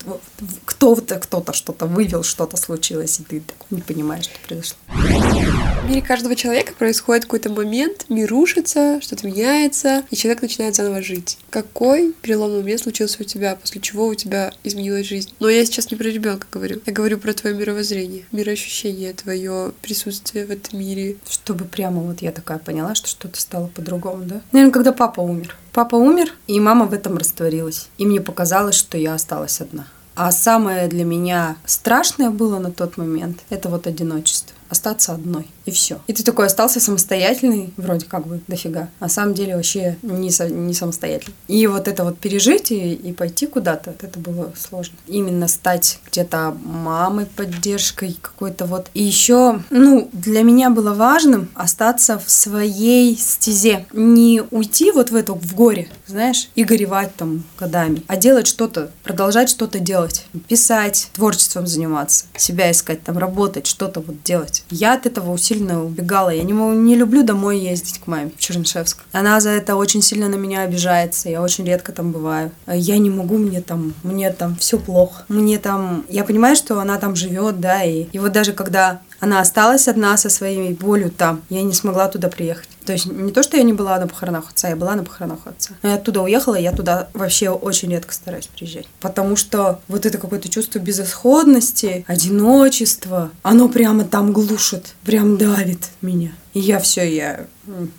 кто-то 0.64 1.18
кто-то 1.18 1.52
что-то 1.52 1.86
вывел, 1.86 2.22
что-то 2.22 2.56
случилось, 2.56 3.20
и 3.20 3.24
ты 3.24 3.42
не 3.70 3.80
понимаешь, 3.80 4.24
что 4.24 4.38
произошло. 4.46 4.78
мире 5.88 6.00
каждого 6.00 6.36
человека 6.36 6.72
происходит 6.78 7.24
какой-то 7.24 7.50
момент, 7.50 8.06
мир 8.08 8.30
рушится, 8.30 9.00
что-то 9.02 9.26
меняется, 9.26 10.04
и 10.10 10.16
человек 10.16 10.42
начинает 10.42 10.76
заново 10.76 11.02
жить. 11.02 11.38
Какой 11.50 12.12
переломный 12.22 12.60
момент 12.60 12.80
случился 12.80 13.18
у 13.20 13.24
тебя, 13.24 13.56
после 13.56 13.80
чего 13.80 14.06
у 14.06 14.14
тебя 14.14 14.52
изменилась 14.62 15.06
жизнь? 15.06 15.32
Но 15.40 15.48
я 15.48 15.64
сейчас 15.64 15.90
не 15.90 15.96
про 15.96 16.08
ребенка 16.08 16.46
говорю, 16.50 16.80
я 16.86 16.92
говорю 16.92 17.18
про 17.18 17.32
твое 17.32 17.56
мировоззрение, 17.56 18.24
мироощущение, 18.30 19.12
твое 19.12 19.72
присутствие 19.82 20.46
в 20.46 20.50
этом 20.50 20.78
мире. 20.78 21.16
Чтобы 21.28 21.64
прямо 21.64 22.00
вот 22.00 22.22
я 22.22 22.30
такая 22.30 22.58
поняла, 22.58 22.94
что 22.94 23.08
что-то 23.08 23.40
стало 23.40 23.66
по-другому, 23.66 24.24
да? 24.24 24.40
Наверное, 24.52 24.72
когда 24.72 24.92
папа 25.00 25.22
умер. 25.22 25.56
Папа 25.72 25.96
умер, 25.96 26.34
и 26.46 26.60
мама 26.60 26.84
в 26.84 26.92
этом 26.92 27.16
растворилась. 27.16 27.88
И 27.96 28.04
мне 28.04 28.20
показалось, 28.20 28.74
что 28.74 28.98
я 28.98 29.14
осталась 29.14 29.62
одна. 29.62 29.86
А 30.14 30.30
самое 30.30 30.88
для 30.88 31.06
меня 31.06 31.56
страшное 31.64 32.28
было 32.28 32.58
на 32.58 32.70
тот 32.70 32.98
момент– 32.98 33.38
это 33.48 33.70
вот 33.70 33.86
одиночество 33.86 34.54
остаться 34.70 35.12
одной. 35.12 35.46
И 35.66 35.70
все. 35.70 36.00
И 36.06 36.12
ты 36.12 36.22
такой 36.22 36.46
остался 36.46 36.80
самостоятельный, 36.80 37.72
вроде 37.76 38.06
как 38.06 38.26
бы 38.26 38.40
дофига. 38.48 38.88
А 39.00 39.04
на 39.04 39.08
самом 39.08 39.34
деле 39.34 39.56
вообще 39.56 39.96
не, 40.02 40.30
со, 40.30 40.48
не 40.48 40.72
самостоятельный. 40.72 41.34
И 41.48 41.66
вот 41.66 41.88
это 41.88 42.04
вот 42.04 42.18
пережить 42.18 42.70
и, 42.70 42.94
и 42.94 43.12
пойти 43.12 43.46
куда-то, 43.46 43.94
это 44.00 44.18
было 44.18 44.52
сложно. 44.56 44.96
Именно 45.06 45.48
стать 45.48 45.98
где-то 46.10 46.56
мамой, 46.64 47.26
поддержкой 47.26 48.16
какой-то 48.20 48.64
вот. 48.64 48.88
И 48.94 49.02
еще, 49.02 49.60
ну, 49.70 50.08
для 50.12 50.42
меня 50.42 50.70
было 50.70 50.94
важным 50.94 51.50
остаться 51.54 52.18
в 52.18 52.30
своей 52.30 53.16
стезе. 53.18 53.86
Не 53.92 54.42
уйти 54.50 54.92
вот 54.92 55.10
в 55.10 55.16
эту, 55.16 55.34
в 55.34 55.54
горе, 55.54 55.88
знаешь, 56.06 56.48
и 56.54 56.64
горевать 56.64 57.14
там 57.16 57.42
годами, 57.58 58.02
а 58.06 58.16
делать 58.16 58.46
что-то, 58.46 58.90
продолжать 59.02 59.50
что-то 59.50 59.80
делать. 59.80 60.26
Писать, 60.48 61.10
творчеством 61.12 61.66
заниматься, 61.66 62.26
себя 62.36 62.70
искать, 62.70 63.02
там 63.02 63.18
работать, 63.18 63.66
что-то 63.66 64.00
вот 64.00 64.22
делать 64.22 64.59
есть. 64.70 64.80
Я 64.80 64.94
от 64.94 65.06
этого 65.06 65.32
усиленно 65.32 65.84
убегала. 65.84 66.30
Я 66.30 66.42
не, 66.42 66.52
не 66.52 66.96
люблю 66.96 67.22
домой 67.22 67.58
ездить 67.58 67.98
к 67.98 68.06
маме 68.06 68.30
в 68.36 68.40
Чернышевск. 68.40 69.04
Она 69.12 69.40
за 69.40 69.50
это 69.50 69.76
очень 69.76 70.02
сильно 70.02 70.28
на 70.28 70.36
меня 70.36 70.62
обижается. 70.62 71.28
Я 71.28 71.42
очень 71.42 71.64
редко 71.64 71.92
там 71.92 72.12
бываю. 72.12 72.50
Я 72.66 72.98
не 72.98 73.10
могу, 73.10 73.38
мне 73.38 73.60
там, 73.60 73.94
мне 74.02 74.30
там 74.30 74.56
все 74.56 74.78
плохо. 74.78 75.24
Мне 75.28 75.58
там, 75.58 76.04
я 76.08 76.24
понимаю, 76.24 76.56
что 76.56 76.80
она 76.80 76.98
там 76.98 77.16
живет, 77.16 77.60
да, 77.60 77.82
и, 77.82 78.04
и 78.12 78.18
вот 78.18 78.32
даже 78.32 78.52
когда 78.52 79.00
она 79.20 79.40
осталась 79.40 79.86
одна 79.86 80.16
со 80.16 80.30
своей 80.30 80.72
болью 80.72 81.10
там. 81.10 81.42
Я 81.50 81.62
не 81.62 81.74
смогла 81.74 82.08
туда 82.08 82.28
приехать. 82.28 82.68
То 82.90 82.94
есть 82.94 83.06
не 83.06 83.30
то, 83.30 83.44
что 83.44 83.56
я 83.56 83.62
не 83.62 83.72
была 83.72 84.00
на 84.00 84.08
похоронах 84.08 84.50
отца, 84.50 84.68
я 84.68 84.74
была 84.74 84.96
на 84.96 85.04
похоронах 85.04 85.46
отца. 85.46 85.74
Но 85.80 85.90
я 85.90 85.94
оттуда 85.94 86.22
уехала, 86.22 86.56
я 86.56 86.72
туда 86.72 87.08
вообще 87.14 87.48
очень 87.48 87.88
редко 87.88 88.12
стараюсь 88.12 88.48
приезжать. 88.48 88.88
Потому 88.98 89.36
что 89.36 89.80
вот 89.86 90.06
это 90.06 90.18
какое-то 90.18 90.48
чувство 90.48 90.80
безысходности, 90.80 92.04
одиночества, 92.08 93.30
оно 93.44 93.68
прямо 93.68 94.02
там 94.02 94.32
глушит, 94.32 94.96
прям 95.04 95.38
давит 95.38 95.90
меня. 96.00 96.32
И 96.52 96.58
я 96.58 96.80
все, 96.80 97.04
я 97.08 97.46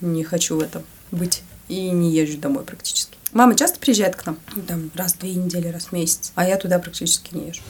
не 0.02 0.26
хочу 0.26 0.58
в 0.58 0.60
этом 0.60 0.84
быть. 1.12 1.42
И 1.70 1.90
не 1.92 2.12
езжу 2.12 2.38
домой 2.38 2.66
практически. 2.66 3.16
Мама 3.32 3.56
часто 3.56 3.80
приезжает 3.80 4.18
к 4.18 4.26
нам, 4.26 4.40
там, 4.68 4.92
раз 4.94 5.14
в 5.14 5.20
две 5.20 5.36
недели, 5.36 5.70
раз 5.70 5.86
в 5.86 5.92
месяц, 5.94 6.34
а 6.36 6.46
я 6.46 6.58
туда 6.58 6.80
практически 6.80 7.34
не 7.34 7.48
езжу. 7.48 7.62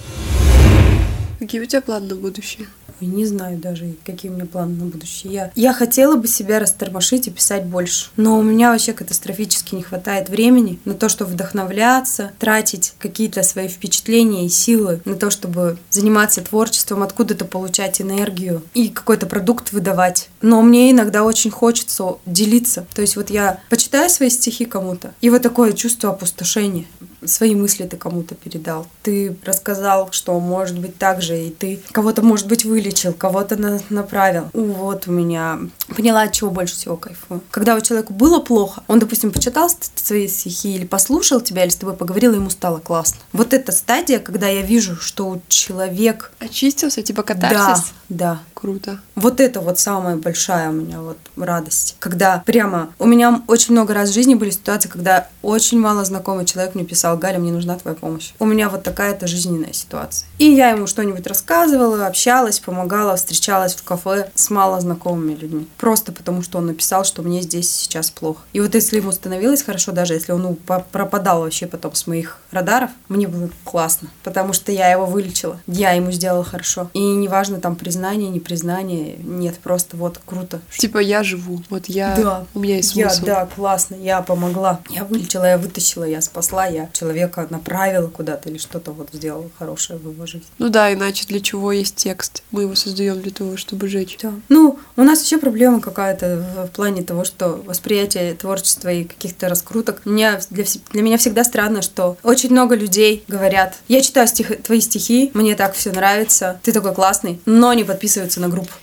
Какие 1.38 1.62
у 1.62 1.66
тебя 1.66 1.82
планы 1.82 2.08
на 2.08 2.16
будущее? 2.16 2.68
Не 3.08 3.26
знаю 3.26 3.58
даже, 3.58 3.96
какие 4.06 4.32
у 4.32 4.36
меня 4.36 4.46
планы 4.46 4.76
на 4.76 4.86
будущее. 4.86 5.34
Я, 5.34 5.52
я 5.56 5.74
хотела 5.74 6.16
бы 6.16 6.28
себя 6.28 6.60
растормошить 6.60 7.28
и 7.28 7.32
писать 7.32 7.66
больше. 7.66 8.10
Но 8.18 8.38
у 8.38 8.44
меня 8.44 8.72
вообще 8.72 8.94
катастрофически 8.94 9.76
не 9.76 9.84
хватает 9.84 10.30
времени 10.30 10.80
на 10.86 10.94
то, 10.94 11.10
чтобы 11.10 11.32
вдохновляться, 11.32 12.32
тратить 12.40 12.94
какие-то 13.00 13.44
свои 13.44 13.68
впечатления 13.68 14.46
и 14.46 14.50
силы 14.50 15.02
на 15.06 15.16
то, 15.16 15.30
чтобы 15.30 15.78
заниматься 15.90 16.42
творчеством, 16.42 17.04
откуда-то 17.04 17.46
получать 17.46 18.02
энергию 18.02 18.64
и 18.74 18.90
какой-то 18.90 19.26
продукт 19.26 19.72
выдавать. 19.72 20.30
Но 20.42 20.62
мне 20.62 20.92
иногда 20.92 21.24
очень 21.24 21.52
хочется 21.52 22.18
делиться. 22.26 22.86
То 22.94 23.02
есть 23.02 23.16
вот 23.16 23.30
я 23.30 23.60
почитаю 23.70 24.10
свои 24.10 24.30
стихи 24.30 24.66
кому-то, 24.66 25.14
и 25.22 25.30
вот 25.30 25.42
такое 25.42 25.74
чувство 25.74 26.12
опустошения. 26.12 26.86
Свои 27.26 27.56
мысли 27.56 27.86
ты 27.86 27.98
кому-то 27.98 28.36
передал. 28.36 28.88
Ты 29.04 29.36
рассказал, 29.46 30.10
что 30.12 30.40
может 30.40 30.80
быть 30.80 30.98
так 30.98 31.22
же, 31.22 31.38
и 31.40 31.50
ты 31.50 31.80
кого-то, 31.92 32.22
может 32.22 32.48
быть, 32.48 32.66
вылечил 32.66 33.14
кого-то 33.14 33.56
на 33.56 33.80
направил. 33.90 34.50
Вот 34.54 35.08
у 35.08 35.12
меня 35.12 35.60
поняла, 35.96 36.24
от 36.24 36.34
чего 36.34 36.50
больше 36.50 36.76
всего 36.76 36.98
кайфую. 36.98 37.42
Когда 37.52 37.76
у 37.76 37.82
человека 37.82 38.14
было 38.14 38.40
плохо, 38.40 38.84
он, 38.88 39.00
допустим, 39.00 39.32
почитал 39.32 39.70
свои 39.96 40.28
стихи 40.28 40.76
или 40.76 40.86
послушал 40.86 41.42
тебя, 41.42 41.64
или 41.64 41.72
с 41.72 41.76
тобой 41.76 41.96
поговорил, 41.96 42.34
и 42.34 42.36
ему 42.36 42.50
стало 42.50 42.80
классно. 42.80 43.20
Вот 43.34 43.54
эта 43.54 43.72
стадия, 43.72 44.20
когда 44.20 44.48
я 44.48 44.62
вижу, 44.62 44.96
что 44.96 45.42
человек... 45.48 46.32
Очистился, 46.40 47.02
типа 47.04 47.24
катарсис? 47.24 47.92
Да, 48.10 48.34
да. 48.34 48.40
Круто. 48.62 49.00
Вот 49.16 49.40
это 49.40 49.60
вот 49.60 49.80
самая 49.80 50.18
большая 50.18 50.70
у 50.70 50.74
меня 50.74 51.02
вот 51.02 51.18
радость. 51.36 51.96
Когда 51.98 52.44
прямо... 52.46 52.94
У 53.00 53.08
меня 53.08 53.42
очень 53.48 53.74
много 53.74 53.96
раз 53.96 54.12
в 54.12 54.14
жизни 54.14 54.36
были 54.36 54.52
ситуации, 54.52 54.88
когда 54.88 55.30
очень 55.42 55.80
мало 55.80 56.06
знакомый 56.06 56.46
человек 56.46 56.76
мне 56.76 56.84
писал, 56.84 57.11
Галя, 57.16 57.40
мне 57.40 57.52
нужна 57.52 57.78
твоя 57.78 57.96
помощь. 57.96 58.34
У 58.40 58.46
меня 58.46 58.70
вот 58.70 58.84
такая-то 58.84 59.28
жизненная 59.28 59.74
ситуация. 59.74 60.28
И 60.38 60.46
я 60.46 60.70
ему 60.70 60.88
что-нибудь 60.88 61.28
рассказывала, 61.28 62.08
общалась, 62.08 62.60
помогала, 62.60 63.16
встречалась 63.16 63.76
в 63.76 63.84
кафе 63.84 64.30
с 64.36 64.50
малознакомыми 64.50 65.34
людьми. 65.36 65.68
Просто 65.78 66.12
потому, 66.12 66.42
что 66.42 66.58
он 66.58 66.68
написал, 66.68 67.04
что 67.04 67.22
мне 67.22 67.42
здесь 67.42 67.70
сейчас 67.70 68.12
плохо. 68.12 68.42
И 68.54 68.60
вот 68.60 68.76
если 68.76 68.98
ему 68.98 69.12
становилось 69.12 69.64
хорошо, 69.64 69.92
даже 69.92 70.14
если 70.14 70.32
он 70.32 70.42
ну, 70.42 70.56
пропадал 70.56 71.42
вообще 71.42 71.68
потом 71.68 71.96
с 71.96 72.08
моих 72.08 72.40
радаров, 72.52 72.90
мне 73.08 73.28
было 73.28 73.50
классно, 73.64 74.10
потому 74.24 74.54
что 74.54 74.72
я 74.72 74.92
его 74.92 75.06
вылечила. 75.06 75.60
Я 75.68 75.92
ему 75.92 76.12
сделала 76.12 76.44
хорошо. 76.44 76.90
И 76.94 77.00
неважно 77.00 77.60
там 77.60 77.76
признание, 77.76 78.30
не 78.30 78.40
признание, 78.40 79.18
нет, 79.18 79.60
просто 79.60 79.98
вот 79.98 80.20
круто. 80.26 80.62
Типа 80.78 80.98
я 80.98 81.24
живу, 81.24 81.62
вот 81.70 81.86
я, 81.88 82.16
да, 82.16 82.46
у 82.54 82.60
меня 82.60 82.78
есть 82.78 82.90
смысл. 82.90 83.26
Я, 83.26 83.36
да, 83.36 83.46
классно, 83.46 83.96
я 83.96 84.22
помогла, 84.22 84.80
я 84.90 85.04
вылечила, 85.04 85.46
я 85.46 85.58
вытащила, 85.58 86.04
я 86.04 86.22
спасла, 86.22 86.66
я 86.66 86.90
человека 87.02 87.48
направила 87.50 88.08
куда-то 88.08 88.50
или 88.50 88.60
что-то 88.60 88.92
вот 88.92 89.10
сделала 89.12 89.50
хорошее 89.58 89.98
в 89.98 90.12
его 90.12 90.26
жизни. 90.28 90.48
Ну 90.60 90.70
да, 90.70 90.94
иначе 90.94 91.26
для 91.28 91.40
чего 91.40 91.72
есть 91.72 91.96
текст? 91.96 92.44
Мы 92.52 92.64
его 92.64 92.76
создаем 92.76 93.22
для 93.22 93.32
того, 93.32 93.58
чтобы 93.58 93.88
жить. 93.88 94.20
Да. 94.22 94.34
Ну, 94.50 94.78
у 94.98 95.04
нас 95.04 95.20
вообще 95.20 95.40
проблема 95.40 95.82
какая-то 95.82 96.68
в 96.68 96.76
плане 96.76 97.02
того, 97.02 97.24
что 97.24 97.62
восприятие 97.66 98.36
творчества 98.36 98.90
и 98.90 99.04
каких-то 99.04 99.50
раскруток. 99.50 100.06
Меня, 100.06 100.40
для, 100.52 100.66
для 100.92 101.02
меня 101.02 101.18
всегда 101.18 101.44
странно, 101.44 101.82
что 101.82 102.18
очень 102.22 102.52
много 102.52 102.76
людей 102.76 103.24
говорят, 103.28 103.76
я 103.88 104.02
читаю 104.02 104.28
стих, 104.28 104.62
твои 104.62 104.80
стихи, 104.80 105.32
мне 105.34 105.56
так 105.56 105.74
все 105.74 105.92
нравится, 105.92 106.60
ты 106.62 106.72
такой 106.72 106.94
классный, 106.94 107.40
но 107.46 107.74
не 107.74 107.84
подписываются 107.84 108.40
на 108.40 108.48
группу. 108.48 108.74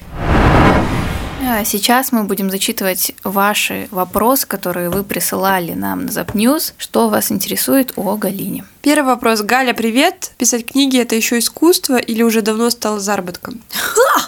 А 1.41 1.65
сейчас 1.65 2.13
мы 2.13 2.25
будем 2.25 2.51
зачитывать 2.51 3.13
ваши 3.25 3.89
вопросы, 3.91 4.47
которые 4.47 4.91
вы 4.91 5.05
присылали 5.05 5.73
нам 5.73 6.07
на 6.07 6.13
Запньюз. 6.13 6.75
Что 6.77 7.09
вас 7.09 7.31
интересует 7.31 7.93
о 7.97 8.17
Галине? 8.17 8.65
Первый 8.81 9.07
вопрос. 9.07 9.43
Галя, 9.43 9.75
привет. 9.75 10.31
Писать 10.39 10.65
книги– 10.65 10.99
это 11.01 11.17
еще 11.17 11.39
искусство 11.39 11.97
или 11.97 12.23
уже 12.23 12.43
давно 12.43 12.71
стало 12.71 13.01
заработком? 13.01 13.61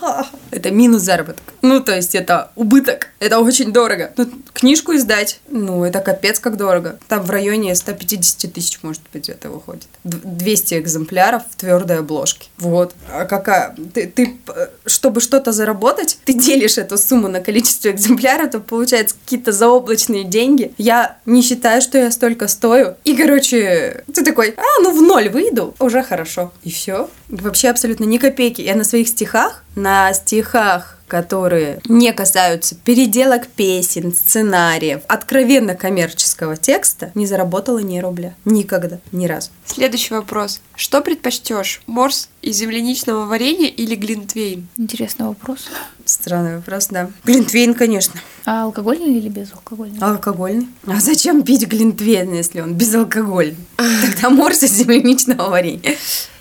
Это 0.51 0.70
минус 0.72 1.03
заработок. 1.03 1.44
Ну, 1.62 1.80
то 1.80 1.94
есть 1.94 2.14
это 2.14 2.51
убыток. 2.57 3.09
Это 3.20 3.38
очень 3.38 3.72
дорого. 3.72 4.12
Ну, 4.16 4.28
книжку 4.53 4.94
издать, 4.96 5.40
ну, 5.48 5.84
это 5.84 6.01
капец 6.01 6.40
как 6.40 6.57
дорого. 6.57 6.98
Там 7.07 7.22
в 7.22 7.30
районе 7.30 7.74
150 7.74 8.53
тысяч, 8.53 8.80
может 8.82 9.03
быть, 9.12 9.28
это 9.28 9.48
выходит. 9.48 9.86
200 10.05 10.74
экземпляров 10.80 11.42
в 11.48 11.57
твердой 11.57 11.98
обложке. 11.98 12.48
Вот. 12.59 12.94
А 13.12 13.26
какая... 13.26 13.76
Ты, 13.94 14.07
ты 14.07 14.38
чтобы 14.86 15.20
что-то 15.20 15.53
заработать, 15.53 16.18
ты 16.24 16.32
делишь 16.32 16.78
эту 16.78 16.98
сумму 16.98 17.28
на 17.28 17.40
количество 17.40 17.88
экземпляров, 17.90 18.51
то 18.51 18.61
получается 18.61 19.14
какие-то 19.24 19.53
заоблачные 19.53 20.24
деньги. 20.24 20.72
Я 20.78 21.18
не 21.26 21.42
считаю, 21.42 21.80
что 21.80 21.98
я 21.98 22.11
столько 22.11 22.48
стою. 22.48 22.96
И, 23.05 23.14
короче, 23.14 24.03
ты 24.12 24.24
такой, 24.24 24.39
а, 24.49 24.82
ну 24.82 24.93
в 24.93 25.03
ноль 25.03 25.28
выйду, 25.28 25.74
уже 25.78 26.03
хорошо. 26.03 26.53
И 26.62 26.70
все. 26.70 27.09
Вообще 27.28 27.68
абсолютно 27.68 28.05
ни 28.05 28.18
копейки. 28.18 28.62
Я 28.62 28.74
на 28.74 28.84
своих 28.84 29.09
стихах, 29.09 29.64
на 29.74 30.12
стихах 30.12 30.96
которые 31.10 31.80
не 31.88 32.12
касаются 32.12 32.76
переделок 32.76 33.48
песен, 33.48 34.14
сценариев, 34.14 35.02
откровенно 35.08 35.74
коммерческого 35.74 36.56
текста, 36.56 37.10
не 37.16 37.26
заработала 37.26 37.80
ни 37.80 37.98
рубля. 37.98 38.34
Никогда, 38.44 39.00
ни 39.10 39.26
разу. 39.26 39.50
Следующий 39.66 40.14
вопрос. 40.14 40.60
Что 40.76 41.00
предпочтешь? 41.02 41.82
Морс 41.86 42.28
из 42.42 42.56
земляничного 42.56 43.26
варенья 43.26 43.68
или 43.68 43.96
глинтвейн? 43.96 44.68
Интересный 44.76 45.26
вопрос. 45.26 45.68
Странный 46.04 46.56
вопрос, 46.56 46.86
да. 46.86 47.10
Глинтвейн, 47.24 47.74
конечно. 47.74 48.20
А 48.46 48.64
алкогольный 48.64 49.18
или 49.18 49.28
безалкогольный? 49.28 49.98
Алкогольный. 50.00 50.68
А 50.86 51.00
зачем 51.00 51.42
пить 51.42 51.66
глинтвейн, 51.66 52.32
если 52.32 52.60
он 52.60 52.74
безалкогольный? 52.74 53.56
Тогда 53.76 54.30
морс 54.30 54.62
из 54.62 54.72
земляничного 54.74 55.50
варенья. 55.50 55.96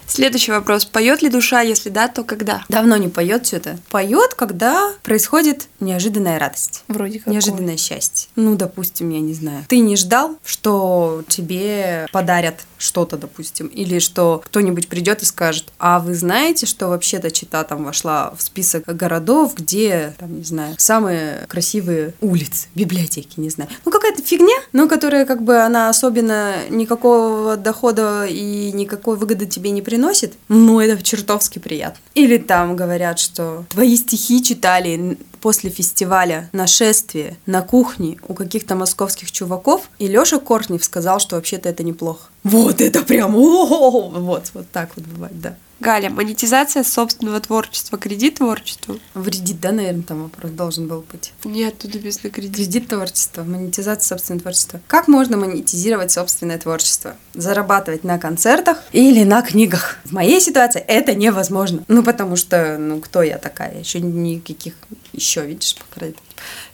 Следующий 0.09 0.51
вопрос. 0.51 0.85
Поет 0.85 1.21
ли 1.21 1.29
душа? 1.29 1.61
Если 1.61 1.89
да, 1.89 2.07
то 2.07 2.23
когда? 2.23 2.63
Давно 2.67 2.97
не 2.97 3.07
поет 3.07 3.45
что-то. 3.45 3.77
Поет, 3.89 4.33
когда 4.33 4.91
происходит 5.03 5.67
неожиданная 5.79 6.39
радость. 6.39 6.83
Вроде 6.87 7.19
как. 7.19 7.27
Неожиданное 7.27 7.77
счастье. 7.77 8.29
Ну, 8.35 8.55
допустим, 8.55 9.09
я 9.11 9.19
не 9.19 9.33
знаю. 9.33 9.63
Ты 9.67 9.79
не 9.79 9.95
ждал, 9.95 10.37
что 10.43 11.23
тебе 11.27 12.07
подарят 12.11 12.55
что-то, 12.77 13.17
допустим, 13.17 13.67
или 13.67 13.99
что 13.99 14.41
кто-нибудь 14.43 14.87
придет 14.87 15.21
и 15.21 15.25
скажет, 15.25 15.65
а 15.77 15.99
вы 15.99 16.15
знаете, 16.15 16.65
что 16.65 16.87
вообще-то 16.87 17.29
Чита 17.29 17.63
там 17.63 17.83
вошла 17.83 18.33
в 18.37 18.41
список 18.41 18.85
городов, 18.85 19.53
где, 19.55 20.15
там, 20.17 20.37
не 20.37 20.43
знаю, 20.43 20.75
самые 20.77 21.45
красивые 21.47 22.13
улицы, 22.21 22.67
библиотеки, 22.75 23.39
не 23.39 23.49
знаю. 23.49 23.69
Ну, 23.85 23.91
какая-то 23.91 24.23
фигня, 24.23 24.55
но 24.71 24.87
которая 24.87 25.25
как 25.25 25.43
бы 25.43 25.57
она 25.57 25.89
особенно 25.89 26.67
никакого 26.69 27.57
дохода 27.57 28.25
и 28.25 28.71
никакой 28.71 29.17
выгоды 29.17 29.45
тебе 29.45 29.71
не 29.71 29.81
приносит, 29.81 29.98
но 30.47 30.81
это 30.81 31.01
чертовски 31.03 31.59
приятно. 31.59 31.99
Или 32.15 32.37
там 32.37 32.75
говорят, 32.75 33.19
что 33.19 33.65
твои 33.69 33.95
стихи 33.97 34.43
читали 34.43 35.17
после 35.41 35.69
фестиваля 35.69 36.49
«Нашествие» 36.51 37.37
на 37.45 37.61
кухне 37.61 38.17
у 38.27 38.33
каких-то 38.33 38.75
московских 38.75 39.31
чуваков, 39.31 39.89
и 39.99 40.07
Лёша 40.07 40.39
Кортнев 40.39 40.83
сказал, 40.83 41.19
что 41.19 41.35
вообще-то 41.35 41.69
это 41.69 41.83
неплохо. 41.83 42.29
Вот 42.43 42.81
это 42.81 43.03
прям, 43.03 43.33
вот, 43.33 44.51
вот 44.53 44.69
так 44.71 44.89
вот 44.95 45.05
бывает, 45.05 45.39
да. 45.39 45.55
Галя, 45.79 46.09
монетизация 46.09 46.83
собственного 46.83 47.39
творчества, 47.39 47.97
кредит 47.97 48.35
творчеству? 48.35 48.99
Вредит, 49.13 49.61
да, 49.61 49.71
наверное, 49.71 50.03
там 50.03 50.23
вопрос 50.23 50.51
должен 50.51 50.87
был 50.87 51.05
быть. 51.09 51.33
Нет, 51.45 51.77
тут 51.77 51.93
написано 51.93 52.29
кредит. 52.29 52.55
Кредит 52.55 52.87
творчества, 52.87 53.43
монетизация 53.43 54.05
собственного 54.05 54.41
творчества. 54.41 54.81
Как 54.87 55.07
можно 55.07 55.37
монетизировать 55.37 56.11
собственное 56.11 56.57
творчество? 56.57 57.15
Зарабатывать 57.33 58.03
на 58.03 58.19
концертах 58.19 58.79
или 58.91 59.23
на 59.23 59.41
книгах? 59.41 59.99
В 60.03 60.11
моей 60.11 60.41
ситуации 60.41 60.81
это 60.81 61.15
невозможно. 61.15 61.83
Ну, 61.87 62.03
потому 62.03 62.35
что, 62.35 62.77
ну, 62.77 62.99
кто 62.99 63.21
я 63.21 63.37
такая? 63.37 63.79
Еще 63.79 64.01
никаких, 64.01 64.73
еще, 65.13 65.45
видишь, 65.45 65.75
пока 65.75 66.05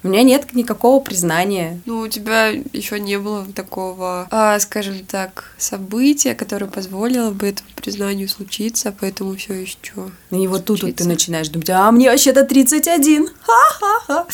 у 0.04 0.08
меня 0.08 0.24
нет 0.24 0.54
никакого 0.54 1.02
признания. 1.02 1.80
Ну, 1.86 2.02
у 2.02 2.08
тебя 2.08 2.50
еще 2.50 3.00
не 3.00 3.18
было 3.18 3.46
такого, 3.46 4.28
а, 4.30 4.60
скажем 4.60 5.06
так, 5.06 5.56
события, 5.58 6.36
которое 6.36 6.68
позволило 6.68 7.32
бы 7.32 7.48
этому 7.48 7.70
признанию 7.76 8.30
случиться, 8.30 8.94
поэтому 9.00 9.36
все 9.36 9.54
еще. 9.54 10.12
И 10.32 10.48
вот 10.48 10.66
тут 10.66 10.84
вот 10.84 10.96
ты 10.96 11.06
начинаешь 11.08 11.50
думать, 11.50 11.70
а 11.70 11.92
мне 11.92 12.10
вообще-то 12.10 12.44
31. 12.44 13.30
Ха-ха-ха. 13.42 14.26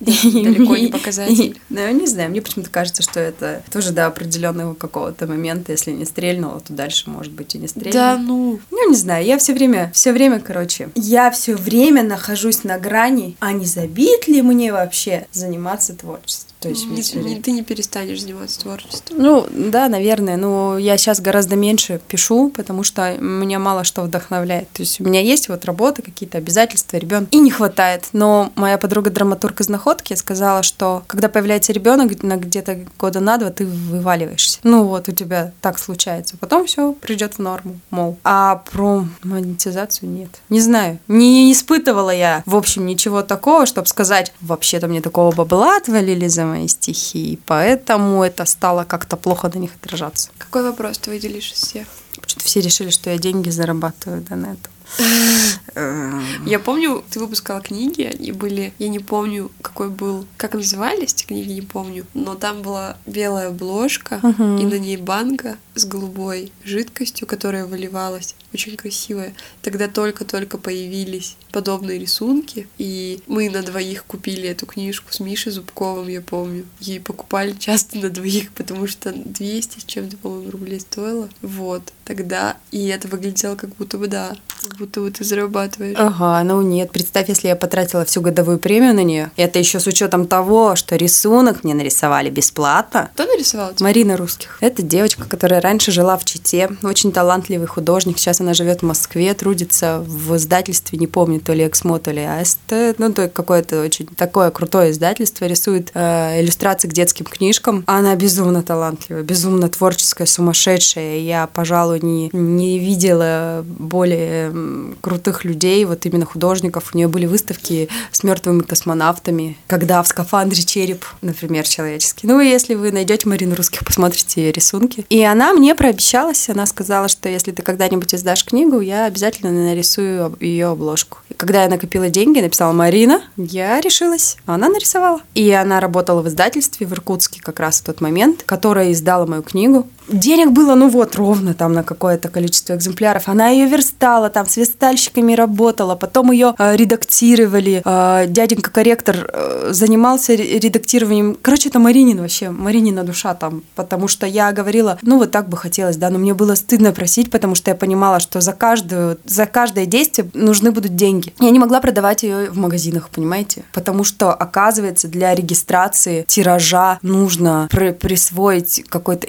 Далеко 0.00 0.76
не 0.76 0.88
показатель. 0.88 1.58
Ну, 1.70 1.90
не 1.90 2.06
знаю, 2.06 2.30
мне 2.30 2.42
почему-то 2.42 2.70
кажется, 2.70 3.02
что 3.02 3.20
это 3.20 3.62
тоже 3.72 3.92
до 3.92 4.06
определенного 4.06 4.74
какого-то 4.74 5.26
момента, 5.26 5.72
если 5.72 5.90
не 5.90 6.04
стрельнуло, 6.04 6.60
то 6.60 6.72
дальше, 6.72 7.10
может 7.10 7.32
быть, 7.32 7.54
и 7.54 7.58
не 7.58 7.68
стрельнуло. 7.68 7.92
Да, 7.92 8.18
ну. 8.18 8.60
Ну, 8.70 8.90
не 8.90 8.96
знаю, 8.96 9.24
я 9.24 9.38
все 9.38 9.54
время, 9.54 9.90
все 9.94 10.12
время, 10.12 10.40
короче, 10.40 10.90
я 10.94 11.30
все 11.30 11.54
время 11.54 12.02
нахожусь 12.02 12.64
на 12.64 12.78
грани, 12.78 13.36
а 13.40 13.52
не 13.52 13.66
забит 13.66 14.28
ли 14.28 14.42
мне 14.42 14.72
вообще 14.76 15.26
заниматься 15.32 15.94
творчеством? 15.94 16.55
То 16.60 16.68
есть 16.68 16.86
не, 16.86 17.22
не, 17.22 17.40
ты 17.40 17.50
не 17.52 17.62
перестанешь 17.62 18.22
заниматься 18.22 18.60
творчеством. 18.60 19.18
Ну, 19.18 19.46
да, 19.50 19.88
наверное. 19.88 20.36
Но 20.36 20.78
я 20.78 20.96
сейчас 20.96 21.20
гораздо 21.20 21.56
меньше 21.56 22.00
пишу, 22.08 22.50
потому 22.50 22.82
что 22.82 23.16
меня 23.18 23.58
мало 23.58 23.84
что 23.84 24.02
вдохновляет. 24.02 24.68
То 24.70 24.82
есть 24.82 25.00
у 25.00 25.04
меня 25.04 25.20
есть 25.20 25.48
вот 25.48 25.64
работа, 25.64 26.02
какие-то 26.02 26.38
обязательства, 26.38 26.96
ребенок. 26.96 27.28
И 27.30 27.38
не 27.38 27.50
хватает. 27.50 28.08
Но 28.12 28.52
моя 28.54 28.78
подруга 28.78 29.10
драматург 29.10 29.60
из 29.60 29.68
находки 29.68 30.14
сказала, 30.14 30.62
что 30.62 31.02
когда 31.06 31.28
появляется 31.28 31.72
ребенок 31.72 32.22
на 32.22 32.36
где-то 32.36 32.80
года 32.98 33.20
на 33.20 33.36
два, 33.36 33.50
ты 33.50 33.66
вываливаешься. 33.66 34.58
Ну 34.62 34.84
вот, 34.84 35.08
у 35.08 35.12
тебя 35.12 35.52
так 35.60 35.78
случается. 35.78 36.36
Потом 36.38 36.66
все 36.66 36.92
придет 36.92 37.34
в 37.34 37.38
норму, 37.38 37.78
мол. 37.90 38.16
А 38.24 38.62
про 38.72 39.04
монетизацию 39.22 40.08
нет. 40.08 40.30
Не 40.48 40.60
знаю. 40.60 40.98
Не 41.08 41.52
испытывала 41.52 42.10
я, 42.10 42.42
в 42.46 42.56
общем, 42.56 42.86
ничего 42.86 43.22
такого, 43.22 43.66
чтобы 43.66 43.88
сказать, 43.88 44.32
вообще-то 44.40 44.88
мне 44.88 45.00
такого 45.00 45.34
бабла 45.34 45.76
отвалили 45.76 46.26
за 46.26 46.45
мои 46.46 46.68
стихи, 46.68 47.32
и 47.32 47.38
поэтому 47.46 48.22
это 48.22 48.44
стало 48.44 48.84
как-то 48.84 49.16
плохо 49.16 49.50
на 49.52 49.58
них 49.58 49.72
отражаться. 49.82 50.30
Какой 50.38 50.62
вопрос 50.62 50.98
ты 50.98 51.10
выделишь 51.10 51.52
из 51.52 51.58
всех? 51.58 51.86
Почему-то 52.20 52.46
все 52.46 52.60
решили, 52.60 52.90
что 52.90 53.10
я 53.10 53.18
деньги 53.18 53.50
зарабатываю 53.50 54.22
да, 54.22 54.36
на 54.36 54.46
этом. 54.46 54.72
Я 56.46 56.58
помню, 56.58 57.04
ты 57.10 57.18
выпускала 57.18 57.60
книги, 57.60 58.02
они 58.02 58.32
были, 58.32 58.72
я 58.78 58.88
не 58.88 59.00
помню, 59.00 59.50
какой 59.60 59.90
был, 59.90 60.26
как 60.36 60.54
назывались 60.54 61.12
эти 61.12 61.26
книги, 61.26 61.52
не 61.52 61.60
помню, 61.60 62.06
но 62.14 62.34
там 62.34 62.62
была 62.62 62.96
белая 63.04 63.48
обложка, 63.48 64.20
и 64.22 64.64
на 64.64 64.78
ней 64.78 64.96
банка 64.96 65.58
с 65.76 65.84
голубой 65.84 66.52
жидкостью, 66.64 67.26
которая 67.26 67.66
выливалась, 67.66 68.34
очень 68.52 68.76
красивая. 68.76 69.34
Тогда 69.62 69.88
только-только 69.88 70.58
появились 70.58 71.36
подобные 71.52 71.98
рисунки, 71.98 72.66
и 72.78 73.20
мы 73.26 73.48
на 73.50 73.62
двоих 73.62 74.04
купили 74.04 74.48
эту 74.48 74.66
книжку 74.66 75.12
с 75.12 75.20
Мишей 75.20 75.52
Зубковым, 75.52 76.08
я 76.08 76.20
помню, 76.20 76.64
и 76.80 76.98
покупали 76.98 77.52
часто 77.52 77.98
на 77.98 78.10
двоих, 78.10 78.52
потому 78.52 78.86
что 78.86 79.12
200 79.12 79.80
с 79.80 79.84
чем-то, 79.84 80.16
по-моему, 80.16 80.50
рублей 80.50 80.80
стоило. 80.80 81.28
Вот, 81.42 81.92
тогда, 82.04 82.56
и 82.70 82.86
это 82.88 83.08
выглядело 83.08 83.56
как 83.56 83.70
будто 83.76 83.98
бы, 83.98 84.08
да, 84.08 84.36
как 84.62 84.76
будто 84.78 85.00
бы 85.00 85.10
ты 85.10 85.24
зарабатываешь. 85.24 85.96
Ага, 85.98 86.42
ну 86.44 86.62
нет, 86.62 86.90
представь, 86.90 87.28
если 87.28 87.48
я 87.48 87.56
потратила 87.56 88.04
всю 88.04 88.20
годовую 88.20 88.58
премию 88.58 88.94
на 88.94 89.04
нее. 89.04 89.30
Это 89.36 89.58
еще 89.58 89.80
с 89.80 89.86
учетом 89.86 90.26
того, 90.26 90.76
что 90.76 90.96
рисунок 90.96 91.64
мне 91.64 91.74
нарисовали 91.74 92.30
бесплатно. 92.30 93.10
Кто 93.14 93.26
нарисовал? 93.26 93.74
Тебя? 93.74 93.84
Марина 93.84 94.16
Русских. 94.16 94.58
Это 94.60 94.82
девочка, 94.82 95.24
которая 95.24 95.60
раньше 95.66 95.90
жила 95.90 96.16
в 96.16 96.24
Чите, 96.24 96.70
очень 96.84 97.10
талантливый 97.10 97.66
художник. 97.66 98.18
Сейчас 98.18 98.40
она 98.40 98.54
живет 98.54 98.82
в 98.82 98.86
Москве, 98.86 99.34
трудится 99.34 99.98
в 100.06 100.36
издательстве, 100.36 100.96
не 100.96 101.08
помню, 101.08 101.40
то 101.40 101.54
ли 101.54 101.66
Эксмо, 101.66 101.98
то 101.98 102.12
ли 102.12 102.22
АСТ. 102.22 102.98
Ну, 102.98 103.12
то 103.12 103.28
какое-то 103.28 103.82
очень 103.82 104.06
такое 104.06 104.52
крутое 104.52 104.92
издательство, 104.92 105.44
рисует 105.46 105.90
э, 105.94 106.40
иллюстрации 106.40 106.86
к 106.86 106.92
детским 106.92 107.26
книжкам. 107.26 107.82
Она 107.86 108.14
безумно 108.14 108.62
талантливая, 108.62 109.24
безумно 109.24 109.68
творческая, 109.68 110.26
сумасшедшая. 110.26 111.18
Я, 111.18 111.48
пожалуй, 111.48 111.98
не, 112.00 112.30
не 112.32 112.78
видела 112.78 113.64
более 113.66 114.54
крутых 115.00 115.44
людей, 115.44 115.84
вот 115.84 116.06
именно 116.06 116.26
художников. 116.26 116.90
У 116.94 116.96
нее 116.96 117.08
были 117.08 117.26
выставки 117.26 117.88
с 118.12 118.22
мертвыми 118.22 118.60
космонавтами, 118.60 119.56
когда 119.66 120.00
в 120.04 120.06
скафандре 120.06 120.62
череп, 120.62 121.04
например, 121.22 121.66
человеческий. 121.66 122.28
Ну, 122.28 122.38
если 122.38 122.74
вы 122.74 122.92
найдете 122.92 123.28
Марину 123.28 123.56
Русских, 123.56 123.84
посмотрите 123.84 124.44
ее 124.44 124.52
рисунки. 124.52 125.04
И 125.08 125.24
она 125.24 125.55
мне 125.56 125.74
прообещалась, 125.74 126.48
она 126.48 126.66
сказала, 126.66 127.08
что 127.08 127.28
если 127.28 127.50
ты 127.50 127.62
когда-нибудь 127.62 128.14
издашь 128.14 128.44
книгу, 128.44 128.80
я 128.80 129.06
обязательно 129.06 129.50
нарисую 129.50 130.36
ее 130.40 130.66
обложку. 130.66 131.18
И 131.28 131.34
когда 131.34 131.62
я 131.62 131.68
накопила 131.68 132.08
деньги, 132.08 132.40
написала 132.40 132.72
Марина, 132.72 133.22
я 133.36 133.80
решилась. 133.80 134.36
Она 134.46 134.68
нарисовала. 134.68 135.20
И 135.34 135.50
она 135.50 135.80
работала 135.80 136.22
в 136.22 136.28
издательстве 136.28 136.86
в 136.86 136.92
Иркутске 136.92 137.40
как 137.42 137.60
раз 137.60 137.80
в 137.80 137.84
тот 137.84 138.00
момент, 138.00 138.42
которая 138.44 138.92
издала 138.92 139.26
мою 139.26 139.42
книгу. 139.42 139.88
Денег 140.08 140.52
было, 140.52 140.74
ну 140.74 140.88
вот, 140.88 141.16
ровно 141.16 141.54
там 141.54 141.72
на 141.72 141.82
какое-то 141.82 142.28
количество 142.28 142.74
экземпляров. 142.74 143.28
Она 143.28 143.48
ее 143.48 143.66
верстала, 143.66 144.30
там 144.30 144.46
с 144.46 144.56
верстальщиками 144.56 145.34
работала, 145.34 145.96
потом 145.96 146.30
ее 146.30 146.54
э, 146.58 146.76
редактировали. 146.76 147.82
Э, 147.84 148.26
дяденька 148.28 148.70
корректор 148.70 149.28
э, 149.32 149.68
занимался 149.72 150.34
редактированием. 150.34 151.36
Короче, 151.40 151.68
это 151.68 151.78
Маринин 151.78 152.20
вообще, 152.20 152.50
Маринина 152.50 153.02
душа 153.02 153.34
там, 153.34 153.62
потому 153.74 154.06
что 154.08 154.26
я 154.26 154.52
говорила, 154.52 154.98
ну 155.02 155.18
вот 155.18 155.32
так 155.32 155.48
бы 155.48 155.56
хотелось, 155.56 155.96
да, 155.96 156.10
но 156.10 156.18
мне 156.18 156.34
было 156.34 156.54
стыдно 156.54 156.92
просить, 156.92 157.30
потому 157.30 157.54
что 157.54 157.70
я 157.70 157.74
понимала, 157.74 158.20
что 158.20 158.40
за 158.40 158.52
каждую, 158.52 159.18
за 159.24 159.46
каждое 159.46 159.86
действие 159.86 160.30
нужны 160.34 160.70
будут 160.70 160.94
деньги. 160.94 161.32
Я 161.40 161.50
не 161.50 161.58
могла 161.58 161.80
продавать 161.80 162.22
ее 162.22 162.50
в 162.50 162.58
магазинах, 162.58 163.08
понимаете? 163.10 163.64
Потому 163.72 164.04
что, 164.04 164.32
оказывается, 164.32 165.08
для 165.08 165.34
регистрации 165.34 166.24
тиража 166.28 166.98
нужно 167.02 167.68
при 167.70 167.90
присвоить 167.90 168.84
какой-то 168.88 169.28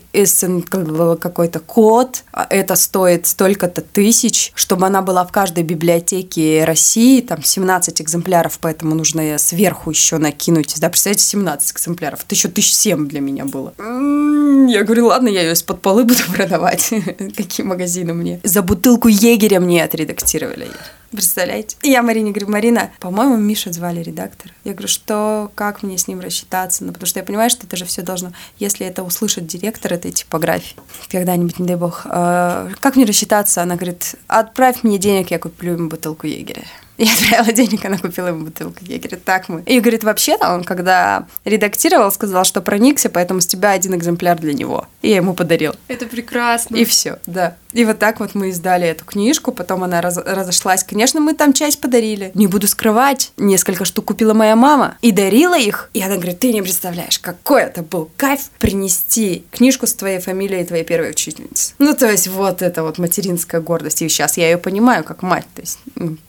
SN 0.70 1.18
какой-то 1.18 1.60
код, 1.60 2.24
а 2.32 2.48
это 2.50 2.76
стоит 2.76 3.26
столько-то 3.26 3.82
тысяч, 3.82 4.52
чтобы 4.56 4.88
она 4.88 5.02
была 5.02 5.26
в 5.26 5.32
каждой 5.32 5.64
библиотеке 5.64 6.64
России, 6.66 7.22
там 7.22 7.44
17 7.44 8.02
экземпляров, 8.02 8.60
поэтому 8.60 8.96
нужно 8.96 9.38
сверху 9.38 9.90
еще 9.90 10.18
накинуть. 10.18 10.76
Да, 10.80 10.90
представляете, 10.90 11.24
17 11.24 11.74
экземпляров. 11.74 12.24
Это 12.26 12.36
еще 12.36 12.48
тысяч 12.48 12.74
семь 12.74 13.08
для 13.08 13.20
меня 13.20 13.46
было. 13.46 13.74
М-м, 13.78 14.68
я 14.68 14.84
говорю, 14.84 15.08
ладно, 15.08 15.28
я 15.30 15.42
ее 15.42 15.54
из-под 15.54 15.82
полы 15.82 16.04
буду 16.06 16.24
продавать. 16.34 16.94
Какие 17.36 17.66
магазины 17.66 18.14
мне? 18.14 18.40
За 18.44 18.62
бутылку 18.62 19.08
егеря 19.08 19.60
мне 19.60 19.84
отредактировали. 19.84 20.68
Представляете? 21.12 21.78
И 21.84 21.90
я 21.90 22.04
Марине 22.04 22.32
говорю, 22.32 22.50
Марина, 22.50 22.92
по-моему, 23.00 23.38
Миша 23.38 23.72
звали 23.72 24.02
редактор. 24.02 24.52
Я 24.64 24.74
говорю, 24.74 24.88
что, 24.88 25.52
как 25.56 25.84
мне 25.84 25.98
с 25.98 26.08
ним 26.08 26.20
рассчитаться? 26.20 26.84
Ну, 26.84 26.92
потому 26.92 27.08
что 27.08 27.20
я 27.20 27.26
понимаю, 27.26 27.50
что 27.50 27.66
это 27.66 27.78
же 27.78 27.86
все 27.86 28.02
должно, 28.02 28.34
если 28.60 28.86
это 28.86 29.04
услышит 29.04 29.48
директор 29.48 29.94
этой 29.94 30.12
типографии, 30.12 30.76
когда-нибудь, 31.10 31.60
не 31.60 31.68
дай 31.68 31.78
бог, 31.78 32.06
э, 32.06 32.72
как 32.80 32.96
мне 32.96 33.06
рассчитаться? 33.06 33.62
Она 33.62 33.76
говорит, 33.76 34.16
отправь 34.28 34.84
мне 34.84 34.98
денег, 34.98 35.32
я 35.32 35.40
куплю 35.40 35.74
ему 35.74 35.90
бутылку 35.90 36.28
егеря. 36.28 36.66
Я 37.08 37.14
отправила 37.14 37.54
денег, 37.54 37.86
она 37.86 37.98
купила 38.00 38.28
ему 38.28 38.46
бутылку. 38.46 38.80
Я 38.82 38.98
говорю, 38.98 39.18
так 39.24 39.50
мы. 39.50 39.62
И 39.68 39.80
говорит, 39.80 40.04
вообще-то 40.04 40.54
он, 40.54 40.64
когда 40.64 41.28
редактировал, 41.46 42.12
сказал, 42.12 42.44
что 42.44 42.60
проникся, 42.62 43.10
поэтому 43.10 43.40
с 43.40 43.46
тебя 43.46 43.72
один 43.72 43.96
экземпляр 43.96 44.40
для 44.40 44.54
него. 44.54 44.88
И 45.04 45.10
я 45.10 45.18
ему 45.18 45.36
подарил. 45.36 45.76
Это 45.88 46.08
прекрасно. 46.08 46.76
И 46.76 46.86
все, 46.86 47.20
да. 47.28 47.56
И 47.74 47.86
вот 47.86 48.00
так 48.00 48.20
вот 48.20 48.34
мы 48.34 48.50
издали 48.50 48.88
эту 48.88 49.06
книжку, 49.06 49.52
потом 49.52 49.84
она 49.84 50.02
раз- 50.02 50.18
разошлась. 50.18 50.84
Конечно, 50.84 51.20
мы 51.22 51.36
там 51.36 51.54
часть 51.54 51.80
подарили. 51.80 52.32
Не 52.34 52.48
буду 52.48 52.68
скрывать, 52.68 53.32
несколько 53.38 53.86
штук 53.86 54.06
купила 54.06 54.34
моя 54.34 54.56
мама 54.56 54.98
и 55.04 55.12
дарила 55.12 55.58
их. 55.58 55.92
И 55.94 56.02
она 56.02 56.16
говорит, 56.16 56.40
ты 56.40 56.52
не 56.52 56.64
представляешь, 56.64 57.20
какой 57.20 57.62
это 57.62 57.84
был 57.84 58.10
кайф 58.18 58.50
принести 58.58 59.44
книжку 59.52 59.86
с 59.86 59.94
твоей 59.94 60.20
фамилией 60.20 60.66
твоей 60.66 60.84
первой 60.84 61.12
учительницы. 61.12 61.74
Ну, 61.78 61.94
то 61.94 62.10
есть 62.10 62.28
вот 62.28 62.64
это 62.64 62.82
вот 62.82 62.98
материнская 62.98 63.62
гордость. 63.62 64.02
И 64.02 64.10
сейчас 64.10 64.38
я 64.38 64.50
ее 64.50 64.58
понимаю 64.58 65.04
как 65.04 65.22
мать. 65.22 65.46
То 65.54 65.62
есть, 65.62 65.80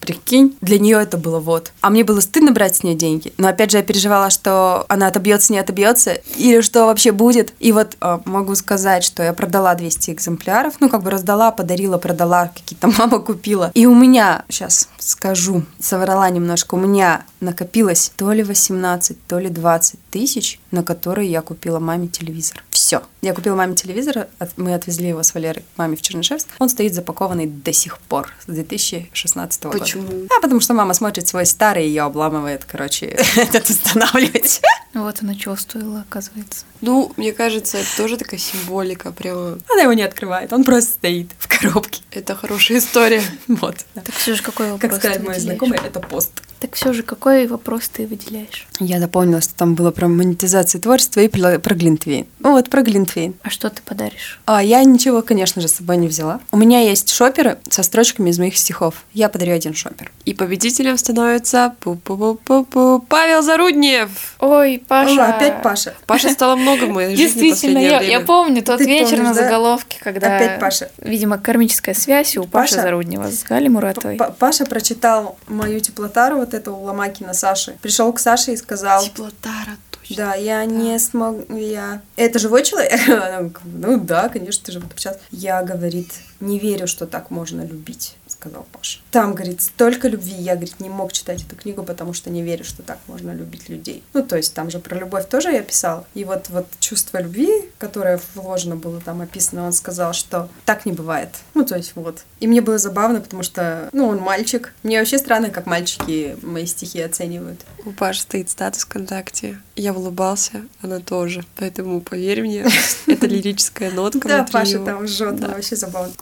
прикинь, 0.01 0.57
для 0.60 0.78
нее 0.78 1.01
это 1.01 1.16
было 1.16 1.39
вот. 1.39 1.72
А 1.80 1.90
мне 1.90 2.05
было 2.05 2.20
стыдно 2.20 2.52
брать 2.52 2.76
с 2.76 2.82
нее 2.82 2.94
деньги. 2.94 3.32
Но 3.39 3.48
опять 3.48 3.70
же, 3.70 3.78
я 3.78 3.82
переживала, 3.82 4.30
что 4.30 4.85
она 4.89 5.06
отобьется, 5.06 5.52
не 5.52 5.59
отобьется, 5.59 6.14
или 6.36 6.60
что 6.60 6.86
вообще 6.86 7.12
будет. 7.12 7.52
И 7.59 7.72
вот 7.72 7.97
э, 8.01 8.18
могу 8.24 8.55
сказать, 8.55 9.05
что 9.05 9.22
я 9.22 9.32
продала 9.32 9.74
200 9.74 10.10
экземпляров, 10.10 10.74
ну, 10.80 10.89
как 10.89 11.02
бы 11.02 11.10
раздала, 11.10 11.51
подарила, 11.51 11.98
продала, 11.98 12.51
какие-то 12.55 12.89
мама 12.98 13.18
купила. 13.20 13.70
И 13.74 13.86
у 13.86 13.94
меня, 13.94 14.44
сейчас 14.48 14.89
скажу, 14.98 15.64
соврала 15.78 16.28
немножко, 16.30 16.74
у 16.74 16.78
меня 16.78 17.24
накопилось 17.40 18.12
то 18.16 18.32
ли 18.32 18.43
18, 18.43 19.26
то 19.26 19.39
ли 19.39 19.48
20 19.48 19.98
тысяч, 20.10 20.60
на 20.70 20.82
которые 20.82 21.30
я 21.30 21.43
купила 21.43 21.78
маме 21.78 22.09
телевизор. 22.09 22.62
Все. 22.89 23.02
Я 23.20 23.35
купила 23.35 23.55
маме 23.55 23.74
телевизор, 23.74 24.28
мы 24.56 24.73
отвезли 24.73 25.09
его 25.09 25.23
с 25.23 25.35
Валерой 25.35 25.62
к 25.62 25.77
маме 25.77 25.94
в 25.94 26.01
Чернышевск. 26.01 26.48
Он 26.59 26.70
стоит 26.70 26.94
запакованный 26.94 27.44
до 27.44 27.70
сих 27.70 27.98
пор, 27.98 28.32
с 28.40 28.47
2016 28.47 29.65
года. 29.65 29.78
Почему? 29.78 30.09
А 30.35 30.40
потому 30.40 30.59
что 30.60 30.73
мама 30.73 30.94
смотрит 30.94 31.28
свой 31.28 31.44
старый, 31.44 31.86
ее 31.86 32.05
обламывает, 32.05 32.65
короче, 32.65 33.05
этот 33.36 33.69
устанавливать. 33.69 34.62
Вот 34.94 35.19
оно 35.20 35.35
чего 35.35 35.55
стоило, 35.55 36.01
оказывается. 36.09 36.65
Ну, 36.81 37.12
мне 37.19 37.35
кажется, 37.35 37.77
это 37.77 37.94
тоже 37.94 38.16
такая 38.16 38.40
символика, 38.40 39.12
прямо. 39.12 39.59
Она 39.70 39.82
его 39.82 39.93
не 39.93 40.01
открывает, 40.01 40.51
он 40.55 40.65
просто 40.65 40.93
стоит 40.93 41.32
в 41.39 41.47
коробке. 41.47 42.01
Это 42.10 42.35
хорошая 42.35 42.78
история. 42.78 43.23
Вот. 43.48 43.77
Так 43.93 44.15
все 44.15 44.35
же 44.35 44.43
какой 44.43 44.70
вопрос 44.73 44.93
Как 44.93 44.98
сказать 44.98 45.19
выделяешь? 45.19 45.43
знакомый, 45.43 45.78
это 45.85 46.01
пост. 46.01 46.43
Так 46.60 46.74
все 46.74 46.93
же 46.93 47.02
какой 47.05 47.47
вопрос 47.47 47.89
ты 47.89 48.06
выделяешь? 48.06 48.66
Я 48.80 48.98
запомнила, 48.98 49.40
что 49.40 49.55
там 49.55 49.74
было 49.74 49.90
про 49.93 50.09
монетизацию 50.09 50.80
творчества 50.80 51.20
и 51.20 51.28
про 51.28 51.59
Глинтвейн. 51.74 52.26
Ну 52.40 52.52
вот, 52.52 52.68
про 52.68 52.82
Глинтвейн. 52.82 53.35
А 53.43 53.51
что 53.51 53.70
ты 53.70 53.80
подаришь? 53.82 54.40
А 54.44 54.62
я 54.62 54.82
ничего, 54.82 55.22
конечно 55.22 55.62
же, 55.62 55.68
с 55.68 55.74
собой 55.74 55.97
не 55.98 56.09
взяла. 56.09 56.40
У 56.51 56.56
меня 56.56 56.80
есть 56.80 57.10
шоперы 57.10 57.59
со 57.70 57.82
строчками 57.85 58.30
из 58.30 58.39
моих 58.39 58.56
стихов. 58.56 59.05
Я 59.12 59.28
подарю 59.28 59.55
один 59.55 59.74
шопер. 59.74 60.10
И 60.24 60.35
победителем 60.35 60.98
становится 60.98 61.74
пу-пу-пу-пу-пу 61.80 63.05
Павел 63.09 63.43
Заруднев. 63.43 64.35
Ой, 64.40 64.82
Паша. 64.86 65.26
О, 65.26 65.36
опять 65.36 65.62
Паша. 65.62 65.94
Паша 66.06 66.30
стало 66.30 66.56
много 66.56 66.85
в 66.85 66.90
моей 66.90 67.16
жизни 67.16 67.40
Действительно, 67.40 67.78
я, 67.78 68.01
я 68.01 68.20
помню 68.20 68.62
тот 68.62 68.78
Ты 68.78 68.85
вечер 68.86 69.10
помнишь, 69.16 69.28
на 69.28 69.35
да? 69.35 69.43
заголовке, 69.44 69.98
когда, 70.01 70.36
Опять 70.36 70.60
Паша. 70.60 70.90
видимо, 70.98 71.39
кармическая 71.39 71.94
связь 71.94 72.36
у 72.36 72.44
Паши 72.44 72.74
Паша- 72.74 72.82
Заруднева 72.82 73.30
с 73.30 73.43
Галей 73.44 73.68
Муратовой. 73.68 74.16
П- 74.16 74.32
Паша 74.39 74.66
прочитал 74.66 75.39
мою 75.47 75.80
теплотару, 75.80 76.40
вот 76.52 76.68
у 76.68 76.76
Ломакина 76.76 77.34
Саши. 77.34 77.76
Пришел 77.82 78.12
к 78.12 78.20
Саше 78.20 78.52
и 78.52 78.56
сказал... 78.56 79.04
Теплотара. 79.04 79.76
Да, 80.16 80.34
я 80.34 80.64
не 80.64 80.98
смогу, 80.98 81.56
я... 81.56 82.00
Это 82.16 82.38
живой 82.38 82.64
человек? 82.64 83.60
Ну 83.64 84.00
да, 84.00 84.28
конечно, 84.28 84.64
ты 84.64 84.72
же 84.72 84.82
сейчас. 84.96 85.18
Я, 85.30 85.62
говорит, 85.62 86.10
не 86.40 86.58
верю, 86.58 86.86
что 86.86 87.06
так 87.06 87.30
можно 87.30 87.62
любить, 87.62 88.16
сказал 88.39 88.66
Паша. 88.73 89.01
Там, 89.10 89.35
говорит, 89.35 89.62
столько 89.62 90.09
любви. 90.09 90.35
Я, 90.35 90.55
говорит, 90.55 90.81
не 90.81 90.89
мог 90.89 91.12
читать 91.12 91.43
эту 91.43 91.56
книгу, 91.56 91.82
потому 91.82 92.12
что 92.12 92.31
не 92.31 92.43
верю, 92.43 92.65
что 92.65 92.82
так 92.82 92.98
можно 93.06 93.32
любить 93.32 93.69
людей. 93.69 94.02
Ну, 94.15 94.23
то 94.23 94.36
есть 94.36 94.55
там 94.55 94.70
же 94.70 94.78
про 94.78 94.97
любовь 94.97 95.28
тоже 95.28 95.51
я 95.51 95.62
писала. 95.62 96.06
И 96.15 96.24
вот, 96.24 96.48
вот 96.51 96.66
чувство 96.78 97.20
любви, 97.20 97.48
которое 97.78 98.20
вложено 98.35 98.77
было 98.77 99.01
там 99.01 99.20
описано, 99.20 99.66
он 99.66 99.73
сказал, 99.73 100.12
что 100.12 100.48
так 100.65 100.86
не 100.86 100.93
бывает. 100.93 101.31
Ну, 101.55 101.65
то 101.65 101.77
есть 101.77 101.93
вот. 101.94 102.24
И 102.40 102.47
мне 102.47 102.60
было 102.60 102.78
забавно, 102.78 103.20
потому 103.20 103.43
что, 103.43 103.89
ну, 103.93 104.09
он 104.09 104.19
мальчик. 104.19 104.73
Мне 104.82 104.98
вообще 104.98 105.19
странно, 105.19 105.51
как 105.51 105.66
мальчики 105.66 106.36
мои 106.43 106.66
стихи 106.66 107.01
оценивают. 107.01 107.60
У 107.85 107.90
Паши 107.90 108.23
стоит 108.23 108.51
статус 108.51 108.85
ВКонтакте. 108.85 109.60
Я 109.74 109.93
улыбался, 109.93 110.62
она 110.82 111.01
тоже. 111.01 111.44
Поэтому, 111.56 112.01
поверь 112.01 112.43
мне, 112.43 112.66
это 113.06 113.27
лирическая 113.27 113.90
нотка 113.90 114.28
Да, 114.28 114.47
Паша 114.51 114.78
там 114.81 115.06
жжет, 115.06 115.40
вообще 115.40 115.77
забавно. 115.77 116.12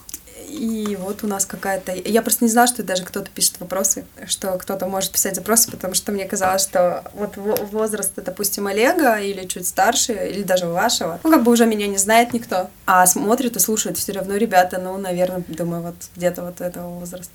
И 0.56 0.96
вот 0.96 1.22
у 1.22 1.26
нас 1.26 1.44
какая-то... 1.44 1.92
Я 1.92 2.22
просто 2.22 2.44
не 2.44 2.50
знала, 2.50 2.66
что 2.66 2.82
даже 2.82 3.04
кто-то 3.04 3.28
пишет 3.30 3.60
вопросы, 3.60 4.06
что 4.26 4.52
кто-то 4.58 4.86
может 4.86 5.12
писать 5.12 5.34
запросы, 5.34 5.70
потому 5.70 5.94
что 5.94 6.12
мне 6.12 6.24
казалось, 6.24 6.62
что 6.62 7.04
вот 7.14 7.36
во- 7.36 7.56
возраст, 7.56 8.12
допустим, 8.16 8.66
Олега 8.66 9.16
или 9.16 9.46
чуть 9.46 9.66
старше, 9.66 10.12
или 10.12 10.42
даже 10.42 10.66
вашего, 10.66 11.20
ну, 11.22 11.30
как 11.30 11.42
бы 11.42 11.52
уже 11.52 11.66
меня 11.66 11.86
не 11.86 11.98
знает 11.98 12.32
никто, 12.32 12.70
а 12.86 13.06
смотрит 13.06 13.56
и 13.56 13.60
слушает 13.60 13.98
все 13.98 14.12
равно 14.12 14.36
ребята, 14.36 14.78
ну, 14.78 14.96
наверное, 14.96 15.44
думаю, 15.48 15.82
вот 15.82 15.96
где-то 16.16 16.42
вот 16.42 16.60
этого 16.60 16.88
возраста. 16.98 17.32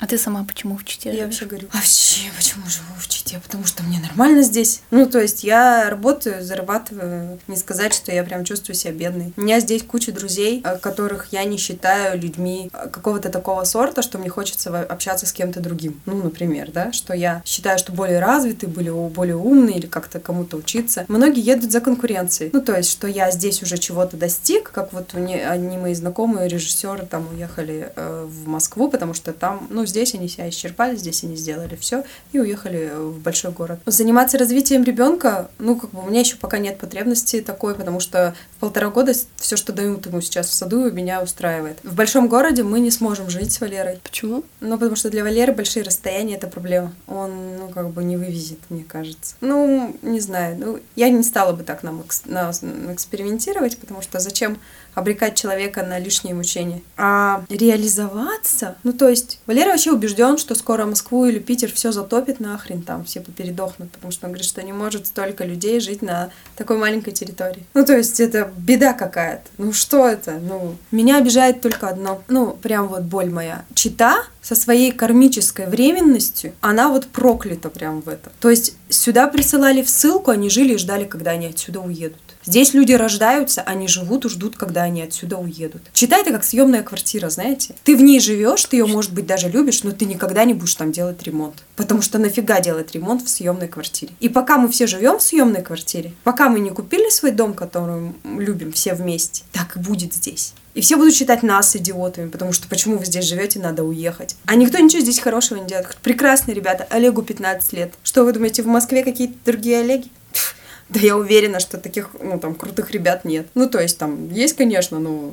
А 0.00 0.06
ты 0.06 0.16
сама 0.16 0.44
почему 0.44 0.78
в 0.78 0.84
Чите 0.84 1.10
Я 1.10 1.14
живешь? 1.14 1.26
вообще 1.26 1.44
говорю, 1.44 1.68
вообще, 1.74 2.30
почему 2.34 2.66
живу 2.68 2.94
в 2.98 3.06
Чите? 3.06 3.38
Потому 3.42 3.66
что 3.66 3.82
мне 3.82 4.00
нормально 4.00 4.42
здесь. 4.42 4.80
Ну, 4.90 5.04
то 5.04 5.20
есть 5.20 5.44
я 5.44 5.90
работаю, 5.90 6.42
зарабатываю. 6.42 7.38
Не 7.48 7.56
сказать, 7.56 7.92
что 7.92 8.10
я 8.10 8.24
прям 8.24 8.44
чувствую 8.44 8.76
себя 8.76 8.92
бедной. 8.92 9.34
У 9.36 9.42
меня 9.42 9.60
здесь 9.60 9.82
куча 9.82 10.10
друзей, 10.10 10.62
э, 10.64 10.78
которых 10.78 11.28
я 11.32 11.44
не 11.44 11.58
считаю 11.58 12.18
людьми 12.18 12.70
э, 12.72 12.88
какого-то 12.88 13.28
такого 13.28 13.64
сорта, 13.64 14.00
что 14.00 14.16
мне 14.16 14.30
хочется 14.30 14.80
общаться 14.80 15.26
с 15.26 15.32
кем-то 15.32 15.60
другим. 15.60 16.00
Ну, 16.06 16.22
например, 16.22 16.70
да, 16.72 16.92
что 16.92 17.12
я 17.12 17.42
считаю, 17.44 17.78
что 17.78 17.92
более 17.92 18.20
развитый, 18.20 18.70
более, 18.70 18.94
более 18.94 19.36
умный 19.36 19.74
или 19.74 19.86
как-то 19.86 20.18
кому-то 20.18 20.56
учиться. 20.56 21.04
Многие 21.08 21.42
едут 21.42 21.72
за 21.72 21.80
конкуренцией. 21.80 22.50
Ну, 22.54 22.62
то 22.62 22.74
есть, 22.74 22.90
что 22.90 23.06
я 23.06 23.30
здесь 23.30 23.62
уже 23.62 23.76
чего-то 23.76 24.16
достиг, 24.16 24.70
как 24.70 24.94
вот 24.94 25.12
мне, 25.12 25.46
одни 25.46 25.76
мои 25.76 25.92
знакомые 25.92 26.48
режиссеры 26.48 27.04
там 27.04 27.28
уехали 27.34 27.92
э, 27.94 28.26
в 28.26 28.48
Москву, 28.48 28.88
потому 28.88 29.12
что 29.12 29.34
там, 29.34 29.66
ну, 29.68 29.84
здесь 29.90 30.14
они 30.14 30.28
себя 30.28 30.48
исчерпали, 30.48 30.96
здесь 30.96 31.22
они 31.24 31.36
сделали 31.36 31.76
все 31.76 32.04
и 32.32 32.38
уехали 32.38 32.92
в 32.94 33.18
большой 33.20 33.50
город. 33.50 33.80
Заниматься 33.86 34.38
развитием 34.38 34.84
ребенка, 34.84 35.50
ну, 35.58 35.76
как 35.76 35.90
бы 35.90 36.02
у 36.02 36.08
меня 36.08 36.20
еще 36.20 36.36
пока 36.36 36.58
нет 36.58 36.78
потребности 36.78 37.40
такой, 37.40 37.74
потому 37.74 38.00
что 38.00 38.34
полтора 38.60 38.90
года 38.90 39.12
все, 39.36 39.56
что 39.56 39.72
дают 39.72 40.06
ему 40.06 40.20
сейчас 40.20 40.48
в 40.48 40.52
саду, 40.52 40.90
меня 40.90 41.22
устраивает. 41.22 41.78
В 41.82 41.94
большом 41.94 42.28
городе 42.28 42.62
мы 42.62 42.80
не 42.80 42.90
сможем 42.90 43.30
жить 43.30 43.52
с 43.52 43.60
Валерой. 43.60 43.98
Почему? 44.02 44.44
Ну, 44.60 44.76
потому 44.78 44.96
что 44.96 45.10
для 45.10 45.24
Валеры 45.24 45.52
большие 45.52 45.82
расстояния 45.82 46.36
это 46.36 46.46
проблема. 46.46 46.92
Он, 47.08 47.56
ну, 47.56 47.68
как 47.68 47.90
бы 47.90 48.04
не 48.04 48.16
вывезет, 48.16 48.58
мне 48.68 48.84
кажется. 48.84 49.34
Ну, 49.40 49.96
не 50.02 50.20
знаю. 50.20 50.56
Ну, 50.58 50.80
я 50.94 51.08
не 51.08 51.22
стала 51.22 51.52
бы 51.52 51.64
так 51.64 51.82
нам 51.82 52.00
экс- 52.00 52.22
на- 52.26 52.50
экспериментировать, 52.92 53.78
потому 53.78 54.02
что 54.02 54.20
зачем 54.20 54.58
обрекать 54.94 55.36
человека 55.36 55.84
на 55.84 55.98
лишние 55.98 56.34
мучения. 56.34 56.82
А 56.96 57.44
реализоваться, 57.48 58.76
ну, 58.82 58.92
то 58.92 59.08
есть, 59.08 59.40
Валера 59.46 59.70
вообще 59.70 59.92
убежден, 59.92 60.36
что 60.36 60.54
скоро 60.54 60.84
Москву 60.84 61.26
или 61.26 61.38
Питер 61.38 61.72
все 61.72 61.92
затопит 61.92 62.40
нахрен, 62.40 62.82
там 62.82 63.04
все 63.04 63.20
передохнут, 63.20 63.90
потому 63.92 64.10
что 64.10 64.26
он 64.26 64.32
говорит, 64.32 64.48
что 64.48 64.62
не 64.62 64.72
может 64.72 65.06
столько 65.06 65.44
людей 65.44 65.80
жить 65.80 66.02
на 66.02 66.30
такой 66.56 66.76
маленькой 66.76 67.12
территории. 67.12 67.64
Ну, 67.74 67.84
то 67.84 67.96
есть, 67.96 68.20
это 68.20 68.49
беда 68.56 68.92
какая-то. 68.92 69.48
Ну, 69.58 69.72
что 69.72 70.06
это? 70.08 70.32
Ну, 70.32 70.76
меня 70.90 71.18
обижает 71.18 71.60
только 71.60 71.88
одно. 71.88 72.22
Ну, 72.28 72.52
прям 72.52 72.88
вот 72.88 73.02
боль 73.02 73.30
моя. 73.30 73.64
Чита 73.74 74.24
со 74.42 74.54
своей 74.54 74.92
кармической 74.92 75.66
временностью, 75.66 76.52
она 76.60 76.88
вот 76.88 77.06
проклята 77.06 77.70
прям 77.70 78.00
в 78.00 78.08
этом. 78.08 78.32
То 78.40 78.50
есть, 78.50 78.74
сюда 78.88 79.26
присылали 79.26 79.82
в 79.82 79.90
ссылку, 79.90 80.30
они 80.30 80.48
жили 80.50 80.74
и 80.74 80.78
ждали, 80.78 81.04
когда 81.04 81.32
они 81.32 81.46
отсюда 81.46 81.80
уедут. 81.80 82.20
Здесь 82.44 82.72
люди 82.72 82.92
рождаются, 82.92 83.60
они 83.62 83.86
живут 83.86 84.24
и 84.24 84.28
ждут, 84.28 84.56
когда 84.56 84.82
они 84.82 85.02
отсюда 85.02 85.36
уедут. 85.36 85.82
Читай 85.92 86.22
это 86.22 86.30
как 86.32 86.44
съемная 86.44 86.82
квартира, 86.82 87.28
знаете. 87.28 87.74
Ты 87.84 87.96
в 87.96 88.02
ней 88.02 88.18
живешь, 88.18 88.64
ты 88.64 88.76
ее, 88.76 88.86
может 88.86 89.12
быть, 89.12 89.26
даже 89.26 89.48
любишь, 89.48 89.82
но 89.82 89.92
ты 89.92 90.06
никогда 90.06 90.44
не 90.44 90.54
будешь 90.54 90.74
там 90.74 90.90
делать 90.90 91.22
ремонт. 91.22 91.62
Потому 91.76 92.00
что 92.00 92.18
нафига 92.18 92.60
делать 92.60 92.92
ремонт 92.92 93.22
в 93.22 93.28
съемной 93.28 93.68
квартире? 93.68 94.12
И 94.20 94.28
пока 94.28 94.56
мы 94.56 94.68
все 94.68 94.86
живем 94.86 95.18
в 95.18 95.22
съемной 95.22 95.62
квартире, 95.62 96.12
пока 96.24 96.48
мы 96.48 96.60
не 96.60 96.70
купили 96.70 97.10
свой 97.10 97.32
дом, 97.32 97.52
который 97.52 98.12
мы 98.22 98.42
любим 98.42 98.72
все 98.72 98.94
вместе, 98.94 99.44
так 99.52 99.76
и 99.76 99.80
будет 99.80 100.14
здесь. 100.14 100.54
И 100.74 100.80
все 100.82 100.96
будут 100.96 101.14
считать 101.14 101.42
нас 101.42 101.74
идиотами, 101.74 102.28
потому 102.28 102.52
что 102.52 102.68
почему 102.68 102.96
вы 102.96 103.04
здесь 103.04 103.24
живете, 103.24 103.58
надо 103.58 103.82
уехать. 103.82 104.36
А 104.46 104.54
никто 104.54 104.78
ничего 104.78 105.02
здесь 105.02 105.18
хорошего 105.18 105.58
не 105.58 105.66
делает. 105.66 105.96
Прекрасные 106.02 106.54
ребята, 106.54 106.86
Олегу 106.90 107.22
15 107.22 107.72
лет. 107.72 107.92
Что 108.04 108.24
вы 108.24 108.32
думаете, 108.32 108.62
в 108.62 108.66
Москве 108.66 109.02
какие-то 109.02 109.34
другие 109.44 109.80
Олеги? 109.80 110.08
Пф, 110.32 110.54
Да 110.90 111.00
я 111.00 111.16
уверена, 111.16 111.60
что 111.60 111.78
таких, 111.78 112.10
ну, 112.20 112.38
там, 112.38 112.54
крутых 112.54 112.90
ребят 112.90 113.24
нет. 113.24 113.46
Ну, 113.54 113.68
то 113.68 113.80
есть, 113.80 113.96
там, 113.96 114.32
есть, 114.32 114.56
конечно, 114.56 114.98
но 114.98 115.32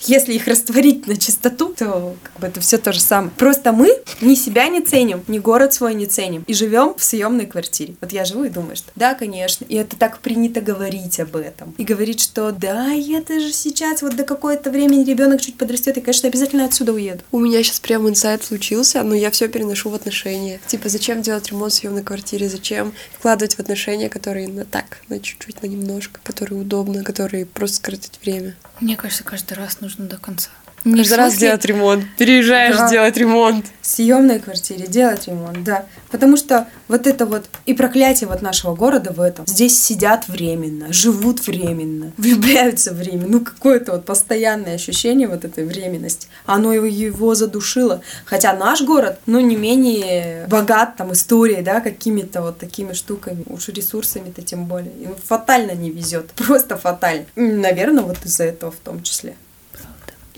если 0.00 0.32
их 0.32 0.46
растворить 0.46 1.06
на 1.06 1.16
чистоту, 1.16 1.74
то 1.74 2.16
как 2.22 2.40
бы 2.40 2.46
это 2.46 2.60
все 2.60 2.78
то 2.78 2.92
же 2.92 3.00
самое. 3.00 3.30
Просто 3.36 3.72
мы 3.72 3.90
ни 4.22 4.34
себя 4.34 4.68
не 4.68 4.80
ценим, 4.80 5.22
ни 5.28 5.38
город 5.38 5.74
свой 5.74 5.94
не 5.94 6.06
ценим. 6.06 6.42
И 6.46 6.54
живем 6.54 6.94
в 6.96 7.04
съемной 7.04 7.46
квартире. 7.46 7.96
Вот 8.00 8.12
я 8.12 8.24
живу 8.24 8.44
и 8.44 8.48
думаю, 8.48 8.76
что 8.76 8.90
да, 8.94 9.14
конечно. 9.14 9.66
И 9.66 9.74
это 9.76 9.96
так 9.96 10.20
принято 10.20 10.60
говорить 10.60 11.20
об 11.20 11.36
этом. 11.36 11.74
И 11.76 11.84
говорить, 11.84 12.20
что 12.20 12.50
да, 12.52 12.88
я 12.88 13.20
даже 13.20 13.52
сейчас 13.52 14.00
вот 14.00 14.16
до 14.16 14.24
какое-то 14.24 14.70
времени 14.70 15.04
ребенок 15.04 15.40
чуть 15.40 15.58
подрастет, 15.58 15.98
и, 15.98 16.00
конечно, 16.00 16.28
обязательно 16.28 16.64
отсюда 16.64 16.92
уеду. 16.92 17.20
У 17.30 17.40
меня 17.40 17.62
сейчас 17.62 17.80
прям 17.80 18.08
инсайт 18.08 18.42
случился, 18.42 19.02
но 19.02 19.14
я 19.14 19.30
все 19.30 19.48
переношу 19.48 19.90
в 19.90 19.94
отношения. 19.94 20.60
Типа, 20.66 20.88
зачем 20.88 21.20
делать 21.20 21.50
ремонт 21.50 21.72
в 21.72 21.76
съемной 21.76 22.02
квартире? 22.02 22.48
Зачем 22.48 22.92
вкладывать 23.18 23.54
в 23.56 23.60
отношения, 23.60 24.08
которые 24.08 24.48
на 24.48 24.64
так, 24.78 24.98
на 25.08 25.18
чуть-чуть, 25.18 25.62
на 25.62 25.66
немножко, 25.66 26.20
которые 26.22 26.60
удобно, 26.60 27.02
которые 27.02 27.46
просто 27.46 27.76
скоротать 27.76 28.18
время? 28.22 28.54
Мне 28.80 28.96
кажется, 28.96 29.24
каждый 29.24 29.54
раз 29.54 29.80
нужно 29.80 30.06
до 30.06 30.18
конца. 30.18 30.50
Не 30.84 30.98
Каждый 30.98 31.16
раз 31.16 31.36
делать 31.36 31.64
ремонт. 31.64 32.04
Переезжаешь 32.16 32.76
да. 32.76 32.90
делать 32.90 33.16
ремонт. 33.16 33.66
В 33.80 33.86
съемной 33.86 34.38
квартире 34.38 34.86
делать 34.86 35.26
ремонт, 35.26 35.64
да. 35.64 35.86
Потому 36.10 36.36
что 36.36 36.66
вот 36.86 37.06
это 37.06 37.26
вот 37.26 37.46
и 37.66 37.74
проклятие 37.74 38.28
вот 38.28 38.42
нашего 38.42 38.74
города 38.74 39.12
в 39.12 39.20
этом. 39.20 39.46
Здесь 39.46 39.82
сидят 39.82 40.28
временно, 40.28 40.92
живут 40.92 41.46
временно, 41.46 42.12
влюбляются 42.16 42.92
временно. 42.92 43.28
Ну, 43.28 43.40
какое-то 43.44 43.92
вот 43.92 44.04
постоянное 44.04 44.74
ощущение 44.76 45.28
вот 45.28 45.44
этой 45.44 45.64
временности. 45.64 46.28
Оно 46.46 46.72
его, 46.72 46.86
его 46.86 47.34
задушило. 47.34 48.00
Хотя 48.24 48.52
наш 48.54 48.82
город, 48.82 49.18
ну, 49.26 49.40
не 49.40 49.56
менее 49.56 50.46
богат 50.48 50.96
там 50.96 51.12
историей, 51.12 51.62
да, 51.62 51.80
какими-то 51.80 52.40
вот 52.42 52.58
такими 52.58 52.92
штуками. 52.92 53.44
Уж 53.46 53.68
ресурсами-то 53.68 54.42
тем 54.42 54.66
более. 54.66 54.92
Им 55.02 55.14
фатально 55.22 55.72
не 55.72 55.90
везет. 55.90 56.30
Просто 56.36 56.76
фатально. 56.76 57.26
Наверное, 57.36 58.04
вот 58.04 58.18
из-за 58.24 58.44
этого 58.44 58.70
в 58.70 58.76
том 58.76 59.02
числе. 59.02 59.34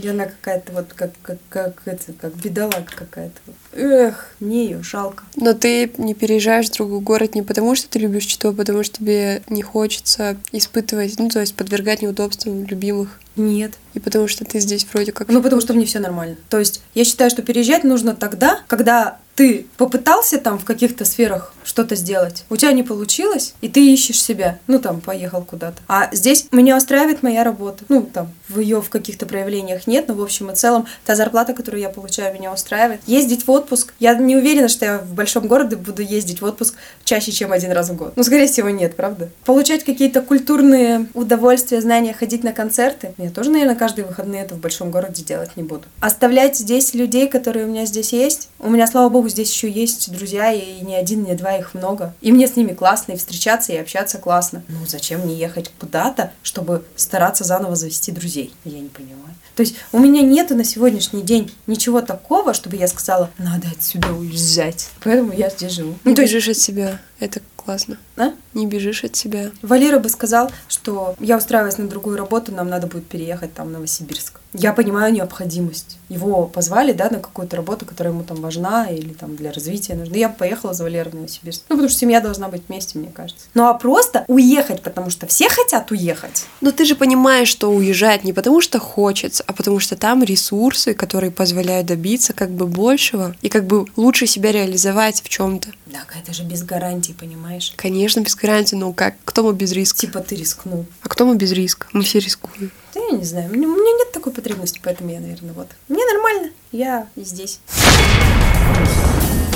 И 0.01 0.09
она 0.09 0.25
какая-то 0.25 0.73
вот 0.73 0.93
как, 0.95 1.13
как, 1.23 1.39
как, 1.49 1.83
это, 1.85 2.13
как 2.13 2.35
бедолага 2.37 2.87
какая-то. 2.95 3.41
Эх, 3.73 4.35
мне 4.41 4.65
ее 4.65 4.83
жалко. 4.83 5.25
Но 5.37 5.53
ты 5.53 5.93
не 5.99 6.15
переезжаешь 6.15 6.69
в 6.69 6.73
другой 6.75 7.01
город 7.01 7.35
не 7.35 7.43
потому, 7.43 7.75
что 7.75 7.89
ты 7.89 7.99
любишь 7.99 8.25
Читу, 8.25 8.49
а 8.49 8.53
потому 8.53 8.83
что 8.83 8.99
тебе 8.99 9.43
не 9.49 9.63
хочется 9.63 10.37
испытывать, 10.53 11.19
ну, 11.19 11.29
то 11.29 11.41
есть 11.41 11.55
подвергать 11.55 12.03
неудобствам 12.03 12.65
любимых. 12.65 13.19
Нет. 13.37 13.73
И 13.95 14.01
потому 14.01 14.29
что 14.29 14.45
ты 14.45 14.61
здесь 14.61 14.87
вроде 14.93 15.13
как... 15.13 15.29
Ну, 15.29 15.43
потому 15.43 15.61
что 15.61 15.75
мне 15.75 15.87
все 15.87 15.99
нормально. 15.99 16.37
То 16.49 16.59
есть 16.59 16.83
я 16.95 17.05
считаю, 17.05 17.31
что 17.31 17.43
переезжать 17.43 17.85
нужно 17.85 18.15
тогда, 18.15 18.61
когда 18.67 19.19
ты 19.41 19.65
попытался 19.79 20.37
там 20.37 20.59
в 20.59 20.67
каких-то 20.67 21.07
сферах 21.07 21.55
что-то 21.65 21.95
сделать, 21.97 22.45
у 22.51 22.57
тебя 22.57 22.73
не 22.73 22.83
получилось, 22.83 23.55
и 23.63 23.71
ты 23.71 23.91
ищешь 23.91 24.23
себя. 24.23 24.59
Ну, 24.67 24.79
там, 24.79 25.01
поехал 25.01 25.43
куда-то. 25.43 25.81
А 25.89 26.11
здесь 26.13 26.47
меня 26.53 26.77
устраивает 26.77 27.23
моя 27.23 27.43
работа. 27.43 27.85
Ну, 27.89 28.03
там, 28.03 28.33
в 28.49 28.59
ее 28.59 28.83
в 28.83 28.91
каких-то 28.91 29.25
проявлениях 29.25 29.87
нет, 29.87 30.09
но 30.09 30.15
в 30.15 30.23
общем 30.23 30.51
и 30.51 30.55
целом 30.55 30.87
та 31.07 31.15
зарплата, 31.15 31.55
которую 31.55 31.81
я 31.81 31.89
получаю, 31.89 32.35
меня 32.35 32.53
устраивает. 32.53 33.01
Ездить 33.07 33.47
в 33.47 33.51
отпуск. 33.51 33.95
Я 33.99 34.15
не 34.15 34.37
уверена, 34.37 34.69
что 34.69 34.85
я 34.85 34.99
в 34.99 35.15
большом 35.15 35.47
городе 35.47 35.77
буду 35.77 36.03
ездить 36.03 36.43
в 36.43 36.45
отпуск 36.45 36.75
чаще, 37.05 37.33
чем 37.33 37.53
один 37.53 37.73
раз 37.73 37.89
в 37.89 37.97
год. 37.97 38.13
Ну, 38.17 38.25
скорее 38.25 38.47
всего, 38.47 38.69
нет, 38.69 38.95
правда? 38.95 39.31
Получать 39.47 39.85
какие-то 39.85 40.21
культурные 40.21 41.07
удовольствия, 41.15 41.81
знания, 41.81 42.13
ходить 42.13 42.45
на 42.45 42.53
концерты. 42.53 43.15
Я 43.17 43.31
тоже, 43.31 43.51
наверное, 43.51 43.77
каждые 43.77 44.05
выходные 44.05 44.43
это 44.43 44.55
в 44.55 44.59
большом 44.59 44.91
городе 44.91 45.23
делать 45.23 45.57
не 45.57 45.63
буду. 45.63 45.85
Оставлять 46.01 46.59
здесь 46.59 46.93
людей, 46.93 47.27
которые 47.27 47.65
у 47.65 47.69
меня 47.69 47.87
здесь 47.87 48.13
есть. 48.13 48.49
У 48.59 48.69
меня, 48.69 48.87
слава 48.87 49.09
богу, 49.09 49.30
здесь 49.31 49.53
еще 49.53 49.71
есть 49.71 50.13
друзья, 50.13 50.53
и 50.53 50.81
не 50.85 50.95
один, 50.95 51.25
не 51.25 51.35
два, 51.35 51.57
их 51.57 51.75
много. 51.75 52.15
И 52.21 52.33
мне 52.33 52.47
с 52.47 52.57
ними 52.57 52.73
классно, 52.73 53.13
и 53.13 53.17
встречаться, 53.17 53.73
и 53.73 53.77
общаться 53.77 54.19
классно. 54.19 54.63
Ну, 54.69 54.79
зачем 54.87 55.21
мне 55.21 55.35
ехать 55.35 55.71
куда-то, 55.79 56.33
чтобы 56.43 56.85
стараться 56.97 57.45
заново 57.45 57.77
завести 57.77 58.13
друзей? 58.13 58.53
Я 58.65 58.81
не 58.81 58.89
понимаю. 58.89 59.35
То 59.57 59.63
есть 59.63 59.77
у 59.93 59.99
меня 59.99 60.23
нету 60.23 60.55
на 60.55 60.65
сегодняшний 60.65 61.23
день 61.23 61.53
ничего 61.67 62.01
такого, 62.01 62.55
чтобы 62.55 62.77
я 62.77 62.89
сказала, 62.89 63.31
надо 63.39 63.69
отсюда 63.69 64.13
уезжать. 64.13 64.89
Поэтому 65.03 65.33
я 65.33 65.51
здесь 65.51 65.73
живу. 65.73 65.97
Не 66.05 66.15
бежишь 66.15 66.49
от 66.49 66.57
себя. 66.57 67.01
Это 67.19 67.41
классно. 67.57 67.99
А? 68.17 68.33
Не 68.55 68.67
бежишь 68.67 69.05
от 69.05 69.17
себя. 69.17 69.51
Валера 69.63 69.99
бы 69.99 70.09
сказал, 70.09 70.51
что 70.69 71.15
я 71.21 71.37
устраиваюсь 71.37 71.79
на 71.79 71.89
другую 71.89 72.17
работу, 72.17 72.53
нам 72.53 72.69
надо 72.69 72.87
будет 72.87 73.07
переехать 73.07 73.53
там 73.53 73.69
в 73.69 73.71
Новосибирск. 73.71 74.40
Я 74.53 74.73
понимаю 74.73 75.13
необходимость. 75.13 75.99
Его 76.09 76.47
позвали, 76.47 76.93
да, 76.93 77.09
на 77.09 77.21
какую-то 77.21 77.57
работу, 77.57 77.87
которая 77.87 78.13
ему 78.13 78.25
там 78.25 78.41
важна 78.41 78.87
или 78.87 79.13
там 79.13 79.37
для 79.37 79.53
развития 79.53 79.95
нужна. 79.95 80.17
Я 80.17 80.29
поехала 80.29 80.75
за 80.75 80.83
Валерой 80.83 81.13
в 81.13 81.15
Новосибирск. 81.15 81.63
Ну, 81.69 81.77
потому 81.77 81.89
что 81.89 81.99
семья 81.99 82.21
должна 82.21 82.49
быть 82.49 82.63
вместе, 82.69 82.99
мне 82.99 83.11
кажется. 83.15 83.47
Ну, 83.55 83.67
а 83.67 83.75
просто 83.75 84.25
уехать, 84.27 84.83
потому 84.83 85.11
что 85.11 85.29
все 85.29 85.49
хотят 85.49 85.93
уехать. 85.93 86.47
Но 86.61 86.73
ты 86.73 86.85
же 86.85 86.97
понимаешь, 86.97 87.49
что 87.49 87.71
уезжать 87.71 88.25
не 88.25 88.33
потому 88.33 88.61
что 88.61 88.81
хочется, 88.81 89.45
а 89.47 89.53
потому 89.53 89.79
что 89.79 89.95
там 89.97 90.25
ресурсы, 90.25 90.95
которые 90.95 91.31
позволяют 91.31 91.87
добиться 91.87 92.33
как 92.33 92.51
бы 92.51 92.67
большего 92.67 93.37
и 93.43 93.49
как 93.49 93.67
бы 93.67 93.87
лучше 93.97 94.27
себя 94.27 94.51
реализовать 94.51 95.23
в 95.23 95.29
чем-то. 95.29 95.69
Да, 95.87 96.01
это 96.19 96.33
же 96.33 96.43
без 96.43 96.63
гарантий, 96.63 97.13
понимаешь? 97.13 97.73
Конечно, 97.77 98.21
без 98.21 98.35
гарантий, 98.35 98.77
но 98.77 98.93
как? 98.93 99.15
Кто 99.25 99.43
мы 99.43 99.53
без 99.53 99.73
риска? 99.73 100.01
Типа 100.01 100.21
ты 100.21 100.37
рискнул. 100.37 100.87
А 101.03 101.09
кто 101.09 101.25
мы 101.27 101.37
без 101.37 101.53
риска? 101.53 101.87
Мы 101.93 102.03
все 102.03 102.19
рискуем. 102.19 102.71
Да 102.95 103.01
я 103.01 103.17
не 103.17 103.25
знаю, 103.25 103.49
у 103.51 103.55
меня 103.55 103.69
нет 103.69 104.13
такой 104.13 104.33
потребности, 104.33 104.81
поэтому 104.83 105.11
я, 105.11 105.21
наверное, 105.21 105.53
вот. 105.53 105.69
Мне 105.89 106.05
нормально, 106.13 106.51
я 106.73 107.07
здесь. 107.17 107.61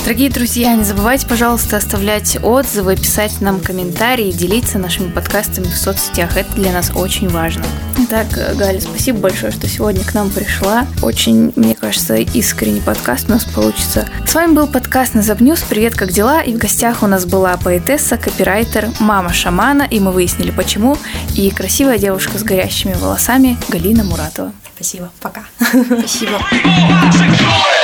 Дорогие 0.04 0.30
друзья, 0.30 0.76
не 0.76 0.84
забывайте, 0.84 1.26
пожалуйста, 1.26 1.78
оставлять 1.78 2.36
отзывы, 2.42 2.94
писать 2.94 3.40
нам 3.40 3.58
комментарии, 3.60 4.30
делиться 4.30 4.78
нашими 4.78 5.10
подкастами 5.10 5.64
в 5.64 5.76
соцсетях. 5.76 6.36
Это 6.36 6.52
для 6.54 6.72
нас 6.72 6.92
очень 6.94 7.28
важно. 7.28 7.64
Итак, 8.16 8.56
Галя, 8.56 8.80
спасибо 8.80 9.18
большое, 9.18 9.50
что 9.50 9.66
сегодня 9.66 10.04
к 10.04 10.14
нам 10.14 10.30
пришла. 10.30 10.86
Очень, 11.02 11.52
мне 11.56 11.74
кажется, 11.74 12.14
искренний 12.14 12.80
подкаст 12.80 13.28
у 13.28 13.32
нас 13.32 13.44
получится. 13.44 14.08
С 14.24 14.36
вами 14.36 14.52
был 14.52 14.68
подкаст 14.68 15.14
на 15.14 15.22
Забнюс. 15.22 15.62
Привет, 15.68 15.96
как 15.96 16.12
дела? 16.12 16.40
И 16.40 16.54
в 16.54 16.58
гостях 16.58 17.02
у 17.02 17.08
нас 17.08 17.26
была 17.26 17.56
поэтесса, 17.56 18.16
копирайтер, 18.16 18.90
мама 19.00 19.32
шамана, 19.32 19.82
и 19.82 19.98
мы 19.98 20.12
выяснили, 20.12 20.52
почему, 20.52 20.96
и 21.34 21.50
красивая 21.50 21.98
девушка 21.98 22.38
с 22.38 22.44
горящими 22.44 22.92
волосами 22.92 23.58
Галина 23.68 24.04
Муратова. 24.04 24.52
Спасибо. 24.76 25.10
Пока. 25.20 25.42
Спасибо. 25.98 26.38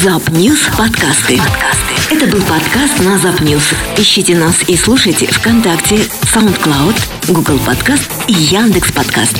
Запньюс 0.00 0.58
подкасты. 0.78 1.36
подкасты. 1.36 2.14
Это 2.14 2.26
был 2.26 2.40
подкаст 2.42 2.98
на 3.00 3.18
Запньюс. 3.18 3.62
Ищите 3.98 4.34
нас 4.34 4.62
и 4.66 4.74
слушайте 4.74 5.26
ВКонтакте, 5.26 5.96
SoundCloud, 5.96 6.96
Google 7.28 7.58
Подкаст 7.58 8.10
и 8.26 8.32
Яндекс 8.32 8.90
Подкаст. 8.90 9.36